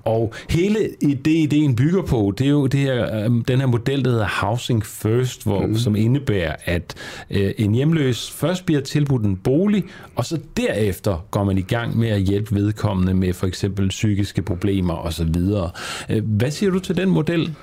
Og 0.04 0.34
hele 0.50 0.80
det, 1.02 1.28
ideen 1.28 1.76
bygger 1.76 2.02
på, 2.02 2.34
det 2.38 2.46
er 2.46 2.50
jo 2.52 2.68
det 2.68 2.80
her, 2.80 3.16
øh, 3.16 3.32
den 3.48 3.60
her 3.60 3.66
model, 3.66 4.06
der 4.06 4.12
hedder 4.12 4.46
Housing 4.46 4.86
First, 4.86 5.44
hvor, 5.44 5.66
mm. 5.66 5.76
som 5.76 5.96
indebærer, 5.96 6.56
at 6.66 6.96
øh, 7.30 7.52
en 7.58 7.74
hjemløs 7.74 8.32
først 8.32 8.66
bliver 8.66 8.82
tilbudt 8.82 9.24
en 9.24 9.38
bolig, 9.38 9.84
og 10.16 10.26
så 10.26 10.40
derefter 10.58 11.26
går 11.32 11.44
man 11.44 11.58
i 11.58 11.62
gang 11.62 11.98
med 11.98 12.10
at 12.10 12.22
hjælpe 12.22 12.56
vedkommende 12.56 13.14
med 13.14 13.34
for 13.34 13.48
eksempel 13.48 13.90
psykiske 13.90 14.42
problemer 14.42 14.94
osv. 14.94 15.36
Øh, 16.10 16.24
hvad 16.26 16.52
siger 16.52 16.72
du 16.72 16.80
til 16.80 16.98
den 16.98 17.10
model? 17.10 17.56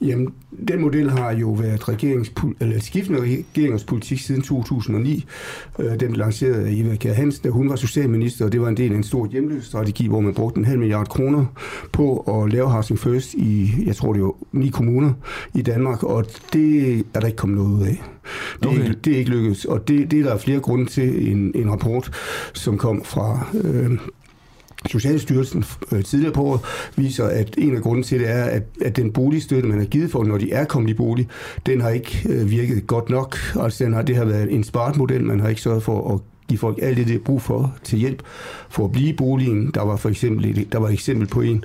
Jamen, 0.00 0.28
den 0.68 0.80
model 0.80 1.10
har 1.10 1.32
jo 1.32 1.50
været 1.50 1.88
regerings, 1.88 2.32
eller 2.60 2.80
skiftende 2.80 3.20
regeringers 3.20 3.84
politik 3.84 4.20
siden 4.20 4.42
2009. 4.42 5.24
Øh, 5.78 6.00
den 6.00 6.16
lancerede 6.16 6.66
af 6.66 6.72
Eva 6.72 6.96
Kjær 6.96 7.12
Hansen, 7.12 7.42
da 7.42 7.48
hun 7.48 7.70
var 7.70 7.76
socialminister, 7.76 8.44
og 8.44 8.52
det 8.52 8.60
var 8.60 8.68
en 8.68 8.76
del 8.76 8.92
af 8.92 8.96
en 8.96 9.02
stor 9.02 9.26
hjemløsstrategi, 9.26 10.06
hvor 10.06 10.20
man 10.20 10.34
brugte 10.34 10.58
en 10.58 10.64
halv 10.64 10.78
milliard 10.78 11.08
kroner 11.08 11.44
på 11.92 12.18
at 12.18 12.52
lave 12.52 12.70
Housing 12.70 12.98
First 12.98 13.34
i, 13.34 13.70
jeg 13.86 13.96
tror 13.96 14.12
det 14.12 14.22
var 14.22 14.34
ni 14.52 14.68
kommuner 14.68 15.12
i 15.54 15.62
Danmark, 15.62 16.02
og 16.02 16.24
det 16.52 16.98
er 17.14 17.20
der 17.20 17.26
ikke 17.26 17.36
kommet 17.36 17.58
noget 17.58 17.72
ud 17.72 17.82
af. 17.82 18.02
Det, 18.62 18.66
okay. 18.66 18.78
er, 18.78 18.84
ikke, 18.84 18.98
det 19.04 19.12
er 19.12 19.18
ikke 19.18 19.30
lykkedes, 19.30 19.64
og 19.64 19.88
det, 19.88 20.10
det 20.10 20.20
er 20.20 20.24
der 20.24 20.38
flere 20.38 20.60
grunde 20.60 20.86
til. 20.86 21.32
En, 21.32 21.52
en 21.54 21.70
rapport, 21.70 22.10
som 22.54 22.78
kom 22.78 23.04
fra 23.04 23.46
øh, 23.64 23.98
Socialstyrelsen 24.86 25.64
øh, 25.92 26.04
tidligere 26.04 26.32
på 26.32 26.42
året 26.42 26.60
viser, 26.96 27.24
at 27.24 27.54
en 27.58 27.76
af 27.76 27.82
grunden 27.82 28.02
til 28.02 28.20
det 28.20 28.30
er, 28.30 28.44
at, 28.44 28.62
at 28.80 28.96
den 28.96 29.12
boligstøtte, 29.12 29.68
man 29.68 29.78
har 29.78 29.86
givet 29.86 30.10
for, 30.10 30.24
når 30.24 30.38
de 30.38 30.52
er 30.52 30.64
kommet 30.64 30.90
i 30.90 30.94
bolig, 30.94 31.28
den 31.66 31.80
har 31.80 31.90
ikke 31.90 32.26
øh, 32.28 32.50
virket 32.50 32.86
godt 32.86 33.10
nok. 33.10 33.36
Altså 33.60 33.84
den 33.84 33.92
har, 33.92 34.02
det 34.02 34.16
har 34.16 34.24
været 34.24 34.52
en 34.52 34.64
model, 34.96 35.24
man 35.24 35.40
har 35.40 35.48
ikke 35.48 35.60
sørget 35.60 35.82
for 35.82 36.14
at 36.14 36.20
give 36.48 36.58
folk 36.58 36.78
alt 36.82 36.96
det, 36.96 37.06
de 37.06 37.12
har 37.12 37.18
brug 37.18 37.42
for 37.42 37.74
til 37.84 37.98
hjælp 37.98 38.22
for 38.68 38.84
at 38.84 38.92
blive 38.92 39.08
i 39.08 39.16
boligen. 39.16 39.70
Der 39.74 39.82
var 39.82 39.96
for 39.96 40.08
eksempel 40.08 40.66
der 40.72 40.78
var 40.78 40.88
et 40.88 40.92
eksempel 40.92 41.26
på 41.26 41.40
en 41.40 41.64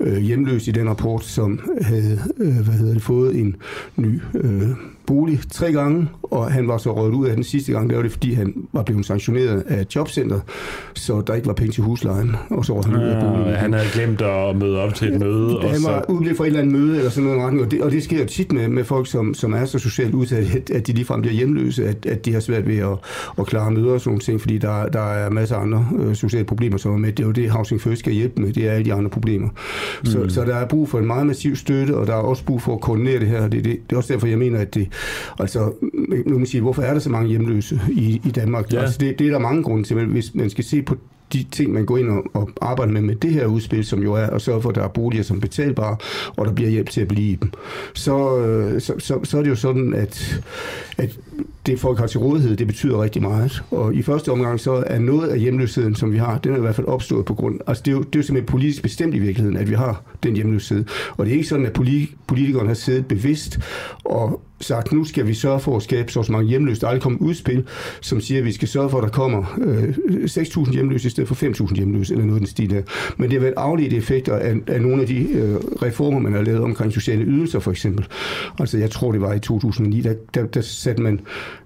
øh, 0.00 0.18
hjemløs 0.18 0.68
i 0.68 0.70
den 0.70 0.88
rapport, 0.88 1.24
som 1.24 1.60
havde 1.80 2.20
øh, 2.38 2.54
hvad 2.54 2.74
hedder 2.74 2.92
det, 2.92 3.02
fået 3.02 3.36
en 3.36 3.56
ny 3.96 4.20
øh, 4.34 4.68
bolig 5.06 5.40
tre 5.50 5.72
gange, 5.72 6.08
og 6.22 6.52
han 6.52 6.68
var 6.68 6.78
så 6.78 6.96
røget 6.96 7.14
ud 7.14 7.26
af 7.26 7.34
den 7.34 7.44
sidste 7.44 7.72
gang. 7.72 7.88
Det 7.88 7.96
var 7.96 8.02
det, 8.02 8.12
fordi 8.12 8.32
han 8.32 8.54
var 8.72 8.82
blevet 8.82 9.06
sanktioneret 9.06 9.64
af 9.68 9.86
jobcentret, 9.96 10.42
så 10.94 11.22
der 11.26 11.34
ikke 11.34 11.46
var 11.46 11.54
penge 11.54 11.72
til 11.72 11.82
huslejen, 11.82 12.36
og 12.50 12.64
så 12.64 12.74
var 12.74 12.82
han 12.82 12.92
ja, 12.92 12.98
ud 12.98 13.04
af 13.04 13.20
boligen. 13.20 13.56
Han 13.56 13.72
havde 13.72 13.86
glemt 13.92 14.22
at 14.22 14.56
møde 14.56 14.80
op 14.80 14.94
til 14.94 15.12
et 15.12 15.20
møde. 15.20 15.58
Han 15.62 15.84
var 15.84 16.04
så... 16.08 16.12
ude 16.12 16.34
for 16.34 16.44
et 16.44 16.48
eller 16.48 16.60
andet 16.60 16.72
møde, 16.72 16.96
eller 16.96 17.10
sådan 17.10 17.30
noget 17.30 17.60
og 17.60 17.70
det, 17.70 17.82
og 17.82 17.90
det 17.90 18.02
sker 18.02 18.26
tit 18.26 18.52
med, 18.52 18.68
med 18.68 18.84
folk, 18.84 19.06
som, 19.06 19.34
som 19.34 19.52
er 19.52 19.64
så 19.64 19.78
socialt 19.78 20.14
udsatte, 20.14 20.74
at, 20.74 20.86
de 20.86 20.92
ligefrem 20.92 21.20
bliver 21.20 21.34
hjemløse, 21.34 21.86
at, 21.86 22.06
at 22.06 22.24
de 22.24 22.32
har 22.32 22.40
svært 22.40 22.68
ved 22.68 22.78
at, 22.78 22.98
at 23.38 23.46
klare 23.46 23.70
møder 23.70 23.92
og 23.92 24.00
sådan 24.00 24.10
nogle 24.10 24.20
ting, 24.20 24.40
fordi 24.40 24.58
der, 24.58 24.86
der 24.86 25.12
er 25.12 25.30
masser 25.30 25.56
af 25.56 25.60
andre 25.60 25.88
øh, 25.98 26.14
sociale 26.14 26.44
problemer, 26.44 26.78
som 26.78 26.92
er 26.92 26.98
med. 26.98 27.12
Det 27.12 27.22
er 27.22 27.26
jo 27.26 27.32
det, 27.32 27.50
Housing 27.50 27.80
First 27.80 27.98
skal 27.98 28.12
hjælpe 28.12 28.42
med, 28.42 28.52
det 28.52 28.68
er 28.68 28.72
alle 28.72 28.84
de 28.84 28.92
andre 28.92 29.10
problemer. 29.10 29.48
Mm. 29.48 30.06
Så, 30.06 30.28
så 30.28 30.44
der 30.44 30.56
er 30.56 30.66
brug 30.66 30.88
for 30.88 30.98
en 30.98 31.06
meget 31.06 31.26
massiv 31.26 31.56
støtte, 31.56 31.96
og 31.96 32.06
der 32.06 32.12
er 32.12 32.18
også 32.18 32.44
brug 32.44 32.62
for 32.62 32.74
at 32.74 32.80
koordinere 32.80 33.20
det 33.20 33.28
her. 33.28 33.48
Det, 33.48 33.64
det, 33.64 33.64
det 33.64 33.92
er 33.92 33.96
også 33.96 34.12
derfor, 34.12 34.26
jeg 34.26 34.38
mener, 34.38 34.58
at 34.58 34.74
det, 34.74 34.88
altså, 35.38 35.72
nu 36.26 36.38
man 36.38 36.46
sige, 36.46 36.60
hvorfor 36.60 36.82
er 36.82 36.92
der 36.92 37.00
så 37.00 37.10
mange 37.10 37.28
hjemløse 37.28 37.80
i, 37.90 38.20
i 38.24 38.30
Danmark? 38.30 38.72
Ja. 38.72 38.80
Altså, 38.80 38.98
det, 38.98 39.18
det 39.18 39.26
er 39.26 39.30
der 39.30 39.38
mange 39.38 39.62
grunde 39.62 39.84
til, 39.84 39.96
men 39.96 40.06
hvis 40.06 40.34
man 40.34 40.50
skal 40.50 40.64
se 40.64 40.82
på 40.82 40.96
de 41.32 41.42
ting, 41.42 41.72
man 41.72 41.86
går 41.86 41.98
ind 41.98 42.08
og, 42.08 42.24
og 42.34 42.50
arbejder 42.60 42.92
med 42.92 43.00
med 43.00 43.14
det 43.14 43.32
her 43.32 43.46
udspil, 43.46 43.84
som 43.84 44.02
jo 44.02 44.12
er 44.14 44.26
at 44.26 44.42
sørge 44.42 44.62
for, 44.62 44.68
at 44.68 44.74
der 44.74 44.82
er 44.82 44.88
boliger 44.88 45.22
som 45.22 45.40
betalbare, 45.40 45.96
og 46.36 46.46
der 46.46 46.52
bliver 46.52 46.70
hjælp 46.70 46.90
til 46.90 47.00
at 47.00 47.08
blive 47.08 47.32
i 47.32 47.34
dem, 47.34 47.50
så, 47.94 48.38
øh, 48.38 48.80
så, 48.80 48.94
så, 48.98 49.20
så 49.24 49.38
er 49.38 49.42
det 49.42 49.50
jo 49.50 49.54
sådan, 49.54 49.94
at, 49.94 50.40
at 50.98 51.18
det 51.66 51.80
folk 51.80 51.98
har 51.98 52.06
til 52.06 52.20
rådighed, 52.20 52.56
det 52.56 52.66
betyder 52.66 53.02
rigtig 53.02 53.22
meget. 53.22 53.62
Og 53.70 53.94
i 53.94 54.02
første 54.02 54.32
omgang 54.32 54.60
så 54.60 54.84
er 54.86 54.98
noget 54.98 55.28
af 55.28 55.40
hjemløsheden, 55.40 55.94
som 55.94 56.12
vi 56.12 56.18
har, 56.18 56.38
den 56.38 56.52
er 56.52 56.56
i 56.56 56.60
hvert 56.60 56.74
fald 56.74 56.86
opstået 56.86 57.24
på 57.24 57.34
grund, 57.34 57.60
altså 57.66 57.82
det 57.84 57.90
er 57.90 57.96
jo, 57.96 58.02
det 58.02 58.14
er 58.14 58.18
jo 58.18 58.22
simpelthen 58.22 58.46
politisk 58.46 58.82
bestemt 58.82 59.14
i 59.14 59.18
virkeligheden, 59.18 59.56
at 59.56 59.70
vi 59.70 59.74
har 59.74 60.02
den 60.22 60.34
hjemløshed. 60.34 60.84
Og 61.16 61.26
det 61.26 61.32
er 61.32 61.36
ikke 61.36 61.48
sådan, 61.48 61.66
at 61.66 61.72
politikerne 62.26 62.68
har 62.68 62.74
siddet 62.74 63.06
bevidst 63.06 63.58
og 64.04 64.40
sagt, 64.60 64.92
nu 64.92 65.04
skal 65.04 65.26
vi 65.26 65.34
sørge 65.34 65.60
for 65.60 65.76
at 65.76 65.82
skabe 65.82 66.12
så 66.12 66.26
mange 66.28 66.48
hjemløse. 66.48 66.80
Der 66.80 66.88
er 66.88 66.98
kommet 66.98 67.20
udspil, 67.20 67.64
som 68.00 68.20
siger, 68.20 68.38
at 68.38 68.44
vi 68.44 68.52
skal 68.52 68.68
sørge 68.68 68.90
for, 68.90 68.98
at 68.98 69.04
der 69.04 69.08
kommer 69.08 69.58
øh, 69.60 69.88
6.000 70.24 70.72
hjemløse 70.72 71.06
i 71.06 71.10
stedet 71.10 71.28
for 71.28 71.34
5.000 71.34 71.74
hjemløse, 71.74 72.12
eller 72.14 72.26
noget 72.26 72.40
den 72.40 72.46
stil 72.46 72.70
der. 72.70 72.82
Men 73.16 73.30
det 73.30 73.32
har 73.32 73.40
været 73.40 73.54
afledte 73.56 73.96
effekter 73.96 74.36
af, 74.36 74.54
af 74.66 74.82
nogle 74.82 75.02
af 75.02 75.08
de 75.08 75.28
øh, 75.32 75.54
reformer, 75.82 76.20
man 76.20 76.32
har 76.32 76.42
lavet 76.42 76.60
omkring 76.60 76.92
sociale 76.92 77.24
ydelser, 77.24 77.58
for 77.58 77.70
eksempel. 77.70 78.06
Altså, 78.58 78.78
jeg 78.78 78.90
tror, 78.90 79.12
det 79.12 79.20
var 79.20 79.32
i 79.32 79.40
2009, 79.40 80.00
der, 80.00 80.14
der, 80.34 80.46
der 80.46 80.60
satte 80.60 81.02
man 81.02 81.20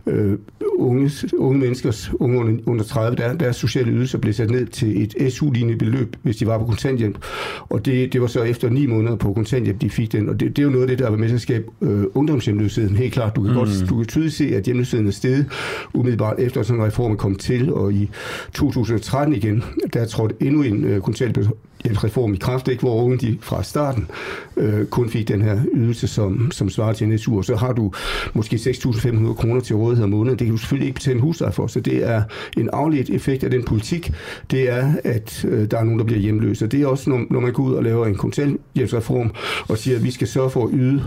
øh, 0.06 0.38
unge, 0.78 1.10
unge 1.38 1.58
menneskers, 1.58 2.10
unge 2.20 2.38
under, 2.38 2.62
under 2.66 2.84
30, 2.84 3.16
der, 3.16 3.34
deres 3.34 3.56
sociale 3.56 3.90
ydelser 3.92 4.18
blev 4.18 4.32
sat 4.32 4.50
ned 4.50 4.66
til 4.66 5.02
et 5.02 5.32
SU-lignende 5.32 5.78
beløb, 5.78 6.16
hvis 6.22 6.36
de 6.36 6.46
var 6.46 6.58
på 6.58 6.64
kontanthjælp. 6.64 7.18
Og 7.60 7.86
det, 7.86 8.12
det 8.12 8.20
var 8.20 8.26
så 8.26 8.42
efter 8.42 8.70
ni 8.70 8.86
måneder 8.86 9.16
på 9.16 9.32
kontanthjælp, 9.32 9.80
de 9.80 9.90
fik 9.90 10.12
den. 10.12 10.28
Og 10.28 10.40
det, 10.40 10.56
det 10.56 10.58
er 10.58 10.66
jo 10.66 10.70
noget 10.70 10.82
af 10.82 10.88
det, 10.88 10.98
der 10.98 11.10
var 11.10 11.16
med 11.16 11.28
til 11.28 11.34
at 11.34 11.40
skabe 11.40 11.64
øh, 11.80 12.04
ungdomshjemløsheden. 12.14 12.96
Helt 12.96 13.12
klart, 13.12 13.36
du 13.36 13.42
kan 13.42 13.50
mm. 13.50 13.56
godt 13.56 13.68
du 13.88 13.96
kan 13.96 14.06
tydeligt 14.06 14.34
se, 14.34 14.56
at 14.56 14.64
hjemløsheden 14.64 15.06
er 15.06 15.10
steget 15.10 15.46
umiddelbart 15.94 16.38
efter 16.38 16.62
sådan 16.62 16.80
en 16.80 16.86
reform 16.86 17.16
kommet 17.16 17.40
til. 17.40 17.72
Og 17.72 17.92
i 17.92 18.10
2013 18.54 19.34
igen, 19.34 19.64
der 19.92 20.04
trådte 20.06 20.34
endnu 20.40 20.62
en 20.62 20.84
øh, 20.84 21.00
kontanthjælp 21.00 21.48
reform 21.84 22.34
i 22.34 22.36
kraft, 22.36 22.68
ikke, 22.68 22.80
hvor 22.80 23.02
unge 23.02 23.18
de 23.18 23.38
fra 23.40 23.62
starten 23.62 24.10
øh, 24.56 24.86
kun 24.86 25.10
fik 25.10 25.28
den 25.28 25.42
her 25.42 25.60
ydelse, 25.74 26.08
som, 26.08 26.50
som 26.50 26.70
svarer 26.70 26.92
til 26.92 27.06
en 27.06 27.18
SU, 27.18 27.36
og 27.36 27.44
så 27.44 27.56
har 27.56 27.72
du 27.72 27.92
måske 28.34 28.56
6.500 28.56 29.34
kroner 29.34 29.60
til 29.60 29.76
rådighed 29.76 30.04
om 30.04 30.10
måneden. 30.10 30.38
Det 30.38 30.46
kan 30.46 30.52
du 30.52 30.58
selvfølgelig 30.58 30.86
ikke 30.86 30.96
betale 30.96 31.14
en 31.14 31.22
husleje 31.22 31.52
for, 31.52 31.66
så 31.66 31.80
det 31.80 32.08
er 32.08 32.22
en 32.56 32.70
afledt 32.72 33.10
effekt 33.10 33.44
af 33.44 33.50
den 33.50 33.64
politik, 33.64 34.12
det 34.50 34.70
er, 34.70 34.92
at 35.04 35.44
øh, 35.48 35.70
der 35.70 35.78
er 35.78 35.84
nogen, 35.84 35.98
der 35.98 36.04
bliver 36.04 36.20
hjemløse. 36.20 36.64
Og 36.64 36.72
det 36.72 36.82
er 36.82 36.86
også, 36.86 37.10
når, 37.10 37.24
når 37.30 37.40
man 37.40 37.52
går 37.52 37.62
ud 37.62 37.74
og 37.74 37.84
laver 37.84 38.06
en 38.06 38.14
kontanthjælpsreform 38.14 39.30
og 39.68 39.78
siger, 39.78 39.96
at 39.96 40.04
vi 40.04 40.10
skal 40.10 40.28
sørge 40.28 40.50
for 40.50 40.64
at 40.64 40.70
yde 40.72 41.02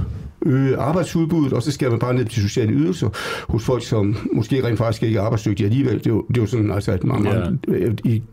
øge 0.46 0.78
arbejdsudbuddet, 0.78 1.54
og 1.54 1.64
så 1.64 1.72
skal 1.72 1.90
man 1.90 2.00
bare 2.00 2.14
ned 2.14 2.26
til 2.26 2.42
sociale 2.42 2.74
ydelser 2.74 3.10
hos 3.50 3.64
folk, 3.64 3.86
som 3.86 4.30
måske 4.34 4.68
rent 4.68 4.78
faktisk 4.78 5.04
ikke 5.04 5.18
er 5.20 5.22
arbejdsdygtige 5.22 5.68
alligevel. 5.68 5.94
Det 5.94 6.08
er 6.08 6.10
jo, 6.10 6.26
det 6.28 6.38
er 6.38 6.42
jo 6.42 6.48
sådan, 6.48 6.72
altså, 6.72 6.92
at 6.92 7.04
man, 7.04 7.26
ja. 7.26 7.50
Øh, 7.68 7.94
i 8.04 8.24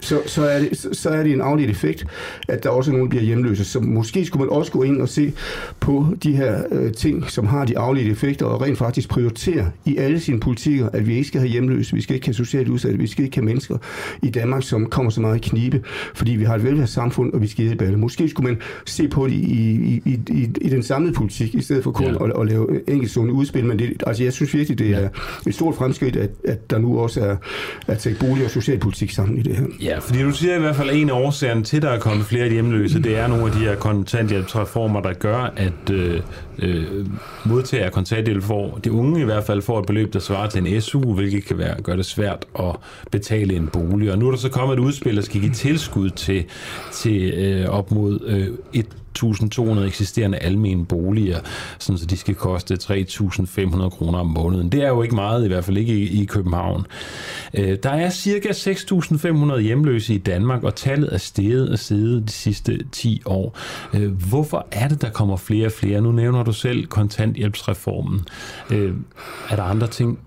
så, 0.00 0.22
så, 0.26 0.44
er 0.44 0.58
det, 0.58 0.86
så 0.92 1.08
er 1.08 1.22
det 1.22 1.32
en 1.32 1.40
afledt 1.40 1.70
effekt, 1.70 2.06
at 2.48 2.64
der 2.64 2.70
også 2.70 2.90
er 2.90 2.92
nogen, 2.92 3.06
der 3.06 3.10
bliver 3.10 3.24
hjemløse. 3.24 3.64
Så 3.64 3.80
måske 3.80 4.24
skulle 4.24 4.44
man 4.46 4.56
også 4.56 4.72
gå 4.72 4.82
ind 4.82 5.02
og 5.02 5.08
se 5.08 5.32
på 5.80 6.06
de 6.22 6.36
her 6.36 6.62
øh, 6.70 6.92
ting, 6.92 7.30
som 7.30 7.46
har 7.46 7.64
de 7.64 7.78
afledte 7.78 8.10
effekter, 8.10 8.46
og 8.46 8.62
rent 8.62 8.78
faktisk 8.78 9.08
prioritere 9.08 9.70
i 9.84 9.96
alle 9.96 10.20
sine 10.20 10.40
politikker, 10.40 10.88
at 10.92 11.06
vi 11.06 11.14
ikke 11.14 11.28
skal 11.28 11.40
have 11.40 11.50
hjemløse, 11.50 11.94
vi 11.94 12.00
skal 12.00 12.14
ikke 12.14 12.26
have 12.26 12.34
socialt 12.34 12.68
udsatte, 12.68 12.98
vi 12.98 13.06
skal 13.06 13.24
ikke 13.24 13.36
have 13.36 13.44
mennesker 13.44 13.78
i 14.22 14.30
Danmark, 14.30 14.62
som 14.62 14.86
kommer 14.86 15.10
så 15.10 15.20
meget 15.20 15.36
i 15.36 15.48
knibe, 15.48 15.82
fordi 16.14 16.32
vi 16.32 16.44
har 16.44 16.54
et 16.54 16.64
velfærdssamfund, 16.64 17.32
og 17.32 17.42
vi 17.42 17.46
skal 17.46 17.64
hjælpe 17.64 17.84
alle. 17.84 17.98
Måske 17.98 18.28
skulle 18.28 18.48
man 18.48 18.62
se 18.86 19.08
på 19.08 19.26
det 19.26 19.32
i, 19.32 19.36
i, 19.36 20.02
i, 20.04 20.20
i, 20.30 20.48
i 20.60 20.68
den 20.68 20.82
samlede 20.82 21.12
politik, 21.12 21.54
i 21.54 21.60
stedet 21.60 21.84
for 21.84 21.90
kun 21.90 22.06
ja. 22.06 22.24
at, 22.24 22.32
at 22.40 22.46
lave 22.46 22.90
enkeltstående 22.90 23.34
udspil. 23.34 23.64
Men 23.64 23.78
det, 23.78 24.02
altså, 24.06 24.22
jeg 24.22 24.32
synes 24.32 24.54
virkelig, 24.54 24.78
det 24.78 24.90
er 24.90 25.08
et 25.46 25.54
stort 25.54 25.74
fremskridt, 25.74 26.16
at, 26.16 26.30
at 26.44 26.70
der 26.70 26.78
nu 26.78 26.98
også 26.98 27.20
er 27.20 27.36
at 27.86 27.98
tage 27.98 28.16
bolig- 28.20 28.44
og 28.44 28.50
socialpolitik 28.50 29.10
sammen 29.10 29.38
i 29.38 29.42
det. 29.42 29.57
Ja, 29.82 29.98
fordi 29.98 30.22
du 30.22 30.30
siger 30.30 30.56
i 30.56 30.58
hvert 30.58 30.76
fald, 30.76 30.90
at 30.90 30.96
en 30.96 31.10
af 31.10 31.14
årsagerne 31.14 31.64
til, 31.64 31.76
at 31.76 31.82
der 31.82 31.90
er 31.90 31.98
kommet 31.98 32.26
flere 32.26 32.50
hjemløse, 32.50 33.02
det 33.02 33.18
er 33.18 33.26
nogle 33.26 33.44
af 33.44 33.52
de 33.52 33.58
her 33.58 33.76
kontanthjælpsreformer, 33.76 35.00
der 35.00 35.12
gør, 35.12 35.52
at 35.56 35.90
øh, 35.90 36.20
øh, 36.58 37.06
modtager 37.44 37.84
af 37.84 37.92
kontanthjælp 37.92 38.42
får, 38.42 38.80
de 38.84 38.92
unge 38.92 39.20
i 39.20 39.24
hvert 39.24 39.44
fald 39.44 39.62
får 39.62 39.80
et 39.80 39.86
beløb, 39.86 40.12
der 40.12 40.18
svarer 40.18 40.48
til 40.48 40.66
en 40.66 40.80
SU, 40.80 41.14
hvilket 41.14 41.44
kan 41.44 41.58
være, 41.58 41.82
gøre 41.82 41.96
det 41.96 42.06
svært 42.06 42.46
at 42.58 42.76
betale 43.10 43.54
en 43.54 43.68
bolig. 43.68 44.12
Og 44.12 44.18
nu 44.18 44.26
er 44.26 44.30
der 44.30 44.38
så 44.38 44.48
kommet 44.48 44.74
et 44.76 44.80
udspil, 44.80 45.16
der 45.16 45.22
skal 45.22 45.40
give 45.40 45.52
tilskud 45.52 46.10
til, 46.10 46.44
til 46.92 47.32
øh, 47.32 47.68
op 47.68 47.90
mod 47.90 48.20
øh, 48.26 48.48
et 48.72 48.86
1.200 49.22 49.80
eksisterende 49.80 50.38
almene 50.38 50.86
boliger, 50.86 51.40
sådan 51.78 51.98
så 51.98 52.06
de 52.06 52.16
skal 52.16 52.34
koste 52.34 52.74
3.500 52.74 53.88
kroner 53.88 54.18
om 54.18 54.26
måneden. 54.26 54.72
Det 54.72 54.82
er 54.82 54.88
jo 54.88 55.02
ikke 55.02 55.14
meget, 55.14 55.44
i 55.44 55.48
hvert 55.48 55.64
fald 55.64 55.76
ikke 55.76 55.94
i, 55.94 56.22
i 56.22 56.24
København. 56.24 56.86
Øh, 57.54 57.78
der 57.82 57.90
er 57.90 58.10
cirka 58.10 58.48
6.500 58.48 59.60
hjemløse 59.60 60.14
i 60.14 60.18
Danmark, 60.18 60.64
og 60.64 60.74
tallet 60.74 61.14
er 61.14 61.18
steget 61.18 61.68
og 61.68 61.78
steget 61.78 62.22
de 62.26 62.32
sidste 62.32 62.78
10 62.92 63.22
år. 63.26 63.58
Øh, 63.94 64.12
hvorfor 64.28 64.66
er 64.72 64.88
det, 64.88 65.02
der 65.02 65.10
kommer 65.10 65.36
flere 65.36 65.66
og 65.66 65.72
flere? 65.72 66.00
Nu 66.00 66.12
nævner 66.12 66.42
du 66.42 66.52
selv 66.52 66.86
kontanthjælpsreformen. 66.86 68.20
Øh, 68.70 68.94
er 69.50 69.56
der 69.56 69.62
andre 69.62 69.86
ting, 69.86 70.18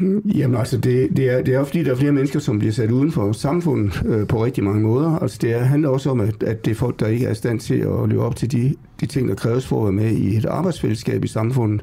Mm-hmm. 0.00 0.30
Jamen 0.30 0.56
altså, 0.56 0.76
det, 0.76 1.16
det, 1.16 1.30
er, 1.30 1.42
det 1.42 1.54
er 1.54 1.64
fordi, 1.64 1.84
der 1.84 1.90
er 1.90 1.96
flere 1.96 2.12
mennesker, 2.12 2.38
som 2.38 2.58
bliver 2.58 2.72
sat 2.72 2.90
uden 2.90 3.12
for 3.12 3.32
samfundet 3.32 4.02
øh, 4.06 4.26
på 4.26 4.44
rigtig 4.44 4.64
mange 4.64 4.80
måder. 4.80 5.18
Altså, 5.18 5.38
det 5.40 5.52
er, 5.52 5.58
handler 5.58 5.88
også 5.88 6.10
om, 6.10 6.20
at, 6.20 6.42
at 6.42 6.64
det 6.64 6.70
er 6.70 6.74
folk, 6.74 7.00
der 7.00 7.06
ikke 7.06 7.26
er 7.26 7.30
i 7.30 7.34
stand 7.34 7.60
til 7.60 7.74
at 7.74 8.08
leve 8.08 8.24
op 8.24 8.36
til 8.36 8.52
de, 8.52 8.74
de 9.00 9.06
ting, 9.06 9.28
der 9.28 9.34
kræves 9.34 9.66
for 9.66 9.78
at 9.78 9.84
være 9.84 10.04
med 10.04 10.16
i 10.16 10.36
et 10.36 10.44
arbejdsfællesskab 10.44 11.24
i 11.24 11.28
samfundet. 11.28 11.82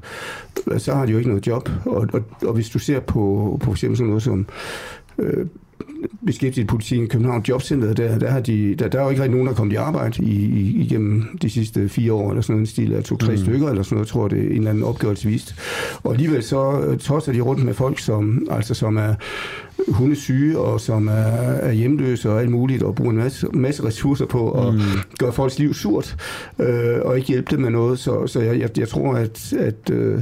Så 0.77 0.93
har 0.93 1.05
de 1.05 1.11
jo 1.11 1.17
ikke 1.17 1.29
noget 1.29 1.47
job. 1.47 1.69
Og, 1.85 2.07
og, 2.13 2.21
og 2.41 2.53
hvis 2.53 2.69
du 2.69 2.79
ser 2.79 2.99
på, 2.99 3.57
på 3.63 3.71
eksempel 3.71 3.97
sådan 3.97 4.07
noget 4.07 4.23
som 4.23 4.45
øh, 5.17 5.45
beskæftiget 6.25 6.67
politikken 6.67 7.05
i 7.05 7.09
København 7.09 7.43
Jobcenteret, 7.49 7.97
der, 7.97 8.19
der, 8.19 8.29
har 8.29 8.39
de, 8.39 8.75
der, 8.75 8.87
der 8.87 8.99
er 8.99 9.03
jo 9.03 9.09
ikke 9.09 9.21
rigtig 9.21 9.31
nogen, 9.31 9.47
der 9.47 9.53
er 9.53 9.57
kommet 9.57 9.73
i 9.73 9.75
arbejde 9.75 10.23
i, 10.23 10.45
i, 10.45 10.81
igennem 10.81 11.37
de 11.41 11.49
sidste 11.49 11.89
fire 11.89 12.13
år, 12.13 12.29
eller 12.29 12.41
sådan 12.41 12.53
noget, 12.53 12.61
en 12.61 12.71
stil 12.71 12.93
af 12.93 13.03
to-tre 13.03 13.31
mm. 13.31 13.37
stykker, 13.37 13.69
eller 13.69 13.83
sådan 13.83 13.95
noget, 13.95 14.07
tror 14.07 14.27
det 14.27 14.39
er 14.39 14.49
en 14.49 14.51
eller 14.51 14.69
anden 14.69 14.83
opgørelse 14.83 15.27
vist. 15.27 15.55
Og 16.03 16.11
alligevel 16.11 16.43
så 16.43 16.81
øh, 16.81 16.97
tosser 16.97 17.31
de 17.31 17.41
rundt 17.41 17.65
med 17.65 17.73
folk, 17.73 17.99
som, 17.99 18.47
altså, 18.51 18.73
som 18.73 18.97
er 18.97 19.15
hundesyge, 19.87 20.57
og 20.57 20.81
som 20.81 21.07
er, 21.07 21.11
er 21.11 21.71
hjemløse 21.71 22.29
og 22.29 22.39
alt 22.39 22.51
muligt, 22.51 22.83
og 22.83 22.95
bruger 22.95 23.11
en 23.11 23.17
masse, 23.17 23.47
masse 23.47 23.85
ressourcer 23.85 24.25
på 24.25 24.51
at 24.51 24.73
mm. 24.73 24.79
gøre 25.19 25.33
folks 25.33 25.59
liv 25.59 25.73
surt, 25.73 26.15
øh, 26.59 26.99
og 27.01 27.17
ikke 27.17 27.27
hjælpe 27.27 27.55
dem 27.55 27.59
med 27.59 27.69
noget. 27.69 27.99
Så, 27.99 28.27
så 28.27 28.39
jeg, 28.39 28.59
jeg, 28.59 28.77
jeg 28.77 28.87
tror, 28.87 29.13
at, 29.13 29.53
at, 29.53 29.89
øh, 29.91 30.21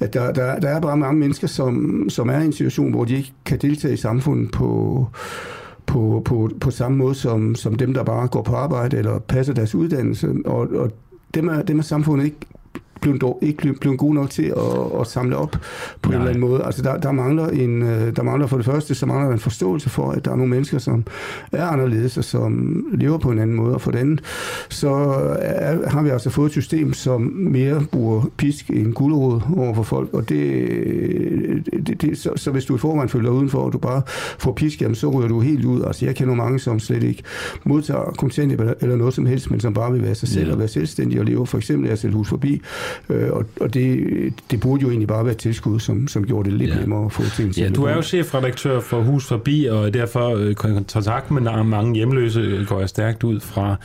at 0.00 0.14
der, 0.14 0.32
der, 0.32 0.60
der 0.60 0.68
er 0.68 0.80
bare 0.80 0.96
mange 0.96 1.20
mennesker, 1.20 1.46
som, 1.46 2.06
som 2.08 2.28
er 2.28 2.40
i 2.40 2.44
en 2.44 2.52
situation, 2.52 2.90
hvor 2.90 3.04
de 3.04 3.16
ikke 3.16 3.32
kan 3.44 3.58
deltage 3.58 3.94
i 3.94 3.96
samfundet 3.96 4.50
på 4.50 5.06
på, 5.86 6.22
på, 6.24 6.50
på 6.60 6.70
samme 6.70 6.98
måde 6.98 7.14
som, 7.14 7.54
som 7.54 7.74
dem, 7.74 7.94
der 7.94 8.04
bare 8.04 8.28
går 8.28 8.42
på 8.42 8.54
arbejde 8.54 8.96
eller 8.96 9.18
passer 9.18 9.54
deres 9.54 9.74
uddannelse. 9.74 10.34
Og, 10.44 10.68
og 10.74 10.90
dem, 11.34 11.48
er, 11.48 11.62
dem 11.62 11.78
er 11.78 11.82
samfundet 11.82 12.24
ikke 12.24 12.36
blevet, 13.00 13.20
dog, 13.20 13.38
ikke 13.42 13.58
blevet, 13.58 13.80
blevet 13.80 13.98
god 13.98 14.14
nok 14.14 14.30
til 14.30 14.42
at, 14.42 15.00
at 15.00 15.06
samle 15.06 15.36
op 15.36 15.50
på 16.02 16.10
Nej. 16.10 16.14
en 16.14 16.14
eller 16.14 16.28
anden 16.28 16.40
måde. 16.40 16.62
Altså 16.64 16.82
der, 16.82 16.96
der, 16.96 17.12
mangler 17.12 17.48
en, 17.48 17.82
øh, 17.82 18.16
der 18.16 18.22
mangler 18.22 18.46
for 18.46 18.56
det 18.56 18.66
første, 18.66 18.94
så 18.94 19.06
mangler 19.06 19.26
der 19.26 19.32
en 19.32 19.40
forståelse 19.40 19.90
for, 19.90 20.10
at 20.10 20.24
der 20.24 20.30
er 20.30 20.36
nogle 20.36 20.50
mennesker, 20.50 20.78
som 20.78 21.04
er 21.52 21.64
anderledes 21.64 22.16
og 22.16 22.24
som 22.24 22.84
lever 22.92 23.18
på 23.18 23.30
en 23.30 23.38
anden 23.38 23.56
måde. 23.56 23.74
Og 23.74 23.80
for 23.80 23.90
den 23.90 24.20
så 24.68 24.88
er, 25.38 25.88
har 25.88 26.02
vi 26.02 26.08
altså 26.08 26.30
fået 26.30 26.46
et 26.46 26.52
system, 26.52 26.92
som 26.92 27.20
mere 27.36 27.82
bruger 27.92 28.22
pisk 28.36 28.70
end 28.70 28.92
gulerod 28.92 29.40
over 29.56 29.74
for 29.74 29.82
folk. 29.82 30.14
Og 30.14 30.28
det, 30.28 30.66
det, 31.86 32.02
det 32.02 32.18
så, 32.18 32.30
så, 32.36 32.50
hvis 32.50 32.64
du 32.64 32.74
i 32.76 32.78
forvejen 32.78 33.08
følger 33.08 33.30
udenfor, 33.30 33.58
og 33.58 33.72
du 33.72 33.78
bare 33.78 34.02
får 34.38 34.52
pisk, 34.52 34.82
jamen, 34.82 34.94
så 34.94 35.08
ryger 35.10 35.28
du 35.28 35.40
helt 35.40 35.64
ud. 35.64 35.82
Altså 35.82 36.06
jeg 36.06 36.14
kender 36.16 36.34
mange, 36.34 36.58
som 36.58 36.80
slet 36.80 37.02
ikke 37.02 37.22
modtager 37.64 38.14
kontanthjælp 38.18 38.60
eller, 38.60 38.74
eller 38.80 38.96
noget 38.96 39.14
som 39.14 39.26
helst, 39.26 39.50
men 39.50 39.60
som 39.60 39.74
bare 39.74 39.92
vil 39.92 40.02
være 40.02 40.14
sig 40.14 40.28
selv 40.28 40.46
ja. 40.46 40.52
og 40.52 40.58
være 40.58 40.68
selvstændig 40.68 41.20
og 41.20 41.24
leve 41.24 41.46
for 41.46 41.58
eksempel 41.58 41.90
at 41.90 41.98
sælge 41.98 42.14
hus 42.14 42.28
forbi 42.28 42.62
Øh, 43.10 43.32
og 43.32 43.44
og 43.60 43.74
det, 43.74 44.32
det 44.50 44.60
burde 44.60 44.82
jo 44.82 44.88
egentlig 44.88 45.08
bare 45.08 45.24
være 45.24 45.32
et 45.32 45.38
tilskud, 45.38 45.80
som, 45.80 46.08
som 46.08 46.26
gjorde 46.26 46.50
det 46.50 46.58
lidt 46.58 46.70
ja. 46.70 46.80
nemmere 46.80 47.04
at 47.04 47.12
få 47.12 47.22
ting 47.36 47.54
til. 47.54 47.62
Ja, 47.62 47.68
du 47.68 47.84
er 47.84 47.94
jo 47.94 48.02
chefredaktør 48.02 48.80
for 48.80 49.00
Hus 49.00 49.26
Forbi, 49.26 49.64
og 49.64 49.94
derfor 49.94 50.36
øh, 50.36 50.54
kontakt 50.54 51.30
med 51.30 51.64
mange 51.64 51.94
hjemløse 51.94 52.40
øh, 52.40 52.66
går 52.66 52.80
jeg 52.80 52.88
stærkt 52.88 53.24
ud 53.24 53.40
fra. 53.40 53.76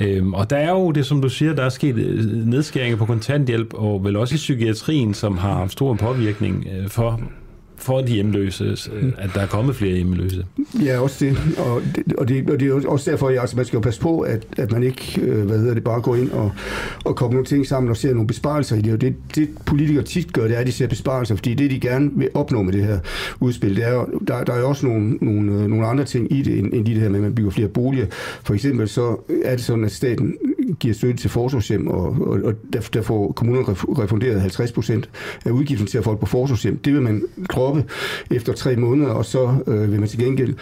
Øhm, 0.00 0.34
og 0.34 0.50
der 0.50 0.56
er 0.56 0.70
jo 0.70 0.90
det, 0.90 1.06
som 1.06 1.22
du 1.22 1.28
siger, 1.28 1.54
der 1.54 1.64
er 1.64 1.68
sket 1.68 1.96
øh, 1.96 2.46
nedskæringer 2.46 2.96
på 2.96 3.06
kontanthjælp, 3.06 3.74
og 3.74 4.04
vel 4.04 4.16
også 4.16 4.34
i 4.34 4.36
psykiatrien, 4.36 5.14
som 5.14 5.38
har 5.38 5.54
haft 5.54 5.72
stor 5.72 5.94
påvirkning 5.94 6.66
for 6.88 7.20
for 7.84 8.00
de 8.00 8.12
hjemløse, 8.12 8.64
øh, 8.92 9.12
at 9.18 9.30
der 9.34 9.40
er 9.40 9.46
kommet 9.46 9.76
flere 9.76 9.94
hjemløse. 9.94 10.46
Ja, 10.84 10.98
også 10.98 11.24
det. 11.24 11.38
Og 11.58 11.82
det, 11.94 12.12
og 12.18 12.28
det, 12.28 12.50
og 12.50 12.60
det 12.60 12.68
er 12.68 12.88
også 12.88 13.10
derfor, 13.10 13.28
at 13.28 13.38
altså, 13.38 13.56
man 13.56 13.64
skal 13.64 13.76
jo 13.76 13.80
passe 13.80 14.00
på, 14.00 14.20
at, 14.20 14.46
at 14.56 14.72
man 14.72 14.82
ikke 14.82 15.20
øh, 15.20 15.46
hvad 15.46 15.58
hedder 15.58 15.74
det, 15.74 15.84
bare 15.84 16.00
går 16.00 16.16
ind 16.16 16.30
og, 16.30 16.52
og 17.04 17.16
kommer 17.16 17.32
nogle 17.32 17.46
ting 17.46 17.66
sammen 17.66 17.90
og 17.90 17.96
ser 17.96 18.12
nogle 18.12 18.26
besparelser 18.26 18.76
i 18.76 18.80
det. 18.80 18.92
Og 18.92 19.00
det, 19.00 19.14
det 19.34 19.48
politikere 19.66 20.04
tit 20.04 20.32
gør, 20.32 20.42
det 20.42 20.56
er, 20.56 20.60
at 20.60 20.66
de 20.66 20.72
ser 20.72 20.86
besparelser, 20.86 21.34
fordi 21.34 21.54
det, 21.54 21.70
de 21.70 21.80
gerne 21.80 22.10
vil 22.14 22.28
opnå 22.34 22.62
med 22.62 22.72
det 22.72 22.84
her 22.84 22.98
udspil, 23.40 23.76
det 23.76 23.84
er 23.84 24.04
der, 24.28 24.44
der 24.44 24.52
er 24.52 24.58
jo 24.58 24.68
også 24.68 24.86
nogle, 24.86 25.18
nogle, 25.20 25.52
øh, 25.52 25.66
nogle 25.66 25.86
andre 25.86 26.04
ting 26.04 26.32
i 26.32 26.42
det, 26.42 26.58
end, 26.58 26.72
end 26.72 26.86
de 26.86 26.94
det 26.94 27.02
her 27.02 27.08
med, 27.08 27.18
at 27.18 27.22
man 27.22 27.34
bygger 27.34 27.50
flere 27.50 27.68
boliger. 27.68 28.06
For 28.44 28.54
eksempel 28.54 28.88
så 28.88 29.16
er 29.44 29.56
det 29.56 29.64
sådan, 29.64 29.84
at 29.84 29.92
staten 29.92 30.34
giver 30.80 30.94
støtte 30.94 31.16
til 31.16 31.30
forsorgshjem, 31.30 31.86
og, 31.86 32.16
og, 32.20 32.40
og 32.44 32.54
der, 32.72 32.80
der 32.92 33.02
får 33.02 33.32
kommunerne 33.32 33.66
refunderet 33.72 34.40
50 34.40 34.72
procent 34.72 35.10
af 35.44 35.50
udgiften 35.50 35.86
til 35.86 35.98
at 35.98 36.04
folk 36.04 36.20
på 36.20 36.26
forsorgshjem. 36.26 36.78
Det 36.78 36.92
vil 36.92 37.02
man 37.02 37.22
droppe 37.50 37.84
efter 38.30 38.52
tre 38.52 38.76
måneder, 38.76 39.10
og 39.10 39.24
så 39.24 39.54
øh, 39.66 39.92
vil 39.92 40.00
man 40.00 40.08
til 40.08 40.18
gengæld 40.18 40.54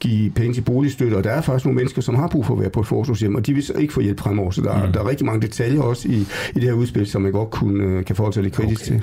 give 0.00 0.30
penge 0.30 0.54
til 0.54 0.62
boligstøtte, 0.62 1.14
og 1.14 1.24
der 1.24 1.30
er 1.30 1.40
faktisk 1.40 1.64
nogle 1.64 1.76
mennesker, 1.76 2.02
som 2.02 2.14
har 2.14 2.28
brug 2.28 2.46
for 2.46 2.54
at 2.54 2.60
være 2.60 2.70
på 2.70 2.80
et 2.80 2.86
forsorgshjem, 2.86 3.34
og 3.34 3.46
de 3.46 3.54
vil 3.54 3.62
så 3.62 3.72
ikke 3.72 3.92
få 3.92 4.00
hjælp 4.00 4.20
fremover, 4.20 4.50
så 4.50 4.60
der, 4.60 4.86
mm. 4.86 4.92
der 4.92 5.00
er 5.00 5.08
rigtig 5.08 5.26
mange 5.26 5.42
detaljer 5.42 5.82
også 5.82 6.08
i, 6.08 6.16
i 6.54 6.54
det 6.54 6.62
her 6.62 6.72
udspil, 6.72 7.06
som 7.06 7.22
man 7.22 7.32
godt 7.32 7.50
kunne, 7.50 7.84
øh, 7.84 8.04
kan 8.04 8.16
forholde 8.16 8.34
sig 8.34 8.42
lidt 8.42 8.54
kritisk 8.54 8.82
okay. 8.82 8.92
til. 8.92 9.02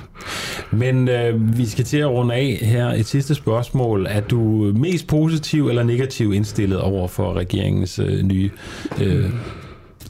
Men 0.72 1.10
øh, 1.10 1.58
vi 1.58 1.66
skal 1.66 1.86
til 1.86 1.98
at 1.98 2.10
runde 2.10 2.34
af 2.34 2.60
her. 2.62 2.88
Et 2.88 3.06
sidste 3.06 3.36
spørgsmål. 3.36 4.08
Er 4.10 4.22
du 4.22 4.72
mest 4.76 5.08
positiv 5.08 5.68
eller 5.68 5.84
negativ 5.84 6.34
indstillet 6.34 6.82
over 6.82 7.08
for 7.08 7.34
regeringens 7.34 8.00
øh, 8.00 8.24
nye 8.24 8.50
øh, 9.02 9.30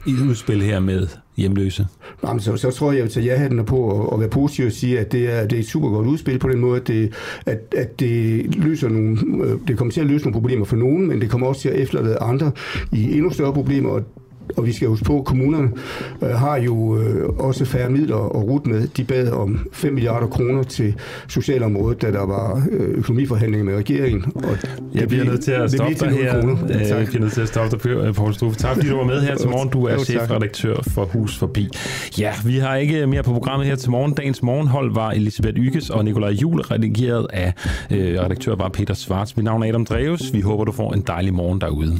i 0.06 0.14
udspil 0.30 0.62
her 0.62 0.80
med 0.80 1.08
hjemløse? 1.38 1.88
Jamen, 2.24 2.40
så, 2.40 2.58
så 2.58 2.72
tror 2.72 2.92
jeg, 2.92 2.98
jeg 2.98 3.04
vil 3.04 3.12
tage 3.12 3.26
ja 3.26 3.64
på 3.64 3.78
og, 3.78 4.14
og 4.14 4.20
være 4.20 4.30
positiv 4.30 4.66
og 4.66 4.72
sige, 4.72 5.00
at 5.00 5.12
det 5.12 5.34
er, 5.34 5.48
det 5.48 5.56
er 5.56 5.60
et 5.60 5.68
super 5.68 5.90
godt 5.90 6.08
udspil 6.08 6.40
på 6.40 6.50
den 6.50 6.60
måde, 6.60 6.82
at 6.82 6.88
det, 6.88 7.14
at, 7.46 7.60
at 7.78 8.00
det 8.00 8.56
løser 8.56 8.90
nogle, 8.90 9.18
øh, 9.46 9.60
det 9.68 9.78
kommer 9.78 9.92
til 9.92 10.02
at 10.02 10.08
løse 10.08 10.26
nogle 10.26 10.34
problemer 10.34 10.66
for 10.66 10.76
nogen, 10.76 11.08
men 11.08 11.22
det 11.22 11.30
kommer 11.30 11.48
også 11.48 11.62
til 11.62 11.70
at 11.70 11.76
efterlade 11.76 12.18
andre 12.18 12.52
i 12.92 13.14
endnu 13.14 13.30
større 13.30 13.54
problemer, 13.54 13.90
og 13.90 14.04
og 14.57 14.65
vi 14.65 14.72
skal 14.72 14.88
huske 14.88 15.06
på, 15.06 15.20
at 15.20 15.26
kommunerne 15.26 15.70
øh, 16.22 16.30
har 16.30 16.57
jo 16.57 16.98
øh, 16.98 17.30
også 17.30 17.65
færre 17.65 17.90
midler 17.90 18.15
at 18.15 18.44
rute 18.44 18.70
med. 18.70 18.88
De 18.88 19.03
bad 19.03 19.32
om 19.32 19.68
5 19.72 19.94
milliarder 19.94 20.28
kroner 20.28 20.64
til 20.64 20.95
socialområdet, 21.28 22.02
da 22.02 22.11
der 22.11 22.26
var 22.26 22.68
øh, 22.72 22.90
økonomiforhandlinger 22.90 23.65
med 23.65 23.76
regeringen. 23.76 24.32
Og 24.36 24.57
jeg 24.94 25.07
bliver 25.07 25.24
nødt 25.24 25.44
til 25.44 25.52
at 25.52 25.72
stoppe 25.72 25.95
dig 25.99 26.11
her. 26.11 26.41
Kroner. 26.41 26.57
Ja, 26.70 26.98
jeg 26.98 27.07
bliver 27.07 27.22
nødt 27.22 27.34
til 27.34 27.41
at 27.41 27.48
stoppe 27.48 27.78
dig, 28.06 28.15
Poul 28.15 28.34
Strufe. 28.34 28.60
Tak 28.60 28.76
fordi 28.76 28.90
du 28.90 28.95
var 28.95 29.03
med 29.03 29.22
her 29.22 29.36
til 29.36 29.49
morgen. 29.49 29.70
Du 29.70 29.86
er 29.86 29.98
chefredaktør 29.98 30.76
for 30.88 31.06
Hus 31.06 31.38
Forbi. 31.38 31.70
Ja, 32.20 32.34
vi 32.45 32.57
har 32.57 32.76
ikke 32.76 33.07
mere 33.07 33.24
på 33.24 33.34
programmet 33.34 33.68
her 33.68 33.76
til 33.76 33.91
morgen. 33.91 34.14
Dagens 34.14 34.44
morgenhold 34.44 34.94
var 34.94 35.11
Elisabeth 35.11 35.60
Ykes 35.60 35.90
og 35.90 36.06
Nikolaj 36.06 36.30
Jul, 36.30 36.61
redigeret 36.61 37.28
af 37.34 37.53
øh, 37.91 38.22
redaktør 38.22 38.56
var 38.56 38.70
Peter 38.70 38.94
Svarts. 38.94 39.38
Mit 39.38 39.44
navn 39.44 39.64
er 39.64 39.68
Adam 39.68 39.86
Dreves. 39.86 40.34
Vi 40.34 40.41
håber, 40.41 40.64
du 40.64 40.72
får 40.72 40.94
en 40.94 41.03
dejlig 41.07 41.34
morgen 41.34 41.61
derude. 41.61 41.99